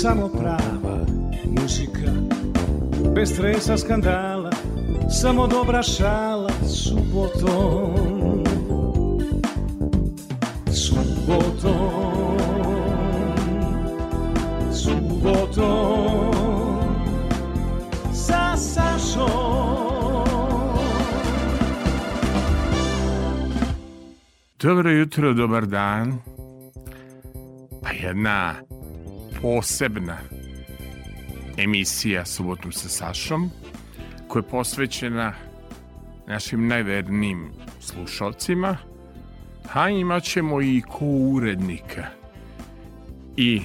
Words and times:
samo 0.00 0.28
prava 0.28 0.98
muzika. 1.44 2.10
Bez 3.14 3.32
stresa 3.32 3.76
skandala 3.76 4.50
Samo 5.10 5.46
dobra 5.46 5.82
šala 5.82 6.50
subotom. 6.68 8.44
Subotom. 10.72 12.36
Subotom 14.72 16.32
Sa 18.12 18.56
Sašom 18.56 19.26
Dobro 24.62 24.90
jutro, 24.90 25.32
dobar 25.32 25.66
dan. 25.66 26.18
Pa 27.82 27.90
jedna 27.90 28.65
posebna 29.42 30.18
emisija 31.56 32.24
Subotom 32.24 32.72
sa 32.72 32.88
Sašom 32.88 33.50
koja 34.28 34.40
je 34.40 34.48
posvećena 34.48 35.32
našim 36.26 36.66
najvernijim 36.68 37.50
slušalcima, 37.80 38.76
a 39.72 39.90
imat 39.90 40.22
ćemo 40.22 40.62
i 40.62 40.82
ko 40.88 41.04
urednika 41.06 42.06
i 43.36 43.62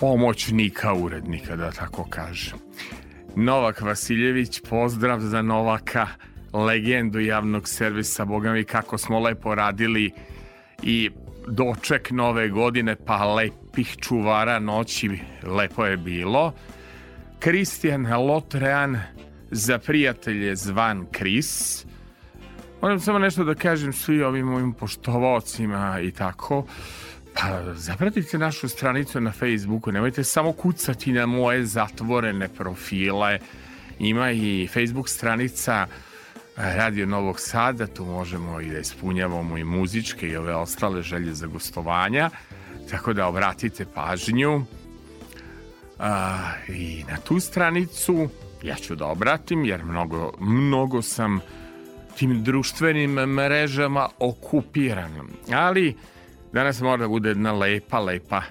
pomoćnika 0.00 0.94
urednika, 0.94 1.56
da 1.56 1.70
tako 1.70 2.04
kažem. 2.10 2.58
Novak 3.36 3.80
Vasiljević, 3.80 4.60
pozdrav 4.70 5.20
za 5.20 5.42
Novaka, 5.42 6.06
legendu 6.52 7.20
javnog 7.20 7.68
servisa, 7.68 8.24
boga 8.24 8.52
mi 8.52 8.64
kako 8.64 8.98
smo 8.98 9.20
lepo 9.20 9.54
radili 9.54 10.10
i 10.82 11.10
doček 11.48 12.10
nove 12.10 12.48
godine, 12.48 12.96
pa 13.06 13.16
lepih 13.78 13.96
čuvara 13.96 14.58
noći, 14.58 15.10
lepo 15.42 15.84
je 15.84 15.96
bilo. 15.96 16.52
Kristijan 17.38 18.06
Lotrean, 18.06 19.00
za 19.50 19.78
prijatelje 19.78 20.56
zvan 20.56 21.06
Kris. 21.12 21.84
Moram 22.82 23.00
samo 23.00 23.18
nešto 23.18 23.44
da 23.44 23.54
kažem 23.54 23.92
svi 23.92 24.22
ovim 24.22 24.46
mojim 24.46 24.72
poštovaocima 24.72 26.00
i 26.00 26.10
tako. 26.10 26.66
Pa 27.34 27.74
zapratite 27.74 28.38
našu 28.38 28.68
stranicu 28.68 29.20
na 29.20 29.32
Facebooku, 29.32 29.92
nemojte 29.92 30.24
samo 30.24 30.52
kucati 30.52 31.12
na 31.12 31.26
moje 31.26 31.66
zatvorene 31.66 32.48
profile. 32.48 33.38
Ima 33.98 34.30
i 34.30 34.68
Facebook 34.72 35.08
stranica 35.08 35.86
Radio 36.56 37.06
Novog 37.06 37.40
Sada, 37.40 37.86
tu 37.86 38.04
možemo 38.04 38.60
i 38.60 38.70
da 38.70 38.78
ispunjavamo 38.78 39.58
i 39.58 39.64
muzičke 39.64 40.28
i 40.28 40.36
ove 40.36 40.54
ostale 40.54 41.02
želje 41.02 41.34
za 41.34 41.46
gostovanja, 41.46 42.30
tako 42.90 43.12
da 43.12 43.26
obratite 43.26 43.86
pažnju 43.94 44.62
a, 45.98 46.38
i 46.68 47.04
na 47.10 47.16
tu 47.16 47.40
stranicu 47.40 48.28
ja 48.62 48.74
ću 48.74 48.94
da 48.94 49.06
obratim 49.06 49.64
jer 49.64 49.84
mnogo, 49.84 50.32
mnogo 50.40 51.02
sam 51.02 51.40
tim 52.18 52.44
društvenim 52.44 53.10
mrežama 53.10 54.08
okupiran. 54.18 55.12
Ali 55.52 55.96
danas 56.52 56.80
mora 56.80 56.96
da 56.96 57.08
bude 57.08 57.28
jedna 57.28 57.52
lepa, 57.52 58.00
lepa 58.00 58.42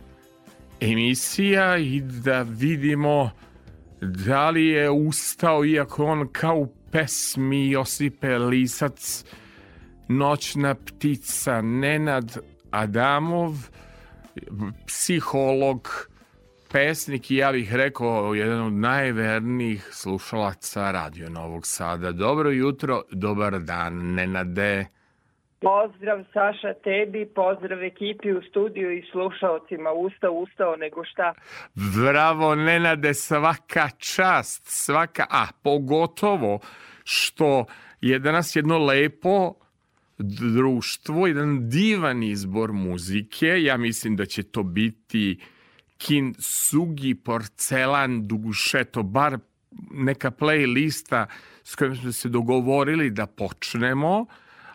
emisija 0.79 1.77
i 1.77 2.01
da 2.01 2.41
vidimo 2.41 3.31
da 4.01 4.49
li 4.49 4.65
je 4.65 4.89
ustao, 4.89 5.65
iako 5.65 6.05
on 6.05 6.27
kao 6.31 6.67
pesmi 6.91 7.71
Josipe 7.71 8.37
Lisac, 8.37 9.25
Noćna 10.07 10.75
ptica, 10.75 11.61
Nenad 11.61 12.37
Adamov, 12.71 13.53
psiholog, 14.87 16.09
pesnik 16.71 17.31
i 17.31 17.35
ja 17.35 17.51
bih 17.51 17.75
rekao 17.75 18.33
jedan 18.33 18.61
od 18.61 18.73
najvernijih 18.73 19.89
slušalaca 19.91 20.91
Radio 20.91 21.29
Novog 21.29 21.67
Sada. 21.67 22.11
Dobro 22.11 22.49
jutro, 22.49 23.01
dobar 23.11 23.59
dan, 23.59 24.13
Nenade. 24.13 24.85
Pozdrav 25.61 26.23
Saša 26.33 26.73
tebi, 26.83 27.25
pozdrav 27.35 27.83
ekipi 27.83 28.31
u 28.31 28.41
studiju 28.49 28.97
i 28.97 29.05
slušalcima. 29.11 29.91
Ustao, 29.91 30.31
ustao, 30.31 30.75
nego 30.75 31.03
šta. 31.03 31.33
Bravo, 31.75 32.55
Nenade, 32.55 33.13
svaka 33.13 33.89
čast, 33.97 34.65
svaka, 34.65 35.25
a 35.29 35.45
pogotovo 35.63 36.59
što 37.03 37.65
je 38.01 38.19
danas 38.19 38.55
jedno 38.55 38.77
lepo 38.77 39.53
društvo, 40.17 41.27
jedan 41.27 41.69
divan 41.69 42.23
izbor 42.23 42.71
muzike. 42.73 43.63
Ja 43.63 43.77
mislim 43.77 44.15
da 44.15 44.25
će 44.25 44.43
to 44.43 44.63
biti 44.63 45.39
Kin 45.97 46.35
Sugi, 46.39 47.15
Porcelan, 47.15 48.27
Dugušeto, 48.27 49.03
bar 49.03 49.37
neka 49.91 50.31
playlista 50.31 51.25
s 51.63 51.75
kojom 51.75 51.95
smo 51.95 52.11
se 52.11 52.29
dogovorili 52.29 53.09
da 53.09 53.25
počnemo 53.25 54.25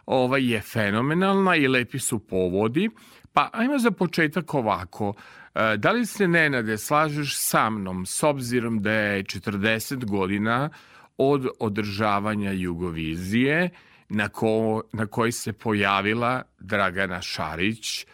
ovaj 0.06 0.50
je 0.52 0.60
fenomenalna 0.60 1.56
i 1.56 1.68
lepi 1.68 1.98
su 1.98 2.18
povodi. 2.18 2.90
Pa 3.32 3.50
ajmo 3.52 3.78
za 3.78 3.90
početak 3.90 4.54
ovako. 4.54 5.14
E, 5.54 5.76
Da 5.76 5.90
li 5.92 6.06
se 6.06 6.28
Nenade 6.28 6.78
slažeš 6.78 7.36
sa 7.36 7.70
mnom 7.70 8.06
s 8.06 8.22
obzirom 8.22 8.82
da 8.82 8.92
je 8.92 9.24
40 9.24 10.04
godina 10.04 10.70
od 11.18 11.46
održavanja 11.58 12.52
Jugovizije 12.52 13.70
na, 14.12 14.28
ko, 14.28 14.82
na 14.92 15.06
kojoj 15.06 15.32
se 15.32 15.52
pojavila 15.52 16.42
Dragana 16.60 17.22
Šarić, 17.22 18.06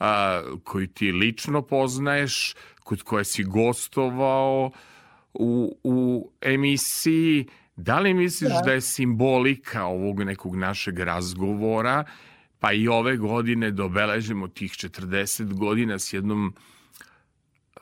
a, 0.00 0.42
koju 0.64 0.86
ti 0.86 1.12
lično 1.12 1.62
poznaješ, 1.62 2.54
kod 2.84 3.02
koje 3.02 3.24
si 3.24 3.44
gostovao 3.44 4.70
u, 5.34 5.78
u 5.84 6.30
emisiji, 6.40 7.46
Da 7.76 7.98
li 7.98 8.14
misliš 8.14 8.52
da. 8.52 8.60
da 8.64 8.72
je 8.72 8.80
simbolika 8.80 9.84
ovog 9.84 10.22
nekog 10.22 10.56
našeg 10.56 10.98
razgovora, 10.98 12.04
pa 12.58 12.72
i 12.72 12.88
ove 12.88 13.16
godine 13.16 13.70
dobeležimo 13.70 14.48
tih 14.48 14.72
40 14.72 15.52
godina 15.52 15.98
s 15.98 16.12
jednom 16.12 16.54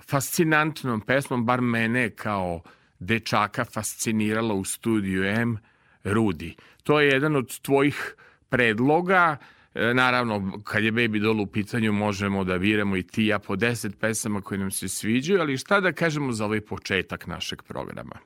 fascinantnom 0.01 1.01
pesmom, 1.01 1.47
bar 1.47 1.61
mene 1.61 2.11
kao 2.11 2.63
dečaka 2.99 3.65
fascinirala 3.65 4.55
u 4.55 4.65
studiju 4.65 5.25
M, 5.25 5.59
Rudi. 6.05 6.55
To 6.83 7.01
je 7.01 7.09
jedan 7.09 7.37
od 7.37 7.61
tvojih 7.61 8.15
predloga, 8.49 9.37
E, 9.75 9.95
Naravno, 9.95 10.43
kad 10.65 10.85
je 10.85 10.93
Baby 10.93 11.23
Doll 11.23 11.41
u 11.41 11.47
pitanju, 11.47 11.93
možemo 11.93 12.45
da 12.45 12.57
viramo 12.57 12.97
i 12.97 13.03
ti 13.03 13.27
ja 13.27 13.39
po 13.39 13.57
10 13.57 14.01
pesama 14.01 14.41
koje 14.41 14.59
nam 14.59 14.71
se 14.71 14.89
sviđaju, 14.89 15.41
ali 15.41 15.57
šta 15.57 15.81
da 15.81 15.93
kažemo 15.93 16.33
za 16.33 16.45
ovaj 16.45 16.61
početak 16.61 17.27
našeg 17.27 17.63
programa? 17.63 18.17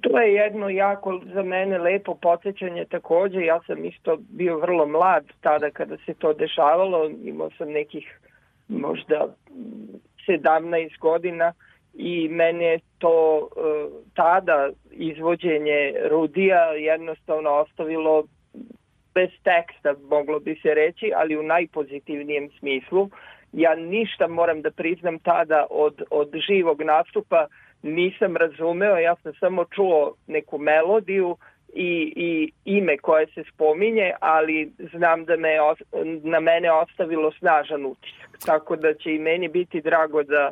To 0.00 0.20
je 0.20 0.34
jedno 0.34 0.68
jako 0.68 1.20
za 1.34 1.42
mene 1.42 1.78
lepo 1.78 2.14
podsjećanje 2.14 2.84
takođe. 2.84 3.40
Ja 3.40 3.60
sam 3.66 3.84
isto 3.84 4.16
bio 4.30 4.58
vrlo 4.58 4.86
mlad 4.86 5.24
tada 5.40 5.70
kada 5.70 5.96
se 6.06 6.14
to 6.14 6.32
dešavalo. 6.32 7.10
Imao 7.24 7.50
sam 7.58 7.68
nekih 7.68 8.18
možda 8.68 9.34
17 10.28 10.98
godina 11.00 11.52
i 11.94 12.28
mene 12.28 12.64
je 12.64 12.80
to 12.98 13.48
e, 13.48 13.60
tada 14.14 14.70
izvođenje 14.90 15.94
Rudija 16.10 16.64
jednostavno 16.72 17.50
ostavilo 17.50 18.24
bez 19.14 19.30
teksta, 19.42 19.94
moglo 20.10 20.40
bi 20.40 20.54
se 20.62 20.74
reći, 20.74 21.12
ali 21.16 21.36
u 21.36 21.42
najpozitivnijem 21.42 22.50
smislu. 22.58 23.10
Ja 23.52 23.74
ništa 23.74 24.26
moram 24.26 24.62
da 24.62 24.70
priznam 24.70 25.18
tada 25.18 25.66
od, 25.70 26.02
od 26.10 26.30
živog 26.48 26.82
nastupa 26.82 27.46
nisam 27.82 28.36
razumeo, 28.36 28.98
ja 28.98 29.14
sam 29.22 29.32
samo 29.34 29.64
čuo 29.64 30.14
neku 30.26 30.58
melodiju 30.58 31.36
i, 31.74 32.12
i 32.16 32.52
ime 32.64 32.98
koje 32.98 33.26
se 33.26 33.44
spominje, 33.54 34.12
ali 34.20 34.72
znam 34.92 35.24
da 35.24 35.36
me 35.36 35.56
na 36.22 36.40
mene 36.40 36.72
ostavilo 36.72 37.32
snažan 37.32 37.86
utisak. 37.86 38.38
Tako 38.46 38.76
da 38.76 38.94
će 38.94 39.14
i 39.14 39.18
meni 39.18 39.48
biti 39.48 39.80
drago 39.80 40.22
da 40.22 40.50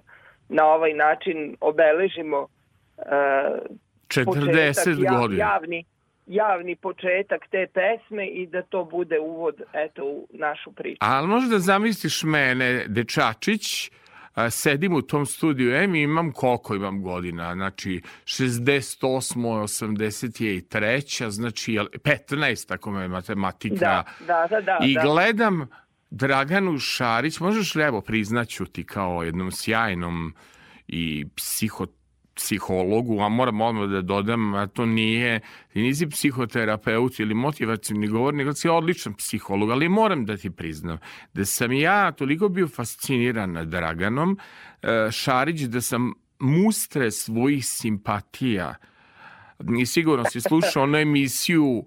na 0.49 0.65
ovaj 0.67 0.95
način 0.95 1.56
obeležimo 1.61 2.39
uh, 2.41 3.05
40 4.09 5.19
godina. 5.19 5.45
Javni, 5.45 5.85
javni 6.27 6.77
početak 6.77 7.41
te 7.50 7.67
pesme 7.67 8.27
i 8.27 8.47
da 8.47 8.62
to 8.62 8.85
bude 8.85 9.19
uvod 9.19 9.62
eto, 9.73 10.05
u 10.05 10.27
našu 10.31 10.73
priču. 10.73 10.99
Ali 11.00 11.29
možda 11.29 11.59
zamisliš 11.59 12.23
mene, 12.23 12.85
dečačić, 12.89 13.91
sedim 14.50 14.95
u 14.95 15.03
tom 15.03 15.27
studiju 15.27 15.75
M 15.75 15.95
i 15.95 16.03
imam 16.03 16.33
koliko 16.33 16.75
imam 16.75 17.03
godina, 17.03 17.55
znači 17.55 18.01
68. 18.25 19.39
80 19.39 20.44
je 20.44 20.56
i 20.56 20.69
treća, 20.69 21.31
znači 21.31 21.73
15 21.73 22.75
ako 22.75 22.91
me 22.91 23.09
matematika. 23.09 23.77
Da, 23.79 24.05
da, 24.27 24.47
da. 24.51 24.61
da 24.61 24.79
I 24.83 24.94
da. 24.94 25.03
gledam 25.03 25.69
Draganu 26.10 26.78
Šarić, 26.78 27.40
možeš 27.40 27.75
li 27.75 27.82
evo 27.82 28.00
priznaću 28.00 28.64
ti 28.64 28.84
kao 28.84 29.22
jednom 29.22 29.50
sjajnom 29.50 30.34
i 30.88 31.26
psiho 31.37 31.87
psihologu, 32.38 33.20
a 33.20 33.28
moram 33.28 33.60
odmah 33.60 33.88
da 33.88 34.00
dodam, 34.00 34.55
a 34.55 34.66
to 34.66 34.87
nije, 34.87 35.40
ti 35.72 35.82
nisi 35.82 36.08
psihoterapeut 36.08 37.20
ili 37.20 37.34
motivacijni 37.34 38.08
govornik, 38.08 38.38
nego 38.38 38.55
si 38.55 38.69
odličan 38.69 39.14
psiholog, 39.14 39.70
ali 39.70 39.88
moram 39.88 40.26
da 40.26 40.37
ti 40.37 40.50
priznam 40.50 40.99
da 41.34 41.44
sam 41.44 41.72
ja 41.72 42.12
toliko 42.12 42.49
bio 42.49 42.69
fasciniran 42.69 43.70
Draganom 43.70 44.38
e, 44.82 45.10
Šarić 45.10 45.60
da 45.60 45.81
sam 45.81 46.12
mustre 46.38 47.10
svojih 47.10 47.66
simpatija. 47.66 48.75
I 49.81 49.87
sigurno 49.87 50.25
si 50.25 50.40
slušao 50.40 50.82
onu 50.82 50.99
emisiju 50.99 51.64
o, 51.66 51.84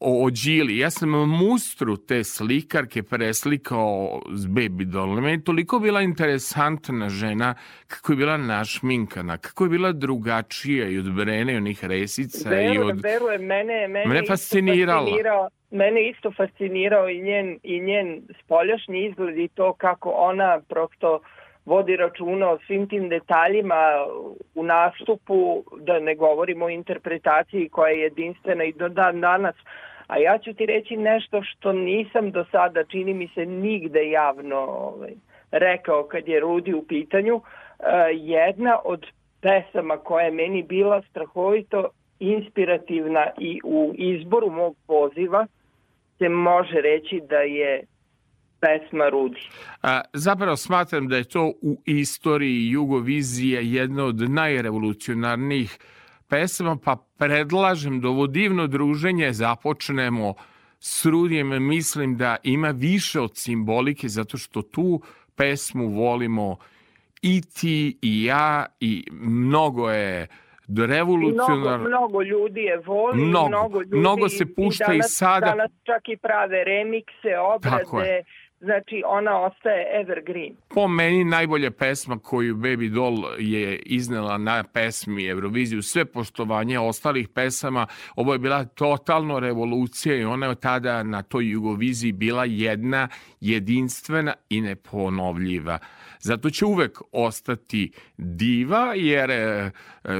o 0.00 0.30
Đili. 0.30 0.78
Ja 0.78 0.90
sam 0.90 1.10
mustru 1.10 1.96
te 1.96 2.24
slikarke 2.24 3.02
preslikao 3.02 4.20
s 4.32 4.46
baby 4.46 4.84
doll. 4.84 5.20
Meni 5.20 5.32
je 5.32 5.44
toliko 5.44 5.78
bila 5.78 6.02
interesantna 6.02 7.08
žena, 7.08 7.54
kako 7.86 8.12
je 8.12 8.16
bila 8.16 8.36
našminkana, 8.36 9.36
kako 9.38 9.64
je 9.64 9.70
bila 9.70 9.92
drugačija 9.92 10.88
i 10.88 10.98
od 10.98 11.14
Brene 11.14 11.52
i 11.52 11.56
onih 11.56 11.84
resica. 11.84 12.48
Verujem, 12.48 12.74
i 12.74 12.78
od... 12.78 13.00
verujem, 13.02 13.42
mene, 13.42 13.88
mene, 13.88 14.06
mene 14.06 14.26
fascinirala. 14.26 15.00
fascinirao 15.00 15.48
mene 15.70 16.08
isto 16.08 16.32
fascinirao 16.32 17.08
i 17.08 17.22
njen, 17.22 17.58
i 17.62 17.80
njen 17.80 18.22
spoljašnji 18.44 19.06
izgled 19.06 19.38
i 19.38 19.48
to 19.48 19.72
kako 19.72 20.10
ona 20.10 20.60
prosto 20.68 21.20
vodi 21.64 21.96
računa 21.96 22.50
o 22.50 22.58
svim 22.66 22.88
tim 22.88 23.08
detaljima 23.08 24.06
u 24.54 24.62
nastupu, 24.62 25.64
da 25.80 25.98
ne 25.98 26.14
govorimo 26.14 26.64
o 26.64 26.70
interpretaciji 26.70 27.68
koja 27.68 27.90
je 27.90 28.00
jedinstvena 28.00 28.64
i 28.64 28.72
do 28.72 28.88
dan 28.88 29.20
danas. 29.20 29.54
A 30.06 30.18
ja 30.18 30.38
ću 30.38 30.54
ti 30.54 30.66
reći 30.66 30.96
nešto 30.96 31.42
što 31.42 31.72
nisam 31.72 32.30
do 32.30 32.44
sada, 32.50 32.84
čini 32.84 33.14
mi 33.14 33.28
se, 33.28 33.46
nigde 33.46 34.10
javno 34.10 34.56
ovaj, 34.56 35.12
rekao 35.50 36.02
kad 36.02 36.28
je 36.28 36.40
Rudi 36.40 36.74
u 36.74 36.82
pitanju. 36.82 37.40
E, 37.40 37.84
jedna 38.14 38.78
od 38.84 39.06
pesama 39.40 39.96
koja 39.96 40.24
je 40.24 40.30
meni 40.30 40.62
bila 40.62 41.02
strahovito 41.10 41.88
inspirativna 42.18 43.26
i 43.38 43.60
u 43.64 43.94
izboru 43.98 44.50
mog 44.50 44.76
poziva 44.86 45.46
se 46.18 46.28
može 46.28 46.80
reći 46.80 47.20
da 47.28 47.36
je 47.36 47.84
pesma 48.60 49.08
Rudi. 49.08 49.40
A, 49.82 50.00
zapravo 50.12 50.56
smatram 50.56 51.08
da 51.08 51.16
je 51.16 51.28
to 51.28 51.52
u 51.62 51.76
istoriji 51.86 52.70
Jugovizije 52.70 53.60
jedna 53.62 54.04
od 54.04 54.30
najrevolucionarnijih 54.30 55.78
pesama, 56.28 56.76
pa 56.84 56.96
predlažem 57.18 58.00
da 58.00 58.08
ovo 58.08 58.26
divno 58.26 58.66
druženje 58.66 59.32
započnemo 59.32 60.34
s 60.80 61.04
Rudijem. 61.04 61.66
Mislim 61.66 62.16
da 62.16 62.36
ima 62.42 62.70
više 62.70 63.20
od 63.20 63.36
simbolike, 63.36 64.08
zato 64.08 64.38
što 64.38 64.62
tu 64.62 65.00
pesmu 65.36 65.88
volimo 65.88 66.56
i 67.22 67.42
ti 67.42 67.98
i 68.02 68.24
ja 68.24 68.66
i 68.80 69.04
mnogo 69.10 69.90
je 69.90 70.26
revolucionarno. 70.68 71.88
Mnogo, 71.88 71.88
mnogo 71.88 72.22
ljudi 72.22 72.60
je 72.60 72.78
voli, 72.78 73.22
mnogo, 73.22 73.48
mnogo, 73.48 73.78
ljudi, 73.78 73.96
mnogo 73.96 74.28
se 74.28 74.54
pušta 74.54 74.84
i, 74.84 74.88
danas, 74.88 75.12
i 75.12 75.14
sada. 75.14 75.46
Danas 75.46 75.70
čak 75.82 76.08
i 76.08 76.16
prave 76.16 76.64
remikse, 76.64 77.38
obrade, 77.54 78.22
znači 78.60 79.02
ona 79.06 79.40
ostaje 79.40 80.00
evergreen. 80.00 80.56
Po 80.68 80.88
meni 80.88 81.24
najbolja 81.24 81.70
pesma 81.70 82.18
koju 82.18 82.56
Baby 82.56 82.90
Doll 82.90 83.24
je 83.38 83.76
iznela 83.78 84.38
na 84.38 84.64
pesmi 84.72 85.26
Euroviziju, 85.26 85.82
sve 85.82 86.04
poštovanje 86.04 86.78
ostalih 86.78 87.28
pesama, 87.28 87.86
ovo 88.16 88.32
je 88.32 88.38
bila 88.38 88.64
totalno 88.64 89.40
revolucija 89.40 90.16
i 90.16 90.24
ona 90.24 90.46
je 90.46 90.54
tada 90.54 91.02
na 91.02 91.22
toj 91.22 91.50
Jugoviziji 91.50 92.12
bila 92.12 92.44
jedna 92.44 93.08
jedinstvena 93.40 94.34
i 94.48 94.60
neponovljiva. 94.60 95.78
Zato 96.20 96.50
će 96.50 96.64
uvek 96.64 96.98
ostati 97.12 97.92
diva, 98.16 98.94
jer 98.94 99.30
e, 99.30 99.70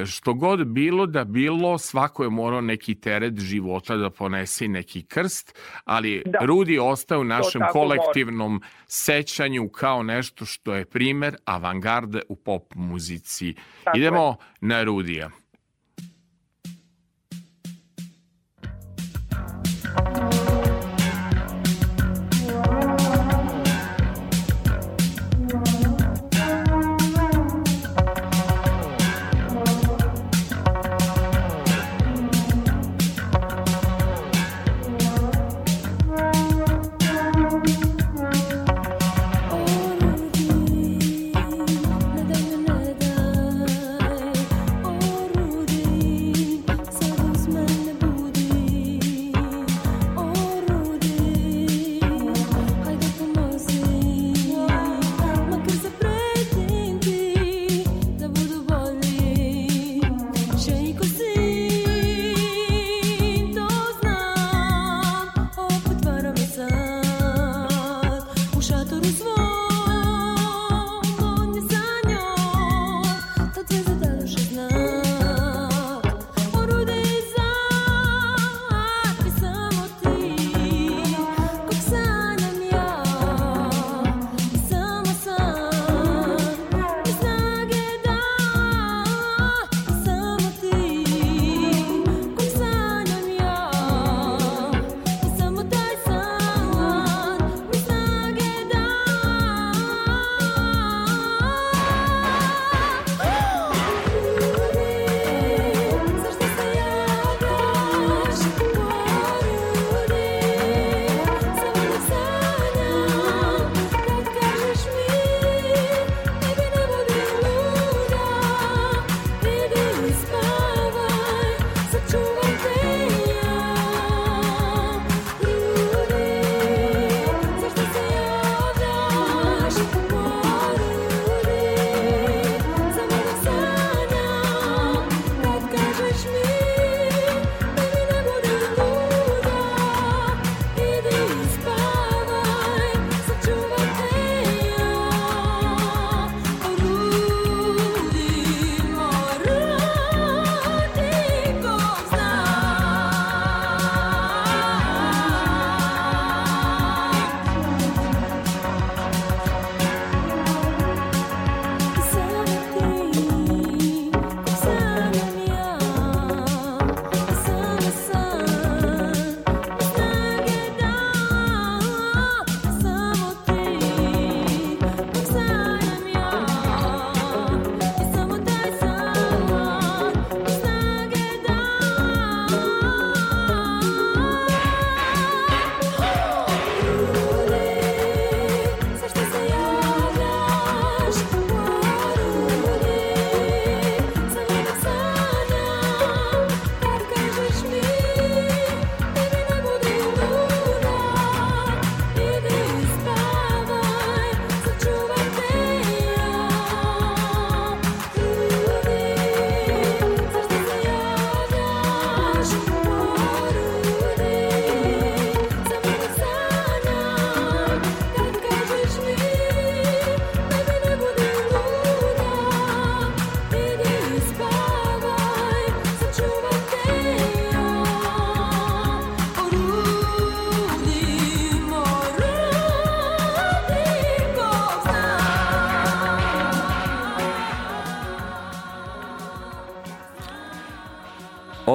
što 0.06 0.34
god 0.34 0.66
bilo 0.66 1.06
da 1.06 1.24
bilo, 1.24 1.78
svako 1.78 2.24
je 2.24 2.30
morao 2.30 2.60
neki 2.60 2.94
teret 2.94 3.38
života 3.38 3.96
da 3.96 4.10
ponese 4.10 4.68
neki 4.68 5.02
krst, 5.02 5.58
ali 5.84 6.22
da. 6.26 6.38
Rudi 6.38 6.78
ostaje 6.78 7.18
u 7.18 7.24
našem 7.24 7.62
kolektivnom 7.72 8.52
mora. 8.52 8.66
sećanju 8.86 9.68
kao 9.68 10.02
nešto 10.02 10.44
što 10.44 10.74
je 10.74 10.84
primer 10.84 11.36
avangarde 11.44 12.20
u 12.28 12.36
pop 12.36 12.74
muzici. 12.74 13.54
Tako 13.84 13.98
Idemo 13.98 14.28
je. 14.28 14.34
na 14.60 14.82
Rudija. 14.82 15.30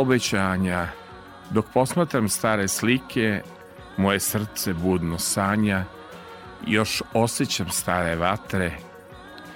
Obećanja. 0.01 0.87
Dok 1.49 1.65
posmatram 1.73 2.29
stare 2.29 2.67
slike, 2.67 3.41
moje 3.97 4.19
srce 4.19 4.73
budno 4.73 5.19
sanja, 5.19 5.83
još 6.67 7.01
osjećam 7.13 7.69
stare 7.69 8.15
vatre, 8.15 8.71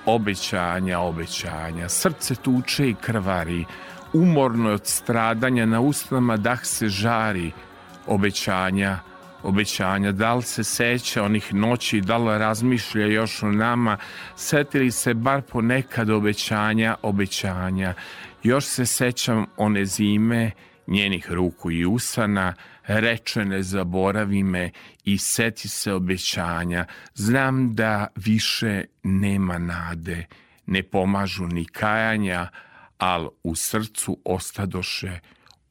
obećanja, 0.06 1.00
obećanja. 1.00 1.90
Srce 1.90 2.36
tuče 2.36 2.90
i 2.90 2.96
krvari, 2.96 3.66
umorno 4.14 4.70
od 4.70 4.86
stradanja, 4.86 5.66
na 5.66 5.80
usnama 5.80 6.38
dah 6.38 6.66
se 6.66 6.90
žari, 6.90 7.52
obećanja, 8.08 9.00
obećanja, 9.44 10.12
da 10.12 10.34
li 10.34 10.44
se 10.44 10.64
seća 10.64 11.24
onih 11.24 11.54
noći, 11.54 12.02
da 12.02 12.18
li 12.18 12.38
razmišlja 12.38 13.06
još 13.06 13.44
o 13.44 13.52
nama, 13.52 13.98
setili 14.36 14.92
se 14.92 15.14
bar 15.14 15.42
ponekad 15.42 16.10
obećanja, 16.10 16.96
obećanja. 17.02 17.94
Još 18.46 18.66
se 18.66 18.86
sećam 18.86 19.46
one 19.58 19.86
zime, 19.86 20.52
njenih 20.88 21.32
ruku 21.32 21.72
i 21.72 21.86
usana, 21.86 22.54
reče 22.88 23.46
ne 23.46 23.64
zaboravi 23.64 24.44
me 24.44 24.72
i 25.04 25.18
seti 25.18 25.68
se 25.68 25.94
obećanja. 25.94 26.86
Znam 27.14 27.76
da 27.76 28.08
više 28.16 28.84
nema 29.04 29.58
nade, 29.58 30.26
ne 30.66 30.84
pomažu 30.84 31.48
ni 31.48 31.66
kajanja, 31.66 32.48
al 32.98 33.30
u 33.44 33.56
srcu 33.56 34.18
ostadoše 34.26 35.20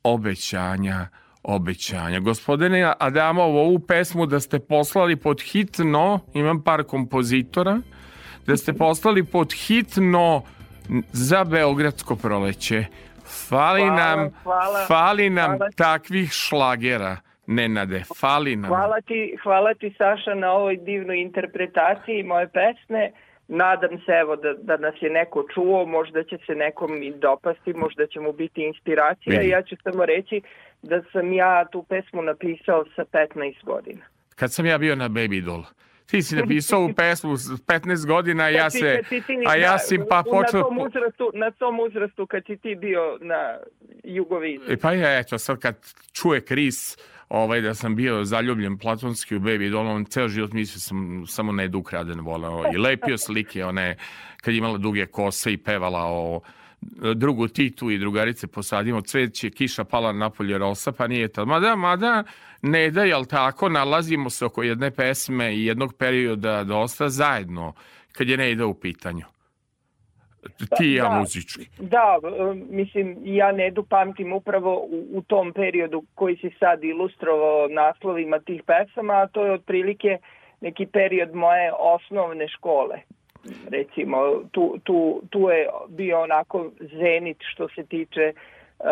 obećanja, 0.02 1.08
obećanja. 1.42 2.20
Gospodine 2.20 2.92
Adamov, 2.98 3.56
ovu 3.56 3.78
pesmu 3.78 4.26
da 4.26 4.40
ste 4.40 4.58
poslali 4.58 5.16
pod 5.16 5.40
hitno, 5.40 6.20
imam 6.34 6.62
par 6.62 6.82
kompozitora, 6.82 7.80
da 8.46 8.56
ste 8.56 8.72
poslali 8.72 9.24
pod 9.24 9.52
hitno 9.52 10.42
za 11.12 11.44
Beogradsko 11.44 12.16
proleće. 12.16 12.84
Fali 13.48 13.80
hvala, 13.80 13.96
nam, 13.96 14.30
hvala, 14.42 14.84
fali 14.88 15.30
nam 15.30 15.56
hvala. 15.56 15.70
takvih 15.76 16.30
šlagera. 16.32 17.16
Nenade, 17.46 18.02
fali 18.20 18.56
nam. 18.56 18.68
Hvala 18.68 19.00
ti, 19.00 19.36
hvala 19.42 19.74
ti 19.74 19.94
Saša 19.98 20.34
na 20.34 20.52
ovoj 20.52 20.76
divnoj 20.76 21.20
interpretaciji 21.20 22.22
moje 22.22 22.48
pesme. 22.48 23.10
Nadam 23.48 23.90
se 24.06 24.12
evo 24.20 24.36
da, 24.36 24.54
da 24.54 24.76
nas 24.76 24.94
je 25.00 25.10
neko 25.10 25.44
čuo, 25.54 25.86
možda 25.86 26.24
će 26.24 26.38
se 26.46 26.54
nekom 26.54 27.02
i 27.02 27.12
dopasti, 27.12 27.72
možda 27.72 28.06
će 28.06 28.20
mu 28.20 28.32
biti 28.32 28.62
inspiracija. 28.62 29.38
Vidim. 29.38 29.50
Ja 29.50 29.62
ću 29.62 29.76
samo 29.82 30.06
reći 30.06 30.40
da 30.82 31.02
sam 31.12 31.32
ja 31.32 31.64
tu 31.72 31.82
pesmu 31.82 32.22
napisao 32.22 32.84
sa 32.96 33.04
15 33.04 33.64
godina. 33.64 34.00
Kad 34.36 34.52
sam 34.52 34.66
ja 34.66 34.78
bio 34.78 34.96
na 34.96 35.08
Baby 35.08 35.44
Doll, 35.44 35.64
ti 36.06 36.22
si 36.22 36.36
napisao 36.36 36.84
u 36.84 36.92
pesmu 36.94 37.36
s 37.36 37.50
15 37.50 38.06
godina, 38.06 38.48
ja 38.48 38.70
se, 38.70 39.02
a 39.46 39.56
ja 39.56 39.78
si 39.78 39.98
pa 40.08 40.22
počeo... 40.22 40.60
Na 40.60 40.66
tom 40.66 40.78
uzrastu, 40.78 41.30
na 41.34 41.50
tom 41.50 41.80
uzrastu 41.80 42.26
kad 42.26 42.46
si 42.46 42.56
ti 42.56 42.74
bio 42.74 43.18
na 43.20 43.58
jugoviziji. 44.04 44.74
E 44.74 44.76
pa 44.76 44.92
ja, 44.92 45.18
eto, 45.18 45.38
sad 45.38 45.58
kad 45.58 45.76
čuje 46.12 46.40
Kris, 46.40 46.96
ovaj, 47.28 47.60
da 47.60 47.74
sam 47.74 47.96
bio 47.96 48.24
zaljubljen 48.24 48.78
platonski 48.78 49.36
u 49.36 49.40
Baby 49.40 49.70
Doll, 49.70 49.88
on 49.88 50.04
ceo 50.04 50.28
život 50.28 50.52
mislio 50.52 50.80
sam 50.80 51.24
samo 51.26 51.52
na 51.52 51.62
Edu 51.62 51.82
Kraden 51.82 52.20
volao 52.20 52.64
i 52.74 52.78
lepio 52.78 53.18
slike, 53.18 53.64
one, 53.64 53.96
kad 54.36 54.54
imala 54.54 54.78
duge 54.78 55.06
kose 55.06 55.52
i 55.52 55.56
pevala 55.56 56.04
o 56.04 56.40
drugu 57.14 57.48
Titu 57.48 57.90
i 57.90 57.98
drugarice 57.98 58.46
posadimo 58.46 59.00
cveće, 59.00 59.50
kiša 59.50 59.84
pala 59.84 60.12
napolje 60.12 60.58
rosa, 60.58 60.92
pa 60.92 61.06
nije 61.06 61.28
to. 61.28 61.46
Mada, 61.46 61.76
mada, 61.76 62.24
ne 62.62 62.90
da, 62.90 63.04
jel 63.04 63.24
tako, 63.24 63.68
nalazimo 63.68 64.30
se 64.30 64.44
oko 64.44 64.62
jedne 64.62 64.90
pesme 64.90 65.54
i 65.54 65.64
jednog 65.66 65.94
perioda 65.98 66.64
dosta 66.64 67.08
zajedno, 67.08 67.72
kad 68.12 68.28
je 68.28 68.36
ne 68.36 68.50
ide 68.50 68.64
u 68.64 68.74
pitanju. 68.74 69.24
Ti 70.76 70.92
ja 70.92 71.08
da, 71.08 71.18
muzički. 71.18 71.66
Da, 71.78 72.18
mislim, 72.70 73.16
ja 73.24 73.52
Nedu 73.52 73.82
pamtim 73.82 74.32
upravo 74.32 74.76
u, 74.76 75.06
u 75.12 75.22
tom 75.22 75.52
periodu 75.52 76.02
koji 76.14 76.36
si 76.36 76.50
sad 76.58 76.84
ilustrovao 76.84 77.68
naslovima 77.68 78.38
tih 78.38 78.62
pesama, 78.62 79.12
a 79.14 79.26
to 79.26 79.46
je 79.46 79.52
otprilike 79.52 80.18
neki 80.60 80.86
period 80.86 81.34
moje 81.34 81.72
osnovne 81.78 82.48
škole 82.48 83.00
recimo 83.68 84.16
tu, 84.52 84.78
tu, 84.84 85.22
tu 85.30 85.38
je 85.38 85.68
bio 85.88 86.20
onako 86.20 86.70
zenit 86.80 87.36
što 87.52 87.68
se 87.68 87.86
tiče 87.86 88.32
uh, 88.78 88.86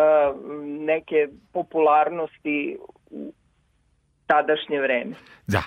neke 0.64 1.28
popularnosti 1.52 2.78
u 3.11 3.32
tadašnje 4.26 4.80
vreme. 4.80 5.14
Da. 5.47 5.62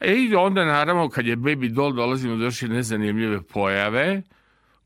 E 0.00 0.14
i 0.14 0.34
onda 0.34 0.64
naravno 0.64 1.08
kad 1.08 1.26
je 1.26 1.36
Baby 1.36 1.68
Doll 1.68 1.92
dolazimo 1.92 2.36
do 2.36 2.44
još 2.44 2.62
jedne 2.62 2.82
zanimljive 2.82 3.42
pojave, 3.42 4.22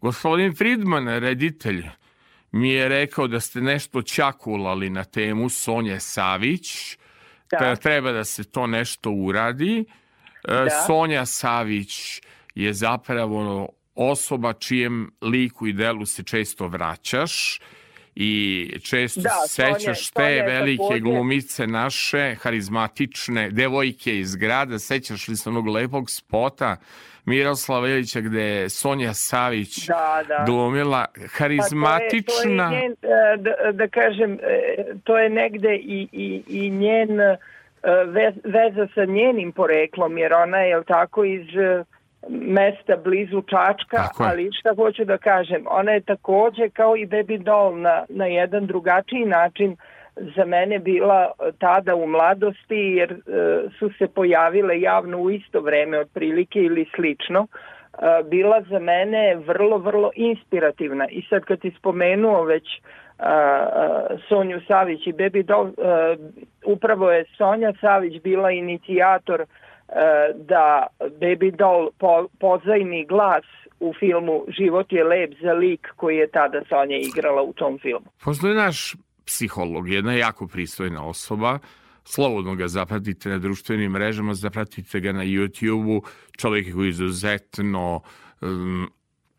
gospodin 0.01 0.55
Friedman, 0.55 1.09
reditelj, 1.09 1.85
mi 2.53 2.71
je 2.71 2.89
rekao 2.89 3.27
da 3.27 3.41
ste 3.41 3.61
nešto 3.61 4.03
čakulali 4.03 4.91
na 4.91 5.05
temu 5.05 5.49
Sonje 5.49 6.01
Savić, 6.01 6.99
da. 7.51 7.77
treba 7.77 8.13
da 8.13 8.25
se 8.25 8.51
to 8.51 8.67
nešto 8.67 9.11
uradi. 9.11 9.85
E, 10.49 10.53
da. 10.53 10.71
Sonja 10.87 11.27
Savić 11.27 12.21
je 12.55 12.73
zapravo 12.73 13.69
osoba 13.95 14.53
čijem 14.53 15.11
liku 15.23 15.67
i 15.67 15.73
delu 15.73 16.07
se 16.07 16.23
često 16.23 16.69
vraćaš 16.69 17.61
i 18.15 18.71
često 18.83 19.21
da, 19.21 19.31
sećaš 19.49 20.11
te 20.11 20.45
velike 20.47 20.83
takođe. 20.83 21.01
glumice 21.01 21.67
naše, 21.67 22.35
harizmatične 22.35 23.51
devojke 23.51 24.19
iz 24.19 24.37
grada, 24.37 24.79
sećaš 24.79 25.29
li 25.29 25.37
se 25.37 25.49
onog 25.49 25.69
lepog 25.69 26.11
spota 26.11 26.77
Miroslava 27.25 27.89
Ilića 27.89 28.21
gde 28.21 28.43
je 28.43 28.69
Sonja 28.69 29.15
Savić 29.15 29.87
da, 29.87 30.23
da. 30.29 30.45
glumila 30.47 31.05
harizmatična... 31.37 32.71
Pa 32.71 32.71
to 32.71 32.77
je, 32.77 32.95
to 33.01 33.09
je 33.09 33.37
njen, 33.37 33.43
da, 33.43 33.73
da 33.73 33.89
kažem, 33.89 34.33
e, 34.33 34.85
to 35.05 35.19
je 35.19 35.31
negde 35.31 35.75
i, 35.75 36.09
i, 36.13 36.43
i 36.49 36.71
njen 36.71 37.21
e, 37.21 37.37
veza 38.45 38.87
sa 38.95 39.05
njenim 39.05 39.53
poreklom, 39.53 40.19
jer 40.19 40.33
ona 40.33 40.59
je 40.59 40.83
tako 40.85 41.25
iz 41.25 41.47
mesta 42.29 42.97
blizu 42.97 43.43
Čačka, 43.43 44.09
ali 44.19 44.51
šta 44.53 44.75
hoću 44.75 45.05
da 45.05 45.19
kažem, 45.19 45.65
ona 45.71 45.93
je 45.93 46.01
takođe 46.01 46.69
kao 46.69 46.97
i 46.97 47.07
Baby 47.07 47.43
Doll 47.43 47.81
na, 47.81 48.05
na 48.09 48.27
jedan 48.27 48.67
drugačiji 48.67 49.25
način 49.25 49.77
za 50.17 50.45
mene 50.45 50.79
bila 50.79 51.31
tada 51.59 51.95
u 51.95 52.07
mladosti 52.07 52.77
jer 52.77 53.13
e, 53.13 53.17
su 53.79 53.91
se 53.99 54.09
pojavile 54.09 54.81
javno 54.81 55.19
u 55.19 55.31
isto 55.31 55.61
vreme 55.61 55.99
otprilike 55.99 56.59
ili 56.59 56.87
slično. 56.95 57.47
E, 57.47 58.23
bila 58.25 58.63
za 58.71 58.79
mene 58.79 59.35
vrlo, 59.35 59.79
vrlo 59.79 60.11
inspirativna. 60.15 61.09
I 61.09 61.23
sad 61.23 61.45
kad 61.45 61.61
ti 61.61 61.75
spomenuo 61.79 62.43
već 62.45 62.65
uh, 63.19 63.25
Sonju 64.29 64.61
Savić 64.69 65.07
i 65.07 65.13
Baby 65.13 65.43
Doll, 65.43 65.67
uh, 65.67 65.75
upravo 66.65 67.11
je 67.11 67.25
Sonja 67.37 67.73
Savić 67.81 68.23
bila 68.23 68.51
inicijator 68.51 69.41
E, 69.41 69.47
da 70.35 70.87
Baby 71.01 71.57
Doll 71.57 71.91
po, 71.99 72.29
pozajmi 72.41 73.07
glas 73.07 73.45
u 73.81 73.93
filmu 73.99 74.45
Život 74.59 74.93
je 74.93 75.05
lep 75.05 75.31
za 75.43 75.53
lik 75.53 75.89
koji 75.97 76.17
je 76.17 76.31
tada 76.31 76.63
Sonja 76.69 76.99
igrala 76.99 77.43
u 77.43 77.53
tom 77.53 77.79
filmu. 77.79 78.07
Postoji 78.25 78.55
naš 78.55 78.95
psiholog, 79.27 79.89
jedna 79.89 80.15
jako 80.15 80.47
pristojna 80.47 81.07
osoba, 81.07 81.59
slobodno 82.05 82.55
ga 82.55 82.69
zapratite 82.69 83.29
na 83.29 83.39
društvenim 83.39 83.93
mrežama, 83.93 84.35
zapratite 84.35 85.01
ga 85.01 85.13
na 85.13 85.25
YouTube-u, 85.25 86.03
čovjek 86.39 86.75
koji 86.75 86.87
je 86.87 86.89
izuzetno 86.89 88.01
um, 88.41 88.91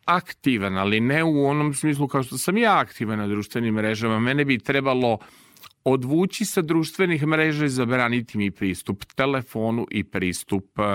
aktivan, 0.06 0.78
ali 0.78 1.00
ne 1.00 1.24
u 1.24 1.46
onom 1.46 1.74
smislu 1.74 2.08
kao 2.08 2.24
što 2.24 2.38
sam 2.38 2.58
ja 2.58 2.80
aktivan 2.80 3.20
na 3.20 3.28
društvenim 3.28 3.74
mrežama. 3.74 4.20
Mene 4.20 4.46
bi 4.46 4.60
trebalo 4.60 5.18
odvući 5.86 6.46
sa 6.46 6.62
društvenih 6.62 7.27
mreža 7.27 7.65
i 7.65 7.70
zabraniti 7.70 8.38
mi 8.38 8.51
pristup 8.51 9.04
telefonu 9.15 9.88
i 9.92 10.04
pristup 10.04 10.80
uh, 10.80 10.86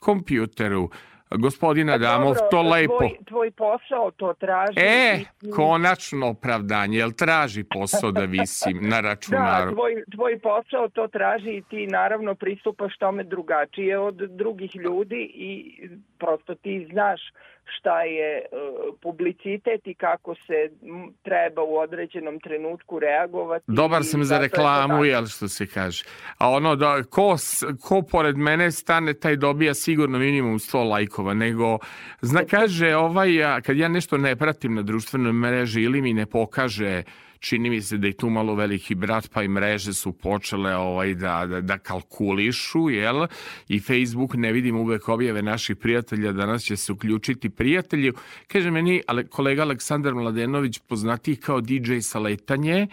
kompjuteru. 0.00 0.90
Gospodina 1.30 1.92
pa 1.92 1.98
Damov, 1.98 2.34
dobro, 2.34 2.48
to 2.50 2.62
lepo. 2.62 2.98
Tvoj, 2.98 3.16
tvoj 3.28 3.50
posao 3.50 4.10
to 4.10 4.34
traži. 4.34 4.80
E, 4.80 5.20
i... 5.42 5.50
konačno 5.50 6.28
opravdanje, 6.28 6.98
jel 6.98 7.10
traži 7.10 7.64
posao 7.64 8.10
da 8.10 8.24
visim 8.24 8.78
na 8.88 9.00
računaru? 9.08 9.70
Da, 9.70 9.74
tvoj, 9.74 10.04
tvoj 10.14 10.38
posao 10.38 10.88
to 10.88 11.08
traži 11.08 11.50
i 11.56 11.62
ti 11.62 11.86
naravno 11.86 12.34
pristupaš 12.34 12.98
tome 12.98 13.24
drugačije 13.24 13.98
od 13.98 14.14
drugih 14.14 14.76
ljudi 14.76 15.30
i 15.34 15.80
prosto 16.18 16.54
ti 16.54 16.88
znaš 16.92 17.20
šta 17.78 18.02
je 18.02 18.42
uh, 18.52 18.94
publicitet 19.02 19.86
i 19.86 19.94
kako 19.94 20.34
se 20.34 20.70
treba 21.22 21.62
u 21.62 21.76
određenom 21.76 22.40
trenutku 22.40 22.98
reagovati. 22.98 23.64
Dobar 23.66 24.04
sam 24.04 24.24
za 24.24 24.38
reklamu, 24.38 25.04
jel 25.04 25.26
što 25.26 25.48
se 25.48 25.66
kaže. 25.66 26.04
A 26.38 26.50
ono 26.50 26.76
da 26.76 27.02
ko, 27.10 27.36
ko 27.82 28.02
pored 28.02 28.36
mene 28.36 28.70
stane, 28.70 29.14
taj 29.14 29.36
dobija 29.36 29.74
sigurno 29.74 30.18
minimum 30.18 30.58
100 30.58 30.88
lajkova, 30.88 31.34
nego 31.34 31.78
zna 32.20 32.40
kaže 32.50 32.96
ovaj, 32.96 33.28
kad 33.62 33.76
ja 33.76 33.88
nešto 33.88 34.18
ne 34.18 34.36
pratim 34.36 34.74
na 34.74 34.82
društvenoj 34.82 35.32
mreži 35.32 35.82
ili 35.82 36.02
mi 36.02 36.12
ne 36.12 36.26
pokaže 36.26 37.02
uh, 37.06 37.27
čini 37.40 37.70
mi 37.70 37.82
se 37.82 37.96
da 37.98 38.06
je 38.06 38.16
tu 38.16 38.30
malo 38.30 38.54
veliki 38.54 38.94
brat, 38.94 39.28
pa 39.32 39.42
i 39.42 39.48
mreže 39.48 39.94
su 39.94 40.12
počele 40.12 40.76
ovaj, 40.76 41.14
da, 41.14 41.46
da, 41.46 41.60
da 41.60 41.78
kalkulišu, 41.78 42.90
jel? 42.90 43.26
I 43.68 43.80
Facebook, 43.80 44.34
ne 44.34 44.52
vidim 44.52 44.76
uvek 44.76 45.08
objave 45.08 45.42
naših 45.42 45.76
prijatelja, 45.76 46.32
danas 46.32 46.62
će 46.62 46.76
se 46.76 46.92
uključiti 46.92 47.50
prijatelji. 47.50 48.12
Kaže 48.46 48.70
meni 48.70 49.02
ale, 49.06 49.26
kolega 49.26 49.62
Aleksandar 49.62 50.14
Mladenović, 50.14 50.78
poznati 50.78 51.36
kao 51.36 51.60
DJ 51.60 51.98
sa 52.00 52.18
letanje, 52.18 52.86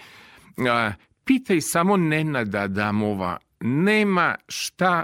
pitaj 1.26 1.62
samo 1.62 1.98
Nenada 1.98 2.60
Adamova, 2.60 3.38
nema 3.60 4.36
šta 4.48 5.04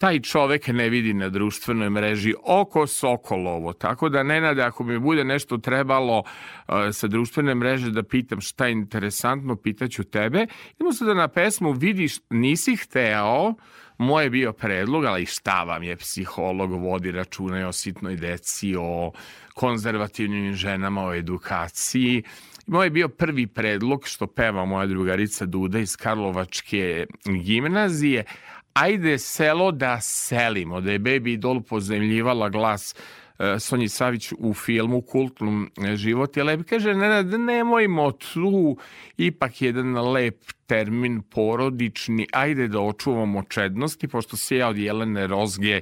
taj 0.00 0.20
čovek 0.20 0.68
ne 0.68 0.88
vidi 0.88 1.14
na 1.14 1.28
društvenoj 1.28 1.90
mreži 1.90 2.34
oko 2.44 2.86
Sokolovo. 2.86 3.72
Tako 3.72 4.08
da, 4.08 4.22
Nenade, 4.22 4.62
ako 4.62 4.84
mi 4.84 4.98
bude 4.98 5.24
nešto 5.24 5.58
trebalo 5.58 6.18
uh, 6.18 6.74
sa 6.92 7.06
društvene 7.06 7.54
mreže 7.54 7.90
da 7.90 8.02
pitam 8.02 8.40
šta 8.40 8.66
je 8.66 8.72
interesantno, 8.72 9.56
pitaću 9.56 10.04
tebe. 10.04 10.46
Idemo 10.74 10.92
sada 10.92 11.14
na 11.14 11.28
pesmu 11.28 11.72
Vidiš, 11.72 12.16
nisi 12.30 12.76
hteo, 12.76 13.54
moj 13.98 14.24
je 14.24 14.30
bio 14.30 14.52
predlog, 14.52 15.04
ali 15.04 15.26
šta 15.26 15.62
vam 15.64 15.82
je 15.82 15.96
psiholog, 15.96 16.72
vodi 16.72 17.10
računa 17.10 17.68
o 17.68 17.72
sitnoj 17.72 18.16
deci, 18.16 18.74
o 18.78 19.12
konzervativnim 19.54 20.54
ženama, 20.54 21.06
o 21.06 21.14
edukaciji. 21.14 22.22
Moj 22.66 22.86
je 22.86 22.90
bio 22.90 23.08
prvi 23.08 23.46
predlog 23.46 24.08
što 24.08 24.26
peva 24.26 24.64
moja 24.64 24.86
drugarica 24.86 25.46
Duda 25.46 25.78
iz 25.78 25.96
Karlovačke 25.96 27.06
gimnazije, 27.44 28.24
ajde 28.74 29.18
selo 29.18 29.72
da 29.72 30.00
selimo, 30.00 30.80
da 30.80 30.92
je 30.92 30.98
Baby 30.98 31.36
Doll 31.36 31.62
pozemljivala 31.62 32.48
glas 32.48 32.94
e, 33.38 33.58
Sonji 33.58 33.88
Savić 33.88 34.32
u 34.38 34.54
filmu 34.54 35.00
Kultnom 35.00 35.70
život 35.94 36.36
je 36.36 36.44
lep. 36.44 36.60
Kaže, 36.68 36.94
ne, 36.94 37.22
nemojmo 37.22 38.12
tu, 38.12 38.76
ipak 39.16 39.62
jedan 39.62 40.12
lep 40.12 40.38
termin 40.66 41.22
porodični, 41.22 42.26
ajde 42.32 42.68
da 42.68 42.80
očuvamo 42.80 43.42
čednosti, 43.42 44.08
pošto 44.08 44.36
se 44.36 44.56
ja 44.56 44.68
od 44.68 44.78
Jelene 44.78 45.26
Rozge 45.26 45.80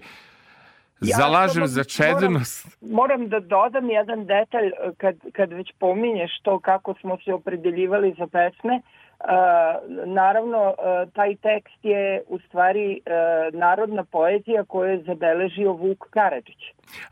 ja 1.00 1.16
zalažem 1.16 1.66
za 1.66 1.84
čednost. 1.84 2.78
Moram, 2.80 2.94
moram 2.94 3.28
da 3.28 3.40
dodam 3.40 3.90
jedan 3.90 4.26
detalj 4.26 4.66
e, 4.66 4.72
kad, 4.96 5.16
kad 5.32 5.52
već 5.52 5.72
pominješ 5.78 6.30
to 6.42 6.60
kako 6.60 6.94
smo 7.00 7.18
se 7.24 7.32
opredeljivali 7.32 8.14
za 8.18 8.26
pesme. 8.26 8.74
Uh, 8.74 9.07
naravno, 10.06 10.74
taj 11.12 11.36
tekst 11.36 11.78
je 11.82 12.22
u 12.28 12.38
stvari 12.38 13.00
narodna 13.52 14.04
poezija 14.04 14.64
koju 14.64 14.90
je 14.90 15.02
zabeležio 15.02 15.72
Vuk 15.72 16.04
Karadžić. 16.10 16.62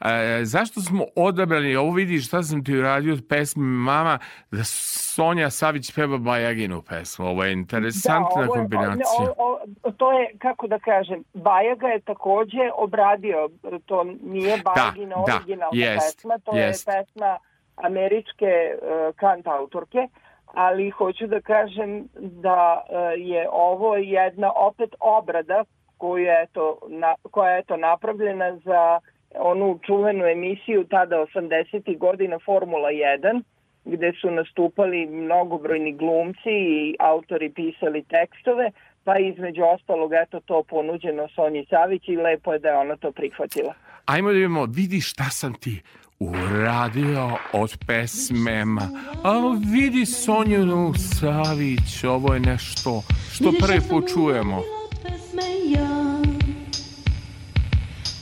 E, 0.04 0.44
zašto 0.44 0.80
smo 0.80 1.04
odabrali, 1.16 1.76
ovo 1.76 1.90
vidiš 1.90 2.26
šta 2.26 2.42
sam 2.42 2.64
ti 2.64 2.78
uradio 2.78 3.14
od 3.14 3.22
pesme 3.28 3.62
Mama, 3.62 4.18
da 4.50 4.64
Sonja 4.64 5.50
Savić 5.50 5.94
peva 5.94 6.18
Bajaginu 6.18 6.82
pesmu. 6.82 7.26
Ovo 7.26 7.44
je 7.44 7.52
interesantna 7.52 8.42
da, 8.42 8.48
ovo 8.48 8.54
je, 8.54 8.60
kombinacija. 8.60 9.32
O, 9.38 9.58
o, 9.82 9.90
to 9.90 10.12
je, 10.12 10.30
kako 10.38 10.66
da 10.66 10.78
kažem, 10.78 11.24
Bajaga 11.34 11.86
je 11.86 12.00
takođe 12.00 12.70
obradio, 12.76 13.48
to 13.86 14.04
nije 14.22 14.56
da, 14.56 14.62
Bajagina 14.62 15.14
da, 15.26 15.34
originalna 15.36 15.70
da, 15.72 15.84
jest, 15.84 16.16
pesma, 16.16 16.38
to 16.38 16.56
jest. 16.56 16.88
je 16.88 16.92
pesma 16.92 17.38
američke 17.76 18.74
uh, 18.74 19.16
kant 19.16 19.46
autorke 19.46 20.08
ali 20.54 20.90
hoću 20.90 21.26
da 21.26 21.40
kažem 21.40 22.08
da 22.20 22.82
e, 22.88 22.96
je 23.18 23.48
ovo 23.52 23.96
jedna 23.96 24.52
opet 24.56 24.94
obrada 25.00 25.64
koju 25.98 26.24
je 26.24 26.46
to, 26.52 26.78
na, 26.88 27.14
koja 27.30 27.50
je 27.50 27.62
to 27.62 27.76
napravljena 27.76 28.56
za 28.56 29.00
onu 29.34 29.78
čuvenu 29.86 30.24
emisiju 30.24 30.84
tada 30.84 31.16
80. 31.16 31.98
godina 31.98 32.38
Formula 32.38 32.88
1 32.88 33.42
gde 33.84 34.12
su 34.20 34.30
nastupali 34.30 35.06
mnogobrojni 35.06 35.92
glumci 35.92 36.50
i 36.50 36.96
autori 36.98 37.50
pisali 37.50 38.04
tekstove, 38.04 38.70
pa 39.04 39.18
između 39.18 39.62
ostalog 39.62 40.12
eto 40.22 40.40
to 40.40 40.62
ponuđeno 40.62 41.28
Sonji 41.28 41.66
Savić 41.70 42.08
i 42.08 42.16
lepo 42.16 42.52
je 42.52 42.58
da 42.58 42.68
je 42.68 42.76
ona 42.76 42.96
to 42.96 43.12
prihvatila. 43.12 43.74
Ajmo 44.06 44.28
da 44.28 44.34
vidimo, 44.34 44.64
vidi 44.64 45.00
šta 45.00 45.24
sam 45.24 45.54
ti 45.54 45.82
uradio 46.18 47.38
od 47.52 47.76
pesmema. 47.86 48.88
A 49.22 49.32
vidi 49.72 50.06
Sonjinu 50.06 50.94
Savić, 50.94 52.04
ovo 52.04 52.34
je 52.34 52.40
nešto 52.40 53.02
što 53.32 53.52
prvi 53.60 53.80
put 53.90 54.04
čujemo. 54.14 54.62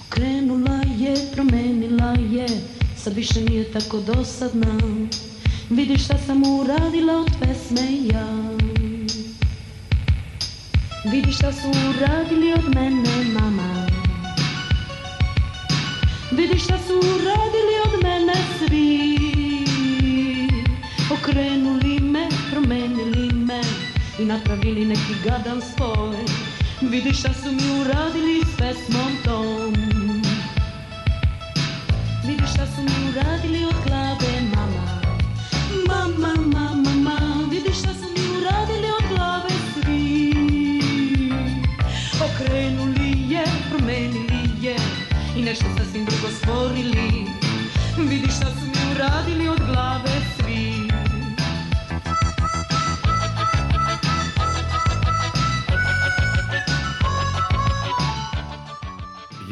Krenula 0.08 0.80
je, 0.98 1.14
promenila 1.34 2.14
je, 2.30 2.46
sad 2.96 3.14
više 3.14 3.40
nije 3.40 3.72
tako 3.72 4.00
dosadna. 4.00 4.78
Vidiš 5.70 6.04
šta 6.04 6.18
sam 6.18 6.42
uradila 6.42 7.20
od 7.20 7.30
pesme 7.40 7.80
ja. 8.12 8.26
Vidiš 11.12 11.36
šta 11.36 11.52
su 11.52 11.68
uradili 11.68 12.52
od 12.52 12.74
mene 12.74 13.24
mama. 13.40 13.83
Vidiš 16.36 16.64
šta 16.64 16.78
su 16.86 16.94
uradili 16.94 17.74
od 17.86 18.02
mene 18.02 18.34
svi. 18.58 19.18
Okrenuli 21.12 22.00
me, 22.00 22.28
promenili 22.50 23.32
me 23.34 23.60
I 24.18 24.24
napravili 24.24 24.84
neki 24.84 25.14
gadan 25.24 25.60
spoj. 25.60 26.16
Vidiš 26.80 27.18
šta 27.18 27.34
su 27.34 27.52
mi 27.52 27.80
uradili 27.80 28.40
s 28.44 28.56
pesmom 28.56 29.12
tom. 29.24 29.74
Vidiš 32.26 32.50
šta 32.50 32.66
su 32.66 32.82
mi 32.82 33.10
uradili 33.10 33.64
od 33.64 33.74
glave 33.86 34.40
Mama, 34.54 35.00
mama, 35.88 36.34
mama 36.58 36.83
nešto 45.54 45.68
sasvim 45.78 46.04
drugo 46.04 46.28
stvorili. 46.38 47.26
Vidi 47.98 48.26
šta 48.26 48.46
su 48.46 48.66
mi 48.66 48.94
uradili 48.94 49.48
od 49.48 49.58
glave 49.58 50.33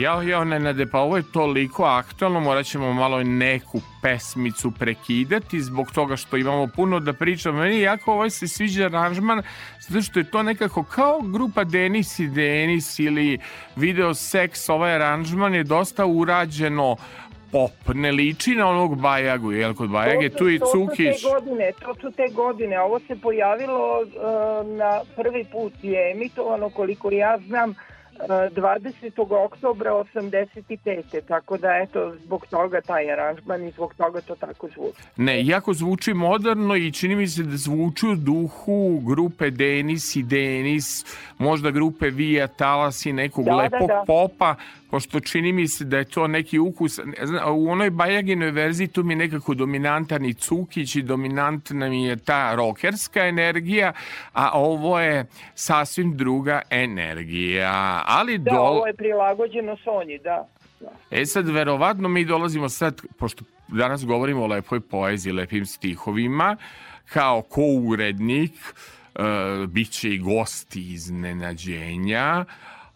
Jao, 0.03 0.23
jao, 0.23 0.45
Nenade, 0.45 0.87
pa 0.87 1.01
ovo 1.01 1.17
je 1.17 1.23
toliko 1.33 1.85
aktualno, 1.85 2.41
morat 2.41 2.67
ćemo 2.67 2.93
malo 2.93 3.23
neku 3.23 3.81
pesmicu 4.03 4.71
prekidati 4.79 5.61
zbog 5.61 5.91
toga 5.91 6.17
što 6.17 6.37
imamo 6.37 6.67
puno 6.67 7.01
da 7.01 7.13
pričamo. 7.13 7.59
Meni 7.59 7.81
jako 7.81 8.13
ovaj 8.13 8.31
se 8.31 8.49
sviđa 8.49 8.85
aranžman, 8.85 9.43
zato 9.81 10.03
što 10.03 10.21
je 10.21 10.31
to 10.31 10.43
nekako 10.43 10.85
kao 10.85 11.21
grupa 11.21 11.65
Denis 11.65 12.19
i 12.19 12.29
Denis 12.29 12.99
ili 12.99 13.39
video 13.77 14.15
seks, 14.15 14.69
ovaj 14.69 14.95
aranžman 14.95 15.55
je 15.55 15.65
dosta 15.65 16.07
urađeno 16.07 16.97
pop, 17.53 17.95
ne 17.95 18.13
liči 18.13 18.55
na 18.55 18.69
onog 18.69 19.01
Bajagu, 19.01 19.53
jel 19.53 19.75
kod 19.75 19.91
Bajage 19.91 20.29
tu 20.29 20.49
i 20.49 20.59
Cukić. 20.59 21.23
To 21.23 21.29
su 21.29 21.29
te 21.29 21.35
godine, 21.35 21.73
to 21.81 21.95
su 22.01 22.11
te 22.17 22.29
godine, 22.35 22.81
ovo 22.81 22.99
se 22.99 23.17
pojavilo 23.23 24.01
uh, 24.01 24.67
na 24.67 25.01
prvi 25.17 25.45
put 25.53 25.73
je 25.83 26.13
emitovano 26.13 26.71
koliko 26.71 27.11
ja 27.11 27.39
znam 27.47 27.75
20. 28.19 29.45
oktobra 29.45 29.91
85. 29.93 31.21
Tako 31.29 31.57
da 31.57 31.69
eto, 31.69 32.15
zbog 32.25 32.47
toga 32.47 32.81
taj 32.81 33.13
aranžman 33.13 33.69
i 33.69 33.71
zbog 33.71 33.95
toga 33.95 34.21
to 34.21 34.35
tako 34.35 34.69
zvuči. 34.75 35.03
Ne, 35.17 35.47
jako 35.47 35.75
zvuči 35.75 36.15
moderno 36.15 36.77
i 36.77 36.93
čini 36.93 37.17
mi 37.17 37.29
se 37.29 37.43
da 37.43 37.57
zvuči 37.57 38.07
u 38.07 38.15
duhu 38.15 39.01
grupe 39.07 39.51
Denis 39.51 40.17
i 40.17 40.23
Denis, 40.23 41.05
možda 41.39 41.71
grupe 41.71 42.11
Vija 42.11 42.47
Talas 42.47 43.07
i 43.07 43.13
nekog 43.13 43.45
da, 43.45 43.57
lepog 43.57 43.89
da, 43.89 43.95
da. 43.95 44.05
popa, 44.07 44.55
pošto 44.93 45.21
čini 45.21 45.53
mi 45.53 45.69
se 45.69 45.85
da 45.85 45.99
je 45.99 46.05
to 46.05 46.27
neki 46.27 46.59
ukus, 46.59 46.99
u 47.55 47.71
onoj 47.71 47.91
Bajaginoj 47.91 48.51
verziji 48.51 48.89
tu 48.89 49.03
mi 49.03 49.13
je 49.13 49.17
nekako 49.17 49.55
dominantan 49.55 50.25
i 50.25 50.35
Cukić 50.35 50.97
i 50.97 51.03
dominantna 51.03 51.89
mi 51.89 52.05
je 52.05 52.17
ta 52.17 52.55
rokerska 52.55 53.25
energija, 53.27 53.93
a 54.33 54.51
ovo 54.55 55.01
je 55.01 55.25
sasvim 55.55 56.17
druga 56.17 56.63
energija. 56.71 58.03
Ali 58.07 58.39
da, 58.39 58.51
dol... 58.51 58.67
ovo 58.67 58.87
je 58.87 58.95
prilagođeno 58.95 59.77
Sonji, 59.77 60.19
da. 60.19 60.49
E 61.11 61.27
sad, 61.27 61.49
verovatno 61.49 62.09
mi 62.09 62.25
dolazimo 62.25 62.69
sad, 62.69 63.01
pošto 63.19 63.45
danas 63.69 64.05
govorimo 64.07 64.43
o 64.43 64.47
lepoj 64.47 64.81
poeziji, 64.81 65.33
lepim 65.33 65.67
stihovima, 65.67 66.57
kao 67.13 67.43
ko-urednik, 67.43 68.53
uh, 68.53 69.67
bit 69.69 69.91
će 69.91 70.11
i 70.11 70.19
gosti 70.19 70.93
iznenađenja, 70.93 72.45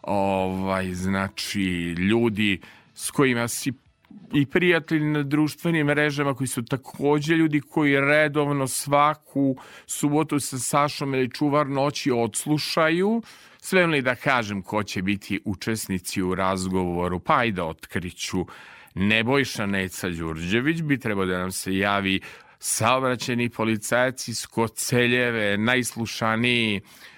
ovaj, 0.07 0.93
znači, 0.93 1.63
ljudi 1.97 2.61
s 2.93 3.11
kojima 3.11 3.47
si 3.47 3.73
i 4.33 4.45
prijatelji 4.45 5.05
na 5.05 5.23
društvenim 5.23 5.87
mrežama 5.87 6.33
koji 6.33 6.47
su 6.47 6.65
takođe 6.65 7.35
ljudi 7.35 7.61
koji 7.61 8.01
redovno 8.01 8.67
svaku 8.67 9.57
subotu 9.85 10.39
sa 10.39 10.57
Sašom 10.57 11.13
ili 11.13 11.31
čuvar 11.31 11.67
noći 11.67 12.11
odslušaju. 12.11 13.21
Sve 13.61 13.85
li 13.85 14.01
da 14.01 14.15
kažem 14.15 14.61
ko 14.61 14.83
će 14.83 15.01
biti 15.01 15.39
učesnici 15.45 16.21
u 16.21 16.35
razgovoru, 16.35 17.19
pa 17.19 17.43
i 17.43 17.51
da 17.51 17.65
otkriću 17.65 18.45
Nebojša 18.95 19.65
Neca 19.65 20.09
Đurđević 20.09 20.81
bi 20.81 20.99
trebao 20.99 21.25
da 21.25 21.37
nam 21.37 21.51
se 21.51 21.77
javi 21.77 22.19
saobraćeni 22.59 23.49
policajac 23.49 24.27
iz 24.27 24.45
Koceljeve, 24.45 25.57
najslušaniji 25.57 26.81
Uh, 26.81 27.16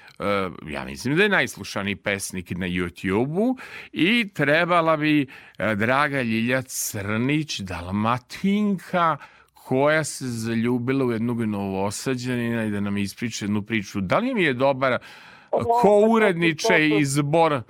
ja 0.68 0.86
mislim 0.86 1.16
da 1.16 1.24
je 1.24 1.30
najslušaniji 1.30 1.96
pesnik 1.96 2.52
na 2.52 2.68
YouTube-u 2.68 3.58
i 3.92 4.34
trebala 4.34 4.98
bi 4.98 5.22
uh, 5.22 5.72
draga 5.72 6.22
Ljilja 6.22 6.62
Crnić, 6.62 7.60
Dalmatinka, 7.60 9.18
koja 9.54 10.04
se 10.04 10.26
zaljubila 10.28 11.06
u 11.06 11.12
jednog 11.12 11.42
novosađanina 11.42 12.66
i 12.66 12.70
da 12.70 12.80
nam 12.80 12.98
ispriča 12.98 13.46
jednu 13.46 13.62
priču. 13.62 14.02
Da 14.02 14.20
li 14.20 14.34
mi 14.34 14.44
je 14.44 14.54
dobar 14.54 14.98
ko 15.82 16.00
uredniče 16.10 16.88
izbor 17.00 17.62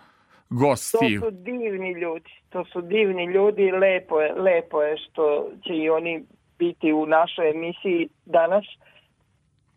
gostiju? 0.50 1.22
To 1.22 1.26
su 1.26 1.32
divni 1.32 1.94
ljudi, 1.94 2.32
to 2.50 2.66
su 2.66 2.82
divni 2.82 3.26
ljudi 3.26 3.64
i 3.64 3.72
lepo 3.72 4.22
je, 4.22 4.34
lepo 4.34 4.82
je 4.82 4.98
što 4.98 5.52
će 5.68 5.74
i 5.74 5.90
oni 5.90 6.24
biti 6.60 6.94
u 6.94 7.06
našoj 7.06 7.50
emisiji 7.50 8.10
danas. 8.26 8.66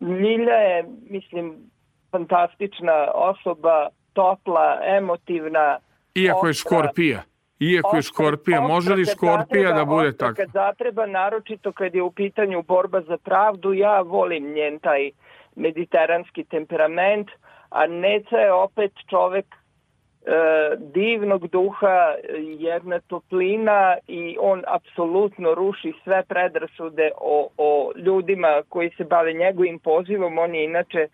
Ljilja 0.01 0.53
je, 0.53 0.85
mislim, 1.09 1.55
fantastična 2.13 3.11
osoba, 3.13 3.89
topla, 4.13 4.79
emotivna. 4.97 5.79
Iako 6.15 6.47
je 6.47 6.53
škorpija. 6.53 7.21
Iako 7.59 7.95
je 7.95 8.01
škorpija, 8.01 8.61
može 8.61 8.93
li 8.93 9.05
škorpija 9.05 9.71
da 9.71 9.85
bude 9.85 10.17
tako? 10.17 10.35
Kad 10.35 10.49
zatreba, 10.53 11.05
naročito 11.05 11.71
kad 11.71 11.95
je 11.95 12.01
u 12.01 12.11
pitanju 12.11 12.63
borba 12.63 13.01
za 13.01 13.17
pravdu, 13.17 13.73
ja 13.73 14.01
volim 14.01 14.53
njen 14.53 14.79
taj 14.79 15.11
mediteranski 15.55 16.43
temperament, 16.43 17.29
a 17.69 17.87
Neca 17.87 18.37
je 18.37 18.53
opet 18.53 18.91
čovek 19.09 19.45
e, 19.45 19.55
divnog 20.77 21.47
duha, 21.47 22.15
jedna 22.59 22.99
toplina 22.99 23.97
i 24.07 24.37
on 24.39 24.63
apsolutno 24.67 25.55
ruši 25.55 25.93
sve 26.03 26.23
predrasude 26.23 27.11
o, 27.21 27.49
o 27.57 27.91
ljudima 27.95 28.61
koji 28.69 28.89
se 28.97 29.03
bave 29.03 29.33
njegovim 29.33 29.79
pozivom. 29.79 30.37
On 30.37 30.55
je 30.55 30.63
inače 30.63 31.07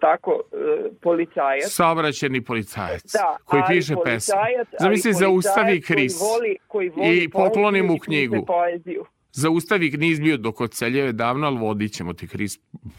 tako, 0.00 0.42
e, 0.52 0.90
policajac. 1.00 1.70
Saobraćeni 1.70 2.44
policajac 2.44 3.12
da, 3.12 3.36
koji 3.44 3.62
piše 3.68 3.94
pesmu. 4.04 4.34
Zamisli, 4.80 5.12
zaustavi 5.12 5.80
Kris 5.80 6.18
koji 6.18 6.30
voli, 6.30 6.56
koji 6.66 6.88
voli 6.88 7.24
i 7.24 7.28
pokloni 7.28 7.82
mu 7.82 7.98
knjigu. 7.98 8.44
Poeziju. 8.46 9.04
Zaustavi 9.32 9.90
niz 9.90 10.20
bio 10.20 10.36
dok 10.36 10.60
oceljeve 10.60 11.12
davno, 11.12 11.46
ali 11.46 11.58
vodit 11.58 11.92
ćemo 11.92 12.12
ti 12.12 12.28
Kris 12.28 12.58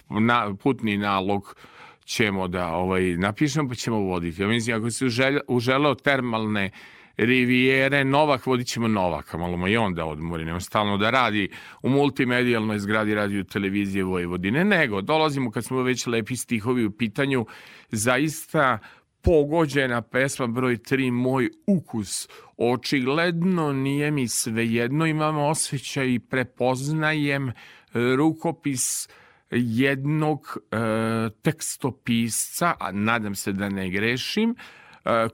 na, 0.09 0.55
putni 0.63 0.97
nalog 0.97 1.55
ćemo 2.05 2.47
da 2.47 2.67
ovaj, 2.67 3.03
napišemo 3.03 3.69
pa 3.69 3.75
ćemo 3.75 3.99
voditi. 3.99 4.41
Ja 4.41 4.47
mislim, 4.47 4.77
ako 4.77 4.89
si 4.91 5.05
uželeo 5.47 5.95
termalne 5.95 6.71
Rivijere, 7.17 8.03
Novak, 8.03 8.45
vodit 8.45 8.67
ćemo 8.67 8.87
Novaka, 8.87 9.37
malo 9.37 9.57
mu 9.57 9.67
i 9.67 9.77
on 9.77 9.93
da 9.93 10.05
odmori, 10.05 10.45
nema 10.45 10.59
stalno 10.59 10.97
da 10.97 11.09
radi 11.09 11.49
u 11.81 11.89
multimedijalnoj 11.89 12.79
zgradi 12.79 13.15
radio 13.15 13.43
televizije 13.43 14.03
Vojvodine, 14.03 14.65
nego 14.65 15.01
dolazimo 15.01 15.51
kad 15.51 15.65
smo 15.65 15.81
već 15.81 16.07
lepi 16.07 16.35
stihovi 16.35 16.85
u 16.85 16.91
pitanju, 16.91 17.45
zaista 17.89 18.79
pogođena 19.21 20.01
pesma 20.01 20.47
broj 20.47 20.77
3 20.77 21.11
Moj 21.11 21.49
ukus. 21.67 22.29
Očigledno 22.57 23.73
nije 23.73 24.11
mi 24.11 24.27
svejedno, 24.27 25.05
imam 25.05 25.37
osjećaj 25.37 26.13
i 26.13 26.19
prepoznajem 26.19 27.51
rukopis 27.93 29.09
jednog 29.51 30.57
e, 30.71 30.77
tekstopisca, 31.41 32.73
a 32.79 32.91
nadam 32.91 33.35
se 33.35 33.51
da 33.51 33.69
ne 33.69 33.89
grešim, 33.89 34.55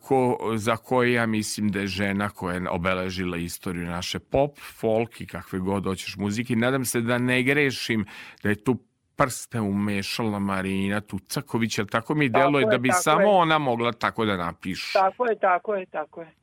ko, 0.02 0.38
za 0.56 0.78
koje 0.78 1.14
ja 1.14 1.26
mislim 1.26 1.70
da 1.70 1.80
je 1.80 1.88
žena 1.88 2.30
koja 2.30 2.56
je 2.56 2.70
obeležila 2.70 3.38
istoriju 3.38 3.86
naše 3.86 4.20
pop, 4.20 4.60
folk 4.60 5.22
i 5.22 5.26
kakve 5.26 5.60
god 5.60 5.84
hoćeš 5.84 6.18
muzike. 6.18 6.56
Nadam 6.56 6.86
se 6.86 7.02
da 7.02 7.18
ne 7.18 7.44
grešim 7.44 8.06
da 8.44 8.50
je 8.50 8.64
tu 8.64 8.78
prste 9.16 9.60
umešala 9.60 10.40
Marina 10.40 11.02
Tucaković, 11.02 11.78
jer 11.78 11.88
tako 11.88 12.16
mi 12.16 12.32
tako 12.32 12.40
deluje 12.40 12.62
je, 12.62 12.68
da 12.72 12.78
bi 12.78 12.90
samo 12.94 13.22
je. 13.22 13.28
ona 13.28 13.58
mogla 13.58 13.92
tako 13.92 14.26
da 14.26 14.38
napiše. 14.38 14.94
Tako 14.94 15.26
je, 15.26 15.40
tako 15.40 15.76
je, 15.76 15.86
tako 15.86 16.22
je. 16.22 16.34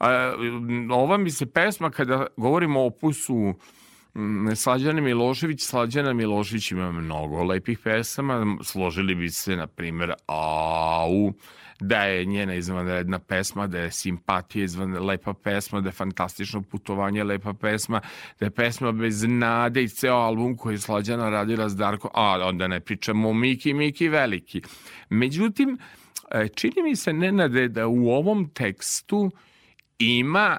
A, 0.00 0.32
ova 0.90 1.16
mi 1.16 1.30
se 1.30 1.46
pesma, 1.46 1.90
kada 1.90 2.26
govorimo 2.36 2.80
o 2.80 2.86
opusu 2.86 3.54
Slađana 4.56 5.00
Milošević, 5.00 5.62
Slađana 5.62 6.12
Milošević 6.12 6.70
ima 6.70 6.92
mnogo 6.92 7.44
lepih 7.44 7.78
pesama, 7.78 8.56
složili 8.62 9.14
bi 9.14 9.28
se, 9.28 9.56
na 9.56 9.66
primjer, 9.66 10.12
Au, 10.26 11.32
da 11.80 12.02
je 12.02 12.24
njena 12.24 12.54
izvanredna 12.54 13.18
pesma, 13.18 13.66
da 13.66 13.78
je 13.78 13.90
simpatija 13.90 14.64
izvan 14.64 15.06
lepa 15.06 15.34
pesma, 15.34 15.80
da 15.80 15.88
je 15.88 15.92
fantastično 15.92 16.62
putovanje 16.62 17.24
lepa 17.24 17.52
pesma, 17.52 18.00
da 18.40 18.46
je 18.46 18.50
pesma 18.50 18.92
bez 18.92 19.24
nade 19.28 19.82
i 19.82 19.88
ceo 19.88 20.16
album 20.16 20.56
koji 20.56 20.74
je 20.74 20.78
Slađana 20.78 21.30
radila 21.30 21.68
s 21.68 21.76
Darko, 21.76 22.10
a 22.14 22.48
onda 22.48 22.68
ne 22.68 22.80
pričamo 22.80 23.32
Miki, 23.32 23.74
Miki 23.74 24.08
veliki. 24.08 24.62
Međutim, 25.08 25.78
e, 26.30 26.48
čini 26.48 26.82
mi 26.82 26.96
se, 26.96 27.12
Nenade, 27.12 27.68
da 27.68 27.86
u 27.86 28.08
ovom 28.08 28.50
tekstu 28.54 29.30
ima 29.98 30.56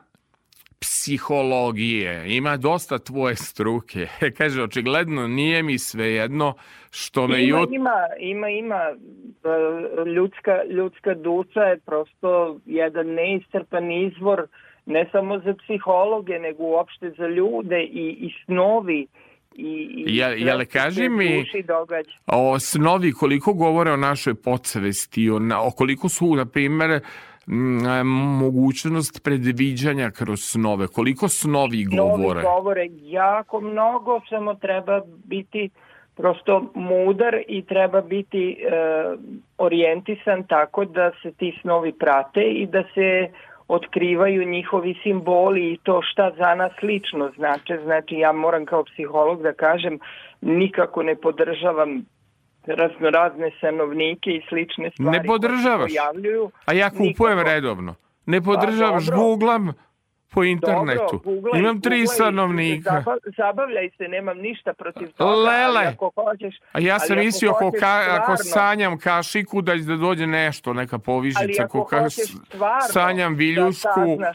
psihologije, 0.80 2.36
ima 2.36 2.58
dosta 2.58 3.00
tvoje 3.00 3.36
struke. 3.36 4.08
Kaže, 4.38 4.64
očigledno 4.64 5.28
nije 5.28 5.64
mi 5.64 5.80
svejedno 5.80 6.54
što 6.92 7.28
me... 7.28 7.44
Ima, 7.44 7.60
jut... 7.60 7.70
ima, 7.72 7.96
ima, 8.20 8.50
ima. 8.50 8.76
E, 8.76 10.10
ljudska, 10.10 10.64
ljudska 10.70 11.14
duša 11.14 11.62
je 11.62 11.78
prosto 11.78 12.60
jedan 12.66 13.08
neiscrpan 13.08 13.92
izvor 13.92 14.48
ne 14.86 15.10
samo 15.12 15.40
za 15.40 15.54
psihologe, 15.54 16.40
nego 16.40 16.64
uopšte 16.64 17.10
za 17.18 17.28
ljude 17.28 17.84
i, 17.84 18.18
i 18.20 18.34
snovi 18.46 19.08
i, 19.56 20.04
i 20.08 20.18
ja, 20.18 20.28
jel 20.28 20.66
kaži 20.72 21.10
mi 21.10 21.46
o 22.26 22.60
snovi 22.60 23.12
koliko 23.12 23.54
govore 23.54 23.92
o 23.92 23.98
našoj 23.98 24.36
podsvesti, 24.36 25.30
o, 25.30 25.40
o 25.68 25.72
koliko 25.72 26.10
su, 26.10 26.36
na 26.36 26.46
primjer, 26.46 27.00
mogućnost 28.40 29.24
predviđanja 29.24 30.12
kroz 30.12 30.40
snove? 30.40 30.88
Koliko 30.88 31.28
snovi 31.28 31.86
govore? 31.86 32.42
Snovi 32.42 32.56
govore 32.56 32.88
jako 33.02 33.62
mnogo, 33.62 34.22
samo 34.30 34.54
treba 34.56 35.02
biti 35.26 35.70
prosto 36.16 36.72
mudar 36.76 37.36
i 37.48 37.62
treba 37.66 38.02
biti 38.02 38.52
e, 38.52 38.56
orijentisan 39.58 40.44
tako 40.44 40.86
da 40.86 41.12
se 41.22 41.32
ti 41.32 41.58
snovi 41.62 41.92
prate 41.92 42.42
i 42.42 42.68
da 42.68 42.84
se 42.94 43.30
otkrivaju 43.68 44.50
njihovi 44.50 44.96
simboli 45.04 45.74
i 45.74 45.78
to 45.84 46.02
šta 46.02 46.32
za 46.38 46.56
nas 46.56 46.72
lično 46.82 47.32
znače. 47.36 47.80
Znači 47.84 48.16
ja 48.16 48.32
moram 48.32 48.66
kao 48.66 48.84
psiholog 48.84 49.42
da 49.42 49.54
kažem 49.54 50.00
nikako 50.42 51.04
ne 51.04 51.16
podržavam 51.16 52.06
razno 52.68 53.10
razne 53.10 53.52
sanovnike 53.62 54.30
i 54.30 54.42
slične 54.50 54.92
stvari 54.92 55.18
ne 55.18 55.24
podržavaš. 55.24 55.92
pojavljuju. 55.92 56.52
A 56.66 56.74
ja 56.74 56.90
kupujem 56.90 57.38
Nikako. 57.38 57.54
redovno. 57.54 57.96
Ne 58.26 58.42
podržavaš, 58.42 59.08
pa, 59.10 59.16
googlam 59.16 59.74
po 60.32 60.44
internetu. 60.44 61.00
Dobro, 61.12 61.20
googlaj, 61.20 61.60
Imam 61.60 61.82
tri 61.82 62.08
stanovnika. 62.08 63.04
Zabavljaj 63.38 63.90
se, 63.98 64.04
nemam 64.08 64.38
ništa 64.38 64.74
protiv 64.74 65.12
toga. 65.12 65.36
Lele. 65.36 65.86
Ako 65.86 66.12
hoćeš, 66.16 66.56
A 66.72 66.80
ja 66.80 67.00
sam 67.00 67.18
mislio 67.18 67.52
ako, 67.52 67.72
ka, 67.80 68.18
ako 68.20 68.38
sanjam 68.38 68.98
kašiku 68.98 69.62
da, 69.62 69.76
da 69.76 69.96
dođe 69.96 70.28
nešto, 70.28 70.74
neka 70.74 70.98
povišica. 70.98 71.44
Ali 71.44 71.58
ako 71.64 71.86
ka, 71.86 72.10
stvarno 72.10 72.82
sanjam 72.82 73.36
viljušku. 73.36 74.18
Da, 74.20 74.34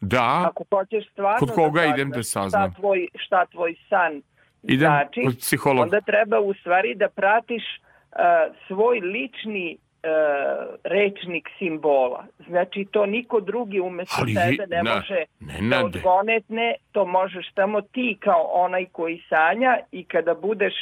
da. 0.00 0.46
Ako 0.50 0.64
hoćeš 0.70 1.10
stvarno 1.12 1.38
Kod 1.38 1.54
koga 1.54 1.80
da 1.80 1.86
idem 1.86 2.10
da 2.10 2.22
saznam? 2.22 2.70
Šta 2.70 2.80
tvoj, 2.80 3.08
šta 3.14 3.46
tvoj 3.46 3.74
san 3.88 4.22
Idem 4.62 4.78
znači, 4.78 5.22
kod 5.24 5.36
psihologa. 5.38 5.82
Onda 5.82 6.00
treba 6.00 6.40
u 6.40 6.54
stvari 6.54 6.94
da 6.94 7.08
pratiš 7.08 7.62
uh, 7.62 8.56
svoj 8.66 9.00
lični 9.00 9.76
uh, 9.76 10.74
rečnik 10.84 11.48
simbola. 11.58 12.24
Znači 12.48 12.86
to 12.90 13.06
niko 13.06 13.40
drugi 13.40 13.80
umesto 13.80 14.16
Ali, 14.18 14.34
tebe 14.34 14.76
ne 14.76 14.82
na, 14.82 14.94
može 14.94 15.24
ne, 15.40 15.68
da 15.68 15.84
odgonetne, 15.84 16.74
to 16.92 17.06
možeš 17.06 17.54
samo 17.54 17.80
ti 17.80 18.16
kao 18.20 18.50
onaj 18.52 18.86
koji 18.92 19.22
sanja 19.28 19.78
i 19.92 20.04
kada 20.04 20.34
budeš 20.34 20.74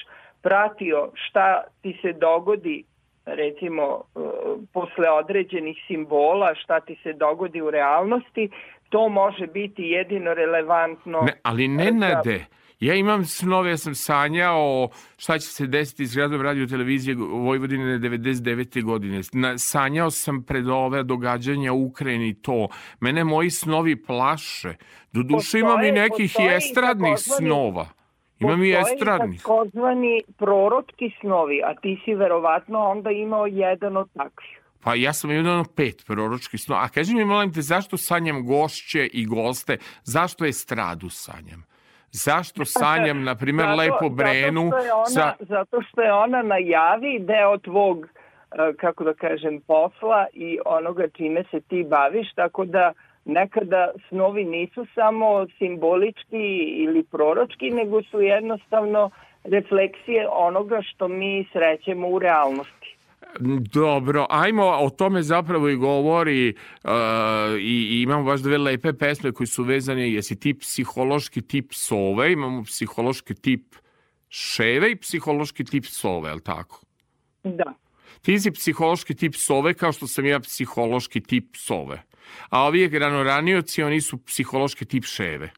pratio 0.42 1.10
šta 1.14 1.62
ti 1.82 1.98
se 2.02 2.12
dogodi 2.12 2.84
recimo 3.26 4.02
uh, 4.14 4.30
posle 4.72 5.10
određenih 5.10 5.76
simbola, 5.86 6.54
šta 6.54 6.80
ti 6.80 6.96
se 7.02 7.12
dogodi 7.12 7.60
u 7.60 7.70
realnosti, 7.70 8.50
to 8.88 9.08
može 9.08 9.46
biti 9.46 9.82
jedino 9.82 10.34
relevantno. 10.34 11.20
Ne, 11.20 11.32
ali 11.42 11.68
ne 11.68 11.90
nade. 11.90 12.44
Ja 12.80 12.94
imam 12.94 13.24
snove, 13.24 13.70
ja 13.70 13.76
sam 13.76 13.94
sanjao 13.94 14.88
šta 15.16 15.38
će 15.38 15.46
se 15.46 15.66
desiti 15.66 16.06
s 16.06 16.16
gradom 16.16 16.42
radio 16.42 16.66
televizije 16.66 17.16
Vojvodine 17.16 17.98
99. 17.98 18.84
godine. 18.84 19.20
Na, 19.32 19.58
sanjao 19.58 20.10
sam 20.10 20.42
pred 20.42 20.68
ove 20.68 21.02
događanja 21.02 21.72
u 21.72 21.84
Ukrajini 21.84 22.42
to. 22.42 22.68
Mene 23.00 23.24
moji 23.24 23.50
snovi 23.50 24.02
plaše. 24.02 24.74
Do 25.12 25.22
duše 25.22 25.58
imam 25.58 25.84
i 25.84 25.92
nekih 25.92 26.36
i 26.40 26.46
estradnih 26.56 27.14
snova. 27.16 27.88
Imam 28.38 28.64
i 28.64 28.70
estradnih. 28.70 29.42
Postoji 29.44 29.70
takozvani 29.70 30.22
prorotki 30.38 31.10
snovi, 31.20 31.62
a 31.64 31.74
ti 31.74 32.00
si 32.04 32.14
verovatno 32.14 32.78
onda 32.78 33.10
imao 33.10 33.46
jedan 33.46 33.96
od 33.96 34.08
takvih. 34.12 34.60
Pa 34.84 34.94
ja 34.94 35.12
sam 35.12 35.30
jedan 35.30 35.64
pet 35.76 36.04
proročkih 36.06 36.60
snova. 36.60 36.84
A 36.84 36.88
kaži 36.88 37.14
mi, 37.14 37.24
molim 37.24 37.52
te, 37.52 37.62
zašto 37.62 37.96
sanjam 37.96 38.46
gošće 38.46 39.06
i 39.06 39.26
goste? 39.26 39.76
Zašto 40.04 40.44
je 40.44 40.52
stradu 40.52 41.08
sanjam? 41.08 41.69
Zašto 42.12 42.64
sanjam, 42.64 43.24
na 43.28 43.34
primjer, 43.34 43.68
lepo 43.68 44.08
Brenu? 44.08 44.70
Zato 44.70 44.82
što, 44.84 44.96
ona, 44.96 45.06
za... 45.06 45.32
zato 45.40 45.82
što 45.82 46.02
je 46.02 46.12
ona 46.12 46.42
najavi 46.42 47.18
deo 47.18 47.58
tvog, 47.58 47.98
uh, 47.98 48.76
kako 48.80 49.04
da 49.04 49.14
kažem, 49.14 49.60
posla 49.60 50.26
i 50.32 50.58
onoga 50.64 51.08
čime 51.08 51.44
se 51.50 51.60
ti 51.60 51.86
baviš, 51.88 52.34
tako 52.34 52.64
da 52.64 52.92
nekada 53.24 53.90
snovi 54.08 54.44
nisu 54.44 54.86
samo 54.94 55.46
simbolički 55.58 56.56
ili 56.84 57.02
proročki, 57.02 57.70
nego 57.70 58.02
su 58.02 58.20
jednostavno 58.20 59.10
refleksije 59.44 60.28
onoga 60.28 60.82
što 60.82 61.08
mi 61.08 61.48
srećemo 61.52 62.08
u 62.08 62.18
realnosti. 62.18 62.96
Dobro, 63.72 64.26
ajmo, 64.30 64.64
o 64.64 64.90
tome 64.90 65.22
zapravo 65.22 65.68
i 65.68 65.76
govori 65.76 66.54
uh, 66.84 66.90
i, 67.60 67.98
i 67.98 68.02
imamo 68.02 68.24
baš 68.24 68.40
dve 68.40 68.58
lepe 68.58 68.92
pesme 68.92 69.32
koji 69.32 69.46
su 69.46 69.62
vezane, 69.62 70.12
jesi 70.12 70.40
ti 70.40 70.54
psihološki 70.54 71.42
tip 71.42 71.72
sove, 71.72 72.32
imamo 72.32 72.62
psihološki 72.62 73.34
tip 73.34 73.74
ševe 74.28 74.90
i 74.90 74.96
psihološki 74.96 75.64
tip 75.64 75.84
sove, 75.84 76.30
je 76.30 76.34
li 76.34 76.42
tako? 76.42 76.80
Da. 77.44 77.74
Ti 78.22 78.38
si 78.38 78.50
psihološki 78.50 79.14
tip 79.14 79.34
sove 79.34 79.74
kao 79.74 79.92
što 79.92 80.06
sam 80.06 80.26
ja 80.26 80.40
psihološki 80.40 81.20
tip 81.20 81.56
sove. 81.56 82.02
A 82.50 82.64
ovi 82.64 82.88
granoranioci, 82.88 83.82
oni 83.82 84.00
su 84.00 84.18
psihološki 84.24 84.84
tip 84.84 85.04
ševe. 85.04 85.50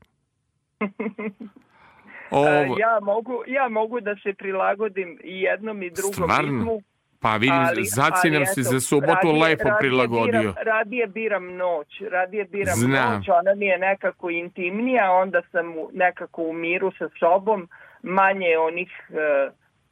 Ovo... 2.31 2.77
Ja, 2.79 2.98
mogu, 3.03 3.42
ja 3.46 3.68
mogu 3.68 4.01
da 4.01 4.16
se 4.22 4.33
prilagodim 4.33 5.18
i 5.25 5.40
jednom 5.40 5.83
i 5.83 5.90
drugom 5.90 6.12
Stvarno? 6.12 6.59
ritmu. 6.59 6.83
Pa 7.23 7.37
vidim, 7.37 7.65
ali, 7.69 7.85
zacinam 7.85 8.47
se 8.47 8.63
za 8.63 8.81
subotu 8.81 9.27
radije, 9.27 9.43
lepo 9.43 9.69
radije 9.69 9.79
prilagodio. 9.79 10.41
Biram, 10.41 10.55
radije 10.63 11.07
biram 11.07 11.57
noć, 11.57 12.03
radije 12.11 12.45
biram 12.45 12.75
Znam. 12.77 13.15
noć, 13.15 13.29
ona 13.29 13.55
mi 13.55 13.67
je 13.67 13.79
nekako 13.79 14.31
intimnija, 14.31 15.13
onda 15.13 15.43
sam 15.53 15.75
nekako 15.93 16.43
u 16.43 16.53
miru 16.53 16.93
sa 16.99 17.09
sobom, 17.19 17.69
manje 18.03 18.59
onih, 18.59 18.91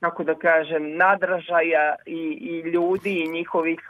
kako 0.00 0.24
da 0.24 0.34
kažem, 0.34 0.96
nadražaja 0.96 1.94
i, 2.06 2.38
i 2.40 2.70
ljudi 2.70 3.22
i 3.24 3.28
njihovih 3.28 3.80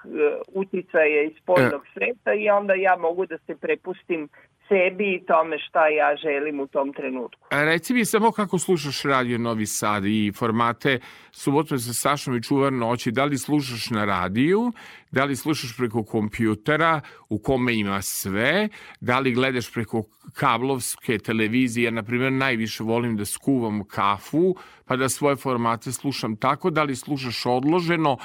uticaja 0.53 1.23
iz 1.23 1.33
spoljnog 1.43 1.83
e. 1.87 1.91
sveta 1.95 2.35
i 2.35 2.51
onda 2.51 2.75
ja 2.75 2.97
mogu 2.97 3.27
da 3.27 3.39
se 3.39 3.57
prepustim 3.57 4.29
sebi 4.71 5.15
i 5.15 5.25
tome 5.27 5.59
šta 5.59 5.89
ja 5.89 6.17
želim 6.17 6.61
u 6.61 6.67
tom 6.67 6.93
trenutku. 6.93 7.41
A 7.51 7.65
reci 7.65 7.95
mi 7.95 8.05
samo 8.05 8.33
kako 8.33 8.59
slušaš 8.59 9.03
radio 9.03 9.39
Novi 9.39 9.67
Sad 9.67 10.05
i 10.05 10.33
formate 10.39 10.99
Subotno 11.31 11.79
sa 11.79 11.93
Sašom 11.93 12.37
i 12.37 12.43
Čuvar 12.43 12.73
noći, 12.73 13.11
da 13.11 13.25
li 13.25 13.39
slušaš 13.39 13.91
na 13.91 14.05
radiju, 14.05 14.73
da 15.13 15.25
li 15.25 15.37
slušaš 15.37 15.77
preko 15.77 16.05
kompjutera 16.05 17.01
u 17.29 17.39
kome 17.39 17.75
ima 17.75 18.03
sve, 18.03 18.69
da 19.01 19.19
li 19.19 19.33
gledaš 19.33 19.73
preko 19.73 20.05
kablovske 20.35 21.19
televizije, 21.19 21.85
ja 21.85 21.91
na 21.91 22.03
primjer 22.03 22.33
najviše 22.33 22.83
volim 22.83 23.17
da 23.17 23.25
skuvam 23.25 23.85
kafu, 23.85 24.55
pa 24.87 24.97
da 24.97 25.09
svoje 25.09 25.37
formate 25.37 25.93
slušam. 25.93 26.37
Tako, 26.37 26.71
da 26.71 26.83
li 26.83 26.97
slušaš 26.97 27.47
odloženo, 27.47 28.17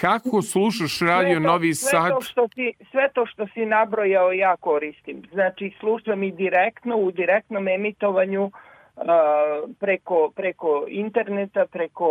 kako 0.00 0.42
slušaš 0.42 1.00
radio 1.00 1.34
sve 1.34 1.42
to, 1.42 1.48
Novi 1.48 1.74
sve 1.74 1.90
Sad? 1.90 2.10
To 2.10 2.20
što 2.20 2.48
si, 2.54 2.72
sve 2.90 3.08
to 3.14 3.26
što 3.26 3.46
si 3.46 3.66
nabrojao 3.66 4.32
ja 4.32 4.56
koristim, 4.56 5.22
znači 5.32 5.72
slušam 5.80 6.22
i 6.22 6.32
direktno 6.32 6.96
u 6.96 7.10
direktnom 7.10 7.68
emitovanju 7.68 8.50
preko, 9.78 10.32
preko 10.36 10.84
interneta, 10.88 11.66
preko 11.66 12.08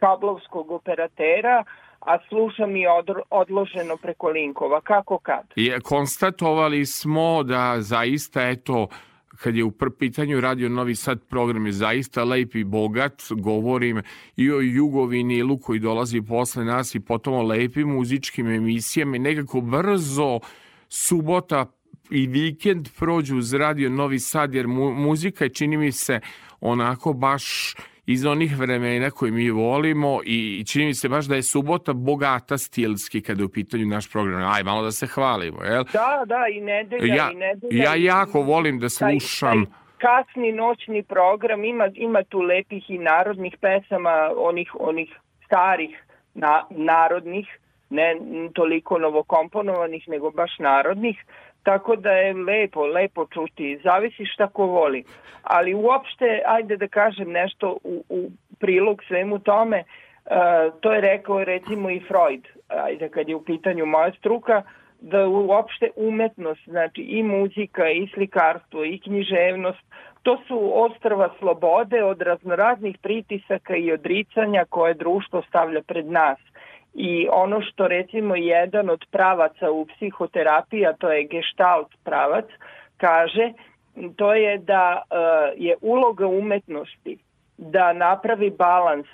kablovskog 0.00 0.70
operatera, 0.70 1.64
a 2.06 2.18
slušam 2.28 2.76
i 2.76 2.84
odloženo 3.30 3.96
preko 3.96 4.28
linkova. 4.28 4.80
Kako 4.80 5.18
kad? 5.18 5.44
Je, 5.56 5.80
konstatovali 5.80 6.86
smo 6.86 7.42
da 7.42 7.76
zaista, 7.80 8.48
eto, 8.48 8.88
kad 9.36 9.56
je 9.56 9.64
u 9.64 9.72
pitanju 9.98 10.40
Radio 10.40 10.68
Novi 10.68 10.94
Sad 10.94 11.24
program 11.28 11.66
je 11.66 11.72
zaista 11.72 12.24
lep 12.24 12.54
i 12.54 12.64
bogat, 12.64 13.22
govorim 13.30 14.02
i 14.36 14.52
o 14.52 14.60
Jugovinilu 14.60 15.58
koji 15.58 15.80
dolazi 15.80 16.22
posle 16.22 16.64
nas 16.64 16.94
i 16.94 17.00
potom 17.00 17.34
o 17.34 17.42
lepim 17.42 17.88
muzičkim 17.88 18.48
emisijama 18.48 19.16
i 19.16 19.18
nekako 19.18 19.60
brzo 19.60 20.40
subota 20.88 21.66
i 22.10 22.26
vikend 22.26 22.88
prođu 22.98 23.36
uz 23.36 23.54
Radio 23.54 23.90
Novi 23.90 24.18
Sad 24.18 24.54
jer 24.54 24.66
mu, 24.66 24.94
muzika 24.94 25.44
je 25.44 25.54
čini 25.54 25.76
mi 25.76 25.92
se 25.92 26.20
onako 26.60 27.12
baš 27.12 27.74
iz 28.06 28.26
onih 28.26 28.58
vremena 28.58 29.10
koje 29.10 29.32
mi 29.32 29.50
volimo 29.50 30.20
i 30.24 30.64
čini 30.66 30.86
mi 30.86 30.94
se 30.94 31.08
baš 31.08 31.24
da 31.24 31.34
je 31.34 31.42
subota 31.42 31.92
bogata 31.92 32.58
stilski 32.58 33.22
kada 33.22 33.42
je 33.42 33.44
u 33.44 33.48
pitanju 33.48 33.86
naš 33.86 34.12
program. 34.12 34.52
Aj, 34.52 34.62
malo 34.62 34.82
da 34.82 34.90
se 34.90 35.06
hvalimo, 35.06 35.62
jel? 35.64 35.84
Da, 35.92 36.22
da, 36.26 36.46
i 36.52 36.60
nedelja, 36.60 37.14
ja, 37.14 37.30
i 37.32 37.36
nedelja. 37.36 37.84
Ja 37.84 37.94
jako 37.94 38.42
volim 38.42 38.78
da 38.78 38.88
slušam... 38.88 39.64
Taj, 39.64 39.72
taj 39.72 39.82
kasni 40.02 40.52
noćni 40.52 41.02
program, 41.02 41.64
ima, 41.64 41.88
ima 41.94 42.22
tu 42.22 42.40
lepih 42.40 42.90
i 42.90 42.98
narodnih 42.98 43.56
pesama, 43.60 44.30
onih, 44.36 44.74
onih 44.78 45.10
starih 45.46 46.04
na, 46.34 46.64
narodnih, 46.70 47.46
ne 47.90 48.16
toliko 48.54 48.98
novokomponovanih, 48.98 50.08
nego 50.08 50.30
baš 50.30 50.58
narodnih, 50.58 51.24
Tako 51.62 51.96
da 51.96 52.12
je 52.12 52.34
lepo, 52.34 52.86
lepo 52.86 53.26
čuti. 53.26 53.80
Zavisi 53.84 54.26
šta 54.26 54.48
ko 54.48 54.66
voli. 54.66 55.04
Ali 55.42 55.74
uopšte, 55.74 56.42
ajde 56.46 56.76
da 56.76 56.88
kažem 56.88 57.30
nešto 57.30 57.76
u, 57.84 58.04
u 58.08 58.30
prilog 58.60 59.02
svemu 59.08 59.38
tome, 59.38 59.82
uh, 59.82 60.80
to 60.80 60.92
je 60.92 61.00
rekao 61.00 61.44
recimo 61.44 61.90
i 61.90 62.00
Freud, 62.00 62.48
ajde 62.68 63.08
kad 63.08 63.28
je 63.28 63.36
u 63.36 63.44
pitanju 63.44 63.86
moja 63.86 64.12
struka, 64.12 64.62
da 65.00 65.28
uopšte 65.28 65.90
umetnost, 65.96 66.60
znači 66.64 67.00
i 67.00 67.22
muzika, 67.22 67.90
i 67.90 68.08
slikarstvo, 68.14 68.84
i 68.84 68.98
književnost, 68.98 69.82
to 70.22 70.38
su 70.48 70.72
ostrava 70.74 71.28
slobode 71.38 72.04
od 72.04 72.22
raznoraznih 72.22 72.98
pritisaka 73.02 73.76
i 73.76 73.92
odricanja 73.92 74.64
koje 74.68 74.94
društvo 74.94 75.42
stavlja 75.48 75.82
pred 75.82 76.06
nas. 76.06 76.38
I 76.94 77.28
ono 77.32 77.60
što 77.62 77.88
recimo 77.88 78.36
jedan 78.36 78.90
od 78.90 79.04
pravaca 79.10 79.70
u 79.70 79.86
psihoterapiji, 79.86 80.86
a 80.86 80.92
to 80.92 81.12
je 81.12 81.24
gestalt 81.24 81.88
pravac, 82.04 82.44
kaže, 82.96 83.52
to 84.16 84.34
je 84.34 84.58
da 84.58 85.02
uh, 85.02 85.62
je 85.62 85.76
uloga 85.80 86.26
umetnosti 86.26 87.18
da 87.56 87.92
napravi 87.92 88.50
balans 88.50 89.06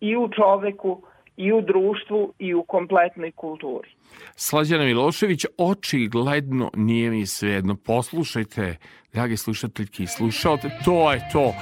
i 0.00 0.16
u 0.16 0.28
čoveku 0.28 1.02
i 1.36 1.52
u 1.52 1.60
društvu 1.60 2.32
i 2.38 2.54
u 2.54 2.62
kompletnoj 2.62 3.32
kulturi. 3.32 3.88
Slađana 4.36 4.84
Milošević, 4.84 5.46
očigledno 5.58 6.70
nije 6.76 7.10
mi 7.10 7.26
svejedno. 7.26 7.76
Poslušajte, 7.86 8.76
dragi 9.12 9.36
slušateljki 9.36 10.02
i 10.02 10.06
slušalte, 10.06 10.70
to 10.84 11.12
je 11.12 11.20
to. 11.32 11.54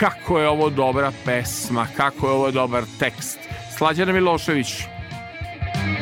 Kako 0.00 0.38
je 0.38 0.48
ovo 0.48 0.70
dobra 0.70 1.12
pesma, 1.24 1.86
kako 1.96 2.26
je 2.26 2.32
ovo 2.32 2.50
dobar 2.50 2.82
tekst. 3.00 3.38
Slađana 3.78 4.12
Milošević. 4.12 4.91
Bye. 5.74 6.01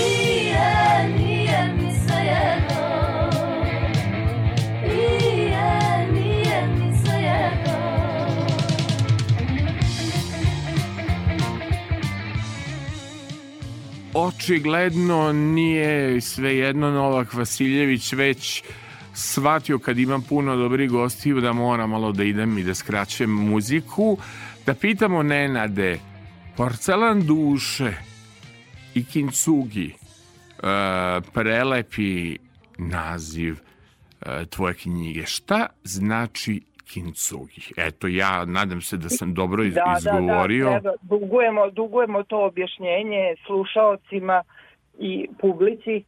očigledno 14.13 15.33
nije 15.33 16.21
svejedno 16.21 16.91
Novak 16.91 17.33
Vasiljević 17.33 18.13
već 18.13 18.63
shvatio 19.13 19.79
kad 19.79 19.99
imam 19.99 20.21
puno 20.21 20.55
dobrih 20.55 20.89
gostiju 20.89 21.41
da 21.41 21.53
moram 21.53 21.89
malo 21.89 22.11
da 22.11 22.23
idem 22.23 22.57
i 22.57 22.63
da 22.63 22.75
skraćem 22.75 23.29
muziku. 23.29 24.17
Da 24.65 24.73
pitamo 24.73 25.23
Nenade, 25.23 25.99
Porcelan 26.57 27.25
duše 27.25 27.93
i 28.93 29.05
Kincugi, 29.05 29.93
uh, 29.93 30.69
prelepi 31.33 32.37
naziv 32.77 33.53
uh, 33.53 34.27
tvoje 34.49 34.73
knjige. 34.73 35.25
Šta 35.25 35.67
znači 35.83 36.61
Kincugi? 36.93 37.61
Eto, 37.77 38.07
ja 38.07 38.45
nadam 38.45 38.81
se 38.81 38.97
da 38.97 39.09
sam 39.09 39.33
dobro 39.33 39.63
iz, 39.63 39.73
da, 39.73 39.95
izgovorio. 39.97 40.65
Da, 40.65 40.71
da, 40.71 40.79
treba, 40.79 40.97
dugujemo, 41.01 41.69
dugujemo 41.69 42.23
to 42.23 42.45
objašnjenje 42.45 43.35
slušaocima 43.45 44.43
i 44.99 45.27
publici. 45.39 46.03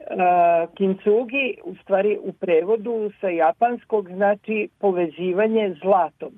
Uh, 0.00 0.74
kintsugi 0.74 1.58
u 1.64 1.74
stvari 1.82 2.18
u 2.22 2.32
prevodu 2.32 3.10
sa 3.20 3.28
japanskog 3.28 4.08
znači 4.08 4.68
povezivanje 4.78 5.74
zlatom. 5.82 6.32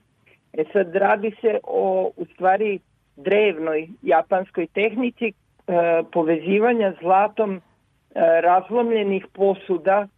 E 0.52 0.64
sad 0.72 0.94
radi 0.94 1.30
se 1.40 1.58
o 1.62 2.10
u 2.16 2.24
stvari 2.34 2.78
drevnoj 3.16 3.88
japanskoj 4.02 4.66
tehnici 4.66 5.32
uh, 5.32 5.74
povezivanja 6.12 6.94
zlatom 7.00 7.56
uh, 7.56 7.62
razlomljenih 8.42 9.26
posuda 9.32 10.08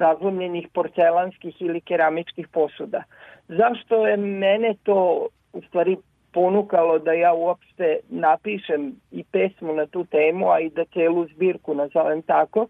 razlomljenih 0.00 0.68
porcelanskih 0.72 1.62
ili 1.62 1.80
keramičkih 1.80 2.48
posuda. 2.48 3.02
Zašto 3.48 4.06
je 4.06 4.16
mene 4.16 4.74
to 4.82 5.28
u 5.52 5.62
stvari 5.62 5.96
ponukalo 6.32 6.98
da 6.98 7.12
ja 7.12 7.32
uopšte 7.32 7.98
napišem 8.08 8.92
i 9.10 9.24
pesmu 9.24 9.72
na 9.74 9.86
tu 9.86 10.04
temu, 10.04 10.50
a 10.50 10.60
i 10.60 10.70
da 10.70 10.84
celu 10.84 11.26
zbirku 11.26 11.74
nazovem 11.74 12.22
tako, 12.22 12.66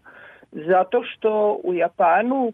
zato 0.51 1.03
što 1.03 1.59
u 1.63 1.73
Japanu 1.73 2.45
uh, 2.45 2.53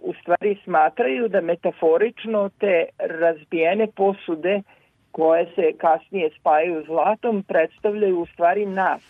u 0.00 0.12
stvari 0.20 0.56
smatraju 0.64 1.28
da 1.28 1.40
metaforično 1.40 2.50
te 2.58 2.84
razbijene 2.98 3.86
posude 3.96 4.62
koje 5.12 5.46
se 5.54 5.72
kasnije 5.78 6.30
spajaju 6.40 6.84
zlatom 6.86 7.42
predstavljaju 7.48 8.20
u 8.20 8.26
stvari 8.26 8.66
nas. 8.66 9.02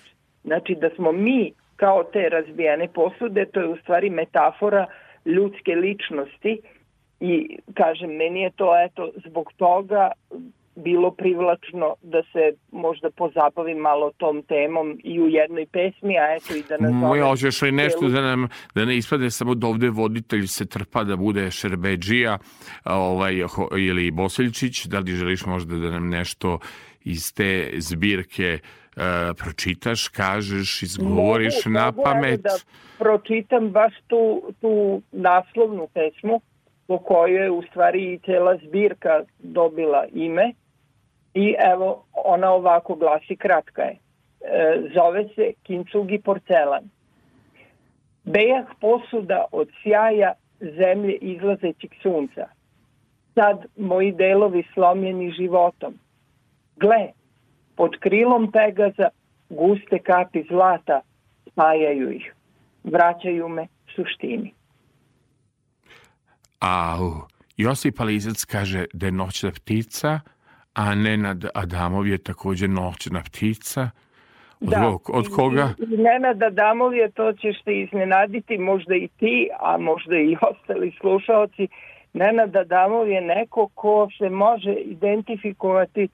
Znači 0.45 0.75
da 0.75 0.91
smo 0.91 1.13
mi 1.13 1.53
kao 1.83 2.05
te 2.13 2.29
razbijene 2.29 2.89
posude, 2.95 3.47
to 3.53 3.61
je 3.61 3.69
u 3.69 3.77
stvari 3.77 4.11
metafora 4.11 4.87
ljudske 5.25 5.73
ličnosti 5.75 6.61
i 7.21 7.59
kažem, 7.75 8.11
meni 8.11 8.41
je 8.41 8.51
to 8.51 8.69
eto 8.87 9.11
zbog 9.27 9.53
toga 9.57 10.11
bilo 10.77 11.11
privlačno 11.11 11.95
da 12.03 12.23
se 12.33 12.53
možda 12.73 13.11
pozabavim 13.11 13.79
malo 13.79 14.13
tom 14.17 14.43
temom 14.43 14.99
i 15.05 15.21
u 15.21 15.29
jednoj 15.29 15.67
pesmi, 15.67 16.19
a 16.19 16.37
eto 16.37 16.55
i 16.55 16.63
da 16.69 16.77
nazovem... 16.77 17.09
Moja, 17.09 17.25
hoćeš 17.27 17.63
li 17.63 17.73
nešto 17.73 18.09
da 18.09 18.21
nam, 18.21 18.49
da 18.75 18.85
ne 18.85 18.97
ispade 18.97 19.31
samo 19.31 19.55
da 19.55 19.67
ovde 19.67 19.91
voditelj 19.91 20.47
se 20.47 20.67
trpa 20.67 21.05
da 21.05 21.17
bude 21.17 21.51
Šerbeđija 21.51 22.39
ovaj, 22.85 23.35
ili 23.79 24.11
Boseljčić, 24.11 24.87
da 24.87 24.99
li 24.99 25.13
želiš 25.13 25.47
možda 25.47 25.77
da 25.77 25.91
nam 25.91 26.09
nešto 26.09 26.59
iz 27.05 27.35
te 27.35 27.71
zbirke 27.79 28.59
uh, 28.63 28.82
pročitaš, 29.39 30.09
kažeš, 30.09 30.83
izgovoriš 30.83 31.65
mogu, 31.65 31.75
na 31.79 31.87
mogu 31.87 32.03
pamet? 32.03 32.41
da 32.41 32.57
pročitam 32.99 33.71
baš 33.71 33.95
tu, 34.07 34.43
tu 34.61 35.03
naslovnu 35.13 35.89
pesmu 35.95 36.41
po 36.87 36.99
kojoj 36.99 37.45
je 37.45 37.51
u 37.51 37.63
stvari 37.63 38.13
i 38.13 38.19
cela 38.19 38.57
zbirka 38.57 39.23
dobila 39.39 40.07
ime 40.13 40.53
i 41.35 41.55
evo 41.73 42.05
ona 42.13 42.51
ovako 42.51 42.95
glasi, 42.95 43.37
kratka 43.37 43.83
je. 43.83 43.97
E, 44.41 44.81
zove 44.95 45.25
se 45.35 45.53
Kincugi 45.63 46.19
porcelan. 46.19 46.85
Bejah 48.25 48.67
posuda 48.81 49.45
od 49.53 49.69
sjaja 49.83 50.33
zemlje 50.61 51.15
izlazećeg 51.15 51.91
sunca. 52.03 52.47
Sad 53.35 53.65
moji 53.77 54.13
delovi 54.13 54.65
slomljeni 54.75 55.31
životom. 55.31 55.95
Gle, 56.77 57.09
pod 57.77 57.91
krilom 58.01 58.53
Pegaza 58.53 59.09
guste 59.51 59.99
kapi 59.99 60.45
zlata 60.49 61.01
spajaju 61.53 62.13
ih. 62.13 62.35
Vraćaju 62.85 63.49
me 63.49 63.67
suštini. 63.95 64.55
A 66.61 66.97
Josip 67.57 68.01
Alizac 68.01 68.45
kaže 68.45 68.85
da 68.93 69.07
je 69.07 69.13
noćna 69.13 69.51
ptica, 69.51 70.21
a 70.75 70.95
Nenad 70.95 71.45
Adamov 71.55 72.07
je 72.07 72.19
takođe 72.19 72.69
noćna 72.69 73.23
ptica. 73.23 73.91
Od, 74.61 74.69
da, 74.69 74.97
od 75.09 75.27
koga? 75.37 75.75
I, 75.79 75.95
i 75.95 75.97
Nenad 75.97 76.43
Adamov 76.43 76.95
je, 76.95 77.11
to 77.11 77.33
ćeš 77.33 77.65
se 77.65 77.81
iznenaditi, 77.81 78.59
možda 78.59 78.95
i 78.95 79.09
ti, 79.09 79.49
a 79.61 79.79
možda 79.79 80.17
i 80.17 80.37
ostali 80.51 80.93
slušalci. 81.01 81.69
Nenad 82.13 82.57
Adamov 82.57 83.09
je 83.09 83.21
neko 83.21 83.69
ko 83.75 84.09
se 84.19 84.31
može 84.31 84.73
identifikovati 84.73 86.09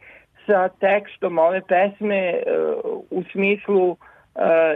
sa 0.49 0.69
tekstom 0.69 1.39
ove 1.39 1.61
pesme 1.69 2.35
uh, 2.35 3.01
u 3.11 3.23
smislu 3.33 3.91
uh, 3.91 3.99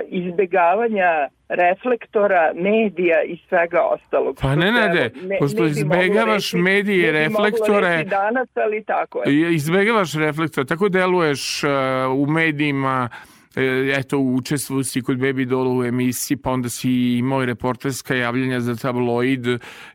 izbegavanja 0.09 1.29
reflektora, 1.49 2.53
medija 2.55 3.23
i 3.23 3.39
svega 3.49 3.83
ostalog. 3.83 4.39
Pa 4.41 4.55
ne 4.55 4.73
nade, 4.73 5.11
ne, 5.23 5.39
pošto 5.39 5.64
izbegavaš 5.64 6.53
medije 6.53 7.09
i 7.09 7.12
reflektore... 7.12 8.05
danas, 8.05 8.49
ali 8.55 8.85
tako 8.85 9.23
je. 9.27 9.55
Izbegavaš 9.55 10.14
reflektore, 10.14 10.66
tako 10.66 10.89
deluješ 10.89 11.64
uh, 11.64 11.70
u 12.16 12.27
medijima 12.27 13.09
E, 13.09 13.32
eto, 13.98 14.18
učestvuju 14.18 14.84
si 14.84 15.03
kod 15.03 15.16
Baby 15.16 15.44
Doll 15.44 15.78
u 15.78 15.84
emisiji, 15.84 16.36
pa 16.36 16.50
onda 16.50 16.68
si 16.68 16.90
imao 17.18 17.42
i 17.42 17.46
reporterska 17.46 18.14
javljanja 18.14 18.61
za 18.61 18.76
tabloid, 18.76 19.46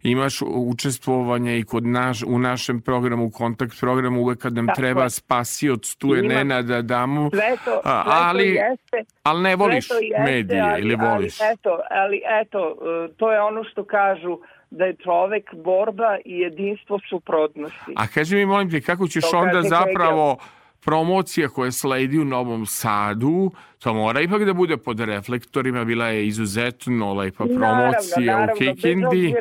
imaš 0.04 0.42
učestvovanje 0.48 1.60
i 1.60 1.64
kod 1.64 1.86
naš, 1.86 2.24
u 2.24 2.40
našem 2.40 2.82
programu, 2.82 3.32
kontakt 3.32 3.80
programu, 3.80 4.22
uvek 4.22 4.40
kad 4.40 4.54
nam 4.54 4.68
Tako 4.68 4.82
treba 4.82 5.10
spasioc, 5.10 5.96
tu 5.96 6.16
je 6.16 6.24
Nenada 6.24 6.82
Damu, 6.82 7.30
sve 7.30 7.58
to, 7.66 7.82
sve 7.82 7.92
ali, 8.06 8.48
jeste, 8.48 9.04
ali 9.24 9.44
ne 9.44 9.56
voliš 9.56 9.90
jeste, 9.90 10.24
medije 10.24 10.62
ali, 10.62 10.82
ili 10.82 10.96
voliš? 10.96 11.42
Ali, 11.42 11.54
eto, 11.54 11.80
ali 11.90 12.22
eto, 12.42 12.76
e, 12.82 13.14
to 13.18 13.32
je 13.32 13.42
ono 13.42 13.64
što 13.64 13.84
kažu 13.84 14.40
da 14.70 14.86
je 14.86 14.96
čovek 15.04 15.54
borba 15.54 16.18
i 16.26 16.40
jedinstvo 16.40 17.00
suprotnosti. 17.10 17.94
A 17.96 18.08
kaži 18.08 18.36
mi, 18.36 18.46
molim 18.46 18.72
te, 18.72 18.82
kako 18.82 19.08
ćeš 19.08 19.32
to 19.32 19.38
onda 19.38 19.62
zapravo... 19.62 20.38
Hegel 20.40 20.58
promocija 20.86 21.50
koja 21.50 21.72
sledi 21.72 22.20
u 22.20 22.26
Novom 22.26 22.66
Sadu, 22.66 23.52
to 23.80 23.94
mora 23.94 24.22
ipak 24.22 24.46
da 24.46 24.54
bude 24.54 24.78
pod 24.78 25.00
reflektorima, 25.00 25.86
bila 25.86 26.08
je 26.08 26.28
izuzetno 26.28 27.14
lepa 27.14 27.44
promocija 27.44 28.26
naravno, 28.26 28.32
naravno, 28.32 28.54
u 28.54 28.58
Kikindi. 28.58 29.36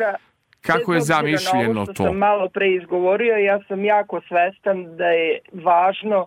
Kako 0.60 0.94
je 0.94 1.00
zamišljeno 1.00 1.86
to? 1.86 2.04
sam 2.04 2.16
malo 2.16 2.48
pre 2.48 2.74
izgovorio, 2.74 3.36
ja 3.36 3.60
sam 3.68 3.84
jako 3.84 4.20
svestan 4.28 4.96
da 4.96 5.06
je 5.06 5.38
važno 5.52 6.26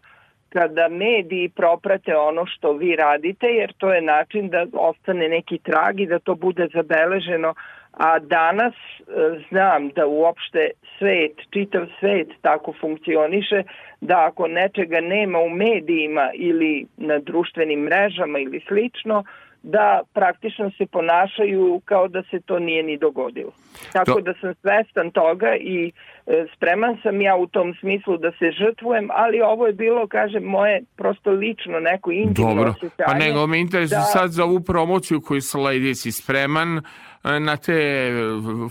kada 0.49 0.87
mediji 0.87 1.49
proprate 1.49 2.17
ono 2.17 2.45
što 2.45 2.73
vi 2.73 2.95
radite, 2.95 3.47
jer 3.47 3.73
to 3.77 3.93
je 3.93 4.01
način 4.01 4.49
da 4.49 4.65
ostane 4.73 5.29
neki 5.29 5.57
trag 5.57 5.99
i 5.99 6.07
da 6.07 6.19
to 6.19 6.35
bude 6.35 6.67
zabeleženo 6.73 7.53
a 7.99 8.19
danas 8.19 8.73
e, 8.73 9.03
znam 9.49 9.89
da 9.89 10.05
uopšte 10.05 10.69
svet, 10.99 11.35
čitav 11.49 11.85
svet 11.99 12.27
tako 12.41 12.73
funkcioniše 12.81 13.63
da 14.01 14.25
ako 14.25 14.47
nečega 14.47 15.01
nema 15.01 15.39
u 15.39 15.49
medijima 15.49 16.29
ili 16.33 16.85
na 16.97 17.19
društvenim 17.19 17.79
mrežama 17.79 18.39
ili 18.39 18.61
slično, 18.67 19.23
da 19.63 20.01
praktično 20.13 20.71
se 20.77 20.85
ponašaju 20.85 21.81
kao 21.85 22.07
da 22.07 22.23
se 22.23 22.39
to 22.45 22.59
nije 22.59 22.83
ni 22.83 22.97
dogodilo. 22.97 23.51
Tako 23.93 24.21
da 24.21 24.33
sam 24.41 24.53
svestan 24.61 25.11
toga 25.11 25.55
i 25.55 25.91
e, 26.27 26.45
spreman 26.55 26.97
sam 27.03 27.21
ja 27.21 27.35
u 27.35 27.47
tom 27.47 27.73
smislu 27.79 28.17
da 28.17 28.31
se 28.31 28.51
žrtvujem, 28.51 29.09
ali 29.11 29.41
ovo 29.41 29.67
je 29.67 29.73
bilo, 29.73 30.07
kažem, 30.07 30.43
moje 30.43 30.81
prosto 30.95 31.31
lično 31.31 31.79
neko 31.79 32.11
intimno 32.11 32.55
Dobro. 32.55 32.69
osjećanje. 32.69 33.05
Pa 33.05 33.13
nego 33.13 33.47
me 33.47 33.59
interesuje 33.59 33.99
da... 33.99 34.19
sad 34.19 34.31
za 34.31 34.43
ovu 34.43 34.59
promociju 34.59 35.21
koju 35.21 35.41
sledi, 35.41 35.95
si 35.95 36.11
spreman 36.11 36.81
na 37.23 37.57
te 37.57 37.73
e, 37.73 38.11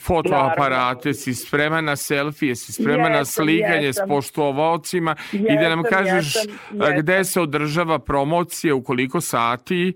fotoaparate, 0.01 1.15
si 1.15 1.35
spreman 1.35 1.85
na 1.85 1.97
selfije, 1.97 2.57
si 2.57 2.73
spreman 2.73 3.13
jesam, 3.13 3.19
na 3.19 3.25
slikanje 3.25 3.87
jesam. 3.87 4.07
s 4.07 4.09
poštovalcima 4.09 5.17
i 5.33 5.57
da 5.57 5.69
nam 5.69 5.83
kažeš 5.83 6.37
jesam, 6.37 6.57
jesam. 6.73 6.99
gde 6.99 7.25
se 7.25 7.41
održava 7.41 7.99
promocija, 7.99 8.75
u 8.75 8.83
koliko 8.83 9.21
sati 9.21 9.95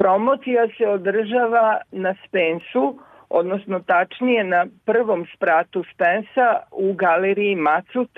Promocija 0.00 0.62
se 0.78 0.88
održava 0.88 1.80
na 1.92 2.14
Spensu, 2.26 2.98
odnosno 3.28 3.80
tačnije 3.80 4.44
na 4.44 4.66
prvom 4.84 5.26
spratu 5.36 5.84
Spensa 5.94 6.48
u 6.70 6.92
galeriji 6.92 7.54
Macut 7.56 8.10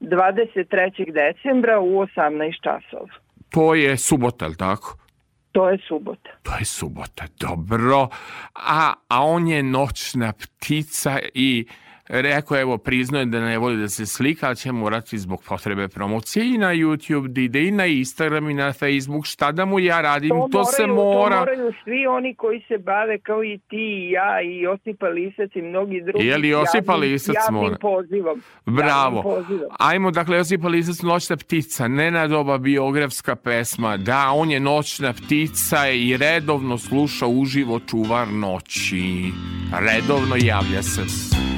23. 0.00 1.12
decembra 1.12 1.80
u 1.80 1.86
18 1.86 2.62
časova. 2.62 3.14
To 3.50 3.74
je 3.74 3.96
subota, 3.96 4.44
ali 4.44 4.56
tako? 4.56 4.96
To 5.52 5.68
je 5.68 5.78
subota. 5.88 6.30
To 6.42 6.52
je 6.58 6.64
subota, 6.64 7.24
dobro. 7.40 8.08
A, 8.54 8.92
a 9.08 9.24
on 9.24 9.48
je 9.48 9.62
noćna 9.62 10.32
ptica 10.32 11.18
i 11.34 11.66
rekao, 12.10 12.60
evo, 12.60 12.78
priznaje 12.78 13.24
da 13.24 13.40
ne 13.40 13.58
voli 13.58 13.76
da 13.76 13.88
se 13.88 14.06
slika, 14.06 14.46
ali 14.46 14.56
će 14.56 14.72
morati 14.72 15.18
zbog 15.18 15.42
potrebe 15.48 15.88
promocije 15.88 16.54
i 16.54 16.58
na 16.58 16.74
YouTube 16.74 17.28
da 17.28 17.40
ide 17.40 17.62
i 17.62 17.70
na 17.70 17.86
Instagram 17.86 18.50
i 18.50 18.54
na 18.54 18.72
Facebook, 18.72 19.26
šta 19.26 19.52
da 19.52 19.64
mu 19.64 19.80
ja 19.80 20.00
radim, 20.00 20.28
to, 20.28 20.48
to 20.52 20.58
moraju, 20.58 20.66
se 20.66 20.86
mora. 20.86 21.36
To 21.36 21.40
moraju 21.40 21.72
svi 21.84 22.06
oni 22.06 22.34
koji 22.34 22.64
se 22.68 22.78
bave 22.78 23.18
kao 23.18 23.44
i 23.44 23.58
ti 23.68 23.76
i 23.76 24.10
ja 24.10 24.42
i 24.42 24.58
Josipa 24.60 25.06
Lisac 25.06 25.50
i 25.54 25.62
mnogi 25.62 26.00
drugi. 26.00 26.26
Je 26.26 26.38
li 26.38 26.48
Josipa 26.48 26.94
Lisac 26.94 27.34
javnim 27.34 27.62
mora? 27.62 27.76
pozivom. 27.80 28.42
Bravo. 28.66 29.22
Pozivom. 29.22 29.68
Ajmo, 29.78 30.10
dakle, 30.10 30.36
Josipa 30.36 30.68
Lisac, 30.68 31.02
Noćna 31.02 31.36
ptica, 31.36 31.88
nenadoba 31.88 32.58
biografska 32.58 33.36
pesma, 33.36 33.96
da, 33.96 34.30
on 34.34 34.50
je 34.50 34.60
Noćna 34.60 35.12
ptica 35.12 35.88
i 35.88 36.16
redovno 36.16 36.78
sluša 36.78 37.26
uživo 37.26 37.80
čuvar 37.80 38.28
noći. 38.28 39.24
Redovno 39.80 40.36
javlja 40.38 40.82
se. 40.82 41.49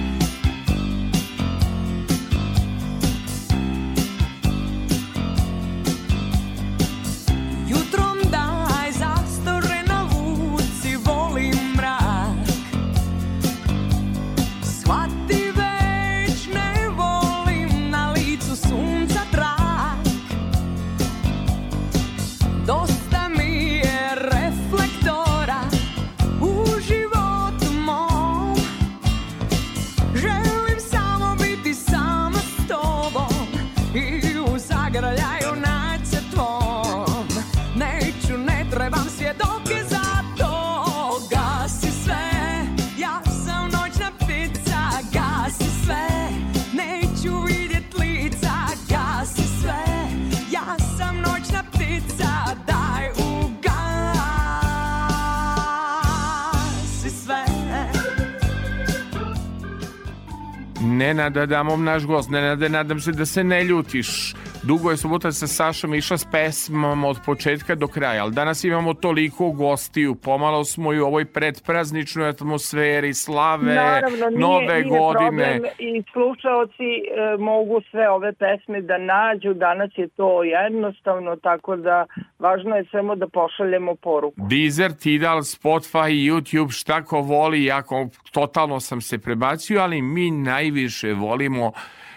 Nenada 60.93 61.47
Damov 61.47 61.80
naš 61.80 62.07
gost. 62.07 62.30
Nenade, 62.30 62.68
nadam 62.68 63.01
se 63.01 63.12
da 63.12 63.26
se 63.26 63.45
ne 63.45 63.64
ljutiš. 63.64 64.34
Dugo 64.64 64.90
je 64.90 64.96
subota 64.96 65.32
sa 65.32 65.46
Sašom 65.46 65.94
išla 65.94 66.18
s 66.18 66.26
pesmom 66.32 67.04
od 67.04 67.18
početka 67.26 67.74
do 67.74 67.88
kraja, 67.88 68.22
ali 68.22 68.32
danas 68.32 68.64
imamo 68.64 68.94
toliko 68.94 69.50
gostiju, 69.50 70.14
pomalo 70.14 70.64
smo 70.64 70.92
i 70.92 71.00
u 71.00 71.06
ovoj 71.06 71.24
predprazničnoj 71.24 72.28
atmosferi, 72.28 73.14
slave, 73.14 73.74
Naravno, 73.74 74.26
nije, 74.28 74.40
nove 74.40 74.74
nije 74.74 74.98
godine. 74.98 75.50
Problem. 75.52 75.72
I 75.78 76.02
slušaoci 76.12 76.90
e, 76.94 77.36
mogu 77.38 77.80
sve 77.90 78.10
ove 78.10 78.32
pesme 78.32 78.80
da 78.80 78.98
nađu, 78.98 79.54
danas 79.54 79.90
je 79.96 80.08
to 80.08 80.42
jednostavno, 80.42 81.36
tako 81.36 81.76
da 81.76 82.06
važno 82.38 82.76
je 82.76 82.84
samo 82.90 83.16
da 83.16 83.28
pošaljemo 83.28 83.94
poruku. 83.94 84.36
Deezer, 84.36 84.92
Tidal, 84.92 85.38
Spotify, 85.38 86.30
YouTube, 86.30 86.80
šta 86.80 87.04
ko 87.04 87.20
voli, 87.20 87.64
jako 87.64 88.08
totalno 88.32 88.80
sam 88.80 89.00
se 89.00 89.18
prebacio, 89.18 89.80
ali 89.80 90.02
mi 90.02 90.30
najviše 90.30 91.12
volimo 91.12 91.72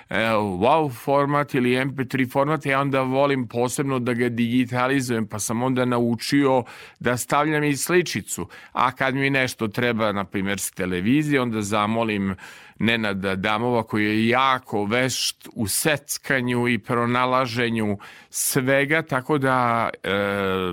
WAV 0.10 0.90
format 0.90 1.54
ili 1.54 1.70
MP3 1.70 2.32
format, 2.32 2.66
ja 2.66 2.82
onda 2.82 3.02
volim 3.02 3.48
posebno 3.48 4.00
da 4.00 4.14
ga 4.14 4.30
digitalizujem, 4.30 5.28
pa 5.28 5.40
sam 5.40 5.64
onda 5.64 5.86
naučio 5.86 6.64
da 7.00 7.18
stavljam 7.18 7.64
i 7.64 7.78
sličicu. 7.78 8.48
A 8.72 8.92
kad 8.92 9.16
mi 9.16 9.30
nešto 9.30 9.68
treba, 9.68 10.12
na 10.12 10.24
primjer, 10.24 10.60
s 10.60 10.72
televizije, 10.72 11.42
onda 11.42 11.62
zamolim 11.62 12.36
Nenada 12.80 13.36
Damova 13.36 13.84
koji 13.84 14.06
je 14.06 14.28
jako 14.28 14.86
vešt 14.86 15.48
u 15.56 15.68
seckanju 15.68 16.68
i 16.68 16.78
pronalaženju 16.80 17.98
svega, 18.30 19.02
tako 19.02 19.38
da 19.38 19.90
e, 20.04 20.10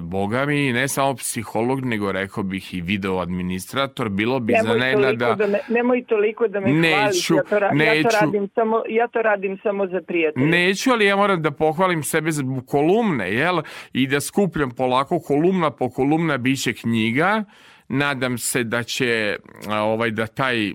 boga 0.01 0.47
mi 0.47 0.73
ne 0.73 0.89
samo 0.89 1.15
psiholog, 1.15 1.85
nego 1.85 2.13
rekao 2.13 2.43
bih 2.45 2.75
i 2.75 2.81
video 2.81 3.19
administrator, 3.19 4.09
bilo 4.09 4.41
bi 4.41 4.53
nemoj 4.53 4.73
za 4.73 4.79
Nenada... 4.79 5.35
Da 5.35 5.47
me, 5.47 5.59
nemoj 5.69 6.05
toliko 6.05 6.49
da 6.49 6.61
me 6.61 6.73
neću, 6.73 6.97
hvališ, 6.97 7.31
ja 7.31 7.43
to, 7.43 7.59
ra, 7.59 7.73
neću, 7.73 7.97
ja 7.97 8.03
to 8.03 8.27
radim 8.27 8.49
samo, 8.55 8.83
ja 8.89 9.09
to 9.09 9.23
radim 9.23 9.59
samo 9.63 9.87
za 9.87 10.01
prijatelje. 10.07 10.47
Neću, 10.47 10.91
ali 10.91 11.07
ja 11.07 11.17
moram 11.17 11.43
da 11.43 11.51
pohvalim 11.51 12.03
sebe 12.03 12.31
za 12.31 12.43
kolumne, 12.67 13.33
jel? 13.33 13.63
I 13.93 14.07
da 14.07 14.21
skupljam 14.21 14.71
polako 14.71 15.21
kolumna 15.21 15.71
po 15.71 15.91
kolumna 15.91 16.39
biće 16.39 16.73
knjiga, 16.73 17.45
nadam 17.89 18.39
se 18.39 18.65
da 18.65 18.83
će 18.83 19.37
ovaj 19.69 20.11
da 20.11 20.27
taj 20.27 20.73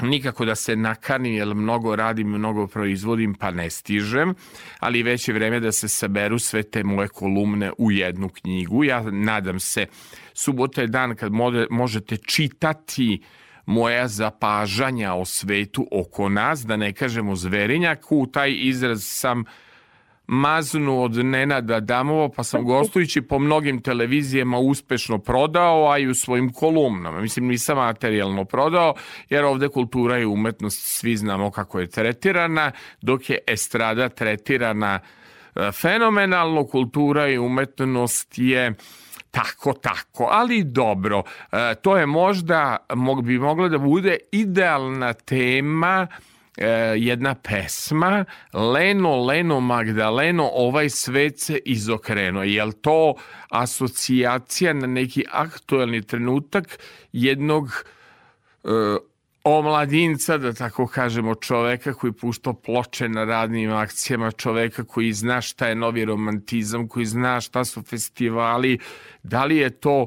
nikako 0.00 0.44
da 0.44 0.54
se 0.54 0.76
nakanim, 0.76 1.34
jer 1.34 1.54
mnogo 1.54 1.96
radim, 1.96 2.28
mnogo 2.28 2.66
proizvodim, 2.66 3.34
pa 3.34 3.50
ne 3.50 3.70
stižem, 3.70 4.34
ali 4.78 5.02
već 5.02 5.28
je 5.28 5.34
vreme 5.34 5.60
da 5.60 5.72
se 5.72 5.88
saberu 5.88 6.38
sve 6.38 6.62
te 6.62 6.84
moje 6.84 7.08
kolumne 7.08 7.72
u 7.78 7.90
jednu 7.90 8.28
knjigu. 8.28 8.84
Ja 8.84 9.02
nadam 9.02 9.60
se, 9.60 9.86
subota 10.32 10.80
je 10.80 10.86
dan 10.86 11.16
kad 11.16 11.32
možete 11.70 12.16
čitati 12.16 13.22
moja 13.66 14.08
zapažanja 14.08 15.14
o 15.14 15.24
svetu 15.24 15.88
oko 15.92 16.28
nas, 16.28 16.66
da 16.66 16.76
ne 16.76 16.92
kažemo 16.92 17.36
zverinjak, 17.36 18.12
u 18.12 18.26
taj 18.26 18.54
izraz 18.56 19.04
sam 19.04 19.40
uh, 19.40 19.46
maznu 20.26 21.02
od 21.02 21.12
Nenada 21.12 21.80
Damova, 21.80 22.28
pa 22.28 22.44
sam 22.44 22.64
gostujući 22.64 23.22
po 23.22 23.38
mnogim 23.38 23.82
televizijama 23.82 24.58
uspešno 24.58 25.18
prodao, 25.18 25.90
a 25.90 25.98
i 25.98 26.06
u 26.06 26.14
svojim 26.14 26.52
kolumnama. 26.52 27.20
Mislim, 27.20 27.46
nisam 27.46 27.76
materijalno 27.76 28.44
prodao, 28.44 28.94
jer 29.30 29.44
ovde 29.44 29.68
kultura 29.68 30.18
i 30.18 30.24
umetnost 30.24 30.98
svi 30.98 31.16
znamo 31.16 31.50
kako 31.50 31.80
je 31.80 31.90
tretirana, 31.90 32.72
dok 33.00 33.30
je 33.30 33.38
estrada 33.46 34.08
tretirana 34.08 35.00
e, 35.54 35.72
fenomenalno, 35.72 36.66
kultura 36.66 37.28
i 37.28 37.38
umetnost 37.38 38.38
je 38.38 38.74
tako, 39.30 39.72
tako, 39.72 40.28
ali 40.30 40.64
dobro, 40.64 41.22
e, 41.52 41.74
to 41.74 41.96
je 41.96 42.06
možda, 42.06 42.76
bi 43.22 43.38
mogla 43.38 43.68
da 43.68 43.78
bude 43.78 44.18
idealna 44.32 45.12
tema 45.12 46.06
e, 46.10 46.31
jedna 46.96 47.34
pesma 47.34 48.24
Leno, 48.52 49.24
Leno, 49.24 49.60
Magdaleno, 49.60 50.50
ovaj 50.52 50.90
svet 50.90 51.40
se 51.40 51.58
izokrenuo. 51.64 52.42
Je 52.42 52.64
li 52.64 52.72
to 52.72 53.14
asocijacija 53.48 54.72
na 54.72 54.86
neki 54.86 55.24
aktuelni 55.30 56.02
trenutak 56.02 56.78
jednog 57.12 57.84
e, 58.64 58.68
omladinca, 59.44 60.38
da 60.38 60.52
tako 60.52 60.86
kažemo, 60.86 61.34
čoveka 61.34 61.94
koji 61.94 62.12
pušta 62.12 62.52
ploče 62.52 63.08
na 63.08 63.24
radnim 63.24 63.72
akcijama, 63.72 64.30
čoveka 64.30 64.84
koji 64.84 65.12
zna 65.12 65.40
šta 65.40 65.66
je 65.66 65.74
novi 65.74 66.04
romantizam, 66.04 66.88
koji 66.88 67.06
zna 67.06 67.40
šta 67.40 67.64
su 67.64 67.82
festivali, 67.82 68.78
da 69.22 69.44
li 69.44 69.56
je 69.56 69.70
to 69.70 70.06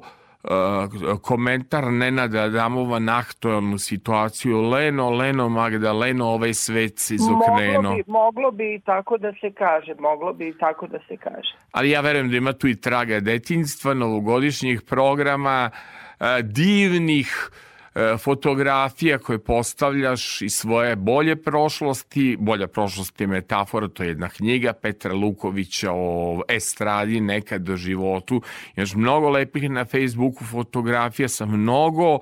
komentar 1.22 1.92
Nenada 1.92 2.44
Adamova 2.44 3.00
na 3.00 3.18
aktualnu 3.18 3.78
situaciju. 3.78 4.62
Leno, 4.62 5.10
Leno, 5.10 5.50
Magdaleno, 5.50 6.26
ovaj 6.26 6.54
svet 6.54 7.00
se 7.00 7.16
izokrenuo. 7.16 7.82
Moglo 7.82 7.96
bi, 7.96 8.04
moglo 8.08 8.52
bi 8.52 8.82
tako 8.86 9.18
da 9.18 9.34
se 9.42 9.52
kaže, 9.52 9.96
moglo 10.00 10.34
bi 10.34 10.58
tako 10.60 10.88
da 10.88 11.00
se 11.08 11.18
kaže. 11.18 11.56
Ali 11.72 11.90
ja 11.90 12.02
verujem 12.02 12.30
da 12.30 12.38
ima 12.38 12.54
tu 12.54 12.68
i 12.68 12.76
traga 12.76 13.20
detinjstva, 13.20 13.94
novogodišnjih 13.94 14.82
programa, 14.82 15.70
uh, 16.20 16.28
divnih 16.44 17.50
fotografija 18.18 19.18
koje 19.18 19.40
postavljaš 19.40 20.42
iz 20.42 20.54
svoje 20.54 20.96
bolje 20.96 21.36
prošlosti, 21.36 22.38
bolja 22.40 22.68
prošlost 22.68 23.22
je 23.22 23.28
metafora, 23.28 23.88
to 23.88 24.04
je 24.04 24.10
jedna 24.10 24.30
knjiga 24.30 24.74
Petra 24.74 25.14
Lukovića 25.14 25.92
o 25.94 26.42
estradi 26.48 27.22
nekad 27.22 27.62
do 27.62 27.76
životu. 27.76 28.42
Još 28.76 28.96
mnogo 28.96 29.30
lepih 29.30 29.70
na 29.70 29.86
Facebooku 29.86 30.44
fotografija 30.44 31.28
sa 31.28 31.46
mnogo 31.46 32.20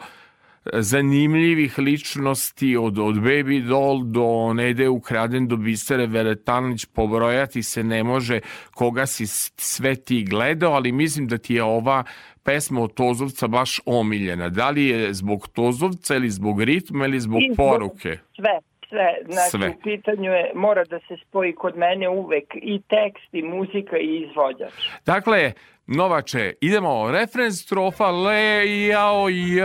zanimljivih 0.74 1.80
ličnosti 1.80 2.78
od, 2.78 2.99
od 2.99 3.15
Baby 3.15 3.67
Doll 3.67 4.03
do 4.03 4.53
Nede 4.53 4.89
Ukraden 4.89 5.47
do 5.47 5.55
Bisere 5.57 6.07
Veletanović 6.07 6.86
pobrojati 6.86 7.63
se 7.63 7.84
ne 7.84 8.03
može 8.03 8.39
koga 8.74 9.05
si 9.05 9.28
sve 9.57 9.95
ti 9.95 10.24
gledao, 10.24 10.74
ali 10.74 10.91
mislim 10.91 11.28
da 11.28 11.38
ti 11.38 11.53
je 11.53 11.63
ova 11.63 12.03
pesma 12.44 12.82
od 12.82 12.94
Tozovca 12.94 13.48
baš 13.48 13.80
omiljena. 13.86 14.50
Da 14.50 14.70
li 14.70 14.86
je 14.86 15.14
zbog 15.14 15.48
Tozovca 15.48 16.16
ili 16.16 16.30
zbog 16.30 16.62
ritma 16.62 17.06
ili 17.06 17.20
zbog, 17.20 17.41
zbog 17.54 17.58
poruke? 17.58 18.18
Sve, 18.36 18.60
sve. 18.94 19.34
Znači, 19.34 19.50
Sve. 19.50 19.70
u 19.70 19.82
pitanju 19.84 20.32
je, 20.32 20.52
mora 20.56 20.84
da 20.84 21.00
se 21.00 21.16
spoji 21.28 21.56
kod 21.56 21.78
mene 21.78 22.10
uvek 22.10 22.56
i 22.56 22.82
tekst, 22.82 23.34
i 23.34 23.41
muzika, 23.41 23.98
i 23.98 24.28
izvođač. 24.30 24.74
Dakle, 25.06 25.52
Novače, 25.88 26.54
idemo, 26.62 27.12
refren 27.12 27.52
strofa, 27.52 28.12
le, 28.12 28.86
jao, 28.88 29.30
j, 29.30 29.64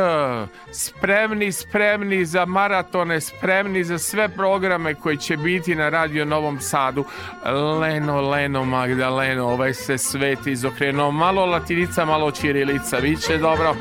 spremni, 0.72 1.52
spremni 1.52 2.24
za 2.24 2.44
maratone, 2.44 3.20
spremni 3.20 3.84
za 3.84 3.98
sve 3.98 4.28
programe 4.28 4.94
koji 4.94 5.16
će 5.16 5.36
biti 5.36 5.74
na 5.74 5.88
Radio 5.88 6.24
Novom 6.24 6.58
Sadu. 6.60 7.04
Leno, 7.80 8.20
Leno, 8.20 8.64
Magdaleno, 8.64 9.48
ovaj 9.48 9.74
se 9.74 9.98
svet 9.98 10.46
izokrenuo, 10.46 11.10
malo 11.10 11.46
latinica, 11.46 12.04
malo 12.04 12.30
čirilica, 12.30 13.00
bit 13.00 13.20
će 13.26 13.38
dobro. 13.38 13.74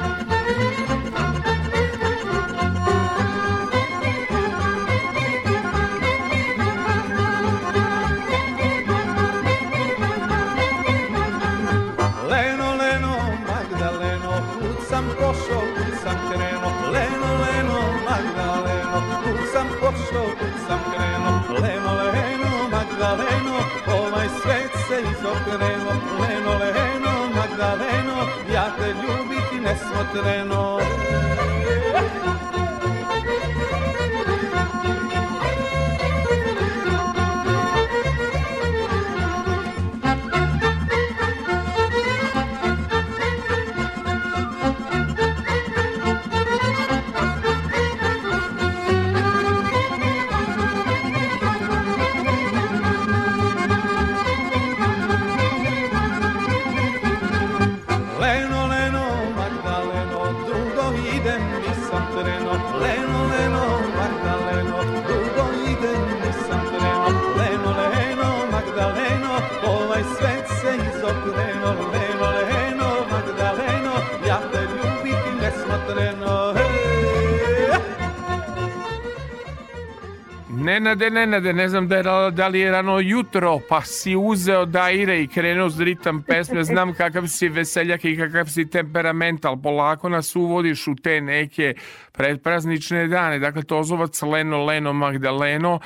Nenade, 80.79 81.09
Nenade, 81.09 81.53
ne 81.53 81.69
znam 81.69 81.87
da, 81.87 81.97
je, 81.97 82.03
da 82.31 82.47
li 82.47 82.59
je 82.59 82.71
rano 82.71 82.99
jutro, 82.99 83.59
pa 83.69 83.81
si 83.81 84.15
uzeo 84.15 84.65
daire 84.65 85.23
i 85.23 85.27
krenuo 85.27 85.69
s 85.69 85.79
ritam 85.79 86.23
pesme, 86.23 86.63
znam 86.63 86.93
kakav 86.93 87.27
si 87.27 87.49
veseljak 87.49 88.05
i 88.05 88.17
kakav 88.17 88.45
si 88.45 88.69
temperamental, 88.69 89.61
polako 89.61 90.09
nas 90.09 90.35
uvodiš 90.35 90.87
u 90.87 90.95
te 90.95 91.21
neke 91.21 91.73
predpraznične 92.11 93.07
dane, 93.07 93.39
dakle 93.39 93.63
Tozovac, 93.63 94.21
Leno, 94.21 94.65
Leno, 94.65 94.93
Magdaleno, 94.93 95.79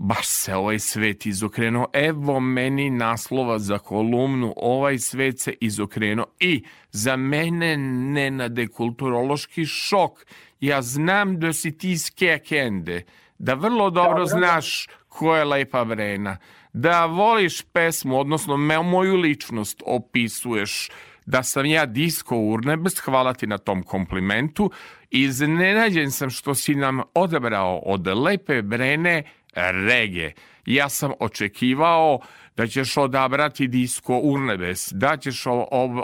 baš 0.00 0.26
se 0.26 0.54
ovaj 0.54 0.78
svet 0.78 1.26
izokrenuo, 1.26 1.86
evo 1.92 2.40
meni 2.40 2.90
naslova 2.90 3.58
za 3.58 3.78
kolumnu, 3.78 4.54
ovaj 4.56 4.98
svet 4.98 5.40
se 5.40 5.54
izokrenuo. 5.60 6.26
I 6.40 6.64
za 6.90 7.16
mene 7.16 7.76
Nenade 7.76 8.66
kulturološki 8.66 9.66
šok, 9.66 10.24
ja 10.60 10.82
znam 10.82 11.38
da 11.40 11.52
si 11.52 11.78
ti 11.78 11.98
skekende, 11.98 13.02
da 13.40 13.54
vrlo 13.54 13.90
dobro, 13.90 14.10
Dobro. 14.10 14.26
znaš 14.26 14.86
ko 15.08 15.36
je 15.36 15.44
Lepa 15.44 15.84
Brena, 15.84 16.36
da 16.72 17.06
voliš 17.06 17.62
pesmu, 17.62 18.20
odnosno 18.20 18.56
me, 18.56 18.82
moju 18.82 19.16
ličnost 19.16 19.82
opisuješ, 19.86 20.90
da 21.26 21.42
sam 21.42 21.66
ja 21.66 21.86
disko 21.86 22.36
urnebes, 22.36 23.00
hvala 23.00 23.34
ti 23.34 23.46
na 23.46 23.58
tom 23.58 23.82
komplimentu. 23.82 24.70
Iznenađen 25.10 26.10
sam 26.10 26.30
što 26.30 26.54
si 26.54 26.74
nam 26.74 27.00
odabrao 27.14 27.78
od 27.78 28.06
Lepe 28.06 28.62
Brene 28.62 29.22
rege. 29.54 30.32
Ja 30.66 30.88
sam 30.88 31.12
očekivao 31.20 32.20
da 32.56 32.66
ćeš 32.66 32.96
odabrati 32.96 33.68
disko 33.68 34.18
urnebes, 34.18 34.92
da 34.92 35.16
ćeš 35.16 35.44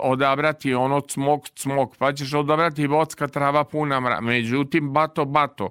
odabrati 0.03 0.73
ono 0.73 1.01
cmok 1.01 1.49
cmok, 1.49 1.97
pa 1.97 2.13
ćeš 2.13 2.33
odabrati 2.33 2.87
bocka 2.87 3.27
trava 3.27 3.63
puna 3.63 3.99
mra. 3.99 4.21
Međutim, 4.21 4.93
bato 4.93 5.25
bato, 5.25 5.69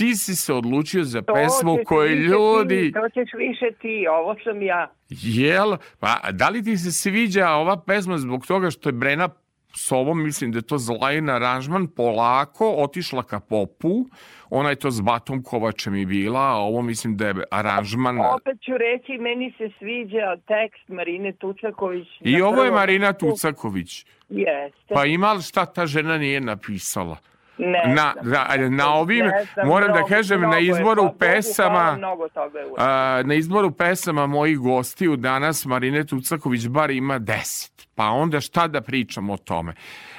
ti 0.00 0.14
si 0.14 0.34
se 0.36 0.54
odlučio 0.54 1.04
za 1.04 1.22
To 1.22 1.34
pesmu 1.34 1.78
koju 1.86 2.16
ljudi... 2.16 2.92
Ti, 2.92 2.92
to 2.92 3.08
ćeš 3.08 3.30
više 3.38 3.68
ti, 3.80 4.06
ovo 4.10 4.36
sam 4.44 4.62
ja. 4.62 4.90
Jel? 5.08 5.76
Pa 5.98 6.20
da 6.32 6.48
li 6.48 6.64
ti 6.64 6.76
se 6.76 6.92
sviđa 6.92 7.50
ova 7.50 7.76
pesma 7.86 8.18
zbog 8.18 8.46
toga 8.46 8.70
što 8.70 8.88
je 8.88 8.92
Brena 8.92 9.28
s 9.74 9.92
ovom, 9.92 10.22
mislim 10.22 10.52
da 10.52 10.58
je 10.58 10.62
to 10.62 10.78
Zlajin 10.78 11.30
aranžman, 11.30 11.86
polako 11.86 12.70
otišla 12.70 13.22
ka 13.22 13.40
popu, 13.40 14.06
ona 14.50 14.70
je 14.70 14.76
to 14.76 14.90
s 14.90 15.00
Batom 15.00 15.42
Kovačem 15.42 15.94
i 15.94 16.06
bila, 16.06 16.40
a 16.40 16.56
ovo 16.56 16.82
mislim 16.82 17.16
da 17.16 17.26
je 17.26 17.34
aranžman... 17.50 18.20
Opet 18.20 18.60
ću 18.64 18.72
reći, 18.78 19.18
meni 19.18 19.54
se 19.58 19.70
sviđa 19.78 20.36
tekst 20.36 20.88
Marine 20.88 21.32
Tucaković. 21.32 22.08
I 22.20 22.42
ovo 22.42 22.64
je 22.64 22.70
Marina. 22.70 23.12
Tucaković. 23.12 24.06
Jeste. 24.28 24.94
Pa 24.94 25.04
ima 25.04 25.32
li 25.32 25.42
šta 25.42 25.66
ta 25.66 25.86
žena 25.86 26.18
nije 26.18 26.40
napisala? 26.40 27.16
Ne 27.60 27.94
na- 27.94 28.14
na- 28.22 28.68
na 28.68 28.94
ovim, 28.94 29.24
Ne 29.26 29.44
znam, 29.54 29.66
moram 29.66 29.88
da 29.88 29.94
mnogo- 29.94 30.08
kažem, 30.08 30.40
na 30.42 30.56
je, 30.56 30.66
izboru 30.68 31.10
pesama- 31.18 31.96
mnogo 31.96 32.28
toga 32.28 32.58
je 32.58 32.66
urađeno. 32.66 32.90
A, 32.90 33.22
na 33.24 33.34
izboru 33.34 33.70
pesama 33.72 34.26
mojih 34.26 34.58
gostiju 34.58 35.16
danas 35.16 35.64
Marine 35.64 36.04
Tucaković 36.04 36.66
bar 36.66 36.90
ima 36.90 37.18
10. 37.18 37.86
Pa 37.94 38.04
onda 38.04 38.40
šta 38.40 38.66
da 38.68 38.80
pričam 38.80 39.30
o 39.30 39.36
tome? 39.36 39.74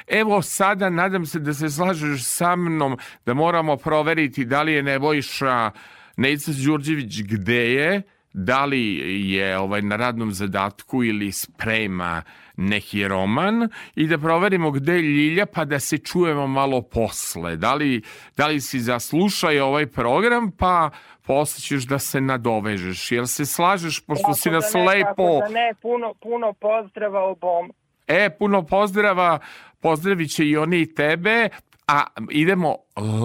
Evo 0.10 0.42
sada 0.42 0.90
nadam 0.90 1.26
se 1.26 1.40
da 1.40 1.54
se 1.54 1.70
slažeš 1.70 2.24
sa 2.24 2.56
mnom 2.56 2.98
da 3.26 3.34
moramo 3.34 3.78
proveriti 3.78 4.46
da 4.46 4.62
li 4.62 4.74
je 4.74 4.84
Nebojša 4.84 5.72
Nejca 6.18 6.52
Đurđević 6.56 7.22
gde 7.22 7.74
je, 7.74 8.02
da 8.34 8.66
li 8.66 8.96
je 9.32 9.58
ovaj 9.58 9.82
na 9.82 9.96
radnom 9.96 10.32
zadatku 10.32 11.04
ili 11.04 11.32
sprema 11.32 12.22
neki 12.62 13.08
roman 13.08 13.70
i 13.96 14.08
da 14.08 14.18
proverimo 14.18 14.72
gde 14.72 14.94
je 14.94 15.02
Ljilja 15.02 15.46
pa 15.46 15.66
da 15.66 15.80
se 15.80 15.98
čujemo 15.98 16.48
malo 16.48 16.82
posle. 16.82 17.56
Da 17.56 17.74
li, 17.74 18.02
da 18.38 18.48
li 18.48 18.62
si 18.62 18.80
zaslušaj 18.80 19.60
ovaj 19.60 19.88
program 19.88 20.52
pa 20.52 20.90
posle 21.26 21.62
ćeš 21.62 21.84
da 21.84 22.00
se 22.00 22.22
nadovežeš. 22.22 23.12
Jel 23.12 23.26
se 23.26 23.46
slažeš 23.46 24.00
pošto 24.00 24.24
Kako 24.24 24.36
si 24.36 24.50
da 24.50 24.56
nas 24.56 24.74
ne, 24.74 24.86
lepo... 24.86 25.40
Da 25.40 25.50
ne, 25.50 25.74
puno, 25.82 26.14
puno 26.22 26.54
pozdrava 26.54 27.24
obom. 27.24 27.72
E, 28.08 28.30
puno 28.40 28.64
pozdrava, 28.64 29.40
pozdravit 29.80 30.32
će 30.32 30.46
i 30.46 30.58
oni 30.58 30.82
i 30.82 30.96
tebe, 30.96 31.50
a 31.88 32.04
idemo 32.30 32.76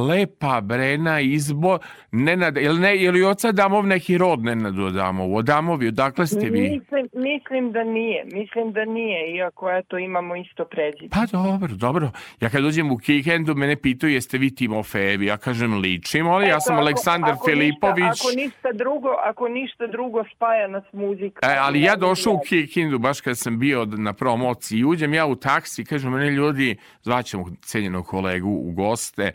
lepa 0.09 0.61
Brena 0.61 1.21
izbor, 1.21 1.79
Nenad, 2.13 2.57
jel, 2.57 2.77
ne, 2.77 2.97
jel 2.97 3.17
i 3.17 3.25
oca 3.25 3.53
Damov 3.53 3.87
neki 3.87 4.19
rod 4.19 4.41
Nenadu 4.41 4.85
Adamovu? 4.85 5.39
Adamovi, 5.39 5.89
odakle 5.89 6.27
ste 6.27 6.47
vi? 6.47 6.61
Mislim, 6.61 7.09
mislim 7.15 7.73
da 7.73 7.85
nije, 7.85 8.25
mislim 8.27 8.73
da 8.73 8.85
nije, 8.85 9.35
iako 9.35 9.71
eto 9.71 9.99
imamo 9.99 10.37
isto 10.37 10.65
prezime. 10.65 11.09
Pa 11.11 11.27
dobro, 11.29 11.69
dobro. 11.69 12.11
Ja 12.41 12.49
kad 12.49 12.63
dođem 12.63 12.91
u 12.91 12.99
Kikendu, 12.99 13.55
mene 13.55 13.77
pitaju 13.77 14.13
jeste 14.13 14.39
vi 14.39 14.55
Timofejevi. 14.55 15.27
Ja 15.27 15.37
kažem 15.37 15.75
ličimo, 15.75 16.31
ali 16.31 16.45
ja 16.45 16.51
Eto, 16.51 16.61
sam 16.61 16.75
ako- 16.75 16.83
Aleksandar 16.83 17.31
ako 17.31 17.45
Filipović. 17.47 18.05
Ništa, 18.05 18.29
ako 18.29 18.37
ništa 18.37 18.73
drugo, 18.75 19.09
ako 19.25 19.49
ništa 19.49 19.87
drugo 19.87 20.25
spaja 20.27 20.69
nas 20.69 20.85
muzika. 20.93 21.47
E, 21.47 21.57
ali 21.59 21.83
ja 21.83 21.97
došao 21.97 22.33
u 22.33 22.37
Ja- 22.37 22.49
Kikindu 22.49 22.99
baš 22.99 23.21
kad 23.21 23.39
sam 23.39 23.59
bio 23.59 23.85
na 23.87 24.13
promociji. 24.13 24.85
Uđem 24.85 25.15
ja 25.15 25.27
u 25.27 25.37
taksi, 25.37 25.85
kažu 25.85 26.11
mene 26.11 26.31
ljudi, 26.31 26.77
zvaćemo 27.03 27.47
cenjenog 27.61 28.07
kolegu 28.07 28.51
u 28.51 28.73
goste, 28.73 29.33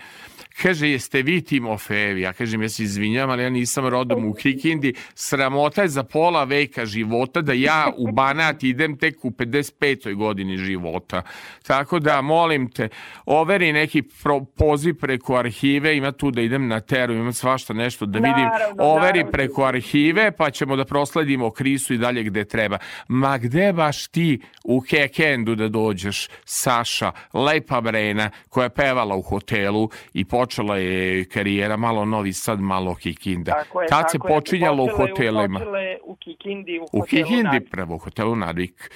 kaže 0.62 0.89
jeste 0.89 1.22
vi 1.22 1.41
Timofejevi? 1.41 2.22
Ja 2.22 2.34
kažem 2.34 2.62
ja 2.62 2.70
se 2.70 2.84
izvinjam, 2.84 3.30
ali 3.30 3.43
ja 3.43 3.49
nisam 3.49 3.88
rodom 3.88 4.26
u 4.26 4.34
Kikindi. 4.34 4.93
Sramota 5.16 5.82
je 5.82 5.88
za 5.88 6.03
pola 6.03 6.43
veka 6.43 6.86
života 6.86 7.41
da 7.41 7.53
ja 7.53 7.91
u 7.97 8.12
Banat 8.12 8.64
idem 8.64 8.97
tek 8.97 9.26
u 9.26 9.32
55. 9.32 10.16
godini 10.16 10.57
života. 10.57 11.22
Tako 11.68 11.99
da 11.99 12.22
molim 12.22 12.70
te, 12.72 12.89
overi 13.26 13.74
neki 13.74 14.01
pro, 14.01 14.41
poziv 14.57 14.95
preko 14.95 15.36
arhive, 15.36 15.97
ima 15.97 16.12
tu 16.12 16.32
da 16.32 16.41
idem 16.41 16.68
na 16.68 16.80
teru, 16.80 17.14
ima 17.14 17.34
svašta 17.34 17.74
nešto 17.74 18.05
da 18.05 18.20
vidim. 18.20 18.32
Naravno, 18.34 18.84
Overi 18.84 19.20
naravno. 19.20 19.32
preko 19.32 19.64
arhive, 19.66 20.32
pa 20.32 20.49
ćemo 20.49 20.76
da 20.76 20.86
prosledimo 20.86 21.51
Krisu 21.51 21.93
i 21.93 21.97
dalje 21.97 22.24
gde 22.24 22.45
treba. 22.45 22.78
Ma 23.07 23.38
gde 23.38 23.74
baš 23.74 24.07
ti 24.07 24.41
u 24.64 24.82
Kekendu 24.82 25.55
da 25.55 25.68
dođeš, 25.68 26.28
Saša, 26.45 27.12
lepa 27.34 27.82
Brena, 27.82 28.30
koja 28.49 28.64
je 28.64 28.70
pevala 28.70 29.16
u 29.16 29.22
hotelu 29.22 29.89
i 30.14 30.26
počela 30.26 30.51
je 30.78 31.26
karijera 31.26 31.78
malo 31.78 32.06
Novi 32.06 32.34
Sad, 32.34 32.60
malo 32.60 32.95
Kikinda. 32.95 33.52
Tako 33.52 33.82
je, 33.82 33.88
Tad 33.88 33.99
tako 33.99 34.10
se 34.10 34.18
je. 34.18 34.36
počinjalo 34.36 34.84
u 34.84 34.88
Počela 34.88 35.08
hotelima. 35.10 35.60
Počela 35.60 35.80
je 35.80 35.99
u 36.04 36.16
Kikindi, 36.16 36.80
u, 36.80 36.99
U 36.99 37.02
Kikindi 37.02 37.60
prvo, 37.60 37.95
u 37.95 37.97
hotelu 37.97 38.36
Nadvik. 38.36 38.91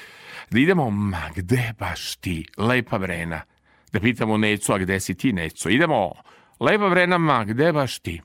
Da 0.50 0.60
idemo, 0.60 0.90
ma 0.90 1.30
gde 1.36 1.74
baš 1.80 2.16
ti, 2.16 2.46
lepa 2.58 2.98
vrena. 2.98 3.42
Da 3.92 4.00
pitamo 4.00 4.38
Necu, 4.38 4.74
a 4.74 4.78
gde 4.78 5.00
si 5.00 5.16
ti 5.16 5.34
Neco? 5.34 5.70
Idemo, 5.70 6.12
lepa 6.60 6.88
vrena, 6.88 7.18
ma 7.18 7.44
gde 7.44 7.72
baš 7.72 8.00
ti? 8.00 8.22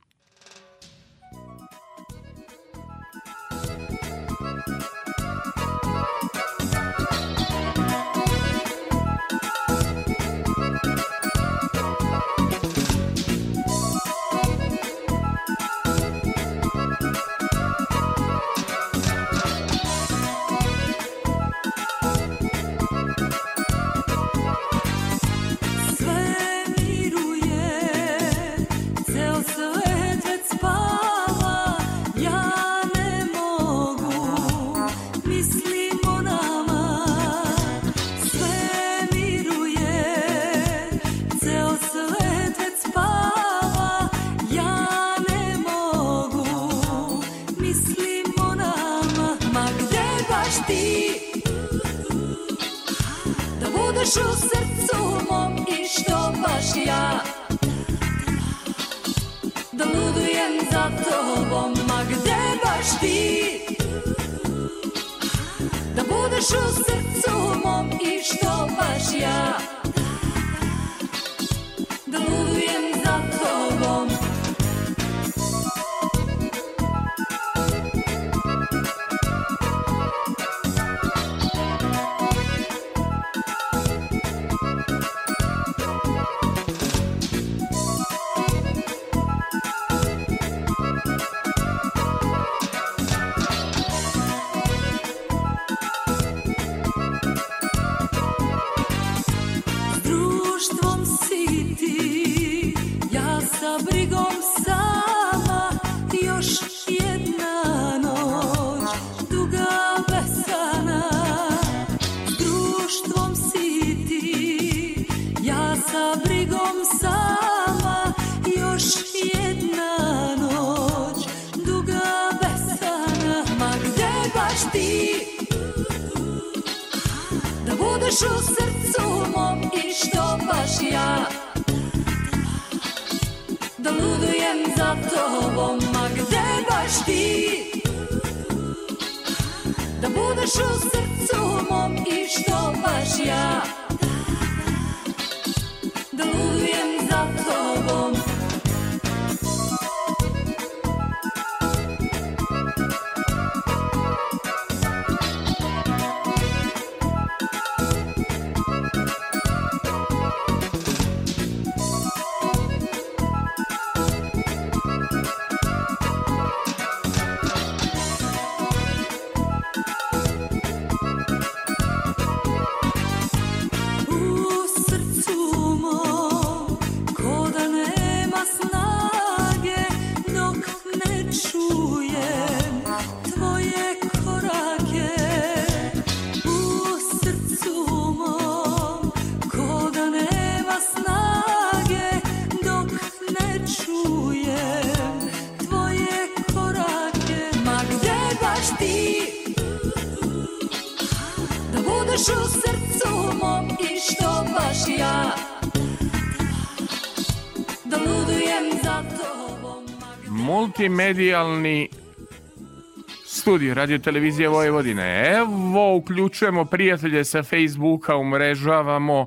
Studio 213.40 213.74
Radio 213.74 213.98
Televizije 213.98 214.48
Vojvodine. 214.48 215.24
Evo, 215.36 215.96
uključujemo 215.96 216.64
prijatelje 216.64 217.24
sa 217.24 217.42
Facebooka, 217.42 218.16
umrežavamo. 218.16 219.26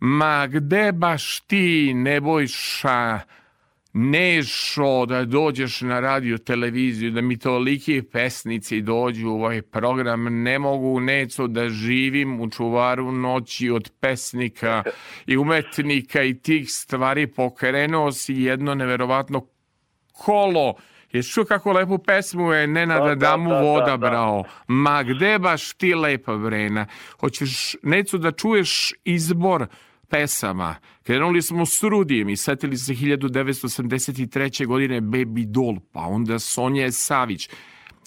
Ma 0.00 0.46
gde 0.46 0.92
baš 0.92 1.40
ti, 1.40 1.94
Nebojša, 1.94 3.20
Nešo, 3.92 5.06
da 5.06 5.24
dođeš 5.24 5.80
na 5.80 6.00
radio 6.00 6.38
televiziju, 6.38 7.10
da 7.10 7.20
mi 7.20 7.38
toliki 7.38 8.02
pesnici 8.02 8.80
dođu 8.80 9.28
u 9.28 9.34
ovaj 9.34 9.62
program, 9.62 10.42
ne 10.42 10.58
mogu 10.58 11.00
neco 11.00 11.46
da 11.46 11.68
živim 11.68 12.40
u 12.40 12.50
čuvaru 12.50 13.12
noći 13.12 13.70
od 13.70 13.90
pesnika 14.00 14.82
i 15.26 15.36
umetnika 15.36 16.22
i 16.22 16.38
tih 16.38 16.70
stvari, 16.70 17.26
pokrenuo 17.26 18.12
si 18.12 18.34
jedno 18.34 18.74
neverovatno 18.74 19.46
kolo. 20.12 20.74
Jesi 21.14 21.30
čuo 21.30 21.44
kako 21.44 21.72
lepu 21.72 21.98
pesmu 21.98 22.52
je 22.52 22.66
Nenada 22.66 23.04
Da, 23.04 23.14
da, 23.14 23.14
Damu 23.14 23.50
da, 23.50 23.60
voda 23.60 23.84
da, 23.84 23.90
da. 23.90 23.96
brao? 23.96 24.44
Ma 24.68 25.02
gde 25.02 25.38
baš 25.38 25.72
ti 25.72 25.94
lepa 25.94 26.32
vrena? 26.32 26.86
Hoćeš, 27.20 27.76
Necu, 27.82 28.18
da 28.18 28.32
čuješ 28.32 28.92
izbor 29.04 29.66
pesama. 30.08 30.76
Krenuli 31.02 31.42
smo 31.42 31.66
s 31.66 31.82
Rudijem 31.82 32.28
i 32.28 32.36
setili 32.36 32.76
se 32.76 32.92
1983. 32.92 34.66
godine 34.66 35.00
Baby 35.00 35.44
Doll, 35.46 35.76
pa 35.92 36.00
onda 36.00 36.38
Sonja 36.38 36.90
Savić. 36.92 37.48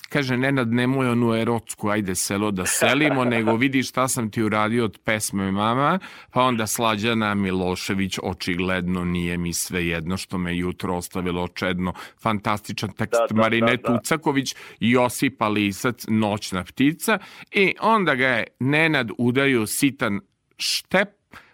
Kaže, 0.10 0.38
Nenad, 0.38 0.74
nemoj 0.74 1.10
onu 1.10 1.36
erotsku, 1.36 1.90
ajde 1.90 2.16
selo 2.16 2.52
da 2.52 2.66
selimo, 2.66 3.26
nego 3.36 3.56
vidi 3.56 3.84
šta 3.84 4.08
sam 4.08 4.32
ti 4.32 4.44
uradio 4.44 4.86
od 4.86 5.00
pesme 5.04 5.52
mama, 5.52 6.00
pa 6.32 6.42
onda 6.42 6.68
Slađana 6.68 7.34
Milošević, 7.34 8.20
očigledno 8.24 9.06
nije 9.06 9.38
mi 9.38 9.54
sve 9.54 9.88
jedno 9.88 10.18
što 10.18 10.38
me 10.38 10.58
jutro 10.58 10.96
ostavilo 10.96 11.48
čedno. 11.48 11.94
Fantastičan 12.22 12.90
tekst 12.92 13.22
Da, 13.30 13.36
da, 13.36 13.42
Marine 13.42 13.78
da, 13.78 13.82
da. 13.82 14.00
Tucaković, 14.00 14.56
Josipa 14.80 15.48
Lisac, 15.48 16.06
Noćna 16.08 16.64
ptica 16.64 17.20
i 17.52 17.74
onda 17.82 18.16
ga 18.16 18.28
je 18.28 18.44
Nenad 18.60 19.12
udario 19.18 19.68
sitan 19.68 20.20
štep 20.58 21.10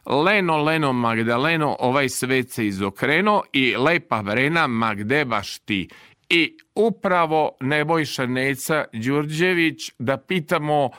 Leno, 0.05 0.57
Leno, 0.63 0.93
Magdaleno, 0.93 1.75
ovaj 1.79 2.09
svet 2.09 2.51
se 2.51 2.67
izokrenuo 2.67 3.43
i 3.53 3.75
lepa 3.75 4.21
vrena, 4.21 4.67
ma 4.67 4.93
gde 4.93 5.25
baš 5.25 5.59
ti? 5.59 5.87
I 6.35 6.57
upravo 6.75 7.57
Nebojša 7.59 8.25
Neca 8.25 8.85
Đurđević 8.93 9.91
da 9.99 10.17
pitamo 10.17 10.89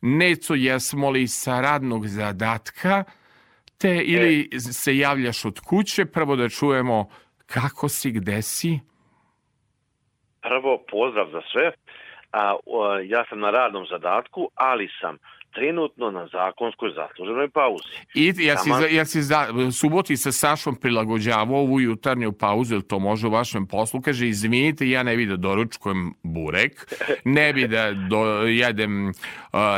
Necu 0.00 0.54
jesmo 0.54 1.10
li 1.10 1.26
sa 1.28 1.60
radnog 1.60 2.06
zadatka 2.06 3.04
te 3.78 4.02
ili 4.04 4.60
se 4.60 4.96
javljaš 4.96 5.44
od 5.44 5.60
kuće, 5.60 6.04
prvo 6.06 6.36
da 6.36 6.48
čujemo 6.48 7.08
kako 7.46 7.88
si, 7.88 8.10
gde 8.10 8.42
si? 8.42 8.80
Prvo, 10.42 10.84
pozdrav 10.90 11.30
za 11.32 11.40
sve. 11.52 11.72
A, 12.32 12.56
o, 12.66 12.98
ja 12.98 13.24
sam 13.28 13.40
na 13.40 13.50
radnom 13.50 13.86
zadatku, 13.90 14.48
ali 14.54 14.88
sam 15.00 15.16
trenutno 15.54 16.10
na 16.10 16.26
zakonskoj 16.32 16.90
zasluženoj 16.96 17.50
pauzi. 17.50 17.94
I 18.14 18.34
ja 18.38 18.56
si, 18.56 18.70
ja 18.90 19.04
si 19.04 19.22
za, 19.22 19.46
suboti 19.72 20.16
sa 20.16 20.32
Sašom 20.32 20.76
prilagođavao 20.76 21.56
ovu 21.56 21.80
jutarnju 21.80 22.32
pauzu, 22.32 22.74
jel 22.74 22.82
to 22.82 22.98
može 22.98 23.26
u 23.26 23.30
vašem 23.30 23.66
poslu? 23.66 24.00
Kaže, 24.00 24.28
izvinite, 24.28 24.88
ja 24.90 25.02
ne 25.02 25.16
bi 25.16 25.26
da 25.26 25.36
doručkujem 25.36 26.14
burek, 26.22 26.94
ne 27.24 27.52
bi 27.52 27.68
da 27.68 27.92
do, 27.92 28.24
jedem 28.46 29.08
uh, 29.08 29.14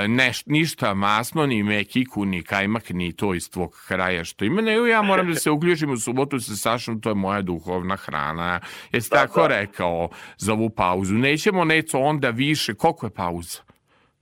neš, 0.09 0.47
ništa 0.47 0.95
masno, 0.95 1.47
ni 1.47 1.62
mekiku, 1.62 2.24
ni 2.24 2.43
kajmak, 2.43 2.91
ni 2.91 3.12
to 3.16 3.35
iz 3.35 3.51
tvog 3.51 3.85
kraja 3.89 4.24
što 4.24 4.45
ima, 4.45 4.62
nego 4.62 4.87
ja 4.87 5.03
moram 5.03 5.29
da 5.29 5.35
se 5.35 5.51
uključim 5.51 5.91
u 5.91 5.97
subotu 5.97 6.41
sa 6.41 6.57
Sašom, 6.57 7.01
to 7.01 7.09
je 7.09 7.14
moja 7.14 7.43
duhovna 7.43 7.97
hrana. 7.97 8.61
Jesi 8.93 9.11
Da, 9.11 9.16
tako 9.16 9.41
da. 9.41 9.49
rekao 9.49 10.09
za 10.37 10.53
ovu 10.53 10.70
pauzu? 10.70 11.14
Nećemo 11.14 11.64
neco 11.64 11.99
onda 11.99 12.31
više, 12.31 12.74
koliko 12.74 13.07
je 13.07 13.11
pauza? 13.11 13.66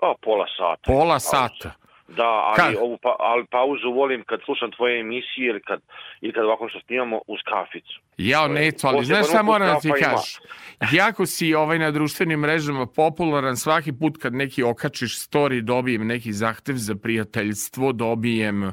Pa, 0.05 0.15
pola 0.23 0.47
sata. 0.59 0.83
Pola 0.87 1.19
sata. 1.19 1.71
Da, 2.09 2.23
ali, 2.23 2.57
Kad? 2.57 2.75
ovu 2.83 2.99
pa, 3.03 3.17
ali 3.19 3.45
pauzu 3.51 3.91
volim 3.91 4.25
kad 4.25 4.41
slušam 4.45 4.71
tvoje 4.71 5.01
emisije 5.01 5.49
ili 5.51 5.61
kad, 5.61 5.81
ili 6.21 6.33
kad 6.33 6.45
ovako 6.45 6.69
što 6.69 6.81
snimamo 6.87 7.21
uz 7.27 7.41
kaficu. 7.51 8.01
Je 8.17 8.49
neto, 8.49 8.89
ali 8.89 9.05
znaš 9.05 9.29
šta 9.29 9.43
moram 9.43 9.69
da 9.69 9.81
ti 9.81 9.89
kafa 9.89 9.99
ima. 9.99 10.09
kažeš? 10.09 10.41
Jako 10.93 11.27
si 11.27 11.55
ovaj 11.55 11.79
na 11.79 11.91
društvenim 11.91 12.41
mrežama 12.41 12.87
popularan, 12.87 13.57
svaki 13.57 13.93
put 13.93 14.19
kad 14.23 14.35
neki 14.35 14.63
okačiš 14.63 15.29
story, 15.29 15.61
dobijem 15.61 16.07
neki 16.07 16.33
zahtev 16.33 16.75
za 16.77 16.95
prijateljstvo, 16.95 17.93
dobijem 17.93 18.73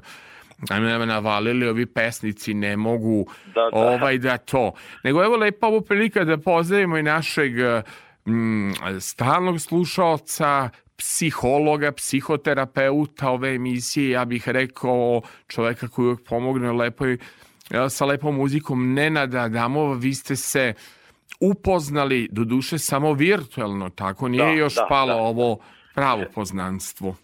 ajme 0.69 0.91
da 0.91 0.97
me 0.97 1.05
navalili 1.05 1.67
ovi 1.67 1.86
pesnici 1.86 2.53
ne 2.53 2.77
mogu 2.77 3.25
Da, 3.45 3.69
da. 3.73 3.79
ovaj 3.79 4.17
da 4.17 4.38
to. 4.38 4.73
Nego 5.03 5.23
evo 5.23 5.38
lepa 5.38 5.67
ovo 5.67 5.82
prilika 5.82 6.23
da 6.23 6.38
pozdravimo 6.38 6.97
i 6.97 7.03
našeg 7.03 7.51
mm, 8.27 8.71
stalnog 8.99 9.61
slušalca, 9.61 10.69
psihologa, 11.01 11.91
psihoterapeuta 11.91 13.29
ove 13.29 13.55
emisije, 13.55 14.09
ja 14.09 14.25
bih 14.25 14.49
rekao 14.49 15.21
čoveka 15.47 15.87
koji 15.87 16.05
uvijek 16.05 16.27
pomogne 16.29 16.71
lepoj, 16.71 17.17
sa 17.89 18.05
lepom 18.05 18.35
muzikom 18.35 18.93
Nenada 18.93 19.39
Adamova, 19.39 19.95
vi 19.95 20.13
ste 20.13 20.35
se 20.35 20.73
upoznali, 21.39 22.27
do 22.31 22.43
duše 22.43 22.77
samo 22.77 23.13
virtualno, 23.13 23.89
tako 23.89 24.27
nije 24.27 24.45
Da, 24.45 24.51
još 24.51 24.75
da, 24.75 24.85
palo 24.89 25.13
da. 25.13 25.21
ovo 25.21 25.59
pravo 25.95 26.23
poznanstvo. 26.35 27.15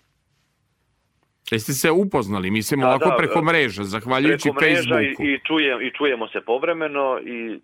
Jeste 1.51 1.73
se 1.73 1.91
upoznali, 1.91 2.51
mislim 2.51 2.79
Da, 2.79 2.87
ovako 2.87 3.09
da, 3.09 3.15
preko 3.15 3.39
e, 3.39 3.41
mreža, 3.41 3.83
zahvaljujući 3.83 4.49
Preko 4.57 4.65
mreža 4.65 4.95
Facebooku. 4.95 5.23
i, 5.23 5.33
i, 5.33 5.39
čujem, 5.47 5.81
i 5.81 5.91
čujemo 5.97 6.27
se 6.27 6.41
povremeno 6.41 7.19
i 7.25 7.53
e, 7.53 7.59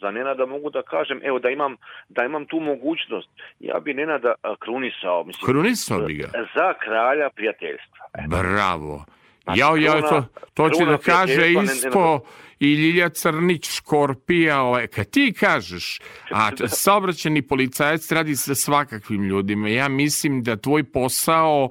za 0.00 0.10
Nenada 0.10 0.46
mogu 0.46 0.70
da 0.70 0.82
kažem, 0.82 1.20
evo 1.24 1.38
da 1.38 1.50
imam, 1.50 1.76
da 2.08 2.24
imam 2.24 2.46
tu 2.46 2.60
mogućnost, 2.60 3.28
ja 3.60 3.80
bi 3.80 3.94
Nenada 3.94 4.34
a, 4.42 4.54
krunisao, 4.56 5.24
mislim, 5.24 5.46
Krunisao 5.46 5.98
bi 5.98 6.14
ga. 6.14 6.28
za 6.54 6.74
kralja 6.84 7.30
prijateljstva. 7.30 7.98
Bravo. 8.28 9.04
Znači, 9.44 9.60
Jao, 9.60 9.76
jao, 9.76 10.00
to, 10.00 10.24
to 10.54 10.70
će 10.70 10.84
da 10.84 10.98
kaže 10.98 11.52
isto 11.64 12.20
i 12.60 12.74
Ljilja 12.74 13.08
Crnić, 13.08 13.70
Škorpija, 13.70 14.62
ovaj, 14.62 14.86
kad 14.86 15.10
ti 15.10 15.34
kažeš, 15.40 16.00
a 16.30 16.50
saobraćeni 16.84 17.42
policajac 17.42 18.12
radi 18.12 18.36
sa 18.36 18.54
svakakvim 18.54 19.22
ljudima, 19.24 19.68
ja 19.68 19.88
mislim 19.88 20.42
da 20.42 20.56
tvoj 20.56 20.84
posao 20.84 21.70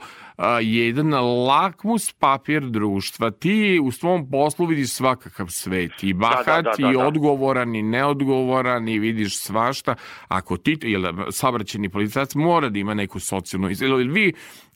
jedan 0.62 1.14
lakmus 1.48 2.14
papir 2.14 2.62
društva. 2.62 3.32
Ti 3.32 3.80
u 3.84 3.92
svom 3.92 4.30
poslu 4.30 4.66
vidiš 4.66 4.90
svakakav 4.90 5.48
svet, 5.48 6.04
i 6.04 6.14
bahat, 6.14 6.46
da, 6.64 6.72
da, 6.78 6.90
i 6.90 6.94
da. 6.94 7.08
odgovoran, 7.08 7.76
i 7.76 7.82
neodgovoran, 7.82 8.88
i 8.88 9.00
vidiš 9.00 9.38
svašta. 9.38 9.96
Ako 10.28 10.58
ti, 10.58 10.78
jel, 10.82 11.04
saobraćeni 11.32 11.90
policajac 11.90 12.36
mora 12.36 12.70
da 12.70 12.80
ima 12.80 12.94
neku 12.94 13.20
socijalnu... 13.20 13.70
Jel 13.80 13.98
vi 13.98 14.34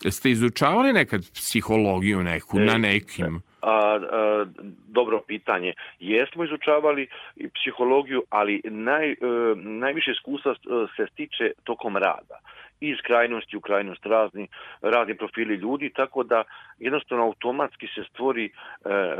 ste 0.09 0.31
izučavali 0.31 0.93
nekad 0.93 1.31
psihologiju 1.31 2.23
neku, 2.23 2.59
na 2.59 2.77
nekim? 2.77 3.41
A, 3.65 3.71
a, 3.71 4.45
dobro 4.87 5.21
pitanje. 5.27 5.73
Jesmo 5.99 6.43
izučavali 6.43 7.07
psihologiju, 7.53 8.23
ali 8.29 8.61
naj, 8.63 9.11
e, 9.11 9.15
najviše 9.55 10.11
iskustva 10.11 10.51
e, 10.51 10.55
se 10.95 11.07
stiče 11.11 11.51
tokom 11.63 11.97
rada. 11.97 12.39
Iz 12.79 12.97
krajnosti 13.07 13.57
u 13.57 13.61
krajnost 13.61 14.05
razni, 14.05 14.47
razni 14.81 15.17
profili 15.17 15.55
ljudi, 15.55 15.89
tako 15.89 16.23
da 16.23 16.43
jednostavno 16.79 17.23
automatski 17.23 17.87
se 17.87 18.03
stvori 18.09 18.45
e, 18.45 18.49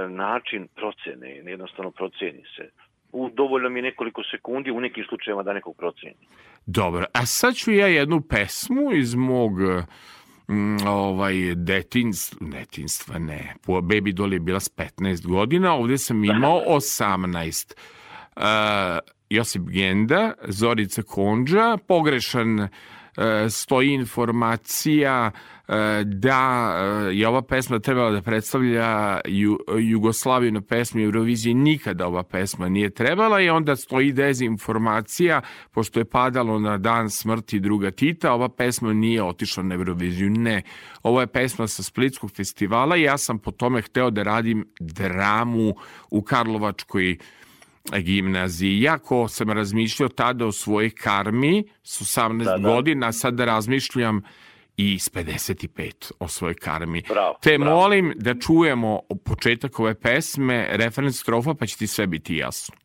način 0.10 0.68
procene, 0.76 1.30
jednostavno 1.30 1.92
proceni 1.92 2.44
se. 2.56 2.70
U 3.12 3.30
dovoljno 3.30 3.70
mi 3.70 3.82
nekoliko 3.82 4.24
sekundi 4.24 4.72
u 4.72 4.80
nekim 4.80 5.06
slučajevima 5.10 5.44
da 5.44 5.54
nekog 5.54 5.76
proceni. 5.78 6.16
Dobro, 6.66 7.06
a 7.14 7.26
sad 7.26 7.56
ću 7.56 7.72
ja 7.72 7.88
jednu 7.88 8.22
pesmu 8.30 8.94
iz 8.94 9.16
mog 9.16 9.52
mm, 9.60 9.84
ovaj 10.88 11.56
detinstva, 11.56 12.48
detinstva 12.48 13.20
ne, 13.20 13.56
po 13.66 13.74
Baby 13.82 14.14
Doll 14.14 14.34
je 14.34 14.40
bila 14.40 14.60
s 14.60 14.70
15 14.78 15.28
godina, 15.28 15.74
ovdje 15.74 15.98
sam 15.98 16.26
imao 16.26 16.62
18. 16.68 17.74
Uh, 18.36 18.44
Josip 19.30 19.62
Genda, 19.62 20.34
Zorica 20.48 21.02
Konđa, 21.02 21.78
pogrešan 21.88 22.60
uh, 22.60 22.68
stoji 23.50 23.94
informacija 23.94 25.32
uh, 25.34 25.76
da 26.04 26.72
uh, 27.08 27.18
je 27.18 27.28
ova 27.28 27.42
pesma 27.42 27.80
trebala 27.80 28.12
da 28.12 28.22
predstavlja 28.22 29.20
Ju, 29.26 29.60
Jugoslaviju 29.80 30.52
na 30.52 30.62
pesmi 30.62 31.04
Eurovizije, 31.04 31.56
nikada 31.56 32.08
ova 32.08 32.24
pesma 32.24 32.70
nije 32.70 32.90
trebala 32.90 33.42
i 33.42 33.50
onda 33.50 33.76
stoji 33.76 34.12
dezinformacija, 34.12 35.42
pošto 35.72 36.00
je 36.00 36.06
padalo 36.06 36.60
na 36.60 36.78
dan 36.78 37.10
smrti 37.10 37.60
druga 37.60 37.92
Tita, 37.92 38.34
ova 38.34 38.50
pesma 38.50 38.94
nije 38.94 39.24
otišla 39.24 39.64
na 39.64 39.76
Euroviziju. 39.76 40.30
Ne, 40.30 40.62
ovo 41.04 41.22
je 41.22 41.28
pesma 41.28 41.68
sa 41.68 41.84
Splitskog 41.84 42.32
festivala 42.32 42.98
i 42.98 43.02
ja 43.02 43.18
sam 43.18 43.40
po 43.40 43.52
tome 43.52 43.82
hteo 43.82 44.10
da 44.10 44.24
radim 44.24 44.66
dramu 44.80 45.76
u 46.10 46.22
Karlovačkoj 46.22 47.18
gimnaziji. 47.94 48.80
Iako 48.80 49.28
sam 49.28 49.50
razmišljao 49.52 50.10
tada 50.10 50.46
o 50.46 50.52
svojoj 50.52 50.90
karmi 50.90 51.64
s 51.84 52.02
18 52.18 52.44
Da, 52.44 52.58
da. 52.58 52.70
godina, 52.70 53.12
sad 53.12 53.40
razmišljam 53.40 54.22
i 54.78 55.00
s 55.00 55.12
55 55.12 56.12
o 56.20 56.28
svojoj 56.28 56.56
karmi. 56.56 57.04
Bravo, 57.10 57.38
Te 57.42 57.58
bravo. 57.58 57.76
molim 57.80 58.14
da 58.16 58.36
čujemo 58.36 59.00
početak 59.26 59.80
ove 59.80 59.96
pesme, 60.00 60.68
referenc 60.72 61.16
strofa, 61.20 61.54
pa 61.54 61.66
će 61.66 61.78
ti 61.78 61.88
sve 61.88 62.08
biti 62.08 62.36
jasno. 62.36 62.76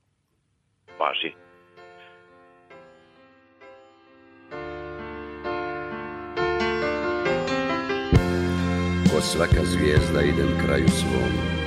Važi. 1.00 1.32
Ko 9.14 9.20
svaka 9.20 9.64
zvijezda 9.64 10.22
idem 10.22 10.58
kraju 10.64 10.88
svom 10.88 11.60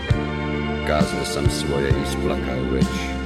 Kazne 0.88 1.26
sam 1.26 1.46
svoje 1.50 1.90
isplakao 2.04 2.64
već 2.72 3.23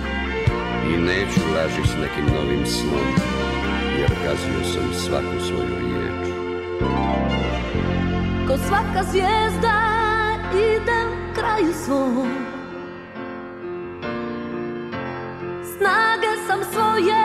I 0.94 0.98
neću 0.98 1.42
laži 1.56 1.88
s 1.88 1.96
nekim 2.02 2.26
novim 2.36 2.66
snom 2.66 3.38
Jer 4.00 4.10
gazio 4.24 4.74
sam 4.74 4.94
svaku 4.94 5.46
svoju 5.48 5.76
riječ. 5.80 6.34
Ko 8.48 8.58
svaka 8.58 9.04
zvijezda 9.12 9.98
idem 10.54 11.10
kraju 11.36 11.74
svom. 11.86 12.28
Snage 15.64 16.48
sam 16.48 16.60
svoje 16.74 17.24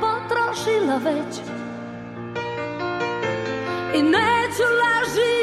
potrošila 0.00 0.96
već. 0.96 1.38
I 3.94 4.02
neću 4.02 4.66
laži 4.82 5.36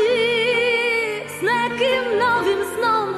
s 1.27 1.41
nekim 1.41 2.03
novim 2.19 2.59
snom. 2.75 3.09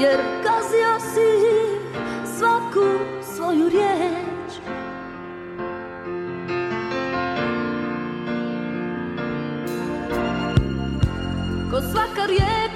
Jer 0.00 0.20
gazio 0.42 1.00
si 1.14 1.51
svaku 2.72 2.88
svoju 3.34 3.68
riječ 3.68 4.52
Ko 11.70 11.80
svaka 11.80 12.26
rijeka 12.26 12.71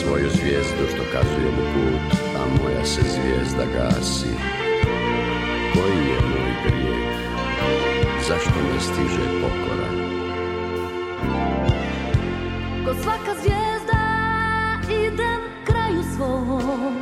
svoju 0.00 0.30
zvijezdu 0.30 0.84
što 0.94 1.02
kazuje 1.12 1.50
mu 1.56 1.64
put, 1.74 2.18
a 2.36 2.62
moja 2.62 2.84
se 2.84 3.00
zvijezda 3.02 3.64
gasi. 3.74 4.34
Koji 5.74 6.06
je 6.10 6.20
moj 6.20 6.52
grijeh? 6.64 7.18
Zašto 8.28 8.50
ne 8.72 8.80
stiže 8.80 9.26
pokora? 9.40 9.88
Ko 12.84 12.94
svaka 13.02 13.34
zvijezda 13.40 14.02
idem 14.90 15.40
kraju 15.64 16.02
svom 16.16 16.96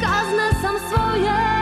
Kazne 0.00 0.60
sam 0.62 0.74
svoje 0.90 1.59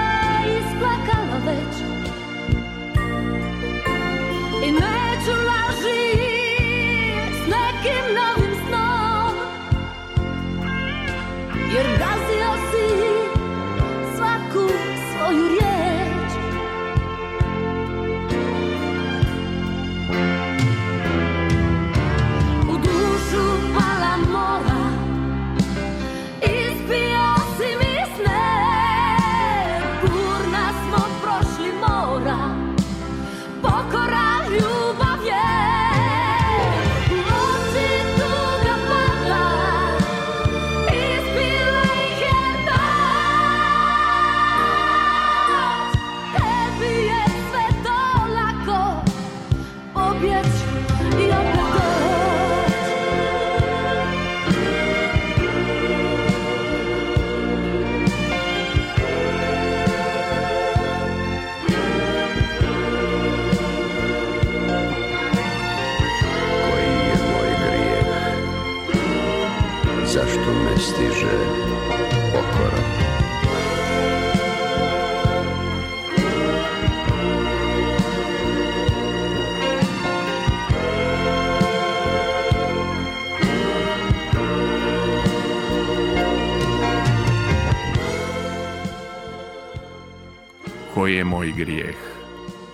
je 91.08 91.24
moj 91.24 91.52
grijeh? 91.56 91.96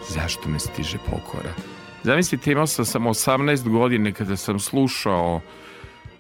Zašto 0.09 0.49
me 0.49 0.59
stiže 0.59 0.99
pokora? 0.99 1.53
Zamislite, 2.03 2.53
imao 2.53 2.67
sam 2.67 2.85
sam 2.85 3.03
18 3.03 3.69
godine 3.69 4.13
kada 4.13 4.37
sam 4.37 4.59
slušao 4.59 5.41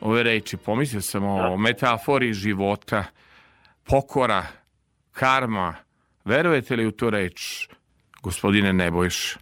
ove 0.01 0.23
reči, 0.23 0.57
pomislio 0.57 1.01
sam 1.01 1.25
o 1.25 1.57
metafori 1.57 2.33
života, 2.33 3.05
pokora, 3.91 4.43
karma. 5.13 5.75
Verujete 6.25 6.77
li 6.77 6.87
u 6.87 6.93
tu 6.93 7.11
reč, 7.11 7.69
gospodine 8.23 8.73
Nebojš? 8.73 9.37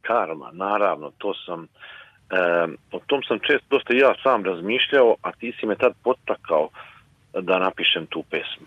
Karma, 0.00 0.50
naravno, 0.52 1.10
to 1.18 1.34
sam, 1.46 1.62
e, 1.62 1.66
o 2.92 3.00
tom 3.06 3.22
sam 3.28 3.38
često 3.38 3.66
dosta 3.70 3.94
ja 3.94 4.14
sam 4.22 4.44
razmišljao, 4.44 5.16
a 5.22 5.32
ti 5.32 5.52
si 5.60 5.66
me 5.66 5.76
tad 5.76 5.92
potakao 6.04 6.68
da 7.32 7.58
napišem 7.58 8.06
tu 8.06 8.22
pesmu. 8.30 8.66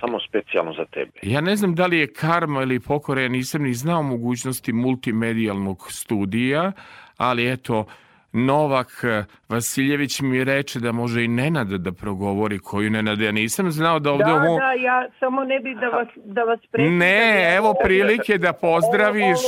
Samo 0.00 0.20
specijalno 0.20 0.72
za 0.72 0.84
tebe. 0.84 1.10
Ja 1.22 1.40
ne 1.40 1.56
znam 1.56 1.74
da 1.74 1.86
li 1.86 1.98
je 1.98 2.12
karma 2.12 2.62
ili 2.62 2.80
pokora, 2.80 3.22
ja 3.22 3.28
nisam 3.28 3.62
ni 3.62 3.74
znao 3.74 4.02
mogućnosti 4.02 4.72
multimedijalnog 4.72 5.86
studija, 5.90 6.72
ali 7.16 7.52
eto, 7.52 7.86
Novak 8.32 9.04
eh, 9.04 9.24
Vasiljević 9.48 10.20
mi 10.20 10.44
reče 10.44 10.80
da 10.80 10.92
može 10.92 11.24
i 11.24 11.28
Nenad 11.28 11.68
da 11.68 11.92
progovori 11.92 12.58
koju 12.58 12.90
Nenad. 12.90 13.20
Ja 13.20 13.32
nisam 13.32 13.70
znao 13.70 13.98
da 13.98 14.12
ovde... 14.12 14.24
Da, 14.24 14.34
ovo... 14.34 14.58
da, 14.58 14.72
ja 14.72 15.06
samo 15.20 15.44
ne 15.44 15.60
bi 15.60 15.74
da 15.74 15.86
vas, 15.86 16.08
da 16.14 16.42
vas 16.42 16.60
prekidam. 16.72 16.98
Ne, 16.98 17.54
evo 17.56 17.74
prilike 17.84 18.38
da 18.38 18.52
pozdraviš. 18.52 19.38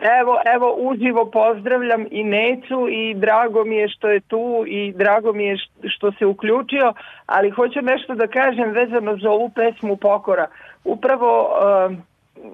Evo, 0.00 0.36
evo, 0.54 0.74
uživo 0.78 1.24
pozdravljam 1.24 2.06
i 2.10 2.24
Necu 2.24 2.88
i 2.90 3.14
drago 3.14 3.64
mi 3.64 3.76
je 3.76 3.88
što 3.88 4.08
je 4.08 4.20
tu 4.20 4.64
i 4.66 4.92
drago 4.92 5.32
mi 5.32 5.44
je 5.44 5.56
što 5.84 6.12
se 6.12 6.26
uključio, 6.26 6.92
ali 7.26 7.50
hoću 7.50 7.82
nešto 7.82 8.14
da 8.14 8.26
kažem 8.26 8.70
vezano 8.70 9.16
za 9.16 9.30
ovu 9.30 9.50
pesmu 9.50 9.96
Pokora. 9.96 10.46
Upravo 10.84 11.48
um, 11.88 12.02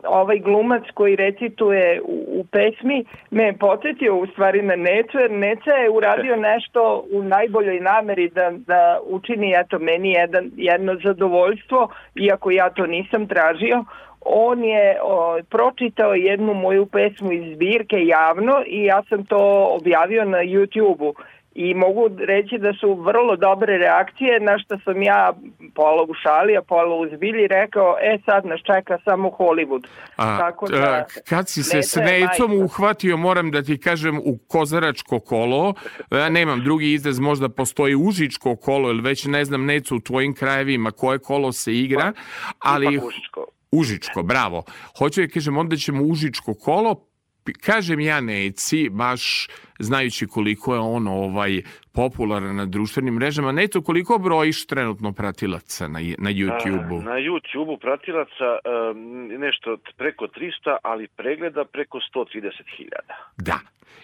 ovaj 0.05 0.39
glumac 0.39 0.83
koji 0.95 1.17
recituje 1.17 2.01
u, 2.05 2.41
u 2.41 2.45
pesmi 2.45 3.05
me 3.31 3.45
je 3.45 3.59
podsjetio 3.59 4.17
u 4.17 4.27
stvari 4.27 4.63
na 4.63 4.77
Necu, 4.77 5.19
jer 5.19 5.31
Neca 5.31 5.71
je 5.71 5.91
uradio 5.91 6.37
nešto 6.37 7.05
u 7.13 7.23
najboljoj 7.23 7.81
nameri 7.81 8.29
da, 8.29 8.51
da 8.51 8.99
učini 9.07 9.55
eto 9.57 9.79
meni 9.79 10.11
jedan, 10.13 10.51
jedno 10.57 10.97
zadovoljstvo, 11.05 11.89
iako 12.15 12.51
ja 12.51 12.71
to 12.71 12.87
nisam 12.87 13.27
tražio, 13.29 13.85
on 14.29 14.65
je 14.65 14.99
o, 15.03 15.39
pročitao 15.51 16.15
jednu 16.15 16.55
moju 16.55 16.87
pesmu 16.87 17.33
iz 17.33 17.55
zbirke 17.55 18.07
javno 18.07 18.63
i 18.67 18.85
ja 18.85 19.03
sam 19.09 19.25
to 19.25 19.69
objavio 19.81 20.25
na 20.25 20.39
YouTube-u 20.39 21.15
i 21.57 21.75
mogu 21.75 22.11
reći 22.19 22.59
da 22.59 22.73
su 22.81 22.95
vrlo 22.95 23.37
dobre 23.37 23.79
reakcije 23.79 24.41
na 24.41 24.59
što 24.59 24.79
sam 24.85 25.03
ja 25.03 25.33
pola 25.75 26.03
u 26.03 26.15
šali, 26.15 26.57
a 26.57 26.63
pola 26.63 26.97
u 26.97 27.17
zbilji 27.17 27.47
rekao, 27.47 27.97
e 28.03 28.19
sad 28.25 28.47
nas 28.47 28.61
čeka 28.61 28.99
samo 29.05 29.29
Hollywood. 29.29 29.87
A, 30.17 30.39
Tako 30.39 30.67
da, 30.69 30.77
a, 30.77 31.05
kad 31.29 31.49
si 31.49 31.63
se 31.63 31.83
s 31.83 31.97
majka. 31.97 32.65
uhvatio, 32.65 33.17
moram 33.17 33.51
da 33.51 33.63
ti 33.63 33.81
kažem, 33.81 34.19
u 34.19 34.39
kozaračko 34.49 35.21
kolo, 35.21 35.75
ja 36.11 36.29
nemam 36.29 36.61
drugi 36.61 36.93
izraz, 36.93 37.19
možda 37.19 37.49
postoji 37.49 37.95
užičko 37.95 38.57
kolo, 38.57 38.91
ili 38.91 39.03
već 39.03 39.25
ne 39.25 39.45
znam, 39.45 39.65
Necu, 39.65 39.97
u 39.97 40.01
tvojim 40.01 40.35
krajevima 40.35 40.91
koje 40.91 41.19
kolo 41.19 41.53
se 41.53 41.75
igra, 41.75 42.13
ali... 42.59 42.95
Ipak 42.95 43.09
Užičko. 43.09 43.47
Užičko, 43.73 44.23
bravo. 44.23 44.65
Hoću 44.99 45.21
da 45.21 45.29
kažem, 45.29 45.57
onda 45.57 45.77
ćemo 45.77 46.03
Užičko 46.03 46.55
kolo, 46.55 47.07
kažem 47.53 48.01
ja 48.01 48.21
Neci, 48.21 48.89
baš 48.89 49.49
znajući 49.79 50.27
koliko 50.27 50.75
je 50.75 50.81
on 50.81 51.09
ovaj 51.09 51.63
popularan 51.93 52.57
na 52.57 52.67
društvenim 52.67 53.15
mrežama. 53.15 53.53
Neto, 53.53 53.83
koliko 53.83 54.19
brojiš 54.19 54.67
trenutno 54.67 55.13
pratilaca 55.13 55.89
na, 55.89 55.99
na 56.19 56.31
YouTube-u? 56.31 57.03
Na 57.03 57.17
YouTube-u 57.19 57.79
pratilaca 57.79 58.59
um, 58.91 59.27
nešto 59.41 59.77
preko 59.97 60.25
300, 60.25 60.77
ali 60.83 61.09
pregleda 61.09 61.65
preko 61.65 61.99
130.000. 62.15 62.89
Da. 63.37 63.59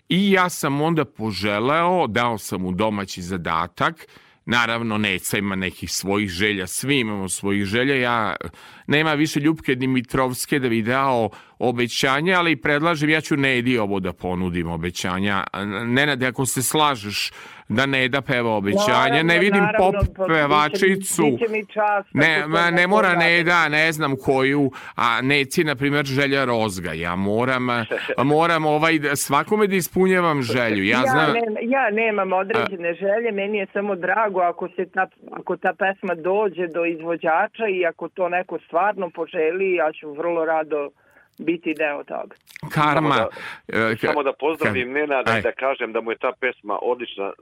I 0.08 0.32
ja 0.32 0.48
sam 0.48 0.80
onda 0.80 1.04
poželeo, 1.04 2.06
dao 2.06 2.38
sam 2.38 2.60
mu 2.60 2.72
domaći 2.72 3.22
zadatak, 3.22 3.94
Naravno, 4.46 4.98
Neca 4.98 5.38
ima 5.38 5.56
nekih 5.56 5.92
svojih 5.92 6.30
želja, 6.30 6.66
svi 6.66 6.98
imamo 6.98 7.28
svojih 7.28 7.64
želja. 7.64 7.94
Ja, 7.94 8.36
nema 8.86 9.14
više 9.14 9.40
Ljubke 9.40 9.74
Dimitrovske 9.74 10.58
da 10.58 10.68
bi 10.68 10.82
dao 10.82 11.30
obećanja, 11.58 12.38
ali 12.38 12.56
predlažem, 12.56 13.10
ja 13.10 13.20
ću 13.20 13.36
Nedi 13.36 13.78
ovo 13.78 14.00
da 14.00 14.12
ponudim 14.12 14.68
obećanja. 14.68 15.44
Nenade, 15.86 16.26
ako 16.26 16.46
se 16.46 16.62
slažeš 16.62 17.30
da 17.72 17.86
Neda 17.86 18.20
peva 18.22 18.50
obećanja, 18.52 18.88
ne 19.12 19.22
Naravno, 19.24 19.40
vidim 19.40 19.60
naravno, 19.60 19.92
pop 19.92 20.16
pa 20.16 20.24
pevačicu. 20.26 21.22
biće 21.22 21.44
mi- 21.44 21.60
biće 21.60 21.82
mi 22.12 22.20
Ne, 22.20 22.46
ma, 22.46 22.70
ne 22.70 22.86
mora 22.86 23.08
radi. 23.08 23.18
Neda, 23.20 23.68
ne 23.68 23.92
znam 23.92 24.16
koju, 24.16 24.64
a 24.96 25.20
Neci, 25.22 25.64
na 25.64 25.74
primjer, 25.74 26.04
želja 26.06 26.44
rozga. 26.44 26.92
Ja 26.92 27.14
moram, 27.16 27.70
a, 27.70 27.84
moram 28.18 28.66
ovaj, 28.66 28.98
da- 28.98 29.16
svakome 29.16 29.66
da 29.66 29.76
ispunjavam 29.76 30.42
želju. 30.44 30.84
Ja, 30.84 30.90
Ja, 30.92 31.02
znam, 31.04 31.32
ne, 31.32 31.40
ja 31.62 31.90
nemam 31.92 32.32
određene 32.34 32.94
želje, 32.94 33.32
meni 33.32 33.58
je 33.58 33.66
samo 33.72 33.94
drago 33.96 34.40
ako 34.40 34.68
se 34.68 34.86
ta, 34.86 35.06
ako 35.32 35.56
ta 35.56 35.72
pesma 35.74 36.14
dođe 36.16 36.66
do 36.66 36.84
izvođača 36.86 37.66
i 37.70 37.86
ako 37.86 38.08
to 38.08 38.28
neko 38.28 38.58
stvarno 38.66 39.10
poželi, 39.10 39.74
ja 39.74 39.92
ću 39.92 40.12
vrlo 40.12 40.44
rado 40.44 40.90
biti 41.38 41.74
deo 41.74 42.04
toga. 42.04 42.34
karma. 42.70 43.14
Samo 43.14 43.28
da- 43.68 43.90
e, 43.92 43.96
Samo 43.98 44.22
da 44.22 44.32
pozdravim 44.34 44.92
Nenada 44.92 45.38
i 45.38 45.42
da 45.42 45.52
kažem 45.54 45.92
da 45.92 46.00
mu 46.00 46.10
je 46.10 46.18
ta 46.18 46.32
pesma 46.40 46.78
odlična. 46.82 47.32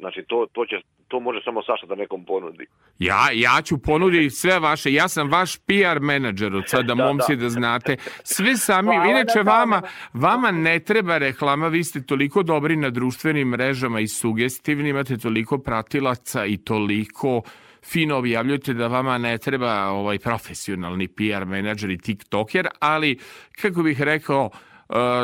Znači, 0.00 0.22
to, 0.28 0.46
to 0.52 0.66
će 0.66 0.76
to 1.08 1.20
može 1.20 1.40
samo 1.44 1.62
Saša 1.62 1.86
da 1.86 1.94
nekom 1.94 2.24
ponudi. 2.24 2.66
Ja, 2.98 3.28
ja 3.32 3.62
ću 3.62 3.78
ponuditi 3.78 4.30
sve 4.30 4.58
vaše, 4.58 4.92
ja 4.92 5.08
sam 5.08 5.30
vaš 5.30 5.56
PR 5.56 6.00
menadžer 6.00 6.54
od 6.54 6.64
sada, 6.66 6.94
Da, 6.94 7.04
momci, 7.04 7.36
da. 7.36 7.42
da 7.42 7.48
znate. 7.48 7.96
Sve 8.24 8.56
sami, 8.56 8.96
Hvala 8.96 9.10
inače 9.10 9.42
vama, 9.42 9.82
vama 10.12 10.50
ne 10.50 10.78
treba 10.80 11.18
reklama, 11.18 11.68
vi 11.68 11.84
ste 11.84 12.02
toliko 12.02 12.42
dobri 12.42 12.76
na 12.76 12.90
društvenim 12.90 13.48
mrežama 13.48 14.00
i 14.00 14.08
sugestivni, 14.08 14.88
imate 14.88 15.18
toliko 15.18 15.58
pratilaca 15.58 16.46
i 16.46 16.56
toliko 16.56 17.42
fino 17.84 18.16
objavljujete 18.16 18.74
da 18.74 18.86
vama 18.86 19.18
ne 19.18 19.38
treba 19.38 19.88
ovaj 19.88 20.18
profesionalni 20.18 21.08
PR 21.08 21.44
menadžer 21.44 21.90
i 21.90 21.98
tiktoker, 21.98 22.68
ali 22.78 23.18
kako 23.62 23.82
bih 23.82 24.02
rekao, 24.02 24.50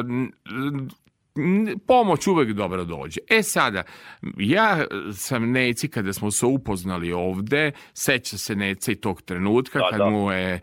n- 0.05 0.33
pomoć 1.87 2.27
uvek 2.27 2.53
dobro 2.53 2.85
dođe. 2.85 3.21
E 3.31 3.43
sada, 3.43 3.83
ja 4.39 4.85
sam 5.15 5.51
Neci 5.51 5.89
kada 5.89 6.13
smo 6.13 6.31
se 6.31 6.47
upoznali 6.47 7.13
ovde, 7.13 7.73
seća 7.95 8.39
se 8.39 8.55
Neca 8.57 8.93
i 8.93 8.95
tog 8.95 9.23
trenutka 9.23 9.79
Da, 9.79 9.91
kad 9.91 9.99
da. 9.99 10.11
mu 10.11 10.33
je 10.33 10.61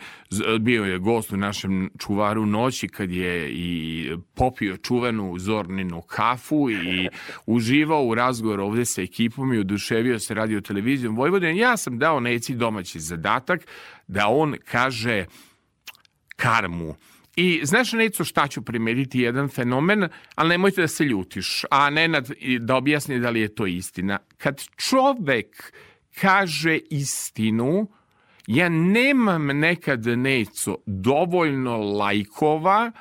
bio 0.59 0.83
je 0.83 0.97
gost 0.97 1.31
u 1.31 1.37
našem 1.37 1.89
čuvaru 1.99 2.45
noći 2.45 2.87
kad 2.87 3.11
je 3.11 3.49
i 3.51 4.09
popio 4.35 4.77
čuvenu 4.77 5.39
Zorninu 5.39 6.01
kafu 6.01 6.69
i 6.71 7.09
uživao 7.55 8.05
u 8.05 8.15
razgovoru 8.15 8.63
ovde 8.63 8.85
sa 8.85 9.01
ekipom 9.01 9.53
i 9.53 9.59
oduševio 9.59 10.19
se 10.19 10.33
radio 10.33 10.61
televizijom 10.61 11.15
Vojvodine. 11.15 11.57
Ja 11.57 11.77
sam 11.77 11.99
dao 11.99 12.19
Neci 12.19 12.55
domaći 12.55 12.99
zadatak 12.99 13.67
da 14.07 14.27
on 14.27 14.55
kaže 14.65 15.25
karmu. 16.35 16.95
I 17.35 17.61
znaš, 17.63 17.91
Neco, 17.93 18.23
šta 18.23 18.47
ću 18.47 18.61
primeriti 18.61 19.19
jedan 19.19 19.49
fenomen, 19.49 20.07
ali 20.35 20.49
nemojte 20.49 20.81
da 20.81 20.87
se 20.87 21.03
ljutiš, 21.03 21.65
a 21.71 21.89
Nenad 21.89 22.29
da 22.59 22.75
objasni 22.75 23.19
da 23.19 23.29
li 23.29 23.39
je 23.39 23.55
to 23.55 23.65
istina. 23.65 24.19
Kad 24.37 24.61
čovek 24.75 25.73
kaže 26.21 26.79
istinu, 26.89 27.87
ja 28.47 28.69
nemam 28.69 29.45
nekad, 29.45 30.05
Neco, 30.05 30.77
dovoljno 30.85 31.77
lajkova 31.77 32.91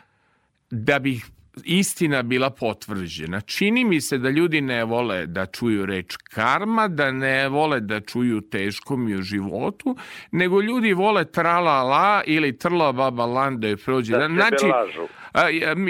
da 0.71 0.99
bih 0.99 1.27
istina 1.65 2.23
bila 2.23 2.51
potvrđena. 2.51 3.41
Čini 3.41 3.85
mi 3.85 4.01
se 4.01 4.19
da 4.19 4.31
ljudi 4.31 4.61
ne 4.61 4.85
vole 4.85 5.27
da 5.27 5.47
čuju 5.47 5.87
reč 5.87 6.17
karma, 6.17 6.89
da 6.89 7.11
ne 7.11 7.49
vole 7.49 7.81
da 7.81 8.01
čuju 8.01 8.41
teško 8.41 8.97
mi 8.97 9.15
u 9.15 9.23
životu, 9.23 9.97
nego 10.31 10.63
ljudi 10.63 10.93
vole 10.93 11.25
tralala 11.25 12.23
ili 12.27 12.59
trla 12.59 12.93
baba 12.93 13.27
lan 13.27 13.61
da 13.61 13.69
je 13.69 13.77
prođe. 13.77 14.13
Da 14.13 14.21
sebe 14.21 14.35
Znači, 14.35 14.67
lažu. 14.67 15.09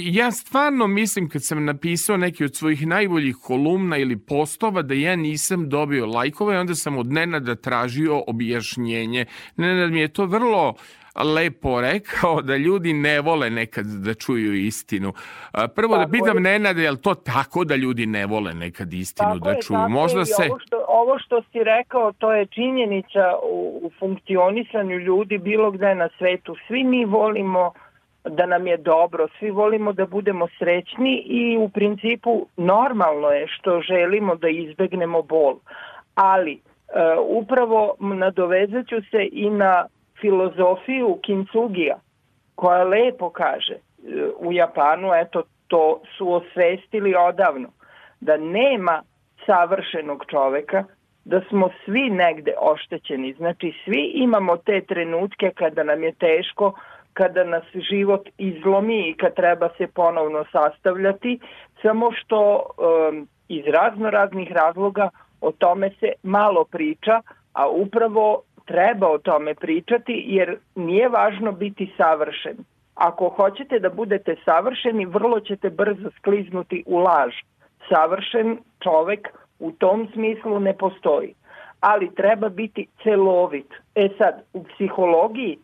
ja- 0.00 0.30
stvarno 0.32 0.86
mislim 0.86 1.28
kad 1.28 1.44
sam 1.44 1.64
napisao 1.64 2.16
neki 2.16 2.44
od 2.44 2.56
svojih 2.56 2.86
najboljih 2.86 3.36
kolumna 3.36 3.96
ili 3.96 4.16
postova 4.18 4.82
da 4.82 4.94
ja 4.94 5.16
nisam 5.16 5.68
dobio 5.68 6.06
lajkove 6.06 6.54
i 6.54 6.58
onda 6.58 6.74
sam 6.74 6.98
od 6.98 7.12
Nenada 7.12 7.54
tražio 7.54 8.22
objašnjenje. 8.26 9.26
Nenad 9.56 9.90
mi 9.92 10.00
je 10.00 10.08
to 10.08 10.26
vrlo 10.26 10.74
lepo 11.14 11.80
rekao 11.80 12.42
da 12.42 12.56
ljudi 12.56 12.92
ne 12.92 13.20
vole 13.20 13.50
nekad 13.50 13.86
da 13.86 14.14
čuju 14.14 14.54
istinu. 14.54 15.12
Prvo 15.74 15.96
da 15.96 16.02
Tako 16.02 16.12
pitam 16.12 16.36
je. 16.36 16.40
Nenada, 16.40 16.80
je 16.80 16.90
li 16.90 17.00
to 17.00 17.14
tako 17.14 17.64
da 17.64 17.76
ljudi 17.76 18.06
ne 18.06 18.26
vole 18.26 18.54
nekad 18.54 18.92
istinu 18.92 19.28
Tako 19.28 19.44
da 19.44 19.50
je, 19.50 19.62
čuju? 19.62 19.78
tako 19.78 19.90
Možda 19.90 20.20
je, 20.20 20.26
se... 20.26 20.42
Ovo 20.50 20.58
što, 20.58 20.84
ovo 20.88 21.18
što 21.18 21.42
si 21.42 21.64
rekao, 21.64 22.12
to 22.12 22.32
je 22.32 22.46
činjenica 22.46 23.34
u, 23.42 23.80
u 23.82 23.90
funkcionisanju 23.98 24.98
ljudi 24.98 25.38
bilo 25.38 25.70
gde 25.70 25.94
na 25.94 26.08
svetu. 26.18 26.56
Svi 26.66 26.84
mi 26.84 27.04
volimo 27.04 27.72
da 28.24 28.46
nam 28.46 28.66
je 28.66 28.76
dobro, 28.76 29.28
svi 29.38 29.50
volimo 29.50 29.92
da 29.92 30.06
budemo 30.06 30.48
srećni 30.58 31.22
i 31.26 31.56
u 31.56 31.68
principu 31.68 32.46
normalno 32.56 33.28
je 33.28 33.46
što 33.48 33.80
želimo 33.80 34.34
da 34.34 34.48
izbegnemo 34.48 35.22
bol. 35.22 35.56
Ali 36.14 36.52
e, 36.52 36.60
upravo 37.28 37.94
nadovezat 38.00 38.86
ću 38.86 38.96
se 39.10 39.28
i 39.32 39.50
na 39.50 39.86
filozofiju 40.22 41.18
Kintsugija 41.22 41.98
koja 42.54 42.84
lepo 42.84 43.30
kaže 43.30 43.74
e, 43.74 43.80
u 44.38 44.52
Japanu, 44.52 45.08
eto 45.14 45.42
to 45.68 46.00
su 46.16 46.32
osvestili 46.32 47.14
odavno, 47.14 47.68
da 48.20 48.36
nema 48.36 49.02
savršenog 49.46 50.24
čoveka, 50.30 50.84
da 51.24 51.40
smo 51.48 51.68
svi 51.84 52.10
negde 52.10 52.52
oštećeni. 52.60 53.32
Znači 53.32 53.72
svi 53.84 54.12
imamo 54.14 54.56
te 54.56 54.80
trenutke 54.80 55.50
kada 55.54 55.82
nam 55.82 56.02
je 56.02 56.12
teško, 56.12 56.72
kada 57.12 57.44
nas 57.44 57.64
život 57.90 58.28
izlomi 58.38 59.08
i 59.08 59.16
kad 59.16 59.34
treba 59.34 59.68
se 59.78 59.86
ponovno 59.86 60.44
sastavljati, 60.52 61.38
samo 61.82 62.12
što 62.12 62.40
um, 62.56 63.28
iz 63.48 63.64
razno 63.66 64.10
raznih 64.10 64.52
razloga 64.52 65.08
o 65.40 65.52
tome 65.52 65.90
se 66.00 66.12
malo 66.22 66.64
priča, 66.64 67.20
a 67.52 67.68
upravo 67.68 68.42
treba 68.66 69.08
o 69.08 69.18
tome 69.18 69.54
pričati 69.54 70.24
jer 70.26 70.56
nije 70.74 71.08
važno 71.08 71.52
biti 71.52 71.92
savršen. 71.96 72.56
Ako 72.94 73.28
hoćete 73.28 73.78
da 73.78 73.90
budete 73.90 74.36
savršeni, 74.44 75.04
vrlo 75.04 75.40
ćete 75.40 75.70
brzo 75.70 76.10
skliznuti 76.18 76.82
u 76.86 76.98
laž. 76.98 77.34
Savršen 77.88 78.58
čovek 78.82 79.28
u 79.58 79.72
tom 79.72 80.08
smislu 80.12 80.60
ne 80.60 80.76
postoji. 80.78 81.34
Ali 81.80 82.14
treba 82.14 82.48
biti 82.48 82.86
celovit. 83.02 83.74
E 83.94 84.08
sad, 84.18 84.42
u 84.52 84.64
psihologiji 84.64 85.58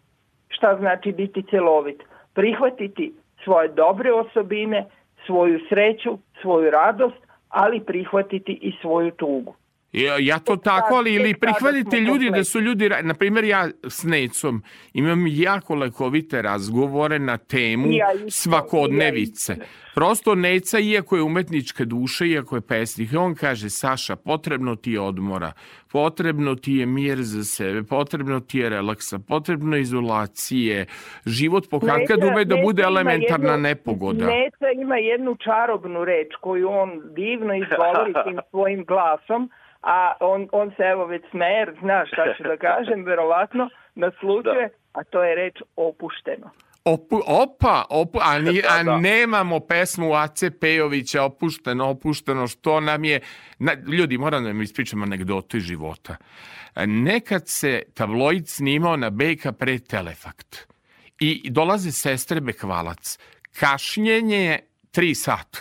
šta 0.48 0.76
znači 0.78 1.12
biti 1.12 1.42
celovit? 1.50 2.02
Prihvatiti 2.34 3.12
svoje 3.44 3.68
dobre 3.68 4.12
osobine, 4.12 4.86
svoju 5.26 5.60
sreću, 5.68 6.18
svoju 6.40 6.70
radost, 6.70 7.16
ali 7.48 7.80
prihvatiti 7.80 8.52
i 8.52 8.72
svoju 8.80 9.10
tugu. 9.10 9.54
Ja, 9.92 10.16
ja 10.18 10.38
to 10.38 10.56
tako, 10.56 10.94
ali 10.94 11.14
ili 11.14 11.34
prihvatite 11.34 12.00
ljudi 12.00 12.30
da 12.30 12.44
su 12.44 12.60
ljudi, 12.60 12.90
na 13.02 13.14
primjer 13.14 13.44
ja 13.44 13.68
s 13.84 14.04
Necom 14.04 14.62
imam 14.92 15.24
jako 15.26 15.74
lekovite 15.74 16.42
razgovore 16.42 17.18
na 17.18 17.36
temu 17.38 17.88
svakodnevice. 18.28 19.56
Prosto 19.94 20.34
Neca, 20.34 20.78
iako 20.78 21.16
je 21.16 21.22
umetnička 21.22 21.84
duša, 21.84 22.24
iako 22.24 22.56
je 22.56 22.60
pesnik, 22.60 23.10
on 23.18 23.34
kaže, 23.34 23.70
Saša, 23.70 24.16
potrebno 24.16 24.76
ti 24.76 24.92
je 24.92 25.00
odmora, 25.00 25.52
potrebno 25.92 26.54
ti 26.54 26.72
je 26.72 26.86
mir 26.86 27.18
za 27.18 27.44
sebe, 27.44 27.82
potrebno 27.82 28.40
ti 28.40 28.58
je 28.58 28.68
relaksa, 28.68 29.18
potrebno 29.18 29.76
je 29.76 29.82
izolacije, 29.82 30.86
život 31.26 31.70
pokad 31.70 32.00
kad 32.08 32.18
Neca- 32.18 32.32
ume 32.32 32.44
da 32.44 32.56
bude 32.56 32.82
elementarna 32.82 33.50
jednu- 33.50 33.62
nepogoda. 33.62 34.26
Neca 34.26 34.70
ima 34.82 34.96
jednu 34.96 35.36
čarobnu 35.36 36.04
reč 36.04 36.28
koju 36.40 36.68
on 36.68 36.90
divno 37.16 37.54
izgovori 37.54 38.12
tim 38.24 38.38
svojim 38.50 38.84
glasom, 38.84 39.50
a 39.82 40.12
on, 40.20 40.48
on 40.52 40.72
se 40.76 40.82
evo 40.82 41.06
već 41.06 41.22
smeje, 41.30 41.58
jer 41.58 41.76
zna 41.80 42.06
šta 42.06 42.34
ću 42.36 42.42
da 42.42 42.56
kažem, 42.56 43.04
verovatno 43.10 43.68
naslučuje, 43.94 44.68
a 44.92 45.04
to 45.04 45.22
je 45.22 45.34
reč 45.34 45.56
opušteno. 45.76 46.50
Opu, 46.84 47.20
opa, 47.26 47.84
opu, 47.90 48.18
a, 48.22 48.38
ni, 48.38 48.60
Da, 48.62 48.68
a 48.68 48.82
da. 48.82 48.96
nemamo 48.96 49.60
pesmu 49.60 50.14
Ace 50.14 50.50
Pejovića 50.50 51.22
opušteno, 51.22 51.88
opušteno, 51.88 52.46
što 52.46 52.80
nam 52.80 53.04
je... 53.04 53.20
Na, 53.58 53.72
ljudi, 53.86 54.18
moram 54.18 54.42
da 54.42 54.48
vam 54.48 54.62
ispričam 54.62 55.02
anegdotu 55.02 55.56
iz 55.56 55.62
života. 55.62 56.16
Nekad 56.86 57.42
se 57.48 57.82
tabloid 57.94 58.48
snimao 58.48 58.96
na 58.96 59.10
BK 59.10 59.58
pre 59.58 59.78
Telefakt 59.78 60.68
i 61.20 61.50
dolaze 61.50 61.92
sestre 61.92 62.40
Bekvalac. 62.40 63.18
Kašnjenje 63.60 64.36
je 64.36 64.58
tri 64.90 65.14
sata. 65.14 65.58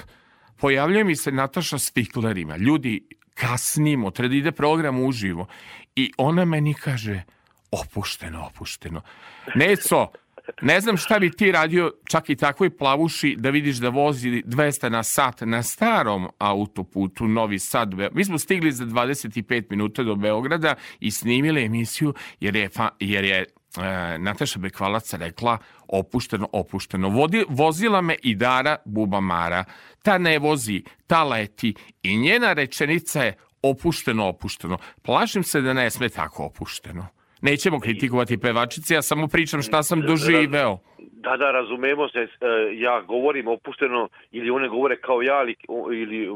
Pojavljuje 0.57 1.03
mi 1.03 1.15
se 1.15 1.31
Nataša 1.31 1.77
s 1.77 1.91
tiklerima. 1.91 2.57
Ljudi, 2.57 3.07
kasnimo, 3.39 4.11
treba 4.11 4.29
da 4.29 4.35
ide 4.35 4.51
program 4.51 4.99
uživo. 4.99 5.47
I 5.95 6.11
ona 6.17 6.45
meni 6.45 6.73
kaže, 6.73 7.23
opušteno, 7.71 8.45
opušteno. 8.45 9.01
Neco, 9.55 10.07
ne 10.61 10.81
znam 10.81 10.97
šta 10.97 11.19
bi 11.19 11.31
ti 11.31 11.51
radio 11.51 11.91
čak 12.09 12.29
i 12.29 12.35
takvoj 12.35 12.77
plavuši 12.77 13.35
da 13.39 13.49
vidiš 13.49 13.77
da 13.77 13.89
vozi 13.89 14.29
200 14.45 14.89
na 14.89 15.03
sat 15.03 15.41
na 15.41 15.63
starom 15.63 16.27
autoputu 16.37 17.27
Novi 17.27 17.59
Sad. 17.59 17.93
Mi 18.11 18.25
smo 18.25 18.37
stigli 18.37 18.71
za 18.71 18.85
25 18.85 19.63
minuta 19.69 20.03
do 20.03 20.15
Beograda 20.15 20.75
i 20.99 21.11
snimili 21.11 21.65
emisiju 21.65 22.13
jer 22.39 22.55
je, 22.55 22.69
jer 22.99 23.23
je 23.23 23.45
e, 23.83 24.17
Nataša 24.17 24.59
Bekvalac 24.59 25.13
rekla 25.13 25.57
opušteno, 25.87 26.49
opušteno. 26.53 27.09
Vodi, 27.09 27.45
vozila 27.49 28.01
me 28.01 28.15
i 28.23 28.35
Dara 28.35 28.75
Bubamara. 28.85 29.63
Ta 30.03 30.17
ne 30.17 30.39
vozi, 30.39 30.83
ta 31.07 31.23
leti 31.23 31.73
i 32.03 32.17
njena 32.17 32.53
rečenica 32.53 33.23
je 33.23 33.37
opušteno, 33.61 34.27
opušteno. 34.27 34.77
Plašim 35.05 35.43
se 35.43 35.61
da 35.61 35.73
ne 35.73 35.89
sme 35.89 36.09
tako 36.09 36.45
opušteno. 36.45 37.07
Nećemo 37.41 37.79
kritikovati 37.79 38.37
pevačice, 38.37 38.93
ja 38.93 39.01
samo 39.01 39.27
pričam 39.27 39.61
šta 39.61 39.83
sam 39.83 40.01
doživeo. 40.01 40.77
Da, 41.11 41.37
da, 41.37 41.51
razumemo 41.51 42.09
se, 42.09 42.19
e, 42.19 42.27
ja 42.73 43.01
govorim 43.01 43.47
opušteno 43.47 44.09
ili 44.31 44.49
one 44.49 44.69
govore 44.69 44.97
kao 45.01 45.21
ja 45.21 45.41
ili, 45.43 45.55
ili 46.01 46.29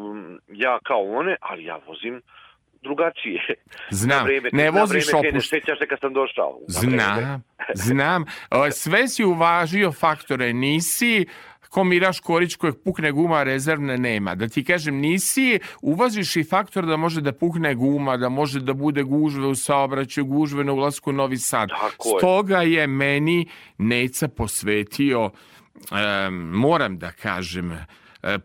ja 0.47 0.79
kao 0.83 1.03
one, 1.03 1.35
ali 1.41 1.63
ja 1.63 1.79
vozim 1.87 2.21
drugačije. 2.81 3.41
Znam, 3.89 4.17
Na 4.17 4.23
vreme, 4.23 4.49
ne 4.53 4.71
voziš 4.71 5.13
opušteno. 5.13 5.41
sećaš 5.41 5.79
se 5.79 5.87
kad 5.87 5.99
sam 5.99 6.13
došao. 6.13 6.59
Znam, 6.67 7.43
znam. 7.73 8.25
Sve 8.71 9.07
si 9.07 9.23
uvažio 9.23 9.91
faktore, 9.91 10.53
nisi 10.53 11.25
kao 11.73 11.83
Miraš 11.83 12.19
Korić 12.19 12.55
kojeg 12.55 12.75
pukne 12.83 13.11
guma 13.11 13.43
rezervne 13.43 13.97
nema. 13.97 14.35
Da 14.35 14.47
ti 14.47 14.63
kažem, 14.63 14.95
nisi, 14.95 15.59
uvaziš 15.81 16.35
i 16.35 16.43
faktor 16.43 16.85
da 16.85 16.97
može 16.97 17.21
da 17.21 17.31
pukne 17.31 17.75
guma, 17.75 18.17
da 18.17 18.29
može 18.29 18.59
da 18.59 18.73
bude 18.73 19.03
gužve 19.03 19.47
u 19.47 19.55
saobraćaju, 19.55 20.25
gužve 20.25 20.63
na 20.63 20.73
ulasku 20.73 21.09
u 21.09 21.13
Novi 21.13 21.37
Sad. 21.37 21.69
Tako 21.69 22.09
je. 22.09 22.19
Stoga 22.19 22.61
je 22.61 22.87
meni 22.87 23.47
Neca 23.77 24.27
posvetio, 24.27 25.25
um, 25.25 26.35
moram 26.53 26.97
da 26.97 27.11
kažem, 27.11 27.77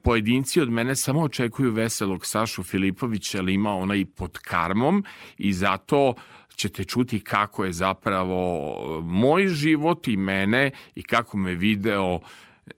pojedinci 0.02 0.60
od 0.60 0.70
mene 0.70 0.96
samo 0.96 1.20
očekuju 1.20 1.72
veselog 1.72 2.26
Sašu 2.26 2.62
Filipovića, 2.62 3.38
ali 3.38 3.54
ima 3.54 3.74
ona 3.74 3.94
i 3.94 4.04
pod 4.04 4.38
karmom 4.38 5.04
i 5.38 5.52
zato 5.52 6.14
ćete 6.56 6.84
čuti 6.84 7.20
kako 7.20 7.64
je 7.64 7.72
zapravo 7.72 9.02
moj 9.02 9.48
život 9.48 10.08
i 10.08 10.16
mene 10.16 10.70
i 10.94 11.02
kako 11.02 11.36
me 11.36 11.54
video 11.54 12.20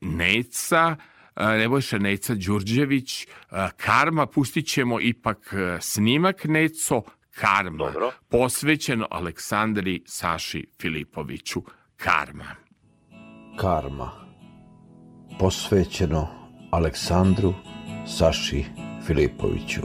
Neca, 0.01 0.97
e, 1.37 1.47
Nebojša 1.47 1.99
Neca 1.99 2.35
Đurđević, 2.35 3.23
e, 3.23 3.27
Karma, 3.77 4.27
pustit 4.27 4.67
ćemo 4.67 5.01
ipak 5.01 5.55
snimak 5.81 6.45
Neco, 6.45 7.03
Karma, 7.31 7.79
Dobro. 7.79 8.11
posvećeno 8.29 9.07
Aleksandri 9.11 10.03
Saši 10.07 10.67
Filipoviću, 10.81 11.63
Karma. 11.97 12.55
Karma, 13.61 14.11
posvećeno 15.39 16.38
Aleksandru 16.71 17.55
Saši 18.07 18.65
Filipoviću. 19.07 19.83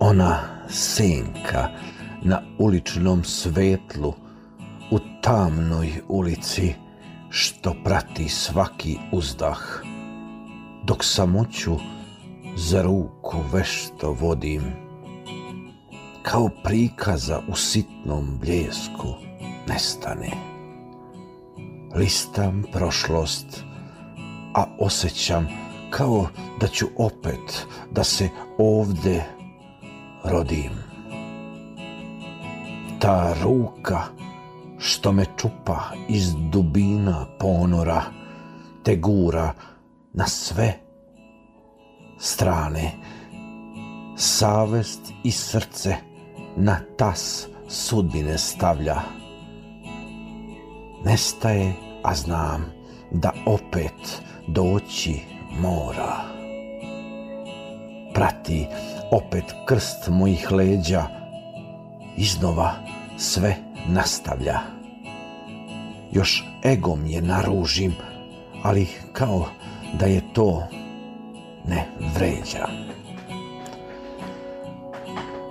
Ona 0.00 0.38
senka 0.68 1.68
na 2.22 2.42
uličnom 2.58 3.24
svetlu 3.24 4.14
u 4.90 4.98
tamnoj 5.20 5.92
ulici 6.08 6.74
što 7.30 7.74
prati 7.84 8.28
svaki 8.28 8.98
uzdah, 9.12 9.82
dok 10.84 11.04
samoću 11.04 11.76
za 12.56 12.82
ruku 12.82 13.38
vešto 13.52 14.12
vodim, 14.12 14.62
kao 16.22 16.48
prikaza 16.64 17.40
u 17.48 17.54
sitnom 17.54 18.38
bljesku 18.40 19.14
nestane. 19.68 20.30
Listam 21.96 22.62
prošlost, 22.72 23.64
a 24.54 24.64
osjećam 24.78 25.48
kao 25.90 26.26
da 26.60 26.66
ću 26.66 26.86
opet 26.96 27.66
da 27.90 28.04
se 28.04 28.28
ovde 28.58 29.24
rodim. 30.24 30.70
Ta 32.98 33.34
ruka 33.42 34.02
što 34.78 35.12
me 35.12 35.24
čupa 35.36 35.80
iz 36.08 36.34
dubina 36.52 37.26
ponora, 37.38 38.02
te 38.82 38.96
gura 38.96 39.52
na 40.12 40.26
sve 40.26 40.74
strane, 42.18 42.92
savest 44.16 45.00
i 45.24 45.30
srce 45.30 45.96
na 46.56 46.80
tas 46.96 47.48
sudbine 47.68 48.38
stavlja. 48.38 48.96
Nestaje, 51.04 51.72
a 52.02 52.14
znam 52.14 52.72
da 53.10 53.32
opet 53.46 54.22
doći 54.46 55.20
mora. 55.60 56.16
Prati 58.14 58.66
opet 59.10 59.44
krst 59.66 60.08
mojih 60.08 60.52
leđa, 60.52 61.06
iznova 62.16 62.72
sve 63.16 63.56
nastavlja. 63.88 64.58
Još 66.12 66.44
egom 66.64 67.06
je 67.06 67.22
naružim, 67.22 67.94
ali 68.62 68.86
kao 69.12 69.46
da 69.98 70.06
je 70.06 70.20
to 70.32 70.68
ne 71.68 71.86
vređa. 72.16 72.68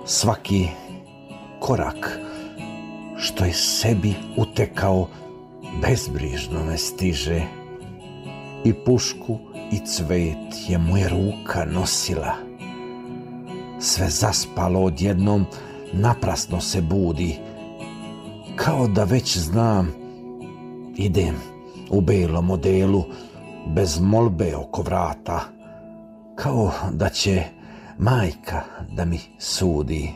Svaki 0.06 0.68
korak 1.60 2.18
što 3.16 3.44
je 3.44 3.52
sebi 3.52 4.14
utekao 4.36 5.08
bezbrižno 5.82 6.64
me 6.64 6.78
stiže 6.78 7.42
i 8.64 8.72
pušku 8.72 9.38
i 9.72 9.78
cvet 9.86 10.68
je 10.68 10.78
moja 10.78 11.08
ruka 11.08 11.64
nosila. 11.64 12.34
Sve 13.80 14.08
zaspalo 14.08 14.80
odjednom, 14.80 15.46
naprasno 15.92 16.60
se 16.60 16.80
budi, 16.82 17.38
kao 18.56 18.88
da 18.88 19.04
već 19.04 19.38
znam, 19.38 19.92
idem 20.96 21.34
u 21.90 22.00
belom 22.00 22.46
modelu, 22.46 23.04
bez 23.66 24.00
molbe 24.00 24.56
oko 24.56 24.82
vrata, 24.82 25.40
kao 26.36 26.72
da 26.92 27.08
će 27.08 27.42
majka 27.98 28.60
da 28.96 29.04
mi 29.04 29.20
sudi. 29.38 30.12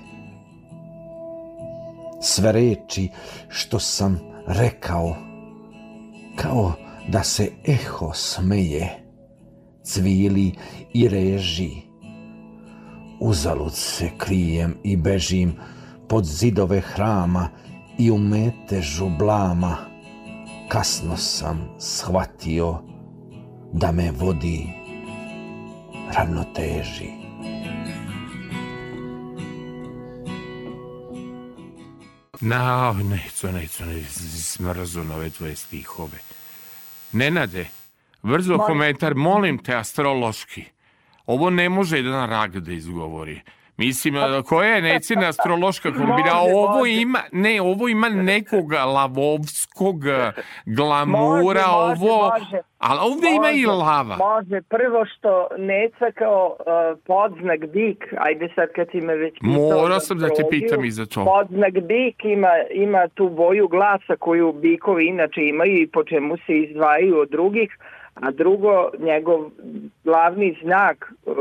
Sve 2.21 2.53
reči 2.53 3.09
što 3.49 3.79
sam 3.79 4.21
rekao, 4.47 5.17
kao 6.37 6.73
da 7.09 7.23
se 7.25 7.51
eho 7.65 8.13
smeje, 8.15 9.05
cvili 9.85 10.53
i 10.95 11.09
reži. 11.09 11.71
Uzalud 13.21 13.75
se 13.75 14.11
krijem 14.19 14.77
i 14.85 14.97
bežim 14.97 15.55
pod 16.09 16.25
zidove 16.25 16.81
hrama 16.81 17.49
i 17.99 18.11
u 18.11 18.19
metežu 18.19 19.09
blama. 19.19 19.77
Kasno 20.69 21.17
sam 21.17 21.69
shvatio 21.79 22.79
da 23.73 23.93
me 23.93 24.11
vodi 24.11 24.67
ravnoteži. 26.15 27.19
Na, 32.41 32.93
neco, 32.93 33.53
neco, 33.53 33.85
ne, 33.85 34.05
smrzo 34.43 35.05
na 35.05 35.17
ove 35.17 35.31
tvoje 35.31 35.57
stihove. 35.57 36.28
Nenade, 37.13 37.67
brzo 38.23 38.59
komentar, 38.59 39.15
molim 39.15 39.59
te 39.59 39.75
astrološki. 39.77 40.65
Ovo 41.27 41.51
ne 41.51 41.69
može 41.69 41.97
jedan 41.97 42.29
rag 42.31 42.59
da 42.59 42.73
izgovori. 42.73 43.41
Mislim, 43.79 44.15
koja 44.49 44.75
je 44.75 44.83
necina 44.83 45.29
astrološka 45.29 45.91
kombina? 45.91 46.35
Može, 46.35 46.55
Ovo 46.55 46.79
može. 46.79 46.93
ima, 46.93 47.19
ne, 47.33 47.61
ovo 47.61 47.89
ima 47.89 48.09
nekog 48.09 48.73
lavovskog 48.73 49.97
glamura, 50.67 51.67
Može, 51.67 52.03
ovo... 52.03 52.33
Ali 52.79 52.99
ovde 53.03 53.29
ima 53.37 53.51
i 53.51 53.67
lava. 53.67 54.17
Može, 54.17 54.63
prvo 54.63 55.05
što 55.07 55.49
Neca 55.59 56.11
kao 56.15 56.57
uh, 56.59 56.99
podznak 57.07 57.67
bik, 57.67 58.05
ajde 58.19 58.49
sad 58.55 58.69
kad 58.75 58.87
si 58.91 59.01
me 59.01 59.17
već 59.17 59.35
Morao 59.41 59.89
za 59.89 60.01
sam 60.01 60.19
da 60.19 60.29
te 60.29 60.43
pitam 60.51 60.85
i 60.85 60.91
za 60.91 61.07
to. 61.07 61.25
Podznak 61.25 61.73
bik 61.73 62.25
ima, 62.25 62.53
ima 62.71 63.09
tu 63.15 63.29
boju 63.29 63.69
glasa 63.69 64.17
koju 64.19 64.53
bikovi 64.53 65.07
inače 65.07 65.41
imaju 65.43 65.83
i 65.83 65.87
po 65.87 66.05
čemu 66.05 66.37
se 66.37 66.59
izdvajaju 66.59 67.19
od 67.19 67.31
drugih, 67.31 67.79
a 68.15 68.31
drugo, 68.31 68.91
njegov 68.99 69.51
glavni 70.05 70.59
znak 70.63 71.13
uh, 71.27 71.35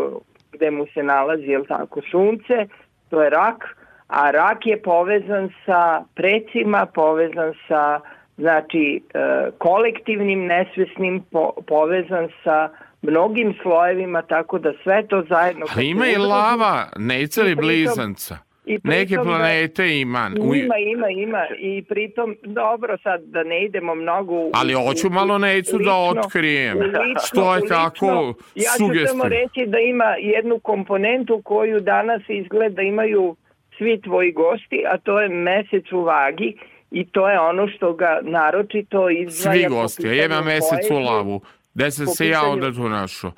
gde 0.57 0.71
mu 0.71 0.85
se 0.93 1.03
nalazi, 1.03 1.53
jel 1.53 1.65
tako, 1.65 2.01
sunce, 2.11 2.67
to 3.09 3.21
je 3.21 3.29
rak, 3.29 3.63
a 4.07 4.31
rak 4.31 4.65
je 4.65 4.81
povezan 4.81 5.49
sa 5.65 6.03
precima, 6.15 6.85
povezan 6.85 7.53
sa 7.67 7.99
znači 8.37 9.01
e, 9.13 9.19
kolektivnim 9.57 10.45
nesvesnim 10.45 11.23
po, 11.31 11.51
povezan 11.67 12.29
sa 12.43 12.69
mnogim 13.01 13.53
slojevima 13.61 14.21
tako 14.21 14.59
da 14.59 14.73
sve 14.83 15.07
to 15.07 15.23
zajedno 15.29 15.65
A 15.75 15.81
ima 15.81 16.07
i 16.07 16.17
lava, 16.17 16.87
neca 16.97 17.43
I 17.43 17.55
blizanca. 17.55 18.46
I 18.67 18.79
pritom 18.79 18.89
Neke 18.91 19.15
planete 19.17 19.99
ima. 19.99 20.31
Ima, 20.55 20.77
ima, 20.77 21.09
ima 21.09 21.45
i 21.59 21.83
pritom 21.83 22.35
dobro 22.43 22.97
sad 22.97 23.21
da 23.23 23.43
ne 23.43 23.65
idemo 23.65 23.95
mnogo 23.95 24.33
u, 24.35 24.51
Ali 24.53 24.73
hoću 24.75 25.09
malo 25.09 25.37
necu 25.37 25.77
da 25.77 25.93
otkrijem. 25.95 26.77
lično- 26.79 27.21
Što 27.25 27.53
je 27.53 27.61
lično- 27.61 27.75
tako 27.75 28.33
Ja 28.55 28.71
ću 28.77 29.07
samo 29.07 29.23
reći 29.23 29.65
da 29.67 29.77
ima 29.79 30.05
jednu 30.19 30.59
komponentu 30.59 31.41
koju 31.41 31.79
danas 31.79 32.21
izgleda 32.29 32.81
imaju 32.81 33.35
svi 33.77 34.01
tvoji 34.01 34.31
gosti, 34.31 34.83
a 34.87 34.97
to 34.97 35.21
je 35.21 35.29
mesec 35.29 35.91
u 35.91 36.01
vagi 36.01 36.57
i 36.91 37.05
to 37.05 37.29
je 37.29 37.39
ono 37.39 37.67
što 37.67 37.93
ga 37.93 38.19
naročito 38.23 39.09
izdvaja 39.09 39.57
Svi 39.59 39.67
gosti, 39.69 40.07
imam 40.17 40.45
mesec 40.45 40.91
u 40.91 40.99
lavu. 40.99 41.41
Gde 41.73 41.91
sam 41.91 42.07
se 42.07 42.27
ja 42.27 42.41
onda 42.43 42.71
tu 42.71 42.89
našao? 42.89 43.31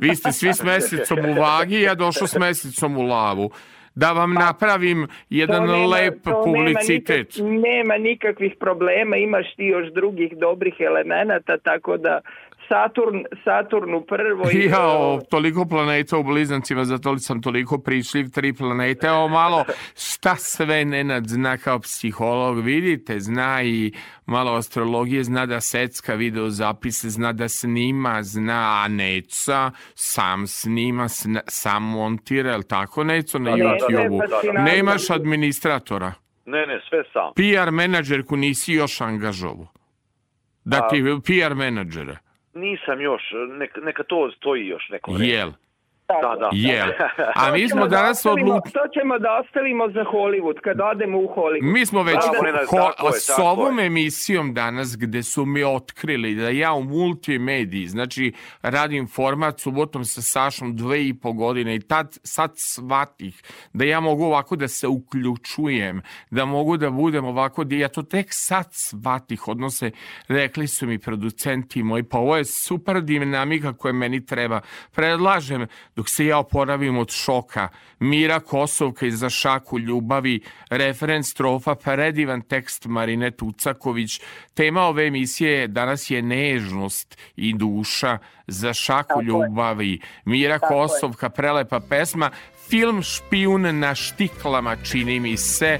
Vi 0.00 0.16
ste 0.16 0.32
svi 0.32 0.54
s 0.54 0.62
mesecom 0.62 1.18
u 1.20 1.40
vagi, 1.40 1.80
ja 1.80 1.94
došao 1.94 2.26
s 2.26 2.36
mesecom 2.36 2.96
u 2.96 3.02
lavu. 3.02 3.50
Da 3.94 4.12
vam 4.12 4.32
napravim 4.34 5.06
jedan 5.30 5.62
nema- 5.62 5.86
lep 5.86 6.14
publicitet. 6.44 7.36
Nema, 7.36 7.50
nikak- 7.50 7.62
nema 7.62 7.96
nikakvih 7.98 8.54
problema, 8.60 9.16
imaš 9.16 9.54
ti 9.54 9.64
još 9.64 9.92
drugih 9.92 10.36
dobrih 10.36 10.74
elemenata, 10.80 11.58
tako 11.58 11.96
da 11.96 12.20
Saturn, 12.68 13.24
Saturnu 13.44 14.04
prvo 14.06 14.50
i... 14.52 14.64
Jao, 14.70 15.20
toliko 15.30 15.64
planeta 15.68 16.18
u 16.18 16.22
blizancima, 16.22 16.84
zato 16.84 17.18
sam 17.18 17.42
toliko 17.42 17.78
pričljiv, 17.78 18.30
tri 18.30 18.52
planete. 18.52 19.06
Evo 19.06 19.28
malo, 19.28 19.64
šta 19.96 20.36
sve 20.36 20.84
Nenad 20.84 21.26
zna 21.26 21.56
kao 21.56 21.78
psiholog, 21.78 22.60
vidite, 22.60 23.20
zna 23.20 23.62
i 23.62 23.92
malo 24.26 24.52
astrologije, 24.54 25.24
zna 25.24 25.46
da 25.46 25.60
secka 25.60 26.14
video 26.14 26.50
zapise, 26.50 27.10
zna 27.10 27.32
da 27.32 27.48
snima, 27.48 28.22
zna, 28.22 28.82
a 28.84 28.88
Neca 28.88 29.70
sam 29.94 30.46
snima, 30.46 31.08
sna, 31.08 31.40
sam 31.48 31.82
montira, 31.82 32.50
je 32.50 32.56
li 32.56 32.68
tako 32.68 33.04
Neco 33.04 33.38
na 33.38 33.50
Da, 33.50 33.56
da, 33.56 33.62
da, 33.62 33.68
YouTube-u? 33.70 34.18
da, 34.18 34.26
da, 34.26 34.52
da. 34.52 34.62
Nemaš 34.62 35.10
administratora. 35.10 36.12
Ne, 36.46 36.66
ne, 36.66 36.80
sve 36.88 37.02
sam. 37.12 37.32
PR 37.34 37.70
menadžerku 37.70 38.36
nisi 38.36 38.72
još 38.72 39.00
angažovo. 39.00 39.72
Da 40.64 40.76
A- 40.76 40.88
ti 40.88 41.02
PR 41.24 41.54
menadžere. 41.54 42.18
Nisam 42.54 43.00
još, 43.00 43.22
neka, 43.82 44.02
to 44.02 44.30
stoji 44.36 44.66
još 44.66 44.88
neko 44.90 45.12
vreme. 45.12 45.32
Jel? 45.32 45.50
Da, 46.08 46.36
da. 46.40 46.48
Jel? 46.52 46.88
A 47.40 47.52
mi 47.52 47.68
smo 47.68 47.80
da 47.80 47.96
danas 47.96 48.18
ostavimo- 48.18 48.54
odlučili... 48.54 48.72
To 48.72 49.00
ćemo 49.00 49.18
da 49.18 49.40
ostavimo 49.44 49.88
za 49.90 50.04
Hollywood, 50.04 50.60
kad 50.60 50.80
odemo 50.80 51.18
u 51.18 51.26
Hollywood. 51.36 51.72
Mi 51.72 51.86
smo 51.86 52.02
već 52.02 52.16
Bravo, 52.16 52.42
Nenad, 52.44 52.66
ho, 52.70 52.76
tako 52.76 53.06
je, 53.06 53.12
s 53.12 53.38
ovom 53.38 53.78
emisijom 53.78 54.54
danas 54.54 54.96
gde 54.98 55.22
su 55.22 55.44
mi 55.44 55.64
otkrili 55.64 56.34
da 56.34 56.48
ja 56.48 56.72
u 56.72 56.82
multimediji, 56.84 57.86
znači 57.86 58.32
radim 58.62 59.08
format 59.08 59.60
subotom 59.60 60.04
sa 60.04 60.22
Sašom 60.22 60.76
dve 60.76 61.08
i 61.08 61.14
po 61.14 61.32
godine 61.32 61.74
i 61.74 61.80
tad, 61.80 62.18
sad 62.22 62.52
shvatih 62.56 63.42
da 63.72 63.84
ja 63.84 64.00
mogu 64.00 64.24
ovako 64.24 64.56
da 64.56 64.68
se 64.68 64.88
uključujem, 64.88 66.02
da 66.30 66.44
mogu 66.44 66.76
da 66.76 66.90
budem 66.90 67.24
ovako, 67.24 67.64
da 67.64 67.76
ja 67.76 67.88
to 67.88 68.02
tek 68.02 68.26
sad 68.30 68.68
shvatih, 68.72 69.48
odnose, 69.48 69.90
rekli 70.28 70.66
su 70.66 70.86
mi 70.86 70.98
producenti 70.98 71.82
moji, 71.82 72.02
pa 72.02 72.18
ovo 72.18 72.36
je 72.36 72.44
super 72.44 73.00
dinamika 73.02 73.72
koja 73.72 73.92
meni 73.92 74.26
treba. 74.26 74.60
Predlažem, 74.94 75.66
dok 75.96 76.08
se 76.08 76.26
ja 76.26 76.38
oporavim 76.38 76.98
od 76.98 77.10
šoka, 77.10 77.68
Mira 77.98 78.40
Kosovka 78.40 79.06
iza 79.06 79.30
šaku 79.30 79.78
ljubavi, 79.78 80.40
referenc 80.70 81.26
strofa, 81.26 81.74
predivan 81.74 82.40
tekst 82.42 82.86
Marine 82.86 83.30
Tucaković. 83.30 84.20
Tema 84.54 84.82
ove 84.82 85.06
emisije 85.06 85.68
danas 85.68 86.10
je 86.10 86.22
nežnost 86.22 87.18
i 87.36 87.54
duša 87.54 88.18
za 88.46 88.74
šaku 88.74 89.22
ljubavi. 89.22 90.00
Mira 90.24 90.58
Kosovka, 90.58 91.28
prelepa 91.30 91.80
pesma. 91.80 92.30
Film 92.68 93.02
Špijun 93.02 93.78
na 93.78 93.94
štiklama, 93.94 94.76
čini 94.76 95.20
mi 95.20 95.36
se. 95.36 95.78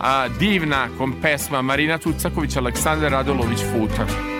A, 0.00 0.28
divna 0.28 0.88
kom 0.98 1.14
pesma 1.22 1.62
Marina 1.62 1.98
Tucaković, 1.98 2.56
Aleksandar 2.56 3.12
Radolović 3.12 3.58
Futa. 3.72 4.35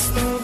Ja 0.00 0.39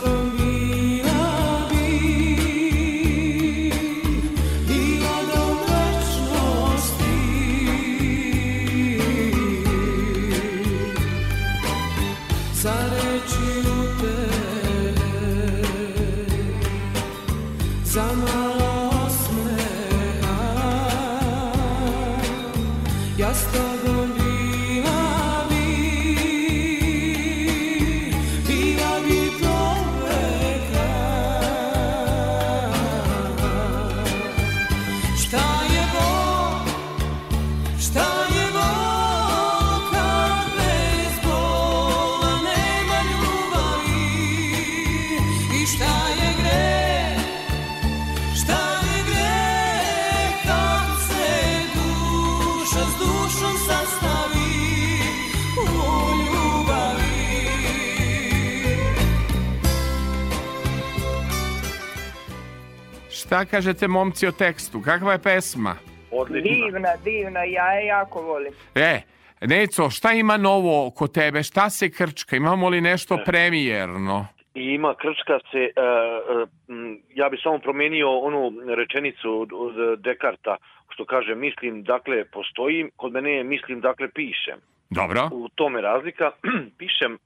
Šta 63.37 63.45
kažete 63.45 63.89
momci 63.89 64.27
o 64.27 64.33
tekstu? 64.33 64.81
Kakva 64.81 65.13
je 65.13 65.19
pesma? 65.19 65.75
Odlično. 66.11 66.51
Divna, 66.51 66.89
divna, 67.05 67.45
ja 67.45 67.73
je 67.73 67.87
jako 67.87 68.23
volim. 68.23 68.53
E, 68.75 69.01
Neco, 69.41 69.91
šta 69.91 70.13
ima 70.13 70.37
novo 70.37 70.91
kod 70.91 71.13
tebe? 71.15 71.43
Šta 71.43 71.71
se 71.71 71.91
krčka? 71.91 72.37
Imamo 72.37 72.69
li 72.69 72.81
nešto 72.81 73.19
premijerno? 73.27 74.27
I 74.55 74.63
ima 74.63 74.95
krčka 74.95 75.39
se, 75.51 75.59
e, 75.59 75.69
e, 75.69 76.47
m, 76.69 76.99
ja 77.15 77.29
bi 77.29 77.37
samo 77.43 77.59
promenio 77.59 78.19
onu 78.19 78.53
rečenicu 78.77 79.41
od, 79.41 79.53
od 79.53 80.01
Dekarta, 80.01 80.57
što 80.89 81.05
kaže 81.05 81.35
mislim, 81.35 81.83
dakle 81.83 82.25
postojim, 82.25 82.91
kod 82.97 83.13
mene 83.13 83.33
je 83.33 83.45
mislim, 83.45 83.81
dakle 83.81 84.09
pišem. 84.09 84.59
Dobro. 84.91 85.29
U 85.33 85.49
tome 85.49 85.81
razlika, 85.81 86.31
pišem 86.79 87.15
e, 87.15 87.19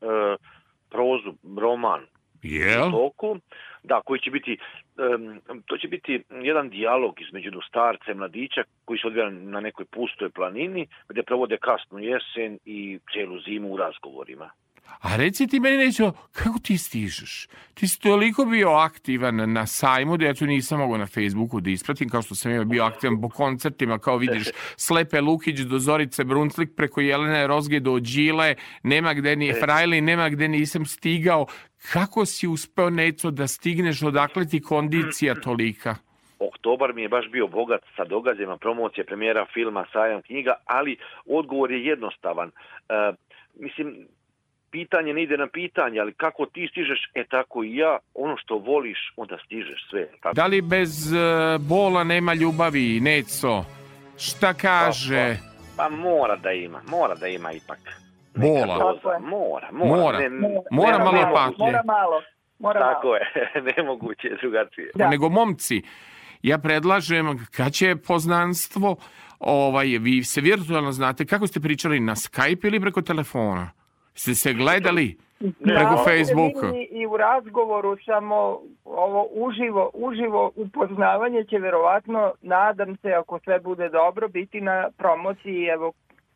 prozu, 0.90 1.32
roman, 1.58 2.00
Jel? 2.42 2.90
toku, 2.90 3.36
da, 3.82 4.00
koji 4.04 4.20
će 4.20 4.30
biti, 4.30 4.58
to 5.66 5.76
će 5.78 5.88
biti 5.88 6.22
jedan 6.30 6.68
dijalog 6.68 7.20
između 7.20 7.50
starca 7.68 8.10
i 8.10 8.14
mladića 8.14 8.62
koji 8.84 8.98
se 8.98 9.06
odvija 9.06 9.30
na 9.30 9.60
nekoj 9.60 9.84
pustoj 9.84 10.30
planini 10.30 10.86
gde 11.08 11.22
provode 11.22 11.56
kasnu 11.56 11.98
jesen 11.98 12.58
i 12.64 12.98
celu 13.12 13.40
zimu 13.40 13.72
u 13.72 13.76
razgovorima. 13.76 14.50
A 15.00 15.16
reci 15.16 15.46
ti 15.46 15.60
meni, 15.60 15.76
Nećo, 15.76 16.12
kako 16.32 16.58
ti 16.58 16.78
stižeš? 16.78 17.48
Ti 17.74 17.88
si 17.88 18.00
toliko 18.00 18.44
bio 18.44 18.68
aktivan 18.68 19.52
na 19.52 19.66
sajmu 19.66 20.16
da 20.16 20.26
ja 20.26 20.34
tu 20.34 20.46
nisam 20.46 20.78
mogao 20.78 20.98
na 20.98 21.06
Facebooku 21.06 21.60
da 21.60 21.70
ispratim, 21.70 22.08
kao 22.08 22.22
što 22.22 22.34
sam 22.34 22.52
ja 22.52 22.64
bio 22.64 22.84
aktivan 22.84 23.20
po 23.20 23.28
koncertima, 23.28 23.98
kao 23.98 24.16
vidiš, 24.16 24.48
Slepe 24.86 25.20
Lukić 25.20 25.60
do 25.60 25.78
Zorice 25.78 26.24
Brunslik, 26.24 26.70
preko 26.76 27.00
Jelene 27.00 27.46
Rozge 27.46 27.80
do 27.80 27.98
Đile, 27.98 28.54
nema 28.82 29.14
gde 29.14 29.36
ni 29.36 29.52
Frajli, 29.60 30.00
nema 30.00 30.28
gde 30.28 30.48
nisam 30.48 30.84
stigao. 30.84 31.46
Kako 31.92 32.26
si 32.26 32.48
uspeo, 32.48 32.90
Neco, 32.90 33.30
da 33.30 33.46
stigneš, 33.46 34.02
odakle 34.02 34.46
ti 34.46 34.60
kondicija 34.60 35.34
tolika? 35.34 35.96
Oktobar 36.38 36.94
mi 36.94 37.02
je 37.02 37.08
baš 37.08 37.30
bio 37.30 37.46
bogat 37.46 37.80
sa 37.96 38.04
događajima, 38.04 38.56
promocije, 38.56 39.04
premijera 39.04 39.46
filma, 39.54 39.86
sajam 39.92 40.22
knjiga, 40.22 40.54
ali 40.66 40.96
odgovor 41.26 41.72
je 41.72 41.84
jednostavan. 41.86 42.48
E, 42.48 43.12
mislim, 43.54 44.06
pitanje 44.70 45.14
ne 45.14 45.22
ide 45.22 45.36
na 45.36 45.46
pitanje, 45.48 46.00
ali 46.00 46.12
kako 46.14 46.46
ti 46.46 46.68
stižeš, 46.70 47.10
e 47.14 47.24
tako 47.24 47.64
i 47.64 47.76
ja, 47.76 47.98
ono 48.14 48.36
što 48.36 48.56
voliš, 48.56 49.12
onda 49.16 49.38
stižeš 49.44 49.86
sve. 49.90 50.06
Tako. 50.22 50.34
Da 50.34 50.46
li 50.46 50.60
bez 50.60 51.12
e, 51.12 51.16
bola 51.60 52.04
nema 52.04 52.34
ljubavi, 52.34 53.00
Neco? 53.00 53.64
Šta 54.18 54.54
kaže? 54.54 55.36
Pa 55.76 55.88
mora 55.88 56.36
da 56.36 56.52
ima, 56.52 56.82
mora 56.88 57.14
da 57.14 57.26
ima 57.28 57.52
ipak. 57.52 57.78
Bola. 58.34 58.78
Doza, 58.78 59.18
mora, 59.20 59.68
mora. 59.72 59.96
Mora. 59.96 60.18
Ne, 60.18 60.28
Mora 60.70 60.98
nema- 60.98 61.12
malo 61.12 61.34
patnje. 61.34 61.56
Mora 61.58 61.82
malo. 61.84 62.22
Mora 62.58 62.80
Tako 62.80 63.06
malo. 63.06 63.16
je, 63.16 63.62
nemoguće 63.76 64.28
je 64.28 64.36
drugačije. 64.36 64.90
Da. 64.94 65.08
Nego 65.08 65.28
momci, 65.28 65.82
ja 66.42 66.58
predlažem 66.58 67.46
kad 67.50 67.72
će 67.72 67.96
poznanstvo, 67.98 68.96
ovaj, 69.38 69.86
vi 69.86 70.24
se 70.24 70.40
virtualno 70.40 70.92
znate, 70.92 71.26
kako 71.26 71.46
ste 71.46 71.60
pričali 71.60 72.00
na 72.00 72.14
Skype 72.14 72.66
ili 72.66 72.80
preko 72.80 73.02
telefona? 73.02 73.70
Ste 74.20 74.34
se 74.34 74.52
gledali 74.54 75.16
preko 75.38 75.80
Da, 75.80 75.90
ovo 75.90 76.04
se 76.04 76.10
Facebooka? 76.10 76.72
I 76.90 77.06
u 77.06 77.16
razgovoru 77.16 77.96
samo 78.04 78.60
ovo 78.84 79.28
uživo, 79.32 79.90
uživo 79.94 80.52
upoznavanje 80.56 81.44
će 81.44 81.58
verovatno, 81.58 82.32
nadam 82.42 82.96
se, 82.96 83.12
ako 83.12 83.38
sve 83.44 83.60
bude 83.60 83.88
dobro, 83.88 84.28
biti 84.28 84.60
na 84.60 84.88
promociji 84.98 85.64
evo 85.64 85.92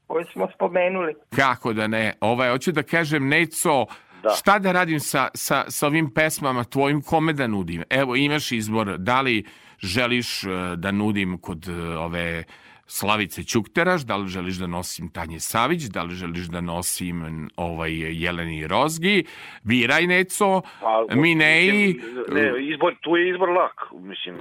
koje 0.06 0.24
smo 0.24 0.48
spomenuli. 0.55 1.15
Kako 1.36 1.73
da 1.73 1.86
ne? 1.86 2.12
Ovaj, 2.20 2.51
hoću 2.51 2.73
da 2.73 2.82
kažem, 2.82 3.28
Neco, 3.28 3.86
Da. 4.23 4.31
šta 4.31 4.59
da 4.59 4.73
radim 4.73 5.01
sa, 5.01 5.28
sa, 5.35 5.65
sa 5.69 5.86
ovim 5.86 6.11
pesmama 6.15 6.65
tvojim, 6.65 7.02
kome 7.02 7.32
da 7.32 7.47
nudim? 7.47 7.82
Evo, 7.90 8.16
imaš 8.16 8.52
izbor, 8.52 8.98
da 8.98 9.20
li 9.20 9.44
želiš 9.78 10.44
eh, 10.44 10.48
da 10.77 10.90
nudim 10.90 11.39
kod 11.39 11.69
eh, 11.69 11.98
ove 11.98 12.44
Slavice 12.86 13.44
Ćukteraš, 13.44 14.02
da 14.02 14.16
li 14.16 14.28
želiš 14.28 14.56
da 14.56 14.66
nosim 14.66 15.09
Tanje 15.09 15.40
Savić, 15.40 15.82
da 15.82 16.02
li 16.02 16.15
želiš 16.15 16.47
da 16.47 16.61
nosim 16.61 17.48
ovaj 17.56 17.93
Jeleni 18.23 18.66
Rozgi, 18.66 19.24
biraj 19.62 20.06
Neco, 20.06 20.62
Pa, 20.81 21.15
Mineji, 21.15 21.94
mislim, 21.94 22.24
Ne, 22.28 22.52
izbor, 22.73 22.94
tu 23.01 23.16
je 23.16 23.31
izbor 23.31 23.48
lak, 23.48 23.81
mislim. 23.93 24.36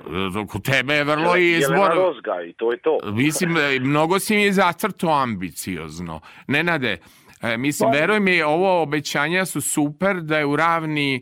kod 0.47 0.63
tebe 0.63 0.93
je 0.93 1.03
vrlo 1.03 1.35
Jelena 1.35 1.57
izbor... 1.57 1.91
Rozga 1.95 2.43
i 2.49 2.53
to 2.53 2.71
je 2.71 2.77
to. 2.77 2.97
Mislim, 3.11 3.55
mnogo 3.81 4.19
si 4.19 4.35
mi 4.35 4.51
zacrto 4.51 5.07
ambiciozno. 5.09 6.21
Nenade, 6.47 6.97
e, 7.43 7.57
mislim, 7.57 7.91
veruj 7.91 8.19
mi, 8.19 8.41
ovo 8.41 8.81
obećanja 8.81 9.45
su 9.45 9.61
super, 9.61 10.21
da 10.21 10.37
je 10.37 10.45
u 10.45 10.55
ravni 10.55 11.15
e, 11.15 11.21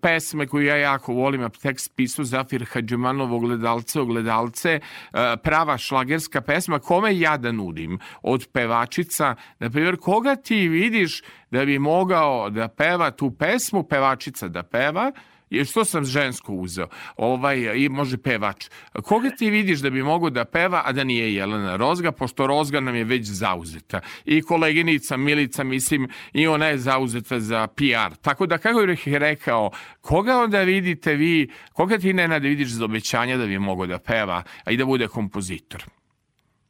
pesme 0.00 0.46
koju 0.46 0.66
ja 0.66 0.76
jako 0.76 1.12
volim, 1.12 1.44
a 1.44 1.48
tekst 1.48 1.92
pisao 1.96 2.24
Zafir 2.24 2.66
Hadžemanov, 2.72 3.34
ogledalce, 3.34 4.00
ogledalce, 4.00 4.70
e, 4.70 4.80
prava 5.42 5.78
šlagerska 5.78 6.40
pesma, 6.40 6.78
kome 6.78 7.18
ja 7.18 7.36
da 7.36 7.52
nudim? 7.52 7.98
Od 8.22 8.48
pevačica, 8.52 9.34
na 9.58 9.70
primjer, 9.70 9.96
koga 9.96 10.36
ti 10.36 10.68
vidiš 10.68 11.22
da 11.50 11.64
bi 11.64 11.78
mogao 11.78 12.50
da 12.50 12.68
peva 12.68 13.10
tu 13.10 13.30
pesmu, 13.30 13.82
pevačica 13.82 14.48
da 14.48 14.62
peva, 14.62 15.12
jer 15.50 15.66
što 15.66 15.84
sam 15.84 16.04
žensko 16.04 16.52
uzeo, 16.52 16.88
ovaj, 17.16 17.58
i 17.76 17.88
može 17.88 18.18
pevač. 18.18 18.68
Koga 19.04 19.30
ti 19.30 19.50
vidiš 19.50 19.80
da 19.80 19.90
bi 19.90 20.02
mogao 20.02 20.30
da 20.30 20.44
peva, 20.44 20.82
a 20.84 20.92
da 20.92 21.04
nije 21.04 21.34
Jelena 21.34 21.76
Rozga, 21.76 22.12
pošto 22.12 22.46
Rozga 22.46 22.80
nam 22.80 22.96
je 22.96 23.04
već 23.04 23.26
zauzeta. 23.26 24.00
I 24.24 24.42
koleginica 24.42 25.16
Milica, 25.16 25.64
mislim, 25.64 26.08
i 26.32 26.46
ona 26.46 26.66
je 26.66 26.78
zauzeta 26.78 27.40
za 27.40 27.66
PR. 27.66 28.16
Tako 28.22 28.46
da, 28.46 28.58
kako 28.58 28.86
bih 28.86 29.08
rekao, 29.08 29.70
koga 30.00 30.38
onda 30.38 30.60
vidite 30.60 31.14
vi, 31.14 31.48
koga 31.72 31.98
ti 31.98 32.12
ne 32.12 32.28
da 32.28 32.36
vidiš 32.36 32.68
za 32.68 32.84
obećanja 32.84 33.36
da 33.36 33.46
bi 33.46 33.58
mogao 33.58 33.86
da 33.86 33.98
peva, 33.98 34.42
a 34.64 34.70
i 34.70 34.76
da 34.76 34.84
bude 34.84 35.08
kompozitor? 35.08 35.84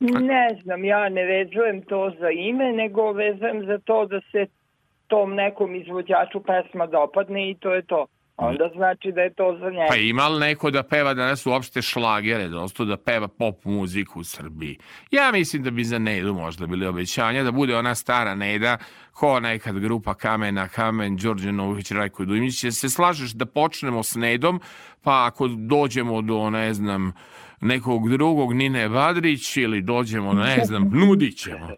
Ne 0.01 0.61
znam, 0.63 0.85
ja 0.85 1.09
ne 1.09 1.25
vezujem 1.25 1.83
to 1.83 2.13
za 2.21 2.31
ime, 2.31 2.73
nego 2.73 3.13
vezujem 3.13 3.67
za 3.67 3.79
to 3.79 4.07
da 4.07 4.21
se 4.33 4.47
tom 5.07 5.35
nekom 5.35 5.75
izvođaču 5.75 6.43
pesma 6.43 6.87
dopadne 6.87 7.51
i 7.51 7.55
to 7.55 7.75
je 7.75 7.83
to. 7.83 8.07
Onda 8.37 8.71
znači 8.75 9.13
da 9.13 9.21
je 9.21 9.35
to 9.35 9.57
za 9.61 9.71
njega. 9.71 9.87
Pa 9.89 9.97
ima 9.97 10.29
li 10.29 10.41
neko 10.41 10.71
da 10.71 10.83
peva 10.83 11.15
danas 11.15 11.47
uopšte 11.47 11.83
šlagere, 11.83 12.49
dosto 12.49 12.85
da 12.85 12.97
peva 12.97 13.29
pop 13.29 13.65
muziku 13.65 14.21
u 14.21 14.25
Srbiji? 14.25 14.79
Ja 15.11 15.33
mislim 15.33 15.63
da 15.63 15.71
bi 15.71 15.85
za 15.85 15.99
Nedu 15.99 16.35
možda 16.35 16.67
bili 16.67 16.87
obećanja, 16.87 17.43
da 17.43 17.53
bude 17.53 17.77
ona 17.77 17.95
stara 17.95 18.35
Neda, 18.35 18.79
ko 19.13 19.41
nekad 19.41 19.79
grupa 19.79 20.15
Kamena, 20.15 20.69
Kamen, 20.69 21.17
Đorđe 21.17 21.53
Nović, 21.53 21.91
Rajko 21.91 22.25
Dujmić, 22.25 22.65
se 22.71 22.91
slažeš 22.91 23.33
da 23.33 23.47
počnemo 23.47 24.03
s 24.03 24.15
Nedom, 24.15 24.61
pa 25.03 25.27
ako 25.27 25.49
dođemo 25.49 26.23
do, 26.23 26.51
ne 26.51 26.75
znam, 26.75 27.13
nekog 27.61 28.11
drugog 28.11 28.53
Nine 28.53 28.89
Badrić 28.89 29.57
ili 29.57 29.83
dođemo, 29.83 30.33
ne 30.33 30.65
znam, 30.65 30.91
nudit 31.01 31.39
ćemo. 31.39 31.69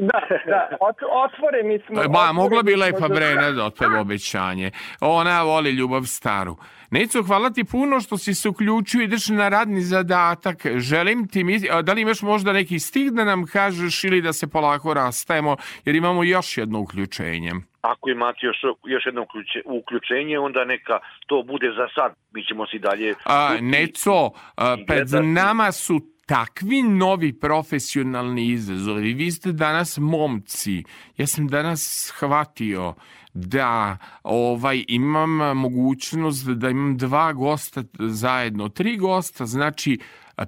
Da, 0.00 0.20
da, 0.46 0.76
ot, 0.80 0.96
otvoreni 1.24 1.78
smo. 1.86 1.96
Ba, 1.96 2.02
otvoreni 2.02 2.32
mogla 2.34 2.62
bi 2.62 2.76
lepa 2.76 3.08
Brena 3.08 3.50
da 3.50 3.64
otpeva 3.64 4.00
obećanje. 4.00 4.70
Ona 5.00 5.42
voli 5.42 5.70
ljubav 5.70 6.02
staru. 6.02 6.56
Neco, 6.90 7.22
hvala 7.22 7.50
ti 7.50 7.64
puno 7.64 8.00
što 8.00 8.18
si 8.18 8.34
se 8.34 8.48
uključio, 8.48 9.02
ideš 9.02 9.28
na 9.28 9.48
radni 9.48 9.80
zadatak. 9.80 10.56
Želim 10.76 11.28
ti, 11.28 11.44
mi- 11.44 11.68
da 11.82 11.92
li 11.92 12.00
imaš 12.00 12.22
možda 12.22 12.52
neki 12.52 12.78
stih 12.78 13.12
da 13.12 13.24
nam 13.24 13.46
kažeš 13.46 14.04
ili 14.04 14.22
da 14.22 14.32
se 14.32 14.46
polako 14.50 14.94
rastajemo, 14.94 15.56
jer 15.84 15.96
imamo 15.96 16.24
još 16.24 16.58
jedno 16.58 16.80
uključenje. 16.80 17.52
Ako 17.80 18.10
imate 18.10 18.38
još, 18.42 18.56
još 18.84 19.06
jedno 19.06 19.22
uključe, 19.22 19.62
uključenje, 19.64 20.38
onda 20.38 20.64
neka 20.64 20.98
to 21.26 21.42
bude 21.42 21.72
za 21.76 21.88
sad. 21.94 22.12
Mi 22.32 22.44
ćemo 22.44 22.66
si 22.66 22.78
dalje... 22.78 23.14
A, 23.24 23.56
Neco, 23.60 24.30
pred 24.86 25.08
nama 25.22 25.72
su 25.72 26.00
takvi 26.30 26.82
novi 26.82 27.32
profesionalni 27.32 28.46
izazovi. 28.46 29.14
Vi 29.14 29.30
ste 29.30 29.52
danas 29.52 29.98
momci. 29.98 30.84
Ja 31.16 31.26
sam 31.26 31.48
danas 31.48 31.80
shvatio 32.06 32.94
da 33.34 33.98
ovaj 34.22 34.84
imam 34.88 35.58
mogućnost 35.58 36.46
da 36.46 36.70
imam 36.70 36.96
dva 36.96 37.32
gosta 37.32 37.82
zajedno, 37.98 38.68
tri 38.68 38.96
gosta, 38.96 39.46
znači 39.46 39.98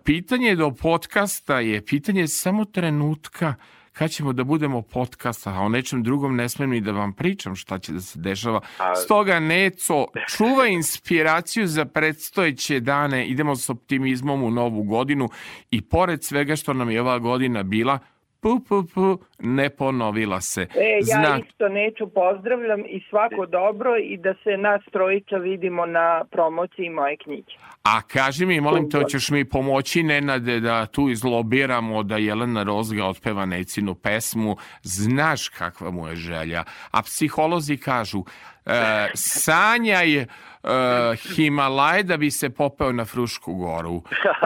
pitanje 0.05 0.57
do 0.57 0.71
podcasta 0.71 1.61
je 1.61 1.85
pitanje 1.85 2.29
samo 2.29 2.65
trenutka 2.65 3.55
kad 3.93 4.11
ćemo 4.11 4.33
da 4.33 4.45
budemo 4.45 4.83
podcasta, 4.83 5.51
a 5.51 5.61
o 5.61 5.69
nečem 5.69 6.03
drugom 6.03 6.37
ne 6.37 6.49
smijem 6.49 6.71
ni 6.71 6.81
da 6.81 6.93
vam 6.93 7.13
pričam 7.13 7.57
šta 7.57 7.79
će 7.79 7.93
da 7.93 8.01
se 8.01 8.19
dešava. 8.19 8.61
Stoga, 9.05 9.41
Neco, 9.41 10.07
čuvaj 10.37 10.71
inspiraciju 10.71 11.67
za 11.67 11.85
predstojeće 11.85 12.81
dane, 12.81 13.27
idemo 13.27 13.57
s 13.57 13.71
optimizmom 13.71 14.43
u 14.43 14.51
novu 14.51 14.83
godinu 14.83 15.29
i 15.71 15.81
pored 15.81 16.25
svega 16.25 16.57
što 16.57 16.73
nam 16.73 16.91
je 16.91 17.01
ova 17.01 17.19
godina 17.19 17.63
bila, 17.63 17.99
pu, 18.43 18.61
pu, 18.69 18.85
pu, 18.95 19.19
ne 19.39 19.71
ponovila 19.71 20.41
se. 20.41 20.63
E, 20.63 20.99
ja 21.07 21.17
Zna- 21.19 21.41
isto 21.49 21.69
neću 21.69 22.09
pozdravljam 22.09 22.81
i 22.81 23.03
svako 23.11 23.47
dobro 23.47 23.97
i 23.97 24.17
da 24.17 24.35
se 24.45 24.57
nas 24.57 24.83
trojica 24.93 25.37
vidimo 25.37 25.87
na 25.87 26.25
promociji 26.31 26.91
moje 26.91 27.17
knjige. 27.17 27.53
A 27.83 28.03
kaži 28.03 28.47
mi, 28.47 28.61
molim 28.61 28.91
te, 28.91 28.99
hoćeš 28.99 29.31
mi 29.31 29.45
pomoći, 29.45 30.03
Nenade, 30.03 30.61
da 30.61 30.87
tu 30.87 31.09
izlobiramo 31.11 32.03
da 32.03 32.17
Jelena 32.17 32.63
Rozga 32.63 33.07
otpeva 33.07 33.47
Necinu 33.47 33.95
pesmu, 33.95 34.57
znaš 34.83 35.49
kakva 35.49 35.91
mu 35.91 36.09
je 36.09 36.17
želja. 36.17 36.65
A 36.91 37.03
psiholozi 37.03 37.77
kažu, 37.77 38.25
e, 38.67 39.09
sanjaj 39.15 40.27
e, 40.65 41.17
Himalaj 41.17 42.03
da 42.03 42.17
bi 42.17 42.31
se 42.31 42.51
popeo 42.51 42.93
na 42.93 43.05
Frušku 43.05 43.55
goru. 43.55 43.93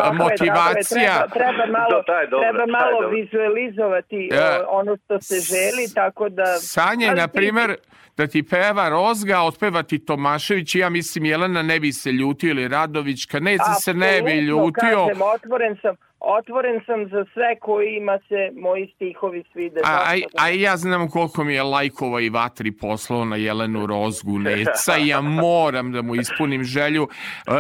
Je, 0.07 0.13
Motivacija... 0.13 1.19
tako 1.19 1.39
je, 1.39 1.45
Treba, 1.45 1.53
treba 1.53 1.79
malo, 1.79 2.03
dobro, 2.31 2.51
treba 2.51 2.67
malo 2.67 3.03
dobro. 3.03 3.17
vizualizovati 3.17 4.31
o, 4.33 4.79
ono 4.79 4.97
što 5.05 5.21
se 5.21 5.35
želi, 5.35 5.95
tako 5.95 6.29
da... 6.29 6.45
Ali 6.77 7.17
na 7.17 7.29
primer, 7.29 7.77
da 8.17 8.27
ti 8.27 8.43
peva 8.43 8.89
Rozga, 8.89 9.43
otpeva 9.43 9.83
ti 9.83 10.05
Tomašević 10.05 10.75
i 10.75 10.79
ja 10.79 10.89
mislim 10.89 11.25
Jelena 11.25 11.63
ne 11.63 11.81
bi 11.81 11.93
se 11.93 12.13
ljutio 12.13 12.51
ili 12.51 12.69
Radović, 12.69 13.25
kad 13.27 13.43
neće 13.43 13.65
se 13.81 13.95
ne 13.95 14.23
bi 14.23 14.33
ljutio. 14.33 15.07
Kažem, 15.07 15.23
otvoren 15.35 15.77
sam, 15.83 15.97
otvoren 16.27 16.81
sam 16.87 17.09
za 17.09 17.25
sve 17.33 17.59
kojima 17.61 18.19
se 18.29 18.51
moji 18.61 18.93
stihovi 18.95 19.45
svide. 19.53 19.81
A, 19.85 19.99
a, 20.05 20.15
a 20.39 20.49
ja 20.49 20.77
znam 20.77 21.09
koliko 21.11 21.45
mi 21.45 21.55
je 21.55 21.63
lajkova 21.63 22.21
i 22.21 22.31
vatri 22.31 22.73
poslao 22.73 23.25
na 23.25 23.37
Jelenu 23.37 23.87
Rozgu 23.87 24.39
Neca 24.39 24.99
i 24.99 25.07
ja 25.07 25.21
moram 25.21 25.93
da 25.93 26.03
mu 26.03 26.15
ispunim 26.15 26.65
želju. 26.65 27.09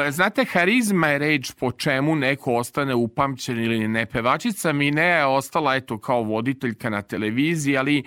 E, 0.07 0.11
Znate, 0.11 0.45
harizma 0.45 1.09
je 1.09 1.19
reč 1.19 1.53
po 1.61 1.73
čemu 1.73 2.17
neko 2.17 2.55
ostane 2.55 2.95
upamćen 2.95 3.65
ili 3.65 3.89
ne. 3.89 4.07
Pevačica 4.07 4.73
Minea 4.73 5.19
je 5.19 5.27
ostala 5.27 5.75
eto 5.75 5.99
kao 5.99 6.23
voditeljka 6.23 6.91
na 6.91 7.03
televiziji, 7.03 7.77
ali 7.77 7.99
e, 7.99 8.05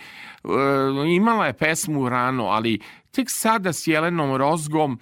imala 1.16 1.46
je 1.46 1.54
pesmu 1.54 2.10
rano, 2.10 2.46
ali 2.46 2.80
tek 3.12 3.30
sada 3.30 3.74
s 3.74 3.88
Jelenom 3.88 4.36
Rozgom 4.36 5.00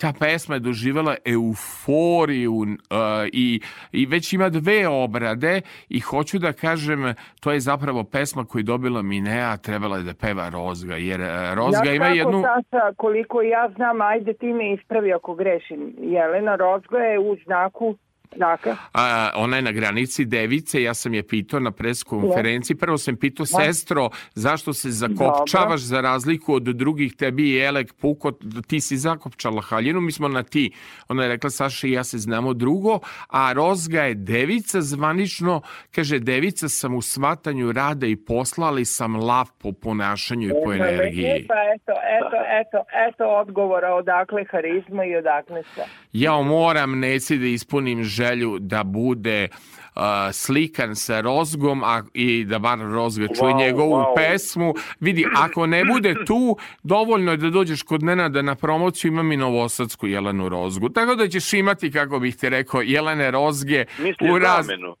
ta 0.00 0.12
pesma 0.20 0.54
je 0.54 0.60
doživjela 0.60 1.16
euforiju 1.24 2.64
e, 2.64 3.28
i, 3.32 3.60
i 3.92 4.06
već 4.06 4.32
ima 4.32 4.48
dve 4.48 4.88
obrade 4.88 5.60
i 5.88 6.00
hoću 6.00 6.38
da 6.38 6.52
kažem 6.52 7.14
to 7.40 7.52
je 7.52 7.60
zapravo 7.60 8.04
pesma 8.04 8.44
koju 8.44 8.60
je 8.60 8.64
dobila 8.64 9.02
Minea 9.02 9.56
trebala 9.56 9.96
je 9.96 10.02
da 10.02 10.14
peva 10.14 10.48
Rozga 10.48 10.96
jer 10.96 11.20
e, 11.20 11.54
Rozga 11.54 11.80
Znaš 11.84 11.96
ima 11.96 12.06
jednu 12.06 12.42
Saša, 12.42 12.94
koliko 12.96 13.42
ja 13.42 13.70
znam, 13.76 14.00
ajde 14.00 14.32
ti 14.32 14.46
me 14.46 14.72
ispravi 14.72 15.12
ako 15.12 15.34
grešim. 15.34 15.94
Jelena 15.98 16.56
Rozga 16.56 16.98
je 16.98 17.18
u 17.18 17.36
znaku 17.44 17.96
znaka. 18.36 18.76
A, 18.94 19.30
ona 19.34 19.56
je 19.56 19.62
na 19.62 19.72
granici 19.72 20.24
device, 20.24 20.82
ja 20.82 20.94
sam 20.94 21.14
je 21.14 21.22
pitao 21.22 21.60
na 21.60 21.70
preskonferenciji, 21.70 22.76
prvo 22.76 22.98
sam 22.98 23.16
pitao 23.16 23.46
Da. 23.52 23.64
sestro 23.64 24.10
zašto 24.34 24.72
se 24.72 24.90
zakopčavaš 24.90 25.68
Dobro. 25.68 25.76
za 25.78 26.00
razliku 26.00 26.54
od 26.54 26.62
drugih 26.62 27.16
tebi 27.16 27.50
je 27.50 27.66
Elek 27.66 27.92
Puko, 27.92 28.32
ti 28.66 28.80
si 28.80 28.96
zakopčala 28.96 29.60
haljinu, 29.62 30.00
mi 30.00 30.12
smo 30.12 30.28
na 30.28 30.42
ti. 30.42 30.70
Ona 31.08 31.22
je 31.22 31.28
rekla 31.28 31.50
Saša 31.50 31.86
i 31.86 31.92
ja 31.92 32.04
se 32.04 32.18
znamo 32.18 32.54
drugo, 32.54 32.98
a 33.28 33.52
Rozga 33.52 34.02
je 34.02 34.14
devica 34.14 34.80
zvanično, 34.80 35.60
kaže 35.94 36.18
devica 36.18 36.68
sam 36.68 36.94
u 36.94 37.02
svatanju 37.02 37.72
rada 37.72 38.06
i 38.06 38.16
posla, 38.16 38.66
ali 38.66 38.84
sam 38.84 39.16
lav 39.16 39.46
po 39.58 39.72
ponašanju 39.72 40.48
i 40.48 40.52
po 40.64 40.72
energiji. 40.72 41.24
E, 41.24 41.44
pa 41.48 41.54
eto, 41.74 41.92
eto, 41.92 42.36
eto, 42.60 42.84
eto 43.08 43.24
odgovora 43.24 43.94
odakle 43.94 44.44
harizma 44.50 45.04
i 45.04 45.16
odakle 45.16 45.62
sve. 45.74 45.84
ja 46.12 46.32
moram 46.42 46.98
neci 46.98 47.38
da 47.38 47.46
ispunim 47.46 48.04
želju 48.18 48.58
da 48.58 48.84
bude 48.84 49.48
uh, 49.48 50.02
slikan 50.32 50.96
sa 50.96 51.20
Rozgom 51.20 51.84
a, 51.84 52.02
i 52.14 52.44
da 52.44 52.58
bar 52.58 52.78
Rozga 52.78 53.26
čuje 53.26 53.54
Wow, 53.54 53.58
njegovu 53.58 53.94
wow. 53.94 54.14
pesmu. 54.16 54.74
Vidi, 55.00 55.26
ako 55.36 55.66
ne 55.66 55.84
bude 55.84 56.14
tu, 56.26 56.56
dovoljno 56.82 57.30
je 57.30 57.36
da 57.36 57.50
dođeš 57.50 57.82
kod 57.82 58.02
Nenada 58.02 58.42
na 58.42 58.54
promociju, 58.54 59.12
imam 59.12 59.32
i 59.32 59.36
Novosadsku 59.36 60.06
Jelenu 60.06 60.48
Rozgu. 60.48 60.88
Tako 60.88 61.14
da 61.14 61.28
ćeš 61.28 61.52
imati, 61.52 61.92
kako 61.92 62.18
bih 62.18 62.36
ti 62.36 62.48
rekao, 62.48 62.82
Jelene 62.82 63.30
Rozge 63.30 63.84
Misliš 63.98 64.30
u 64.30 64.38
raz... 64.38 64.66
zamenu? 64.66 64.96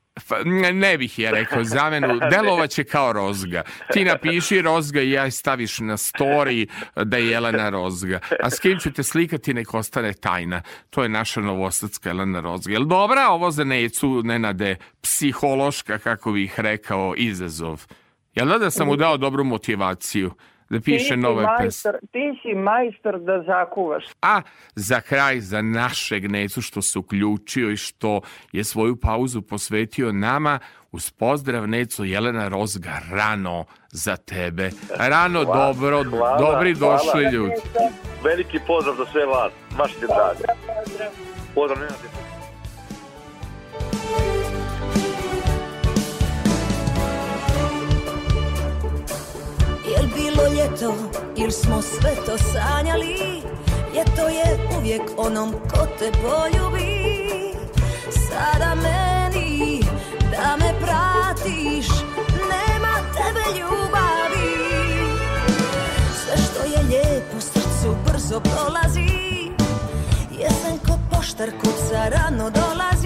Ne 0.72 0.98
bih 0.98 1.18
je 1.18 1.30
rekao 1.30 1.64
zamenu, 1.64 2.20
delovaće 2.32 2.84
kao 2.84 3.12
rozga. 3.12 3.62
Ti 3.92 4.04
napiši 4.04 4.62
rozga 4.62 5.00
i 5.00 5.10
ja 5.10 5.30
staviš 5.30 5.78
na 5.78 5.96
story 5.96 6.68
da 7.04 7.16
je 7.16 7.30
Jelena 7.30 7.70
rozga. 7.70 8.20
A 8.42 8.50
s 8.50 8.60
kim 8.60 8.78
ću 8.78 8.92
te 8.92 9.02
slikati 9.02 9.54
nek 9.54 9.74
ostane 9.74 10.12
tajna. 10.12 10.62
To 10.90 11.02
je 11.02 11.08
naša 11.08 11.40
novosadska 11.40 12.08
Jelena 12.08 12.40
rozga. 12.40 12.72
Jel 12.72 12.84
dobra 12.84 13.28
ovo 13.28 13.50
za 13.50 13.64
necu, 13.64 14.22
Nenade, 14.24 14.76
psihološka, 15.02 15.98
kako 15.98 16.32
bih 16.32 16.60
rekao, 16.60 17.14
izazov? 17.16 17.86
Jel 18.34 18.48
da 18.48 18.58
da 18.58 18.70
sam 18.70 18.86
mu 18.86 18.96
dao 18.96 19.16
dobru 19.16 19.44
motivaciju? 19.44 20.32
Da 20.70 20.80
piše 20.80 21.16
nove 21.16 21.46
pesme. 21.58 21.92
Ti 22.12 22.38
si 22.42 22.54
majstor 22.54 23.20
da 23.20 23.42
zakuvaš. 23.46 24.04
A 24.22 24.40
za 24.74 25.00
kraj, 25.00 25.40
za 25.40 25.62
našeg 25.62 26.30
Necu 26.30 26.62
što 26.62 26.82
se 26.82 26.98
uključio 26.98 27.70
i 27.70 27.76
što 27.76 28.20
je 28.52 28.64
svoju 28.64 28.96
pauzu 28.96 29.42
posvetio 29.42 30.12
nama, 30.12 30.58
uz 30.92 31.10
pozdrav 31.10 31.68
Neco 31.68 32.04
Jelena 32.04 32.48
Rozga, 32.48 32.98
rano 33.12 33.64
za 33.90 34.16
tebe. 34.16 34.70
Rano, 34.98 35.44
hvala, 35.44 35.72
dobro, 35.72 36.04
hvala, 36.10 36.38
dobri 36.38 36.74
hvala. 36.74 36.96
došli 36.96 37.24
ljudi. 37.24 37.54
Veliki 38.24 38.58
pozdrav 38.66 38.96
za 38.96 39.06
sve 39.12 39.26
vas, 39.26 39.52
baš 39.78 39.92
ti 39.92 40.06
dragi. 40.06 40.42
Pozdrav, 41.54 41.78
Nenad. 41.78 42.17
Ljeto 50.70 50.94
ili 51.36 51.52
smo 51.52 51.82
sve 51.82 52.14
to 52.26 52.38
sanjali 52.38 53.42
Ljeto 53.94 54.28
je 54.28 54.68
uvijek 54.78 55.02
onom 55.16 55.52
ko 55.52 55.86
te 55.98 56.12
poljubi. 56.12 57.08
Sada 58.10 58.74
meni 58.74 59.80
da 60.30 60.56
me 60.56 60.74
pratiš 60.80 61.86
Nema 62.50 62.94
tebe 63.14 63.58
ljubavi. 63.58 64.58
Sve 66.24 66.36
što 66.36 66.64
je 66.64 66.86
lijepo 66.88 67.40
srcu 67.40 67.96
brzo 68.06 68.40
prolazi 68.40 69.08
Jesen 70.38 70.78
ko 70.86 70.98
poštar 71.10 71.50
kuca 71.60 72.08
rano 72.08 72.50
dolazi 72.50 72.97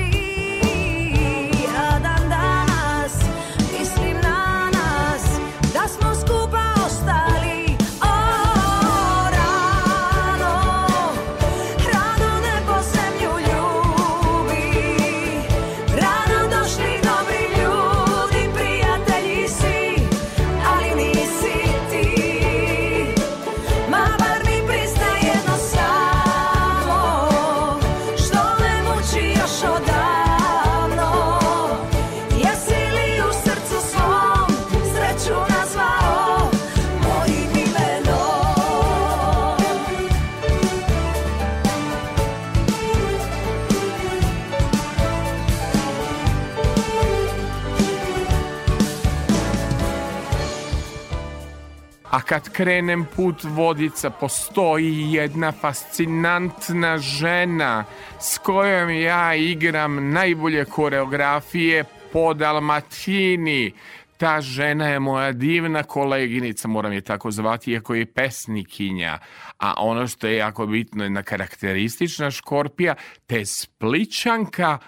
kad 52.32 52.52
krenem 52.52 53.04
put 53.16 53.44
vodica 53.44 54.10
postoji 54.10 55.12
jedna 55.12 55.52
fascinantna 55.52 56.98
žena 56.98 57.84
s 58.20 58.38
kojom 58.38 58.90
ja 58.90 59.34
igram 59.34 60.10
najbolje 60.10 60.64
koreografije 60.64 61.84
po 62.12 62.34
Dalmatini. 62.34 63.72
Ta 64.16 64.40
žena 64.40 64.88
je 64.88 64.98
moja 65.00 65.32
divna 65.32 65.82
koleginica, 65.82 66.68
moram 66.68 66.92
je 66.92 67.00
tako 67.00 67.30
zvati, 67.30 67.70
iako 67.70 67.94
je 67.94 68.06
pesnikinja. 68.06 69.18
A 69.58 69.74
ono 69.76 70.06
što 70.06 70.26
je 70.26 70.36
jako 70.36 70.66
bitno, 70.66 71.04
jedna 71.04 71.22
karakteristična 71.22 72.30
škorpija, 72.30 72.94
te 73.26 73.44
spličanka 73.44 74.78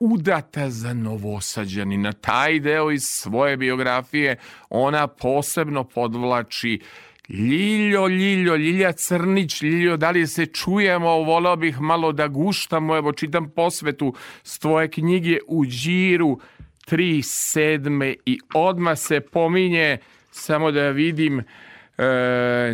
udata 0.00 0.70
za 0.70 0.94
novosađani. 0.94 1.96
Na 1.96 2.12
taj 2.12 2.60
deo 2.60 2.90
iz 2.90 3.02
svoje 3.02 3.56
biografije 3.56 4.36
ona 4.70 5.06
posebno 5.06 5.84
podvlači 5.84 6.80
Ljiljo, 7.28 8.08
Ljiljo, 8.08 8.56
Ljilja 8.56 8.92
Crnić, 8.92 9.62
Ljiljo, 9.62 9.96
da 9.96 10.10
li 10.10 10.26
se 10.26 10.46
čujemo, 10.46 11.08
volao 11.08 11.56
bih 11.56 11.80
malo 11.80 12.12
da 12.12 12.28
guštamo, 12.28 12.96
evo 12.96 13.12
čitam 13.12 13.50
posvetu 13.50 14.14
s 14.42 14.58
tvoje 14.58 14.90
knjige 14.90 15.38
u 15.46 15.64
džiru, 15.66 16.40
tri 16.84 17.22
sedme 17.22 18.14
i 18.26 18.38
odma 18.54 18.96
se 18.96 19.20
pominje, 19.20 19.98
samo 20.30 20.70
da 20.70 20.90
vidim, 20.90 21.38
e, 21.38 21.44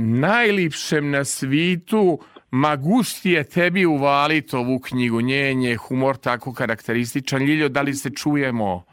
najlipšem 0.01 1.11
na 1.11 1.25
svitu, 1.25 2.21
Ma 2.57 2.77
gust 2.77 3.27
je 3.27 3.45
tebi 3.45 3.87
uvalit 3.87 4.55
ovu 4.55 4.79
knjigu, 4.79 5.21
njen 5.21 5.63
je 5.63 5.77
humor 5.77 6.17
tako 6.17 6.53
karakterističan. 6.55 7.43
Ljiljo, 7.43 7.69
da 7.69 7.83
li 7.83 7.95
se 7.95 8.11
čujemo? 8.11 8.85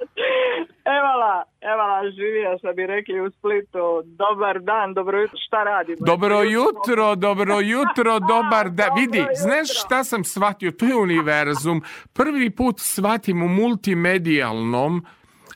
Evala, 0.86 1.44
evala, 1.62 2.12
živija 2.12 2.58
što 2.58 2.74
bi 2.74 2.88
rekli 2.88 3.22
u 3.22 3.32
Splitu. 3.32 4.04
Dobar 4.06 4.60
dan, 4.60 4.94
dobro 4.94 5.22
jutro, 5.22 5.38
šta 5.48 5.64
radimo? 5.64 5.98
Dobro 6.06 6.42
jutro, 6.44 7.16
dobro 7.16 7.60
jutro, 7.60 8.20
dobar 8.20 8.70
dan. 8.70 8.90
Vidi, 9.00 9.26
znaš 9.36 9.68
šta 9.86 10.04
sam 10.04 10.24
shvatio? 10.24 10.72
To 10.72 10.86
je 10.86 10.96
univerzum. 10.96 11.82
Prvi 12.14 12.50
put 12.50 12.76
shvatim 12.80 13.44
u 13.44 13.48
multimedijalnom 13.48 15.06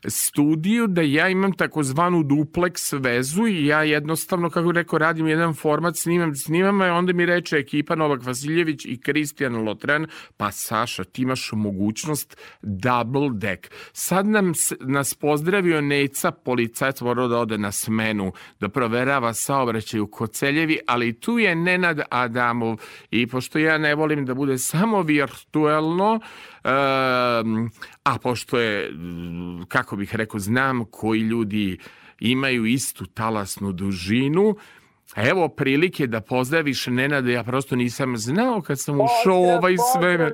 studiju 0.08 0.88
da 0.88 1.02
ja 1.02 1.30
imam 1.30 1.54
takozvanu 1.54 2.24
duplex 2.24 3.00
vezu 3.00 3.48
i 3.48 3.66
ja 3.66 3.84
jednostavno, 3.84 4.50
kako 4.50 4.72
rekao, 4.72 5.00
radim 5.00 5.28
jedan 5.28 5.54
format, 5.54 5.98
snimam, 5.98 6.36
snimam, 6.36 6.82
a 6.82 6.94
onda 6.94 7.14
mi 7.14 7.26
reče 7.26 7.58
ekipa 7.58 7.96
Novak 7.96 8.24
Vasiljević 8.24 8.86
i 8.86 9.00
Kristijan 9.02 9.56
Lotren, 9.56 10.08
pa 10.38 10.52
Saša, 10.52 11.04
ti 11.04 11.22
imaš 11.22 11.50
mogućnost 11.54 12.38
double 12.62 13.30
deck. 13.34 13.68
Sad 13.94 14.28
nam, 14.28 14.54
nas 14.80 15.14
pozdravio 15.14 15.82
Neca, 15.82 16.32
policajac 16.32 17.02
morao 17.02 17.28
da 17.28 17.38
ode 17.38 17.58
na 17.58 17.72
smenu, 17.72 18.32
da 18.60 18.70
proverava 18.70 19.34
saobraćaj 19.34 20.00
u 20.00 20.08
Koceljevi, 20.08 20.80
ali 20.88 21.20
tu 21.20 21.40
je 21.40 21.56
Nenad 21.56 22.02
Adamov 22.10 22.78
i 23.12 23.28
pošto 23.28 23.60
ja 23.60 23.78
ne 23.78 23.96
volim 23.96 24.26
da 24.26 24.34
bude 24.34 24.58
samo 24.58 25.02
virtuelno, 25.02 26.20
a 28.06 28.18
pošto 28.18 28.60
je, 28.60 28.94
kako 29.68 29.96
bih 29.96 30.16
rekao, 30.16 30.40
znam 30.40 30.86
koji 30.86 31.20
ljudi 31.20 31.78
imaju 32.20 32.66
istu 32.66 33.06
talasnu 33.06 33.72
dužinu, 33.72 34.56
Evo 35.16 35.48
prilike 35.48 36.08
da 36.08 36.22
pozdraviš 36.22 36.88
Nenada, 36.88 37.32
ja 37.32 37.44
prosto 37.44 37.76
nisam 37.76 38.18
znao 38.18 38.62
kad 38.62 38.80
sam 38.80 38.96
ušao 38.96 39.40
u 39.40 39.50
ovaj 39.58 39.76
svemir. 39.94 40.34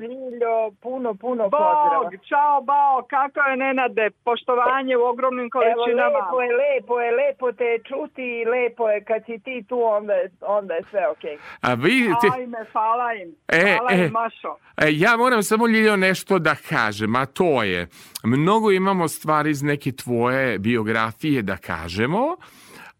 Puno, 0.81 1.13
puno 1.13 1.43
pozdrava. 1.43 2.03
Bog, 2.03 2.13
čao, 2.29 2.61
bao, 2.61 3.03
kako 3.09 3.39
je 3.49 3.57
Nenade, 3.57 4.09
poštovanje 4.23 4.97
u 4.97 5.03
ogromnim 5.03 5.49
količinama. 5.49 6.19
Evo, 6.19 6.37
lepo 6.37 6.41
je, 6.41 6.49
lepo 6.61 6.99
je, 7.01 7.11
lepo 7.11 7.51
te 7.51 7.77
čuti 7.87 8.25
i 8.41 8.45
lepo 8.45 8.89
je 8.89 9.03
kad 9.03 9.25
si 9.25 9.39
ti 9.39 9.63
tu, 9.69 9.83
onda, 9.83 10.13
onda 10.41 10.73
je 10.73 10.83
sve 10.89 11.07
okej. 11.09 11.37
Okay. 11.37 11.39
A 11.61 11.73
vidite... 11.73 12.27
Ajme, 12.33 12.57
hvala 12.71 13.13
im, 13.13 13.35
e, 13.47 13.77
hvala 13.77 13.91
e, 13.91 14.05
im, 14.05 14.11
Mašo. 14.11 14.55
E, 14.77 14.87
ja 14.91 15.17
moram 15.17 15.43
samo 15.43 15.67
Ljiljo 15.67 15.95
nešto 15.95 16.39
da 16.39 16.55
kažem, 16.69 17.15
a 17.15 17.25
to 17.25 17.63
je, 17.63 17.87
mnogo 18.23 18.71
imamo 18.71 19.07
stvari 19.07 19.49
iz 19.49 19.63
neke 19.63 19.91
tvoje 19.91 20.59
biografije 20.59 21.41
da 21.41 21.57
kažemo, 21.57 22.37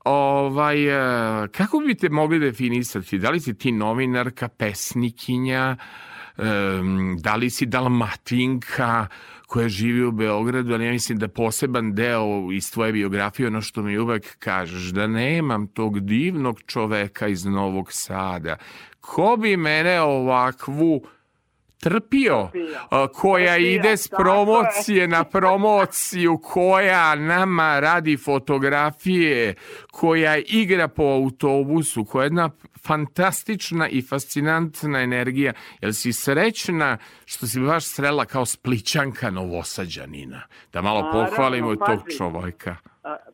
Ovaj, 0.05 0.87
e, 1.43 1.47
kako 1.47 1.79
biste 1.79 2.09
mogli 2.09 2.39
definisati? 2.39 3.19
Da 3.19 3.29
li 3.29 3.39
si 3.39 3.57
ti 3.57 3.71
novinarka, 3.71 4.47
pesnikinja, 4.47 5.77
da 7.17 7.35
li 7.35 7.49
si 7.49 7.65
dalmatinka 7.65 9.07
koja 9.47 9.69
živi 9.69 10.03
u 10.05 10.11
Beogradu, 10.11 10.73
ali 10.73 10.85
ja 10.85 10.91
mislim 10.91 11.17
da 11.19 11.27
poseban 11.27 11.93
deo 11.93 12.51
iz 12.51 12.71
tvoje 12.71 12.91
biografije, 12.91 13.47
ono 13.47 13.61
što 13.61 13.81
mi 13.81 13.97
uvek 13.97 14.37
kažeš, 14.39 14.83
da 14.83 15.07
nemam 15.07 15.67
tog 15.67 15.99
divnog 15.99 16.61
čoveka 16.65 17.27
iz 17.27 17.45
Novog 17.45 17.91
Sada. 17.91 18.55
Ko 18.99 19.37
bi 19.37 19.57
mene 19.57 20.01
ovakvu 20.01 21.01
trpio, 21.81 22.49
koja 23.13 23.53
Trpio, 23.53 23.71
ide 23.71 23.97
s 23.97 24.07
promocije 24.07 25.07
na 25.07 25.23
promociju, 25.23 26.37
koja 26.37 27.15
nama 27.15 27.79
radi 27.79 28.17
fotografije, 28.17 29.55
koja 29.91 30.37
igra 30.37 30.87
po 30.87 31.03
autobusu, 31.03 32.05
koja 32.05 32.23
je 32.23 32.25
jedna 32.25 32.49
fantastična 32.87 33.89
i 33.89 34.01
fascinantna 34.01 35.01
energija. 35.01 35.53
Jel 35.81 35.93
si 35.93 36.13
srećna 36.13 36.97
što 37.25 37.47
si 37.47 37.59
baš 37.59 37.85
srela 37.85 38.25
kao 38.25 38.45
splićanka 38.45 39.29
novosađanina? 39.29 40.41
Da 40.73 40.81
malo 40.81 41.11
pohvalimo 41.11 41.75
tog 41.75 41.99
čovjeka. 42.17 42.75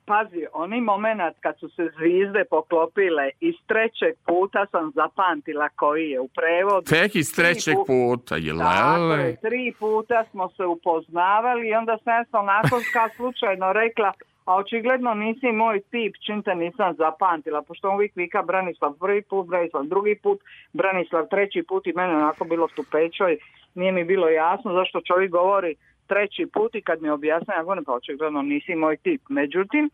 Pazi, 0.05 0.45
oni 0.53 0.81
moment 0.81 1.21
kad 1.39 1.59
su 1.59 1.69
se 1.69 1.89
zvizde 1.97 2.43
poklopile, 2.49 3.29
iz 3.39 3.55
trećeg 3.67 4.13
puta 4.25 4.65
sam 4.71 4.91
zapamtila 4.95 5.69
koji 5.69 6.09
je 6.09 6.19
u 6.19 6.27
prevodu. 6.27 6.85
Tek 6.89 7.15
iz 7.15 7.35
trećeg 7.35 7.75
pu- 7.75 7.85
puta, 7.87 8.35
je 8.35 8.53
Tako 8.57 9.01
lele? 9.01 9.23
je, 9.23 9.35
tri 9.35 9.73
puta 9.79 10.23
smo 10.31 10.49
se 10.49 10.65
upoznavali 10.65 11.67
i 11.67 11.73
onda 11.73 11.97
sam 12.03 12.25
sam 12.31 12.39
onako 12.43 12.79
kao 12.93 13.09
slučajno 13.15 13.73
rekla, 13.73 14.13
a 14.45 14.55
očigledno 14.55 15.13
nisi 15.13 15.51
moj 15.51 15.79
tip, 15.91 16.15
čim 16.25 16.43
te 16.43 16.55
nisam 16.55 16.95
zapamtila, 16.97 17.61
pošto 17.61 17.89
on 17.89 17.95
uvijek 17.95 18.15
vika 18.15 18.41
Branislav 18.41 18.93
prvi 18.99 19.21
put, 19.21 19.47
Branislav 19.47 19.83
drugi 19.83 20.15
put, 20.23 20.39
Branislav 20.73 21.27
treći 21.29 21.63
put 21.67 21.87
i 21.87 21.93
mene 21.93 22.15
onako 22.15 22.43
bilo 22.45 22.67
stupećo 22.67 23.29
i 23.29 23.37
nije 23.75 23.91
mi 23.91 24.03
bilo 24.03 24.29
jasno 24.29 24.73
zašto 24.73 25.01
čovjek 25.01 25.31
govori 25.31 25.75
treći 26.07 26.45
put 26.53 26.75
i 26.75 26.81
kad 26.81 27.01
mi 27.01 27.09
objasne, 27.09 27.53
ja 27.55 27.63
govorim 27.63 27.83
pa 27.83 27.93
očigledno 27.93 28.41
nisi 28.41 28.75
moj 28.75 28.97
tip. 28.97 29.21
Međutim, 29.29 29.89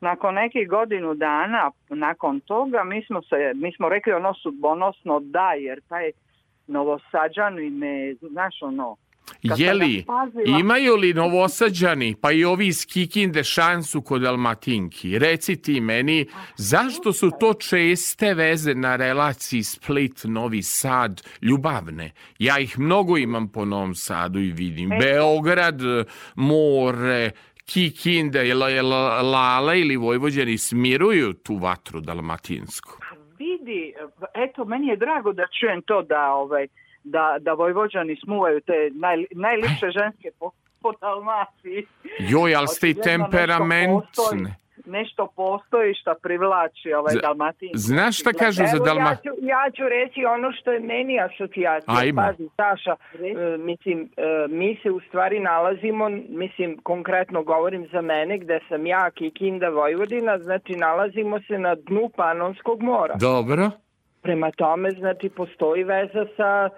nakon 0.00 0.34
nekih 0.34 0.68
godinu 0.68 1.14
dana, 1.14 1.70
nakon 1.88 2.40
toga, 2.40 2.84
mi 2.84 3.04
smo, 3.04 3.22
se, 3.22 3.52
mi 3.54 3.72
smo 3.72 3.88
rekli 3.88 4.12
ono 4.12 4.34
sudbonosno 4.34 5.20
da, 5.20 5.52
jer 5.52 5.80
taj 5.88 6.10
novosađanin 6.66 7.78
me, 7.78 8.14
znaš 8.14 8.62
ono, 8.62 8.96
Kad 9.26 9.58
sam 9.58 9.60
Je 9.60 9.66
ga 9.66 9.72
li, 9.72 10.04
pazila- 10.06 10.58
imaju 10.60 10.96
li 10.96 11.14
novosađani, 11.14 12.14
pa 12.20 12.32
i 12.32 12.44
ovi 12.44 12.66
iz 12.66 12.86
Kikinde 12.86 13.44
šansu 13.44 14.02
kod 14.02 14.22
Dalmatinki? 14.22 15.18
Reci 15.18 15.62
ti 15.62 15.80
meni, 15.80 16.26
zašto 16.56 17.12
su 17.12 17.30
to 17.40 17.54
česte 17.54 18.34
veze 18.34 18.74
na 18.74 18.96
relaciji 18.96 19.62
Split-Novi 19.62 20.62
Sad 20.62 21.22
ljubavne? 21.42 22.10
Ja 22.38 22.58
ih 22.58 22.78
mnogo 22.78 23.18
imam 23.18 23.48
po 23.48 23.64
Novom 23.64 23.94
Sadu 23.94 24.38
i 24.40 24.52
vidim. 24.52 24.88
Beograd, 24.88 25.80
more, 26.34 27.30
Kikinde, 27.64 28.54
Lale 29.22 29.80
ili 29.80 29.96
Vojvođani 29.96 30.58
smiruju 30.58 31.32
tu 31.32 31.56
vatru 31.56 32.00
dalmatinsku? 32.00 32.98
vidi, 33.38 33.94
eto, 34.34 34.64
meni 34.64 34.86
je 34.86 34.96
drago 34.96 35.32
da 35.32 35.46
čujem 35.60 35.82
to 35.82 36.02
da, 36.02 36.32
ovaj, 36.32 36.66
da, 37.06 37.36
da 37.40 37.52
Vojvođani 37.52 38.16
smuvaju 38.24 38.60
te 38.60 38.90
naj, 38.94 39.24
najlipše 39.30 39.90
ženske 39.90 40.30
po, 40.38 40.50
po 40.82 40.92
Dalmaciji. 41.00 41.86
Joj, 42.18 42.54
ali 42.54 42.68
ste 42.68 42.90
i 42.90 42.94
temperamentne. 42.94 44.56
Nešto 44.86 45.28
postoji 45.36 45.94
što 45.94 46.14
privlači 46.22 46.92
ovaj 46.92 47.14
Dalmatinski. 47.22 47.78
Znaš 47.78 48.20
šta 48.20 48.32
kažu 48.32 48.56
za 48.56 48.76
Evo, 48.76 48.84
Dalma... 48.84 49.10
ja, 49.10 49.32
ja 49.40 49.70
ću 49.76 49.82
reći 49.88 50.24
ono 50.24 50.52
što 50.52 50.72
je 50.72 50.80
meni 50.80 51.20
asocijacija. 51.20 52.12
Pazi, 52.16 52.48
Saša, 52.56 52.96
e, 53.14 53.56
mislim, 53.58 54.10
e, 54.16 54.46
mi 54.48 54.78
se 54.82 54.90
u 54.90 55.00
stvari 55.00 55.40
nalazimo, 55.40 56.08
mislim, 56.28 56.78
konkretno 56.82 57.42
govorim 57.42 57.88
za 57.92 58.00
mene, 58.00 58.38
gde 58.38 58.60
sam 58.68 58.86
ja, 58.86 59.10
Kikinda, 59.10 59.68
Vojvodina, 59.68 60.38
znači 60.38 60.72
nalazimo 60.72 61.40
se 61.40 61.58
na 61.58 61.74
dnu 61.74 62.10
Panonskog 62.16 62.82
mora. 62.82 63.14
Dobro. 63.20 63.70
Prema 64.22 64.50
tome, 64.50 64.90
znači, 64.90 65.28
postoji 65.28 65.84
veza 65.84 66.26
sa 66.36 66.70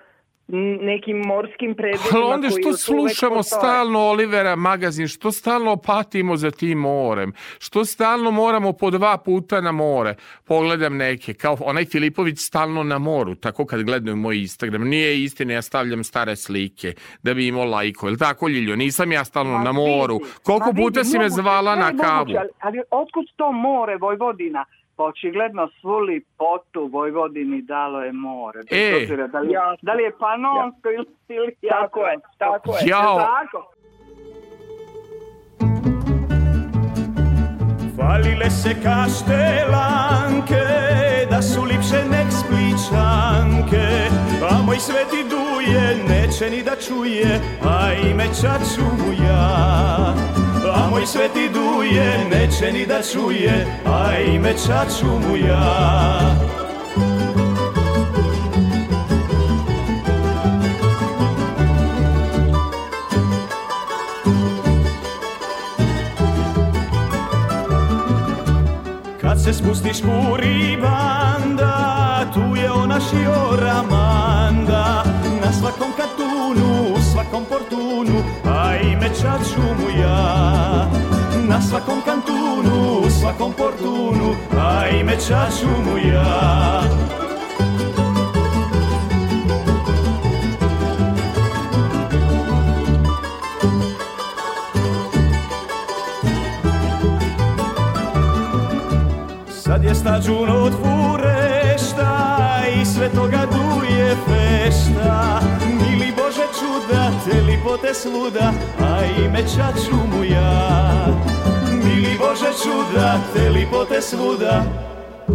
nekim 0.81 1.17
morskim 1.17 1.75
predelima 1.75 2.09
Ali 2.13 2.25
onda 2.25 2.49
što 2.51 2.77
slušamo 2.77 3.43
stalno 3.43 4.01
Olivera 4.01 4.57
magazin, 4.57 5.09
što 5.09 5.33
stalno 5.33 5.77
patimo 5.77 6.37
za 6.37 6.51
tim 6.51 6.79
morem, 6.79 7.33
što 7.59 7.85
stalno 7.85 8.31
moramo 8.31 8.73
po 8.73 8.91
dva 8.91 9.19
puta 9.19 9.61
na 9.61 9.73
more. 9.73 10.15
Pogledam 10.45 10.97
neke, 10.97 11.35
kao 11.35 11.57
onaj 11.61 11.85
Filipović 11.85 12.39
stalno 12.39 12.83
na 12.83 12.99
moru, 12.99 13.35
tako 13.35 13.67
kad 13.67 13.83
gledaju 13.83 14.17
moj 14.17 14.39
Instagram. 14.41 14.89
Nije 14.89 15.23
istina, 15.23 15.53
ja 15.53 15.63
stavljam 15.63 16.05
stare 16.05 16.37
slike 16.37 16.95
da 17.23 17.35
bi 17.35 17.47
imao 17.47 17.65
lajko. 17.65 18.09
Jel 18.09 18.17
tako, 18.17 18.49
Ljiljo? 18.49 18.77
Nisam 18.77 19.13
ja 19.13 19.25
stalno 19.25 19.59
na 19.59 19.73
moru. 19.73 20.21
Koliko 20.43 20.73
puta 20.77 21.05
si 21.05 21.19
me 21.19 21.29
zvala 21.31 21.77
na 21.77 21.87
je 21.87 21.97
kavu? 21.97 22.31
Ali, 22.39 22.49
ali 22.61 22.79
otkud 22.91 23.27
to 23.37 23.53
more 23.53 23.97
Vojvodina? 23.97 24.65
Pa 24.99 25.05
očigledno 25.05 25.69
svu 25.81 25.99
lipotu 25.99 26.87
Vojvodini 26.93 27.63
dalo 27.63 28.01
je 28.03 28.13
more. 28.13 28.61
E. 28.71 29.07
da 29.33 29.39
li, 29.41 29.53
Jasno. 29.53 29.79
da 29.83 29.93
li 29.93 30.03
je 30.03 30.13
panonsko 30.19 30.89
ili, 30.91 31.07
ili 31.29 31.55
Tako 31.69 32.01
je, 32.01 32.19
tako 32.39 32.71
je. 32.71 32.89
Jao. 32.89 33.19
Tako. 33.19 33.73
Falile 37.97 38.51
se 38.51 38.75
kaštelanke, 38.83 40.65
da 41.31 41.43
su 41.43 41.63
lipše 41.63 42.01
nek 42.11 42.29
spličanke, 42.41 43.87
a 44.51 44.63
moj 44.67 44.77
sveti 44.77 45.25
duje 45.31 45.97
neće 46.09 46.51
ni 46.51 46.63
da 46.63 46.77
čuje, 46.77 47.41
a 47.65 47.93
ime 48.11 48.25
čaču 48.25 48.83
mu 48.99 49.13
ja. 49.13 50.48
A 50.67 50.89
moj 50.91 51.07
sveti 51.07 51.49
duje 51.49 52.27
neće 52.31 52.73
ni 52.73 52.87
da 52.87 53.03
čuje, 53.13 53.67
a 53.87 54.19
ime 54.19 54.53
čaču 54.67 55.07
mu 55.07 55.37
ja. 55.37 56.37
Kad 69.21 69.43
se 69.45 69.53
spustiš 69.53 69.97
u 70.03 70.37
ribanda, 70.37 72.21
tu 72.35 72.57
je 72.57 72.71
ona 72.71 73.01
šiora 73.01 73.83
ime 78.99 79.09
čaču 79.15 79.61
mu 79.61 80.01
ja. 80.01 80.91
Na 81.49 81.63
svakom 81.63 82.01
kantunu, 82.05 83.11
svakom 83.21 83.53
portunu, 83.53 84.35
a 84.59 84.89
ime 84.89 85.13
čaču 85.13 85.69
mu 85.85 85.99
ja. 85.99 86.83
Sad 99.49 99.85
je 99.85 99.95
stađun 99.95 100.51
od 100.51 100.73
furešta 100.73 100.98
čuda, 106.59 107.11
te 107.25 107.41
lipote 107.41 107.95
sluda, 107.95 108.53
a 108.81 109.05
ime 109.25 109.43
čaču 109.43 109.97
mu 110.11 110.25
ja. 110.25 111.07
Mili 111.85 112.19
Bože 112.19 112.53
čuda, 112.63 113.21
te 113.35 113.49
lipote 113.49 114.03
sluda, 114.03 114.65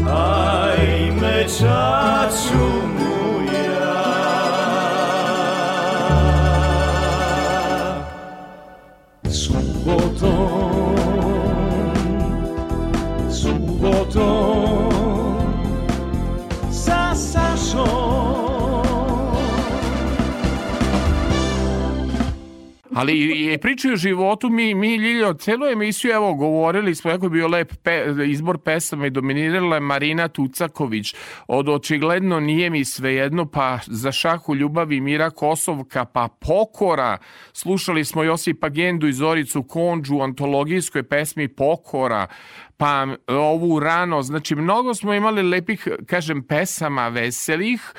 a 0.07 0.73
ime 0.77 1.43
čaču 1.43 2.65
mu 2.95 3.41
ja. 3.53 3.93
Subotom, 9.29 10.82
Ali 22.95 23.13
i 23.53 23.57
pričaju 23.57 23.93
o 23.93 23.97
životu, 23.97 24.49
mi, 24.49 24.73
mi 24.73 24.95
Ljiljo, 24.95 25.33
celu 25.33 25.65
emisiju, 25.67 26.11
evo, 26.11 26.33
govorili 26.33 26.95
smo, 26.95 27.11
jako 27.11 27.25
je 27.25 27.29
bio 27.29 27.47
lep 27.47 27.73
pe, 27.83 28.05
izbor 28.27 28.57
pesama 28.57 29.07
i 29.07 29.09
dominirala 29.09 29.75
je 29.75 29.79
Marina 29.79 30.27
Tucaković, 30.27 31.15
od 31.47 31.69
očigledno 31.69 32.39
nije 32.39 32.69
mi 32.69 32.85
svejedno, 32.85 33.45
pa 33.45 33.79
za 33.85 34.11
šahu 34.11 34.55
ljubavi 34.55 35.01
Mira 35.01 35.29
Kosovka, 35.29 36.05
pa 36.05 36.27
pokora, 36.27 37.17
slušali 37.53 38.05
smo 38.05 38.23
Josipa 38.23 38.69
Gendu 38.69 39.07
i 39.07 39.13
Zoricu 39.13 39.63
Konđu 39.63 40.15
u 40.15 40.21
antologijskoj 40.21 41.03
pesmi 41.03 41.47
Pokora, 41.47 42.27
pa 42.77 43.07
ovu 43.27 43.79
rano, 43.79 44.21
znači 44.21 44.55
mnogo 44.55 44.93
smo 44.93 45.13
imali 45.13 45.43
lepih, 45.43 45.87
kažem, 46.05 46.43
pesama 46.43 47.07
veselih, 47.07 47.93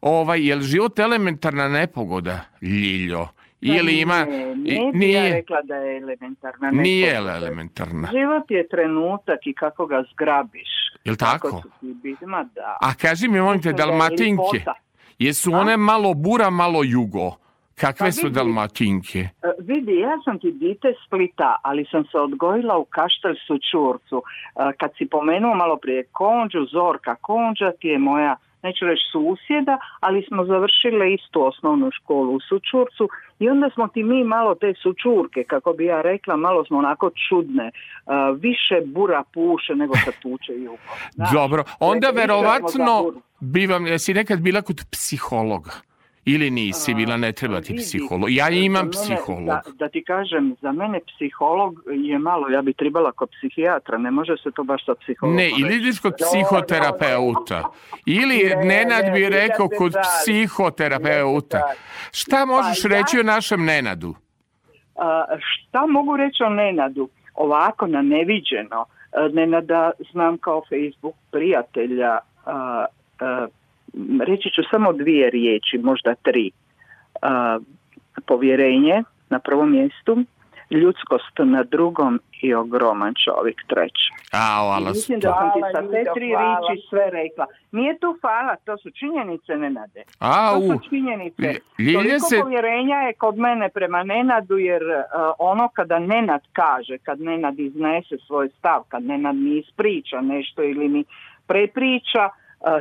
ovaj, 0.00 0.46
je 0.48 0.56
li 0.56 0.62
život 0.62 0.98
elementarna 0.98 1.68
nepogoda, 1.68 2.40
Ljiljo? 2.62 3.28
Ili 3.60 4.00
ima... 4.00 4.24
Ne 4.24 4.92
bi 4.94 5.12
ja 5.12 5.22
rekla 5.22 5.62
da 5.62 5.74
je 5.74 5.96
elementarna. 5.96 6.70
Nije 6.70 7.14
elementarna. 7.14 8.08
Život 8.12 8.50
je 8.50 8.68
trenutak 8.68 9.46
i 9.46 9.54
kako 9.54 9.86
ga 9.86 10.04
zgrabiš. 10.12 10.68
Jel 11.04 11.16
tako? 11.16 11.48
Kako 11.48 12.26
ma 12.26 12.44
da. 12.54 12.76
A 12.80 12.94
kaži 12.94 13.28
mi, 13.28 13.40
molim 13.40 13.62
te, 13.62 13.72
da 13.72 13.76
Dalmatinke. 13.76 14.64
Jesu 15.18 15.52
one 15.52 15.76
malo 15.76 16.14
bura, 16.14 16.50
malo 16.50 16.82
jugo? 16.84 17.36
Kakve 17.80 18.06
Pa 18.06 18.12
su 18.12 18.26
vidi. 18.26 18.34
dalmatinke? 18.34 19.18
E, 19.18 19.28
Vidi, 19.58 19.96
ja 19.98 20.18
sam 20.24 20.38
ti 20.38 20.52
dite 20.52 20.94
Splita, 21.06 21.56
ali 21.62 21.84
sam 21.90 22.04
se 22.04 22.18
odgojila 22.18 22.78
u 22.78 22.84
Kaštelsu 22.84 23.58
Čurcu. 23.70 24.22
E, 24.22 24.72
Kad 24.78 24.90
si 24.98 25.06
pomenuo 25.06 25.54
malo 25.54 25.76
prije 25.76 26.04
Konđu, 26.12 26.64
Zorka 26.72 27.14
Konđa 27.14 27.72
ti 27.80 27.88
je 27.88 27.98
moja, 27.98 28.36
neću 28.62 28.84
reći 28.84 29.02
susjeda, 29.12 29.78
ali 30.00 30.26
smo 30.28 30.44
završile 30.44 31.14
istu 31.14 31.46
osnovnu 31.46 31.90
školu 31.90 32.34
u 32.34 32.40
Sučurcu 32.40 33.08
i 33.38 33.48
onda 33.48 33.70
smo 33.74 33.88
ti 33.88 34.02
mi 34.02 34.24
malo 34.24 34.54
te 34.54 34.74
sučurke, 34.82 35.44
kako 35.44 35.72
bi 35.72 35.84
ja 35.84 36.02
rekla, 36.02 36.36
malo 36.36 36.64
smo 36.64 36.78
onako 36.78 37.10
čudne. 37.28 37.66
E, 37.66 37.72
Više 38.40 38.80
bura 38.84 39.24
puše 39.34 39.74
nego 39.74 39.94
kad 40.04 40.14
puče 40.22 40.52
jugo. 40.52 40.78
Dobro, 41.34 41.64
onda 41.80 42.10
verovatno 42.10 43.12
bi 43.40 43.66
vam, 43.66 43.86
jesi 43.86 44.14
nekad 44.14 44.40
bila 44.40 44.62
kod 44.62 44.80
psihologa? 44.92 45.89
Ili 46.32 46.50
nisi 46.50 46.94
bila, 46.94 47.16
ne 47.16 47.32
treba 47.32 47.60
ti 47.60 47.74
psiholog. 47.76 48.30
Ja 48.32 48.48
imam 48.48 48.90
psiholog. 48.90 49.46
Da, 49.46 49.60
da 49.74 49.88
ti 49.88 50.04
kažem, 50.04 50.56
za 50.60 50.72
mene 50.72 51.00
psiholog 51.06 51.82
je 51.86 52.18
malo, 52.18 52.48
ja 52.48 52.62
bi 52.62 52.72
trebala 52.72 53.12
kod 53.12 53.28
psihijatra, 53.30 53.98
ne 53.98 54.10
može 54.10 54.36
se 54.42 54.50
to 54.50 54.62
baš 54.64 54.84
sa 54.86 54.94
psihologom. 54.94 55.36
Ne, 55.36 55.50
ili 55.60 55.76
ideš 55.76 55.98
kod 56.00 56.14
psihoterapeuta. 56.16 57.62
Ili 58.06 58.36
Ne, 58.56 58.64
Nenad 58.64 59.04
ne, 59.04 59.10
bi 59.10 59.28
rekao 59.28 59.68
kod 59.78 59.92
psihoterapeuta. 60.02 61.60
Šta 62.12 62.44
možeš 62.44 62.82
Pa 62.82 62.88
ja- 62.88 63.00
reći 63.00 63.20
o 63.20 63.22
našem 63.22 63.64
Nenadu? 63.64 64.14
Šta 65.40 65.86
mogu 65.86 66.16
reći 66.16 66.42
o 66.42 66.48
Nenadu? 66.48 67.08
Ovako, 67.34 67.86
na 67.86 68.02
neviđeno. 68.02 68.84
A, 69.12 69.28
Nenada 69.32 69.90
znam 70.12 70.38
kao 70.38 70.62
Facebook 70.68 71.14
prijatelja. 71.32 72.18
Reći 74.20 74.50
ću 74.50 74.62
samo 74.70 74.92
dvije 74.92 75.30
riječi, 75.30 75.78
možda 75.78 76.14
tri. 76.14 76.50
A, 77.22 77.58
povjerenje 78.26 79.02
na 79.30 79.38
prvom 79.38 79.70
mjestu, 79.70 80.18
ljudskost 80.72 81.38
na 81.38 81.62
drugom 81.64 82.20
i 82.42 82.54
ogroman 82.54 83.14
čovjek 83.14 83.56
treći. 83.66 84.10
A, 84.32 84.36
I 84.36 84.40
ala 84.70 84.90
Mislim 84.90 85.20
da 85.20 85.28
sam 85.30 85.50
ti 85.52 85.58
Hvala, 85.60 85.72
sa 85.74 85.92
te 85.92 86.04
tri 86.14 86.30
hvala. 86.30 86.58
riječi 86.60 86.86
sve 86.88 87.10
rekla. 87.12 87.46
Nije 87.72 87.98
to 87.98 88.16
hvala, 88.20 88.56
to 88.56 88.76
su 88.76 88.90
činjenice 88.90 89.52
Nenade. 89.54 90.02
A, 90.18 90.52
To 90.52 90.60
su 90.62 90.88
činjenice. 90.88 91.54
Ljilja 91.78 91.98
Toliko 91.98 92.18
se- 92.20 92.40
povjerenja 92.40 92.96
je 92.96 93.12
kod 93.14 93.38
mene 93.38 93.68
prema 93.68 94.02
Nenadu 94.02 94.56
jer 94.58 94.82
uh, 94.82 94.92
ono 95.38 95.68
kada 95.68 95.98
Nenad 95.98 96.40
kaže, 96.52 96.98
kad 96.98 97.20
Nenad 97.20 97.58
iznese 97.58 98.16
svoj 98.26 98.48
stav, 98.48 98.82
kad 98.88 99.02
Nenad 99.02 99.36
mi 99.36 99.58
ispriča 99.58 100.20
nešto 100.20 100.62
ili 100.62 100.88
mi 100.88 101.04
prepriča, 101.46 102.24
uh, 102.26 102.39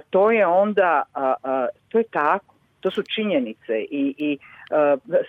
to 0.09 0.31
je 0.31 0.47
onda, 0.47 1.03
to 1.89 1.97
je 1.97 2.03
tako, 2.11 2.55
to 2.79 2.91
su 2.91 3.03
činjenice 3.15 3.79
i, 3.79 4.15
i 4.17 4.37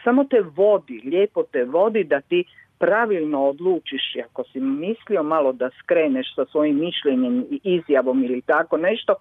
samo 0.05 0.25
te 0.25 0.41
vodi, 0.41 1.03
lijepo 1.05 1.43
te 1.43 1.65
vodi 1.65 2.05
da 2.05 2.21
ti 2.21 2.45
pravilno 2.79 3.47
odlučiš 3.47 4.15
i 4.15 4.23
ako 4.23 4.45
si 4.45 4.61
mislio 4.61 5.23
malo 5.23 5.53
da 5.53 5.71
skreneš 5.79 6.35
sa 6.35 6.45
svojim 6.45 6.79
mišljenjem 6.79 7.47
i 7.51 7.61
izjavom 7.65 8.25
ili 8.25 8.41
tako 8.43 8.77
nešto, 8.77 9.15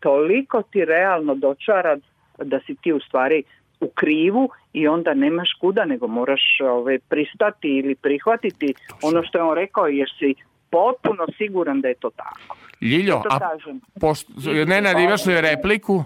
toliko 0.00 0.62
ti 0.62 0.84
realno 0.84 1.34
dočara 1.34 1.96
da 2.38 2.60
si 2.60 2.74
ti 2.74 2.92
u 2.92 3.00
stvari 3.00 3.42
u 3.80 3.88
krivu 3.88 4.50
i 4.72 4.88
onda 4.88 5.14
nemaš 5.14 5.52
kuda 5.60 5.84
nego 5.84 6.06
moraš 6.06 6.60
ove, 6.62 6.98
pristati 6.98 7.68
ili 7.68 7.94
prihvatiti 7.94 8.74
ono 9.02 9.22
što 9.22 9.38
je 9.38 9.44
on 9.44 9.54
rekao 9.54 9.86
jer 9.86 10.08
si 10.18 10.34
potpuno 10.70 11.26
siguran 11.38 11.80
da 11.80 11.88
je 11.88 11.94
to 11.94 12.10
tako. 12.10 12.56
Ljiljo, 12.80 13.20
To 13.22 13.28
a 13.30 13.38
kažem. 13.38 13.80
pošto, 14.00 14.32
Nenad, 14.66 14.98
imaš 14.98 15.26
li 15.26 15.40
repliku? 15.40 16.04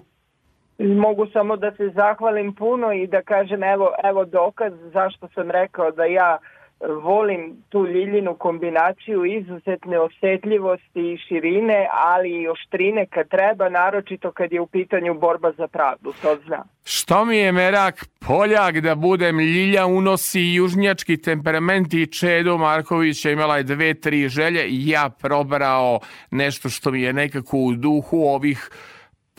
Mogu 0.79 1.27
samo 1.33 1.57
da 1.57 1.73
se 1.73 1.89
zahvalim 1.95 2.55
puno 2.55 2.93
i 2.93 3.07
da 3.07 3.23
kažem 3.23 3.63
evo, 3.63 3.91
evo 4.05 4.25
dokaz 4.25 4.73
zašto 4.93 5.29
sam 5.35 5.51
rekao 5.51 5.91
da 5.91 6.05
ja 6.05 6.39
e, 6.39 6.60
volim 6.89 7.63
tu 7.69 7.87
Ljiljinu 7.87 8.35
kombinaciju 8.35 9.25
izuzetne 9.25 9.99
osjetljivosti 9.99 11.13
i 11.13 11.19
širine, 11.29 11.89
ali 11.93 12.31
i 12.31 12.49
oštrine 12.49 13.07
kad 13.07 13.29
treba, 13.29 13.69
naročito 13.69 14.33
kad 14.33 14.53
je 14.53 14.61
u 14.61 14.67
pitanju 14.67 15.15
borba 15.15 15.53
za 15.53 15.69
pravdu, 15.69 16.13
to 16.23 16.37
znam. 16.47 16.69
Što 16.85 17.25
mi 17.25 17.37
je 17.37 17.53
merak 17.53 18.05
Poljak 18.27 18.81
da 18.81 18.95
budem 18.95 19.41
Ljilja 19.41 19.87
unosi 19.87 20.41
južnjački 20.41 21.23
temperament 21.23 21.95
i 21.95 22.07
Čedo 22.07 22.59
Markovića 22.59 23.31
imala 23.31 23.57
je 23.57 23.63
dve, 23.63 23.95
tri 23.95 24.29
želje 24.29 24.69
i 24.69 24.89
ja 24.89 25.11
probrao 25.21 26.01
nešto 26.31 26.69
što 26.69 26.91
mi 26.91 27.03
je 27.03 27.13
nekako 27.13 27.57
u 27.57 27.73
duhu 27.73 28.17
ovih 28.17 28.71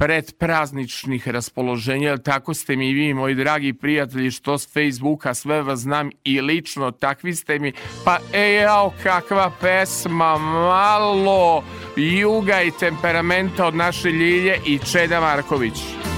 predprazničnih 0.02 1.28
raspoloženja, 1.28 2.10
jer 2.10 2.22
tako 2.22 2.53
ste 2.53 2.76
mi 2.76 2.94
vi, 2.94 3.14
moji 3.14 3.36
dragi 3.36 3.73
prijatelji, 3.73 4.32
što 4.32 4.57
s 4.57 4.73
Facebooka, 4.73 5.34
sve 5.34 5.61
vas 5.61 5.80
znam 5.80 6.10
i 6.23 6.41
lično, 6.41 6.91
takvi 6.91 7.36
ste 7.36 7.60
mi, 7.60 7.73
pa 8.06 8.18
e, 8.34 8.53
jao, 8.53 8.94
kakva 9.03 9.52
pesma, 9.61 10.38
malo 10.38 11.64
juga 11.95 12.61
i 12.61 12.72
temperamenta 12.80 13.68
od 13.68 13.76
naše 13.76 14.10
Ljilje 14.10 14.60
i 14.65 14.80
Čeda 14.91 15.19
Marković. 15.19 16.10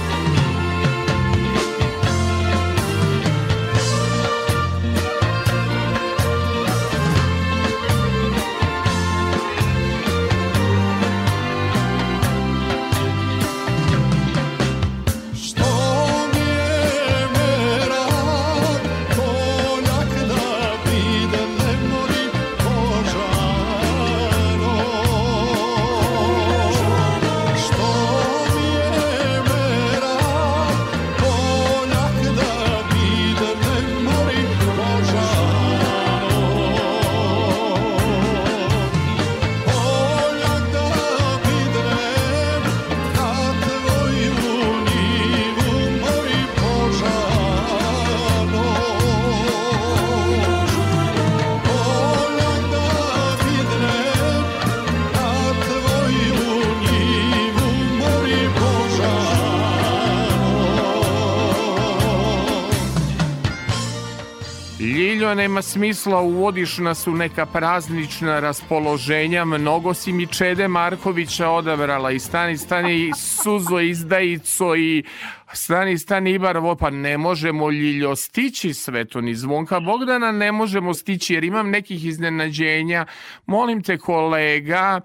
Nema 65.44 65.62
smisla, 65.62 66.20
uvodiš 66.20 66.78
nas 66.78 67.06
u 67.06 67.12
neka 67.12 67.46
praznična 67.46 68.40
raspoloženja, 68.40 69.44
mnogo 69.44 69.94
si 69.94 70.12
mi 70.12 70.26
Čede 70.26 70.68
Markovića 70.68 71.48
odabrala 71.48 72.10
i 72.10 72.18
stani, 72.18 72.58
stani 72.58 73.12
Suzo 73.16 73.80
izdajico 73.80 74.76
i 74.76 75.04
stani, 75.52 75.98
stani 75.98 76.32
Ibarovo, 76.32 76.74
pa 76.76 76.90
ne 76.90 77.18
možemo 77.18 77.70
Ljiljo 77.70 78.16
stići 78.16 78.74
sve 78.74 79.04
to, 79.04 79.20
ni 79.20 79.34
Zvonka 79.34 79.80
Bogdana 79.80 80.32
ne 80.32 80.52
možemo 80.52 80.94
stići 80.94 81.34
jer 81.34 81.44
imam 81.44 81.70
nekih 81.70 82.04
iznenađenja. 82.04 83.06
Molim 83.46 83.82
te 83.82 83.98
kolega, 83.98 85.00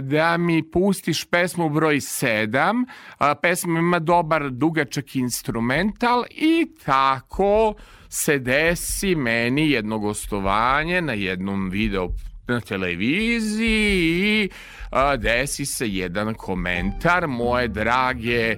da 0.00 0.36
mi 0.36 0.70
pustiš 0.70 1.24
pesmu 1.24 1.68
broj 1.68 1.96
7. 1.96 2.86
A, 3.18 3.34
Pesma 3.34 3.78
ima 3.78 3.98
dobar 3.98 4.50
dugačak 4.50 5.16
instrumental 5.16 6.24
i 6.30 6.66
tako 6.84 7.74
se 8.08 8.38
desi 8.38 9.14
meni 9.14 9.70
jedno 9.70 9.98
gostovanje 9.98 11.00
na 11.00 11.12
jednom 11.12 11.70
video 11.70 12.08
na 12.48 12.60
televiziji 12.60 14.20
i 14.20 14.50
a, 14.90 15.16
desi 15.16 15.66
se 15.66 15.88
jedan 15.88 16.34
komentar 16.34 17.26
moje 17.26 17.68
drage 17.68 18.56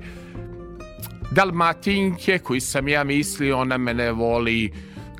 Dalmatinke 1.30 2.38
koji 2.38 2.60
sam 2.60 2.88
ja 2.88 3.04
mislio 3.04 3.58
ona 3.58 3.78
mene 3.78 4.12
voli 4.12 4.72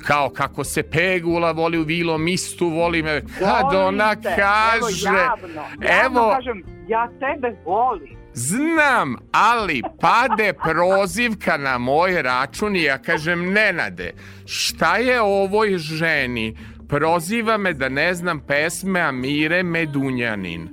kao 0.07 0.29
kako 0.29 0.63
se 0.63 0.83
Pegula 0.83 1.51
voli 1.51 1.77
u 1.77 1.83
Vilom 1.83 2.27
istu 2.27 2.69
voli 2.69 3.03
me 3.03 3.21
kad 3.39 3.75
ona 3.75 4.15
kaže 4.15 5.07
evo, 5.07 5.17
javno, 5.17 5.61
javno 5.81 6.19
evo 6.19 6.33
kažem, 6.35 6.63
ja 6.87 7.09
tebe 7.19 7.55
volim. 7.65 8.20
Znam, 8.33 9.15
ali 9.31 9.81
pade 9.99 10.53
prozivka 10.53 11.57
na 11.57 11.77
moj 11.77 12.21
račun 12.21 12.75
i 12.75 12.83
ja 12.83 12.97
kažem 12.97 13.53
Nenade, 13.53 14.11
šta 14.45 14.97
je 14.97 15.21
ovoj 15.21 15.77
ženi? 15.77 16.57
Proziva 16.89 17.57
me 17.57 17.73
da 17.73 17.89
ne 17.89 18.13
znam 18.13 18.39
pesme 18.39 19.01
Amire 19.01 19.63
Medunjanin. 19.63 20.69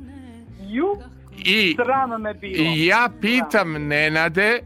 Ju, 0.69 0.97
I, 1.39 1.77
sram 1.85 2.23
me 2.23 2.35
bilo. 2.35 2.55
I 2.57 2.87
ja 2.87 3.09
pitam 3.21 3.73
Nenade, 3.73 4.61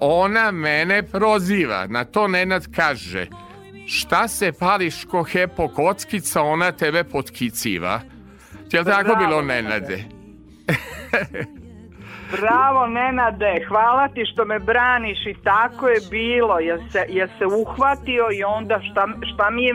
ona 0.00 0.50
mene 0.50 1.02
proziva. 1.02 1.86
Na 1.86 2.04
to 2.04 2.28
Nenad 2.28 2.66
kaže, 2.74 3.26
šta 3.86 4.28
se 4.28 4.52
pališ 4.52 5.04
ko 5.04 5.22
hepo 5.22 5.68
kockica, 5.68 6.42
ona 6.42 6.72
tebe 6.72 7.04
potkiciva. 7.04 8.00
Jel 8.72 8.84
tako 8.84 9.04
Bravo, 9.04 9.26
bilo, 9.26 9.42
Nenade. 9.42 10.04
Bravo 12.30 12.86
Nenade, 12.86 13.64
hvala 13.68 14.08
ti 14.08 14.22
što 14.32 14.44
me 14.44 14.58
braniš 14.58 15.18
i 15.26 15.34
tako 15.44 15.88
je 15.88 16.00
bilo, 16.10 16.58
jer 16.58 16.80
se, 16.92 17.04
jer 17.08 17.28
se 17.38 17.46
uhvatio 17.46 18.24
i 18.38 18.44
onda 18.44 18.80
šta, 18.90 19.08
šta 19.34 19.50
mi 19.50 19.64
je 19.64 19.74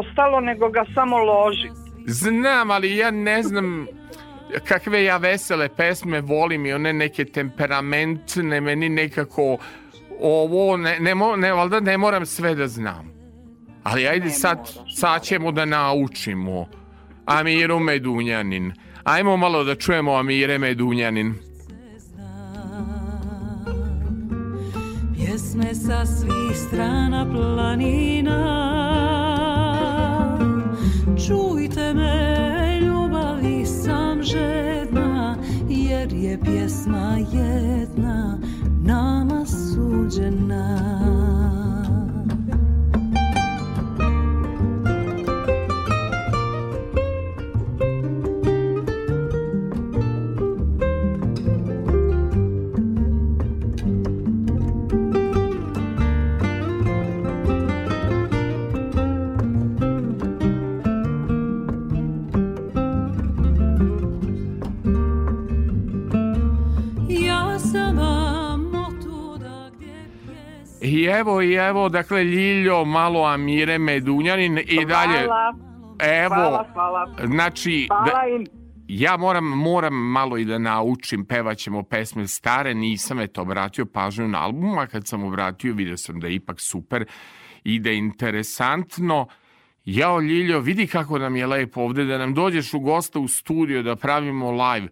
ostalo 0.00 0.40
nego 0.40 0.68
ga 0.68 0.84
samo 0.94 1.16
loži. 1.18 1.68
Znam, 2.06 2.70
ali 2.70 2.96
ja 2.96 3.10
ne 3.10 3.42
znam 3.42 3.86
kakve 4.64 5.04
ja 5.04 5.16
vesele 5.16 5.68
pesme 5.76 6.20
volim 6.20 6.66
i 6.66 6.72
one 6.72 6.92
neke 6.92 7.24
temperamentne, 7.24 8.60
meni 8.60 8.88
nekako 8.88 9.56
ovo, 10.20 10.76
ne, 10.76 11.00
ne, 11.00 11.14
mo- 11.14 11.36
ne, 11.36 11.52
valjda 11.52 11.80
ne 11.80 11.98
moram 11.98 12.26
sve 12.26 12.54
da 12.54 12.66
znam. 12.68 13.12
Ali 13.82 14.08
ajde 14.08 14.30
sad, 14.30 14.58
sad 14.96 15.22
ćemo 15.22 15.52
da 15.52 15.64
naučimo. 15.64 16.66
Amiru 17.26 17.78
Medunjanin. 17.78 18.72
Ajmo 19.04 19.36
malo 19.36 19.64
da 19.64 19.74
čujemo 19.74 20.14
Amire 20.14 20.58
Medunjanin. 20.58 21.34
Pjesme 25.32 25.72
sa 25.72 26.04
svih 26.04 26.52
strana 26.52 27.24
planina. 27.24 28.40
Čujte 31.26 31.94
me, 31.94 32.80
ljubavi 32.80 33.66
sam 33.66 34.22
žedna 34.22 35.36
Jer 35.68 36.12
je 36.12 36.40
pjesma 36.40 37.16
jedna 37.32 38.38
nama 38.84 39.46
suđena 39.46 40.78
I 71.02 71.06
evo, 71.06 71.42
i 71.42 71.52
evo, 71.54 71.88
dakle, 71.88 72.24
Ljiljo, 72.24 72.84
malo 72.84 73.24
Amire 73.24 73.78
Medunjanin 73.78 74.58
i 74.58 74.84
dalje. 74.84 75.24
Hvala. 75.24 75.54
Evo, 76.00 76.34
Hvala, 76.34 76.66
hvala. 76.72 77.06
znači, 77.24 77.86
Hvala 77.90 78.04
da- 78.04 78.28
im. 78.28 78.46
ja 78.88 79.16
moram, 79.16 79.44
moram 79.44 79.94
malo 79.94 80.38
i 80.38 80.44
da 80.44 80.58
naučim, 80.58 81.24
pevaćemo 81.24 81.82
pesme 81.82 82.28
stare, 82.28 82.74
nisam 82.74 83.20
eto 83.20 83.42
obratio 83.42 83.86
pažnju 83.86 84.28
na 84.28 84.42
album, 84.42 84.78
a 84.78 84.86
kad 84.86 85.06
sam 85.06 85.24
obratio 85.24 85.74
vidio 85.74 85.96
sam 85.96 86.20
da 86.20 86.26
je 86.26 86.34
ipak 86.34 86.60
super 86.60 87.04
i 87.64 87.78
da 87.78 87.90
je 87.90 87.98
interesantno. 87.98 89.26
Jao 89.84 90.20
Ljiljo, 90.20 90.60
vidi 90.60 90.86
kako 90.86 91.18
nam 91.18 91.36
je 91.36 91.46
lepo 91.46 91.80
ovde, 91.80 92.04
da 92.04 92.18
nam 92.18 92.34
dođeš 92.34 92.74
u 92.74 92.80
gosta 92.80 93.18
u 93.18 93.28
studio 93.28 93.82
da 93.82 93.96
pravimo 93.96 94.50
live. 94.52 94.88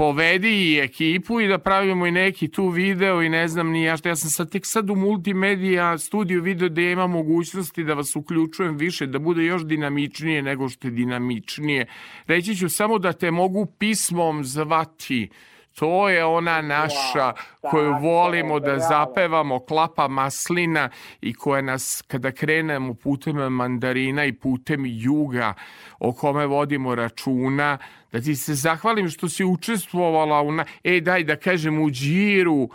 Povedi 0.00 0.48
i 0.48 0.78
ekipu 0.78 1.40
i 1.40 1.48
da 1.48 1.58
pravimo 1.58 2.06
i 2.06 2.10
neki 2.10 2.48
tu 2.48 2.68
video 2.68 3.22
i 3.22 3.28
ne 3.28 3.48
znam 3.48 3.70
ni 3.70 3.82
ja 3.82 3.96
što. 3.96 4.08
Ja 4.08 4.16
sam 4.16 4.30
sad 4.30 4.50
tek 4.50 4.66
sad 4.66 4.90
u 4.90 4.94
multimedija 4.94 5.98
studiju 5.98 6.42
video 6.42 6.68
da 6.68 6.80
ima 6.80 7.06
mogućnosti 7.06 7.84
da 7.84 7.94
vas 7.94 8.16
uključujem 8.16 8.76
više, 8.76 9.06
da 9.06 9.18
bude 9.18 9.44
još 9.44 9.64
dinamičnije 9.64 10.42
nego 10.42 10.68
što 10.68 10.88
je 10.88 10.90
dinamičnije. 10.90 11.86
Reći 12.26 12.56
ću 12.56 12.68
samo 12.68 12.98
da 12.98 13.12
te 13.12 13.30
mogu 13.30 13.66
pismom 13.66 14.44
zvati. 14.44 15.28
To 15.74 16.08
je 16.08 16.24
ona 16.24 16.62
naša 16.62 17.32
koju 17.60 17.92
tako 17.92 18.06
volimo 18.06 18.60
da 18.60 18.78
zapevamo, 18.78 19.58
klapa 19.58 20.08
maslina 20.08 20.88
i 21.20 21.34
koja 21.34 21.62
nas, 21.62 22.02
kada 22.06 22.32
krenemo 22.32 22.94
putem 22.94 23.36
mandarina 23.36 24.24
i 24.24 24.32
putem 24.32 24.82
juga, 24.86 25.54
o 25.98 26.12
kome 26.12 26.46
vodimo 26.46 26.94
računa, 26.94 27.78
da 28.12 28.20
ti 28.20 28.36
se 28.36 28.54
zahvalim 28.54 29.08
što 29.08 29.28
si 29.28 29.44
učestvovala 29.44 30.42
u... 30.42 30.52
Na... 30.52 30.64
E, 30.84 31.00
daj 31.00 31.24
da 31.24 31.36
kažem 31.36 31.82
u 31.82 31.90
džiru, 31.90 32.68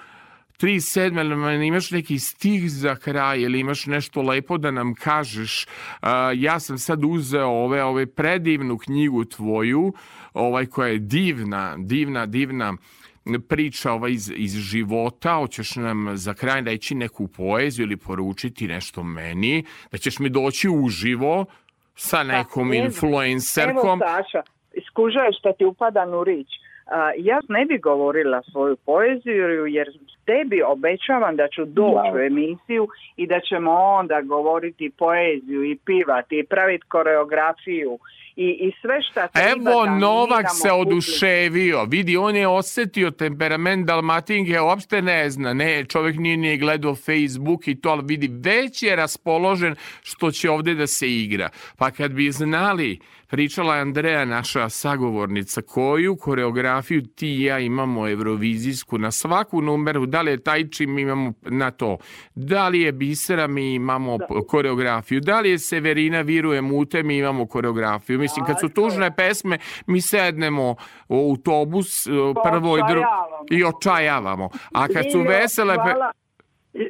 tri 0.58 0.82
sedme, 0.82 1.22
imaš 1.68 1.92
neki 1.92 2.20
stih 2.20 2.72
za 2.72 2.96
kraj 2.96 3.40
ili 3.40 3.60
imaš 3.60 3.86
nešto 3.86 4.22
lepo 4.22 4.58
da 4.58 4.72
nam 4.72 4.94
kažeš. 4.96 5.66
A, 6.02 6.32
ja 6.36 6.60
sam 6.60 6.78
sad 6.78 7.04
uzeo 7.04 7.48
ove, 7.48 7.84
ove 7.84 8.06
predivnu 8.06 8.78
knjigu 8.78 9.26
tvoju, 9.26 9.94
ovaj 10.34 10.66
koja 10.66 10.88
je 10.88 11.00
divna, 11.00 11.76
divna, 11.78 12.26
divna 12.26 12.74
priča 13.48 13.92
ovaj 13.92 14.12
iz, 14.12 14.32
iz 14.36 14.54
života, 14.54 15.34
hoćeš 15.34 15.76
nam 15.76 16.18
za 16.18 16.34
kraj 16.34 16.62
reći 16.62 16.96
neku 16.96 17.28
poeziju 17.28 17.84
ili 17.84 17.98
poručiti 17.98 18.68
nešto 18.68 19.04
meni, 19.04 19.64
da 19.92 19.98
ćeš 19.98 20.20
mi 20.20 20.30
doći 20.30 20.70
uživo 20.70 21.46
sa 21.96 22.24
nekom 22.24 22.70
Pa, 22.70 22.76
evo, 22.76 22.86
influencerkom. 22.86 24.02
Evo 24.02 24.24
Saša, 24.24 24.55
skužaš 24.88 25.40
što 25.40 25.52
ti 25.52 25.66
upada 25.66 26.06
u 26.06 26.24
rič. 26.24 26.48
A, 26.86 27.12
ja 27.18 27.40
ne 27.48 27.66
bi 27.66 27.78
govorila 27.78 28.42
svoju 28.52 28.76
poeziju 28.86 29.66
jer 29.66 29.88
tebi 30.26 30.62
obećavam 30.62 31.36
da 31.36 31.48
ću 31.48 31.66
doći 31.66 32.12
u 32.16 32.20
emisiju 32.20 32.88
i 33.16 33.28
da 33.28 33.40
ćemo 33.40 33.72
onda 33.72 34.22
govoriti 34.22 34.92
poeziju 34.98 35.64
i 35.64 35.78
pivati 35.86 36.40
i 36.40 36.46
praviti 36.46 36.86
koreografiju 36.88 38.00
i, 38.36 38.50
i 38.50 38.72
sve 38.82 39.02
šta 39.02 39.28
Evo, 39.52 39.86
da 39.86 39.92
mi 39.92 40.00
Novak 40.00 40.46
se 40.62 40.72
oduševio. 40.72 41.86
Vidi, 41.86 42.18
on 42.18 42.36
je 42.36 42.48
osetio 42.48 43.12
temperament 43.12 43.88
Dalmatinke, 43.88 44.62
uopšte 44.62 45.02
ne 45.02 45.30
zna. 45.30 45.54
Ne, 45.54 45.86
čovjek 45.86 46.16
nije 46.18 46.38
ni 46.38 46.58
gledao 46.58 46.96
Facebook 46.96 47.68
i 47.68 47.82
to, 47.82 47.90
ali 47.90 48.04
vidi, 48.06 48.30
već 48.32 48.84
je 48.84 48.96
raspoložen 48.96 49.76
što 50.02 50.32
će 50.32 50.50
ovde 50.50 50.74
da 50.74 50.88
se 50.88 51.12
igra. 51.12 51.50
Pa 51.78 51.92
kad 51.92 52.12
bi 52.12 52.32
znali, 52.32 53.00
pričala 53.28 53.76
je 53.76 53.82
Andreja, 53.82 54.26
naša 54.26 54.70
sagovornica, 54.70 55.62
koju 55.62 56.16
koreografiju 56.16 57.02
ti 57.02 57.28
i 57.28 57.44
ja 57.44 57.60
imamo 57.60 58.08
evrovizijsku 58.10 58.98
na 58.98 59.12
svaku 59.12 59.62
numeru, 59.62 60.06
da 60.06 60.22
li 60.22 60.32
je 60.32 60.44
Tajči, 60.44 60.88
mi 60.88 61.02
imamo 61.02 61.34
na 61.42 61.72
to. 61.72 61.98
Da 62.36 62.68
li 62.68 62.82
je 62.82 62.92
Bisera, 62.92 63.48
mi 63.48 63.74
imamo 63.74 64.18
p- 64.18 64.26
koreografiju. 64.48 65.20
Da 65.20 65.40
li 65.40 65.50
je 65.50 65.60
Severina 65.60 66.22
Viruje 66.22 66.62
Mute, 66.62 67.04
mi 67.04 67.18
imamo 67.18 67.48
koreografiju. 67.48 68.20
Mislim, 68.20 68.46
kad 68.46 68.60
su 68.60 68.70
tužne 68.70 69.16
pesme, 69.16 69.58
mi 69.88 70.02
sednemo 70.02 70.76
u 71.08 71.30
autobus 71.30 72.08
prvo 72.44 72.78
i 72.78 72.82
drugo 72.90 73.08
i 73.52 73.64
očajavamo. 73.64 74.50
A 74.74 74.88
kad 74.88 75.12
su 75.12 75.22
vesele... 75.22 75.74
hvala. 75.76 76.12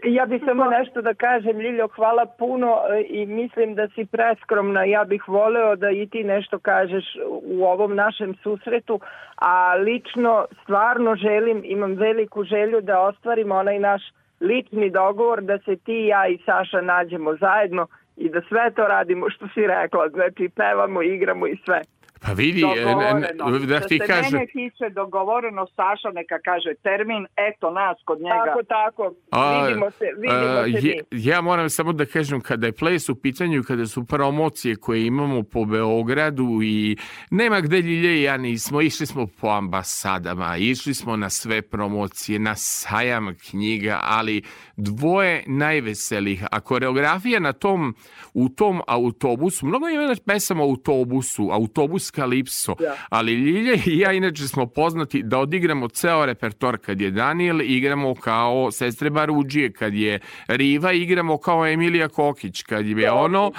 Ja 0.03 0.26
bih 0.26 0.41
samo 0.45 0.66
nešto 0.66 1.02
da 1.02 1.14
kažem, 1.14 1.60
Ljiljo, 1.60 1.88
hvala 1.88 2.26
puno 2.26 2.78
e, 2.90 3.03
i 3.07 3.26
mislim 3.26 3.76
da 3.76 3.88
si 3.88 4.06
preskromna. 4.06 4.84
Ja 4.84 5.03
bih 5.03 5.28
voleo 5.28 5.76
da 5.76 5.90
i 5.90 6.07
ti 6.07 6.24
nešto 6.24 6.60
kažeš 6.60 7.06
u 7.44 7.66
ovom 7.66 7.95
našem 7.95 8.36
susretu, 8.44 8.99
a 9.36 9.76
lično 9.76 10.45
stvarno 10.64 11.16
želim, 11.16 11.62
imam 11.66 11.94
veliku 11.94 12.44
želju 12.44 12.82
da 12.82 12.99
ostvarimo 12.99 13.56
onaj 13.56 13.80
naš 13.80 14.02
lični 14.41 14.90
dogovor 14.90 15.41
da 15.41 15.57
se 15.57 15.76
ti, 15.76 16.06
ja 16.06 16.28
i 16.28 16.38
Saša 16.45 16.82
nađemo 16.82 17.36
zajedno 17.36 17.88
i 18.18 18.30
da 18.30 18.41
sve 18.41 18.72
to 18.72 18.88
radimo 18.88 19.30
što 19.30 19.48
si 19.48 19.68
rekla, 19.68 20.10
znači 20.10 20.49
pevamo, 20.56 21.02
igramo 21.02 21.48
i 21.48 21.57
sve. 21.66 21.82
Pa 22.26 22.34
vidi, 22.34 22.61
e, 22.61 22.65
ne- 22.65 22.85
ne- 23.14 23.34
Dogovoreno. 23.34 23.65
da 23.65 23.80
ti 23.80 23.97
se 23.97 24.07
kažem... 24.07 24.34
mene 24.34 24.45
tiče 24.47 24.89
dogovoreno, 24.89 25.68
Saša 25.68 26.10
neka 26.14 26.39
kaže 26.39 26.73
termin, 26.84 27.26
eto 27.38 27.72
nas 27.72 27.97
kod 28.06 28.22
njega. 28.22 28.43
Tako, 28.45 28.64
tako, 28.64 29.14
A, 29.31 29.65
vidimo 29.68 29.91
se, 29.91 30.06
vidimo 30.18 30.39
a, 30.39 30.64
se 30.64 30.88
je- 30.88 31.03
mi. 31.11 31.23
ja 31.23 31.41
moram 31.41 31.69
samo 31.69 31.93
da 31.93 32.06
kažem 32.06 32.41
kada 32.41 32.65
je 32.68 32.72
ples 32.73 33.10
u 33.10 33.15
pitanju, 33.15 33.64
kada 33.64 33.88
su 33.88 34.03
promocije 34.06 34.76
koje 34.76 35.06
imamo 35.06 35.43
po 35.43 35.65
Beogradu 35.65 36.60
i 36.64 36.97
nema 37.31 37.61
gde 37.61 37.81
Ljilje 37.81 38.19
i 38.19 38.23
ja 38.23 38.38
nismo, 38.38 38.81
išli 38.81 39.06
smo 39.06 39.27
po 39.41 39.47
ambasadama, 39.47 40.57
išli 40.57 40.93
smo 40.93 41.18
na 41.18 41.30
sve 41.30 41.61
promocije, 41.61 42.39
na 42.39 42.56
sajam 42.56 43.35
knjiga, 43.49 43.99
ali 44.03 44.41
dvoje 44.77 45.43
najveselih, 45.47 46.43
a 46.52 46.60
koreografija 46.60 47.39
na 47.39 47.53
tom, 47.53 47.95
u 48.34 48.49
tom 48.49 48.81
autobusu, 48.88 49.65
mnogo 49.65 49.89
ima 49.89 50.15
pesama 50.26 50.64
autobusu, 50.64 51.49
autobus 51.52 52.11
Kalipso. 52.16 52.76
Ali 53.10 53.34
Ljilje 53.34 53.74
i 53.86 54.00
ja 54.00 54.12
inače 54.12 54.44
smo 54.44 54.66
poznati 54.66 55.24
da 55.24 55.40
odigramo 55.40 55.88
ceo 55.88 56.26
repertoar 56.26 56.78
kad 56.78 57.02
je 57.02 57.12
Daniel, 57.12 57.62
igramo 57.62 58.16
kao 58.16 58.72
sestre 58.72 59.10
Baruđije, 59.10 59.72
kad 59.72 59.94
je 59.94 60.20
Riva, 60.48 60.92
igramo 60.92 61.38
kao 61.38 61.68
Emilija 61.68 62.08
Kokić, 62.08 62.64
kad 62.64 62.86
je 62.86 63.12
ono 63.12 63.48
uh, 63.48 63.54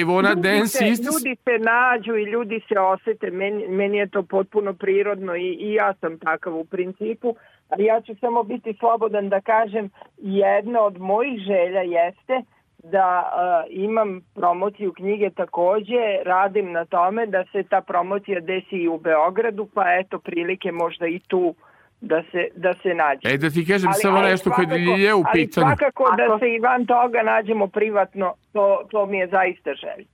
I 0.00 0.04
wanna 0.04 0.34
Ljudi 0.34 0.48
dance 0.48 0.78
se, 0.78 0.88
ist 0.88 1.04
ljudi 1.04 1.36
se 1.44 1.58
nađu 1.58 2.16
i 2.16 2.24
ljudi 2.24 2.60
se 2.68 2.78
osete, 2.80 3.30
meni, 3.30 3.68
meni 3.68 3.98
je 3.98 4.08
to 4.08 4.22
potpuno 4.22 4.74
prirodno 4.74 5.36
i, 5.36 5.56
i 5.60 5.72
ja 5.72 5.94
sam 6.00 6.18
takav 6.18 6.56
u 6.56 6.64
principu, 6.64 7.34
ali 7.68 7.84
ja 7.84 8.00
ću 8.00 8.14
samo 8.20 8.42
biti 8.42 8.76
slobodan 8.78 9.28
da 9.28 9.40
kažem, 9.40 9.90
jedna 10.18 10.80
od 10.82 10.98
mojih 10.98 11.38
želja 11.40 11.80
jeste 11.80 12.42
da 12.78 13.22
uh, 13.22 13.76
imam 13.76 14.20
promociju 14.34 14.92
knjige 14.92 15.30
takođe, 15.30 16.22
radim 16.24 16.72
na 16.72 16.84
tome 16.84 17.26
da 17.26 17.44
se 17.52 17.62
ta 17.62 17.80
promocija 17.80 18.40
desi 18.40 18.76
i 18.76 18.88
u 18.88 18.98
Beogradu, 18.98 19.68
pa 19.74 19.82
eto 20.00 20.18
prilike 20.18 20.72
možda 20.72 21.06
i 21.06 21.18
tu 21.18 21.54
da 22.00 22.22
se, 22.32 22.48
da 22.56 22.74
se 22.74 22.94
nađe. 22.94 23.34
E, 23.34 23.38
da 23.38 23.50
ti 23.50 23.66
kažem 23.66 23.92
samo 23.92 24.20
nešto 24.20 24.50
kad 24.50 24.70
je 24.70 24.78
Ljilje 24.78 25.14
u 25.14 25.24
Ali 25.26 25.32
pitanju. 25.32 25.66
svakako 25.66 26.04
da 26.16 26.38
se 26.38 26.54
i 26.54 26.58
van 26.58 26.86
toga 26.86 27.22
nađemo 27.22 27.66
privatno, 27.66 28.34
to, 28.52 28.82
to 28.90 29.06
mi 29.06 29.18
je 29.18 29.28
zaista 29.28 29.74
želja. 29.74 30.08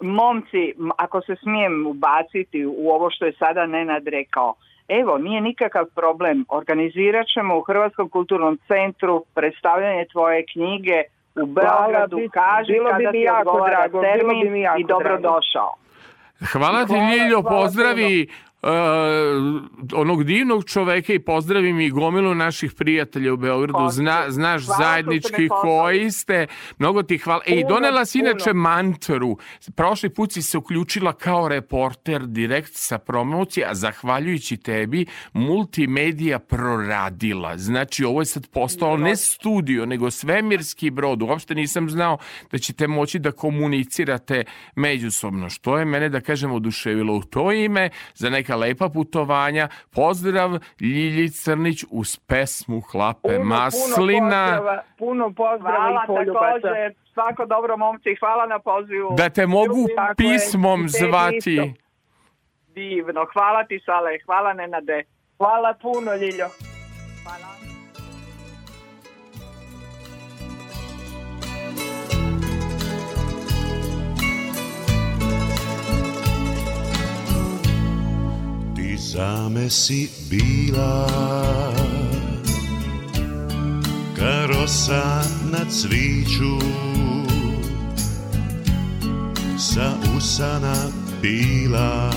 Momci, 0.00 0.74
ako 0.96 1.20
se 1.20 1.36
smijem 1.42 1.86
ubaciti 1.86 2.66
u 2.66 2.90
ovo 2.90 3.10
što 3.10 3.26
je 3.26 3.32
sada 3.32 3.66
Nenad 3.66 4.06
rekao, 4.08 4.54
evo, 4.88 5.18
nije 5.18 5.40
nikakav 5.40 5.84
problem. 5.94 6.44
Organizirat 6.48 7.26
ćemo 7.26 7.58
u 7.58 7.62
Hrvatskom 7.62 8.08
kulturnom 8.08 8.58
centru 8.68 9.24
predstavljanje 9.34 10.04
tvoje 10.12 10.44
knjige 10.52 11.02
u 11.36 11.46
Beogradu. 11.48 12.16
bi- 12.16 12.28
Kaži 12.30 12.72
bilo 12.72 12.84
bi 12.86 12.90
kada 12.94 13.10
mi 13.10 13.12
ti 13.12 13.22
jako 13.22 13.38
odgovara 13.40 13.76
drago, 13.76 14.00
bilo 14.00 14.02
termin 14.02 14.40
bi 14.42 14.50
mi 14.50 14.60
jako 14.60 14.78
i 14.78 14.84
dobrodošao. 14.84 15.70
Hvala 16.42 16.86
ti 16.86 16.92
hvala 16.94 17.42
pozdravi 17.44 18.26
uh, 18.64 20.00
onog 20.00 20.24
divnog 20.24 20.64
čoveka 20.64 21.12
i 21.12 21.18
pozdravi 21.18 21.72
mi 21.72 21.90
gomilu 21.90 22.34
naših 22.34 22.72
prijatelja 22.72 23.32
u 23.32 23.36
Beogradu. 23.36 23.88
Zna, 23.90 24.24
znaš 24.28 24.66
Hvala 24.66 24.78
zajednički 24.78 25.48
koji 25.62 26.10
ste. 26.10 26.46
Mnogo 26.78 27.02
ti 27.02 27.18
hvala. 27.18 27.40
Ej, 27.46 27.64
donela 27.68 28.04
si 28.04 28.18
inače 28.18 28.52
mantru. 28.52 29.38
Prošli 29.76 30.08
put 30.08 30.32
si 30.32 30.42
se 30.42 30.58
uključila 30.58 31.12
kao 31.12 31.48
reporter 31.48 32.26
direkt 32.26 32.72
sa 32.74 32.98
promocije, 32.98 33.66
a 33.70 33.74
zahvaljujući 33.74 34.56
tebi 34.56 35.06
multimedija 35.32 36.38
proradila. 36.38 37.58
Znači, 37.58 38.04
ovo 38.04 38.20
je 38.20 38.26
sad 38.26 38.46
postalo 38.50 38.96
ne 38.96 39.16
studio, 39.16 39.86
nego 39.86 40.10
svemirski 40.10 40.90
brod. 40.90 41.22
Uopšte 41.22 41.54
nisam 41.54 41.90
znao 41.90 42.18
da 42.50 42.58
ćete 42.58 42.86
moći 42.86 43.18
da 43.18 43.32
komunicirate 43.32 44.44
međusobno, 44.76 45.50
što 45.50 45.78
je 45.78 45.84
mene, 45.84 46.08
da 46.08 46.20
kažem, 46.20 46.52
oduševilo 46.52 47.14
u 47.14 47.22
to 47.22 47.52
ime 47.52 47.90
za 48.14 48.30
neka 48.30 48.53
lepa 48.54 48.88
putovanja. 48.88 49.68
Pozdrav 49.94 50.50
Ljilji 50.80 51.28
Crnić 51.30 51.84
uz 51.90 52.16
pesmu 52.16 52.80
Hlape 52.80 53.36
Puno, 53.36 53.44
Maslina. 53.44 54.60
Puno 54.98 55.32
pozdrava, 55.32 56.04
puno 56.06 56.24
pozdrava 56.26 56.58
Hvala 56.60 56.88
i. 56.88 56.94
Svako 57.12 57.46
dobro, 57.46 57.76
momci. 57.76 58.14
Hvala 58.20 58.46
na 58.46 58.58
pozivu. 58.58 59.14
Da 59.16 59.28
te 59.28 59.46
mogu 59.46 59.86
Tako 59.96 60.10
je, 60.10 60.14
pismom 60.16 60.80
tebi 60.80 60.88
zvati. 60.88 61.36
isto. 61.36 61.84
Divno. 62.74 63.26
Hvala 63.32 63.64
ti, 63.64 63.80
Sale. 63.86 64.18
Hvala, 64.26 64.52
Nenade. 64.52 65.04
Hvala 65.38 65.74
puno, 65.82 66.14
Ljiljo. 66.14 66.48
Ti 78.84 79.00
zame 79.00 79.72
si 79.72 80.12
bila. 80.28 81.08
Karosa 84.12 85.24
na 85.48 85.64
cviću 85.64 86.60
Sa 89.56 89.96
usana 90.16 90.76
bila 91.22 92.12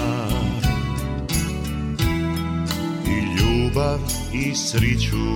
I 3.07 3.17
ljubav 3.39 3.99
i 4.33 4.55
sriću. 4.55 5.27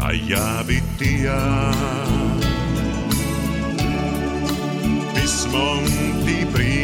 A 0.00 0.12
ja 0.30 0.62
bi 0.68 0.82
ti 0.98 1.18
ja 1.24 1.72
pismom 5.14 5.84
ti 6.26 6.46
prići 6.54 6.81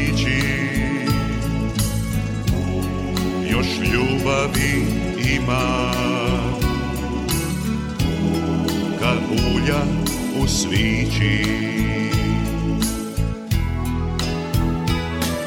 Još 3.59 3.67
ljubavi 3.93 4.87
ima. 5.37 5.93
Ka 9.01 9.13
ulja 9.55 9.83
u 10.43 10.49
svići. 10.49 11.45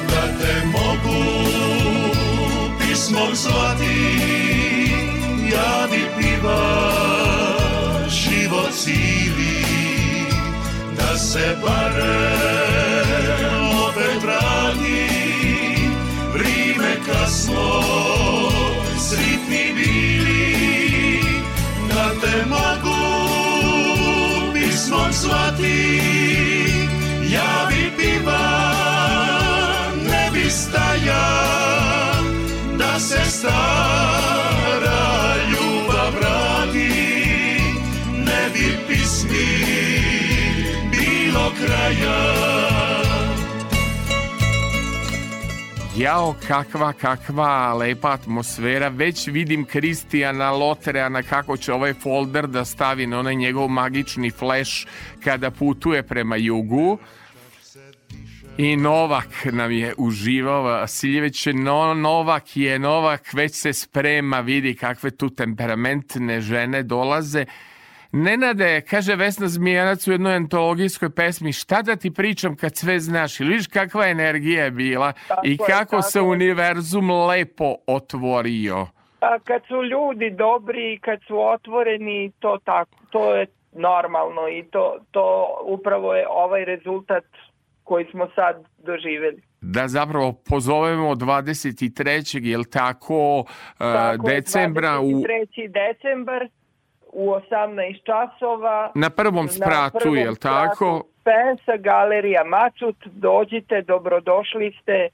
Da 0.09 0.21
te 0.39 0.65
mogu 0.65 1.23
pismom 2.79 3.35
zvati 3.35 4.21
Ja 5.53 5.87
bi 5.91 6.21
piva 6.21 6.91
život 8.09 8.71
cili. 8.73 9.65
Da 10.97 11.17
se 11.17 11.57
barem 11.63 12.60
kad 17.11 17.29
smo 17.29 17.81
sritni 18.99 19.73
bili. 19.75 21.21
Da 21.89 22.09
te 22.21 22.45
mogu 22.49 22.97
pismom 24.53 25.11
zvati 25.11 26.01
ja 27.29 27.67
bi 27.69 27.91
piva 27.97 28.73
ne 30.09 30.29
bi 30.33 30.49
staja 30.49 31.27
da 32.77 32.99
se 32.99 33.21
stara 33.29 33.75
ljubav 35.51 36.13
vrati 36.19 36.89
ne 38.17 38.49
bi 38.53 38.77
pismi 38.87 39.47
bilo 40.91 41.51
kraja 41.59 42.60
Jao, 46.01 46.35
kakva, 46.47 46.93
kakva 46.93 47.73
lepa 47.73 48.11
atmosfera. 48.11 48.87
Već 48.87 49.27
vidim 49.27 49.65
Kristijana 49.65 50.51
Lotreana 50.51 51.23
kako 51.23 51.57
će 51.57 51.73
ovaj 51.73 51.93
folder 51.93 52.47
da 52.47 52.65
stavi 52.65 53.07
na 53.07 53.19
onaj 53.19 53.35
njegov 53.35 53.67
magični 53.67 54.31
flash 54.31 54.71
kada 55.23 55.51
putuje 55.51 56.03
prema 56.03 56.35
jugu. 56.35 56.97
I 58.57 58.75
Novak 58.75 59.45
nam 59.51 59.71
je 59.71 59.93
uživao, 59.97 60.63
Vasiljeveć 60.63 61.47
no, 61.53 61.93
Novak 61.93 62.57
je 62.57 62.79
Novak, 62.79 63.33
već 63.33 63.55
se 63.55 63.73
sprema, 63.73 64.39
vidi 64.39 64.75
kakve 64.75 65.11
tu 65.11 65.29
temperamentne 65.29 66.41
žene 66.41 66.83
dolaze. 66.83 67.45
Nenade, 68.13 68.81
kaže 68.89 69.15
Vesna 69.15 69.47
Zmijanac 69.47 70.07
u 70.07 70.11
jednoj 70.11 70.35
antologijskoj 70.35 71.09
pesmi, 71.09 71.53
šta 71.53 71.81
da 71.81 71.95
ti 71.95 72.13
pričam 72.13 72.55
kad 72.55 72.75
sve 72.75 72.99
znaš? 72.99 73.39
Ili 73.39 73.49
vidiš 73.49 73.67
kakva 73.67 74.07
energija 74.07 74.63
je 74.63 74.71
bila 74.71 75.13
Tako 75.27 75.41
i 75.47 75.51
je, 75.51 75.57
kako 75.57 75.67
tako 75.69 76.01
se 76.01 76.19
je. 76.19 76.23
univerzum 76.23 77.11
lepo 77.11 77.75
otvorio. 77.87 78.87
A 79.19 79.39
kad 79.39 79.61
su 79.67 79.83
ljudi 79.83 80.29
dobri 80.29 80.93
i 80.93 80.99
kad 80.99 81.19
su 81.27 81.39
otvoreni, 81.39 82.31
to 82.39 82.57
tako, 82.65 82.97
to 83.09 83.35
je 83.35 83.45
normalno 83.71 84.47
i 84.49 84.63
to, 84.71 84.97
to 85.11 85.57
upravo 85.65 86.13
je 86.15 86.27
ovaj 86.29 86.65
rezultat 86.65 87.23
koji 87.83 88.05
smo 88.11 88.27
sad 88.35 88.63
doživjeli. 88.77 89.41
Da 89.61 89.87
zapravo 89.87 90.33
pozovemo 90.49 91.15
23. 91.15 92.39
jel 92.43 92.63
tako, 92.71 93.43
Tako 93.77 94.29
je, 94.29 94.35
decembra 94.35 94.99
u, 94.99 95.05
23. 95.05 95.71
decembar 95.71 96.47
u 97.13 97.29
18 97.29 98.03
časova. 98.03 98.91
na 98.95 99.09
prvom 99.09 99.47
spratu, 99.47 99.97
prvom 99.99 100.17
jel 100.17 100.35
spratu 100.35 100.69
tako? 100.69 101.03
Spensa, 101.21 101.77
galerija 101.77 102.43
Macut, 102.43 102.95
dođite, 103.05 103.81
dobrodošli 103.81 104.77
ste. 104.81 105.09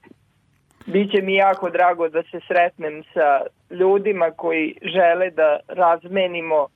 Biće 0.86 1.22
mi 1.22 1.34
jako 1.34 1.70
drago 1.70 2.08
da 2.08 2.22
se 2.22 2.40
sretnem 2.46 3.02
sa 3.14 3.40
ljudima 3.70 4.30
koji 4.30 4.74
žele 4.82 5.30
da 5.30 5.58
razmenimo 5.68 6.66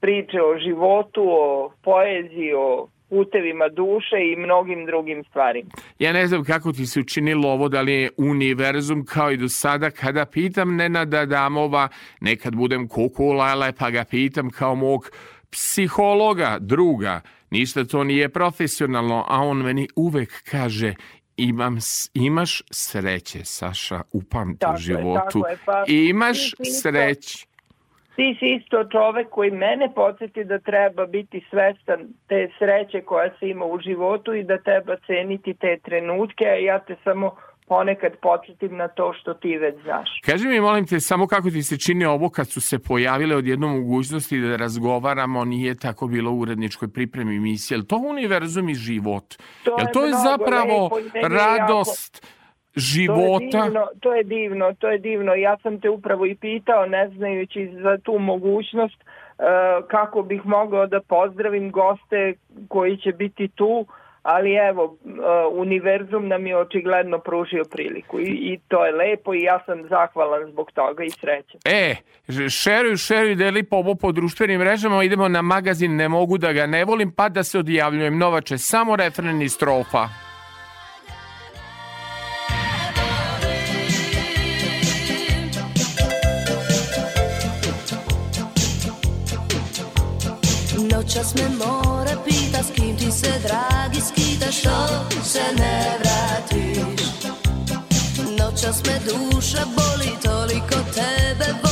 priče 0.00 0.42
o 0.42 0.58
životu, 0.58 1.22
o 1.24 1.72
poeziji, 1.82 2.54
o 2.54 2.88
putevima 3.10 3.68
duše 3.68 4.16
i 4.32 4.36
mnogim 4.36 4.86
drugim 4.86 5.24
stvarima. 5.24 5.70
Ja 5.98 6.12
ne 6.12 6.26
znam 6.26 6.44
kako 6.44 6.72
ti 6.72 6.86
se 6.86 7.00
učinilo 7.00 7.48
ovo, 7.48 7.68
da 7.68 7.80
li 7.80 7.92
je 7.92 8.10
univerzum 8.16 9.04
kao 9.04 9.30
i 9.30 9.36
do 9.36 9.48
sada, 9.48 9.90
kada 9.90 10.26
pitam 10.26 10.76
Nenada 10.76 11.26
Damova, 11.26 11.88
nekad 12.20 12.56
budem 12.56 12.88
kukulale, 12.88 13.72
pa 13.72 13.90
ga 13.90 14.04
pitam 14.04 14.50
kao 14.50 14.74
mog 14.74 15.10
psihologa, 15.50 16.58
druga, 16.60 17.20
ništa 17.50 17.84
to 17.84 18.04
nije 18.04 18.28
profesionalno, 18.28 19.24
a 19.28 19.40
on 19.42 19.56
meni 19.56 19.88
uvek 19.96 20.42
kaže 20.50 20.94
imam, 21.36 21.78
imaš 22.14 22.62
sreće, 22.70 23.44
Saša, 23.44 24.02
upamti 24.12 24.66
u 24.74 24.76
životu. 24.76 25.42
Je, 25.48 25.52
je, 25.52 25.58
pa, 25.64 25.84
imaš 25.86 26.54
sreće 26.80 27.46
ti 28.20 28.36
si 28.38 28.46
isto 28.58 28.84
čovek 28.84 29.28
koji 29.30 29.50
mene 29.50 29.86
podsjeti 29.94 30.44
da 30.44 30.58
treba 30.58 31.06
biti 31.06 31.44
svestan 31.50 32.00
te 32.28 32.48
sreće 32.58 33.00
koja 33.00 33.30
se 33.38 33.48
ima 33.48 33.64
u 33.64 33.80
životu 33.80 34.34
i 34.34 34.44
da 34.44 34.58
treba 34.58 34.96
ceniti 35.06 35.54
te 35.54 35.78
trenutke, 35.84 36.44
a 36.44 36.54
ja 36.54 36.78
te 36.78 36.96
samo 37.04 37.36
ponekad 37.68 38.12
podsjetim 38.22 38.76
na 38.76 38.88
to 38.88 39.12
što 39.20 39.34
ti 39.34 39.58
već 39.58 39.74
znaš. 39.82 40.08
Kaži 40.24 40.48
mi, 40.48 40.60
molim 40.60 40.86
te, 40.86 41.00
samo 41.00 41.26
kako 41.26 41.50
ti 41.50 41.62
se 41.62 41.78
čini 41.78 42.04
ovo 42.04 42.28
kad 42.30 42.48
su 42.48 42.60
se 42.60 42.78
pojavile 42.78 43.36
odjednom 43.36 43.70
mogućnosti 43.70 44.40
da 44.40 44.56
razgovaramo, 44.56 45.44
nije 45.44 45.74
tako 45.74 46.06
bilo 46.06 46.30
u 46.30 46.38
uredničkoj 46.38 46.88
pripremi 46.92 47.36
emisije. 47.36 47.78
Je 47.78 47.86
to 47.86 47.96
univerzum 47.96 48.68
i 48.68 48.74
život? 48.74 49.24
To 49.64 49.78
je, 49.78 49.82
je, 49.82 49.92
to 49.92 50.04
je 50.04 50.12
zapravo 50.12 50.90
lepo, 50.96 51.28
radost? 51.28 52.24
Jako 52.24 52.39
života. 52.76 53.50
To 53.50 53.64
je, 53.64 53.64
divno, 53.64 53.86
to 54.00 54.14
je 54.14 54.24
divno, 54.24 54.74
to 54.78 54.88
je 54.88 54.98
divno. 54.98 55.34
Ja 55.34 55.56
sam 55.62 55.80
te 55.80 55.90
upravo 55.90 56.26
i 56.26 56.34
pitao, 56.34 56.86
ne 56.86 57.08
znajući 57.08 57.70
za 57.82 57.98
tu 58.02 58.18
mogućnost, 58.18 58.96
uh, 58.96 59.86
kako 59.88 60.22
bih 60.22 60.46
mogao 60.46 60.86
da 60.86 61.00
pozdravim 61.00 61.70
goste 61.70 62.34
koji 62.68 62.96
će 62.96 63.12
biti 63.12 63.48
tu, 63.48 63.86
ali 64.22 64.54
evo, 64.54 64.84
uh, 64.84 65.20
univerzum 65.52 66.28
nam 66.28 66.46
je 66.46 66.56
očigledno 66.56 67.18
pružio 67.18 67.64
priliku 67.70 68.20
i, 68.20 68.24
i 68.24 68.58
to 68.68 68.86
je 68.86 68.92
lepo 68.92 69.34
i 69.34 69.42
ja 69.42 69.60
sam 69.66 69.88
zahvalan 69.88 70.50
zbog 70.50 70.72
toga 70.72 71.04
i 71.04 71.10
sreće. 71.10 71.58
E, 71.64 71.96
šeruj, 72.48 72.96
šeruj, 72.96 73.34
deli 73.34 73.62
po 73.62 73.76
ovo 73.76 73.94
po 73.94 74.12
društvenim 74.12 74.60
mrežama, 74.60 75.04
idemo 75.04 75.28
na 75.28 75.42
magazin, 75.42 75.96
ne 75.96 76.08
mogu 76.08 76.38
da 76.38 76.52
ga 76.52 76.66
ne 76.66 76.84
volim, 76.84 77.12
pa 77.12 77.28
da 77.28 77.42
se 77.42 77.58
odjavljujem. 77.58 78.18
Novače, 78.18 78.58
samo 78.58 78.96
refren 78.96 79.42
i 79.42 79.48
strofa. 79.48 80.29
Noćas 91.10 91.34
me 91.34 91.48
more 91.48 92.16
pita 92.24 92.62
s 92.62 92.70
kim 92.74 92.96
ti 92.96 93.12
se 93.12 93.32
dragi 93.42 94.00
skita 94.00 94.52
što 94.52 94.86
se 95.24 95.42
ne 95.58 95.98
vratiš? 96.00 97.04
Noćas 98.38 98.82
me 98.86 99.00
duša 99.04 99.64
boli 99.76 100.10
toliko 100.22 100.74
tebe 100.94 101.52
voli 101.62 101.69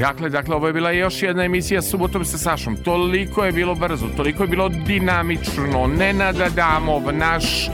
Dakle, 0.00 0.28
dakle, 0.28 0.54
ovo 0.56 0.66
je 0.66 0.72
bila 0.72 0.90
još 0.90 1.22
jedna 1.22 1.44
emisija 1.44 1.82
subotom 1.82 2.24
sa 2.24 2.38
Sašom. 2.38 2.76
Toliko 2.76 3.44
je 3.44 3.52
bilo 3.52 3.74
brzo, 3.74 4.06
toliko 4.16 4.42
je 4.42 4.48
bilo 4.48 4.68
dinamično. 4.68 5.86
Nenada 5.98 6.48
Damov, 6.48 7.02
naš 7.12 7.70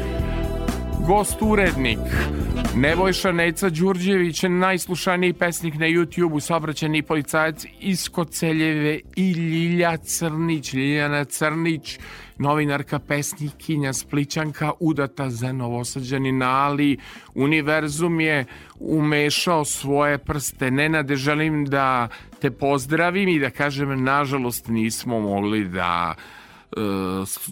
gost 1.06 1.36
urednik, 1.40 1.98
Nebojša 2.76 3.32
Neca 3.32 3.70
Đurđević, 3.70 4.42
najslušaniji 4.42 5.32
pesnik 5.32 5.74
na 5.74 5.86
YouTube-u, 5.86 6.40
saobraćeni 6.40 7.02
policajac 7.02 7.64
iz 7.80 8.08
Koceljeve 8.08 9.00
i 9.16 9.32
Ljilja 9.32 9.96
Crnić, 9.96 10.72
Ljiljana 10.72 11.24
Crnić, 11.24 11.98
novinarka, 12.38 12.98
pesnikinja, 12.98 13.92
splićanka, 13.92 14.72
udata 14.80 15.30
za 15.30 15.52
novosađanina, 15.52 16.50
ali 16.50 16.98
univerzum 17.34 18.20
je 18.20 18.44
umešao 18.80 19.64
svoje 19.64 20.18
prste. 20.18 20.70
Nenade, 20.70 21.16
želim 21.16 21.64
da 21.64 22.08
te 22.40 22.50
pozdravim 22.50 23.28
i 23.28 23.38
da 23.38 23.50
kažem, 23.50 24.04
nažalost, 24.04 24.68
nismo 24.68 25.20
mogli 25.20 25.64
da 25.64 26.14
E, 26.14 26.35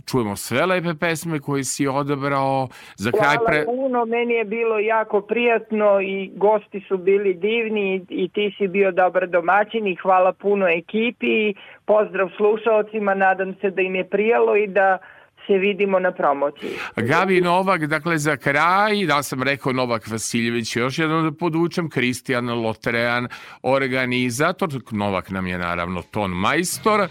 čujemo 0.07 0.37
sve 0.37 0.67
lepe 0.67 0.95
pesme 1.01 1.41
koje 1.41 1.65
si 1.65 1.87
odabrao. 1.87 2.69
Za 2.97 3.11
kraj 3.11 3.37
pre... 3.47 3.65
Hvala 3.65 3.77
puno, 3.77 4.05
meni 4.05 4.35
je 4.35 4.45
bilo 4.45 4.79
jako 4.79 5.21
prijatno 5.21 6.01
i 6.01 6.31
gosti 6.37 6.85
su 6.89 6.99
bili 6.99 7.35
divni 7.35 8.07
i 8.09 8.29
ti 8.29 8.55
si 8.59 8.69
bio 8.69 8.93
dobar 8.93 9.29
domaćin 9.29 9.87
i 9.87 9.97
hvala 9.97 10.33
puno 10.33 10.69
ekipi. 10.69 11.55
Pozdrav 11.85 12.29
slušalcima, 12.37 13.15
nadam 13.15 13.55
se 13.61 13.71
da 13.71 13.83
im 13.83 13.95
je 13.95 14.09
prijalo 14.09 14.57
i 14.57 14.67
da 14.67 14.99
se 15.47 15.59
vidimo 15.59 15.99
na 15.99 16.12
promociji. 16.12 16.71
Gabi 16.97 17.41
Novak, 17.41 17.87
dakle 17.87 18.19
za 18.19 18.37
kraj, 18.37 19.07
da 19.07 19.23
sam 19.23 19.43
rekao 19.43 19.73
Novak 19.73 20.09
Vasiljević, 20.09 20.77
još 20.77 20.99
jednom 20.99 21.25
da 21.25 21.33
podučem, 21.33 21.91
Kristijan 21.91 22.49
Lotrean, 22.49 23.29
organizator, 23.62 24.71
Novak 24.91 25.31
nam 25.31 25.47
je 25.47 25.59
naravno 25.59 26.03
ton 26.03 26.31
majstor, 26.31 27.09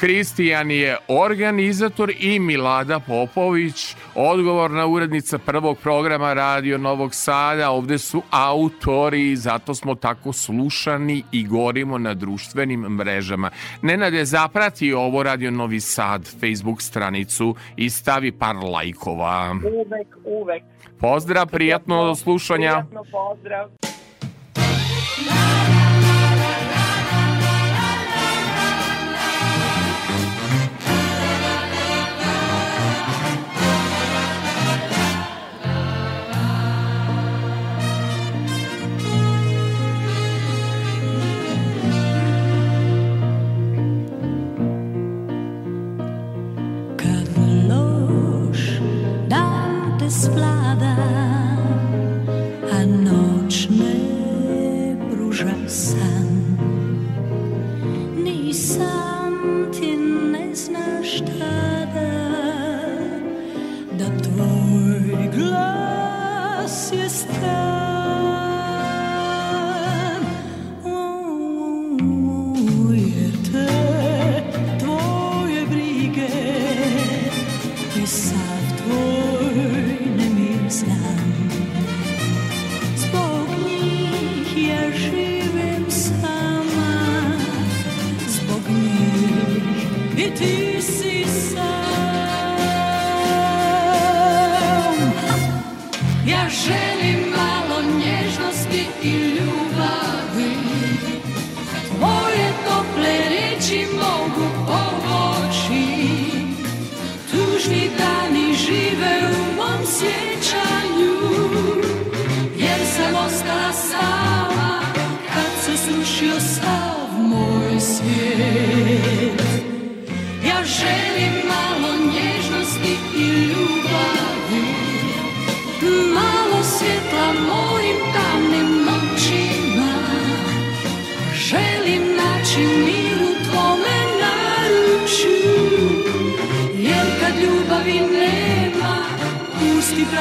Kristijan 0.00 0.70
je 0.70 0.96
organizator 1.08 2.12
i 2.18 2.38
Milada 2.38 3.00
Popović, 3.00 3.96
odgovorna 4.14 4.86
urednica 4.86 5.38
prvog 5.38 5.78
programa 5.78 6.34
Radio 6.34 6.78
Novog 6.78 7.14
Sada, 7.14 7.70
ovde 7.70 7.98
su 7.98 8.22
autori, 8.30 9.36
zato 9.36 9.74
smo 9.74 9.94
tako 9.94 10.32
slušani 10.32 11.22
i 11.32 11.46
gorimo 11.46 11.98
na 11.98 12.14
društvenim 12.14 12.80
mrežama. 12.80 13.50
Nenade, 13.82 14.24
zaprati 14.24 14.92
ovo 14.92 15.22
Radio 15.22 15.50
Novi 15.50 15.80
Sad, 15.80 16.28
Facebook 16.40 16.82
stranicu 16.82 17.54
i 17.76 17.90
stavi 17.90 18.32
par 18.32 18.56
lajkova. 18.56 19.54
Uvek, 19.64 20.16
uvek. 20.24 20.62
Pozdrav, 21.00 21.46
prijatno 21.46 22.14
slušanja. 22.14 22.70
Prijatno 22.70 23.04
pozdrav. 23.12 23.70
Desflada 50.78 50.96
a 52.72 52.84
noć 52.86 53.68
ne 53.70 54.96
pruža 55.10 55.54
san. 55.68 56.56
Ni 58.24 58.54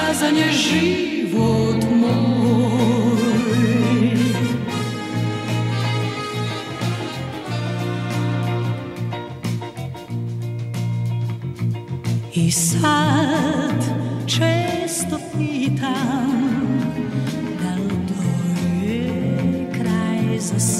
Prazan 0.08 0.38
je 0.38 0.52
život 0.52 1.84
moj. 1.92 3.28
I 12.34 12.52
sad 12.52 13.84
često 14.26 15.20
pitam 15.38 16.68
Da 17.64 17.76
li 17.76 17.98
to 18.08 18.24
je 18.86 19.68
kraj 19.74 20.40
za 20.40 20.60
sve? 20.60 20.77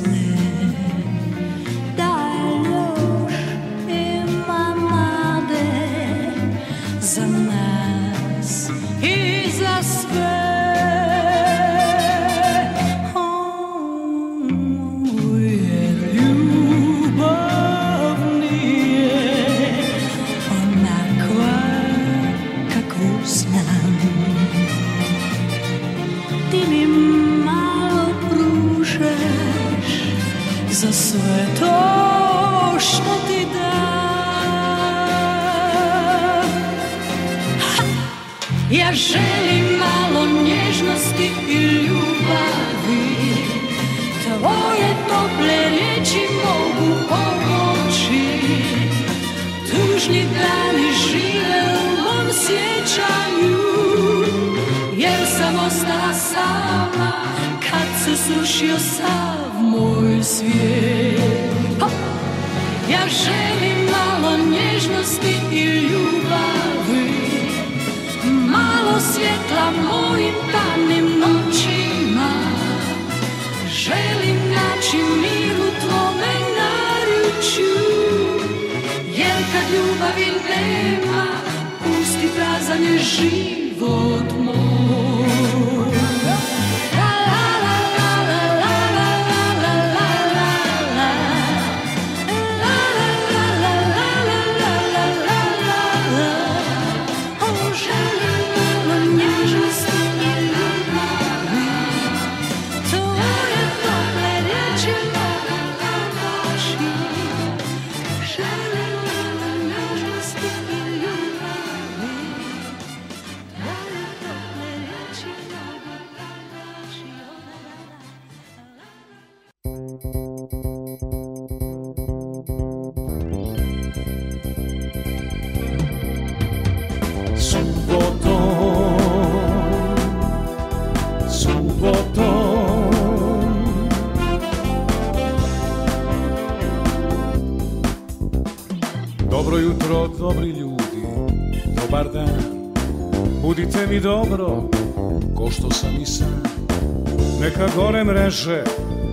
veže 148.38 148.62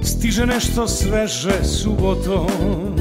Stiže 0.04 0.44
nešto 0.44 0.84
sveže 0.84 1.64
subotom. 1.64 2.93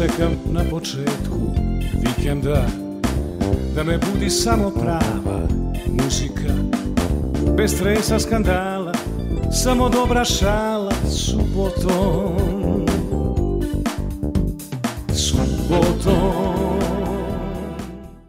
čekam 0.00 0.32
na 0.52 0.64
početku 0.70 1.38
vikenda. 1.92 2.66
Da 3.74 3.84
me 3.84 3.98
budi 3.98 4.30
samo 4.30 4.70
prava 4.70 5.40
muzika 5.86 6.52
Bez 7.56 7.74
stresa 7.74 8.18
skandala, 8.18 8.92
samo 9.52 9.88
dobra 9.88 10.24
šala 10.24 10.92
subotom. 11.10 12.59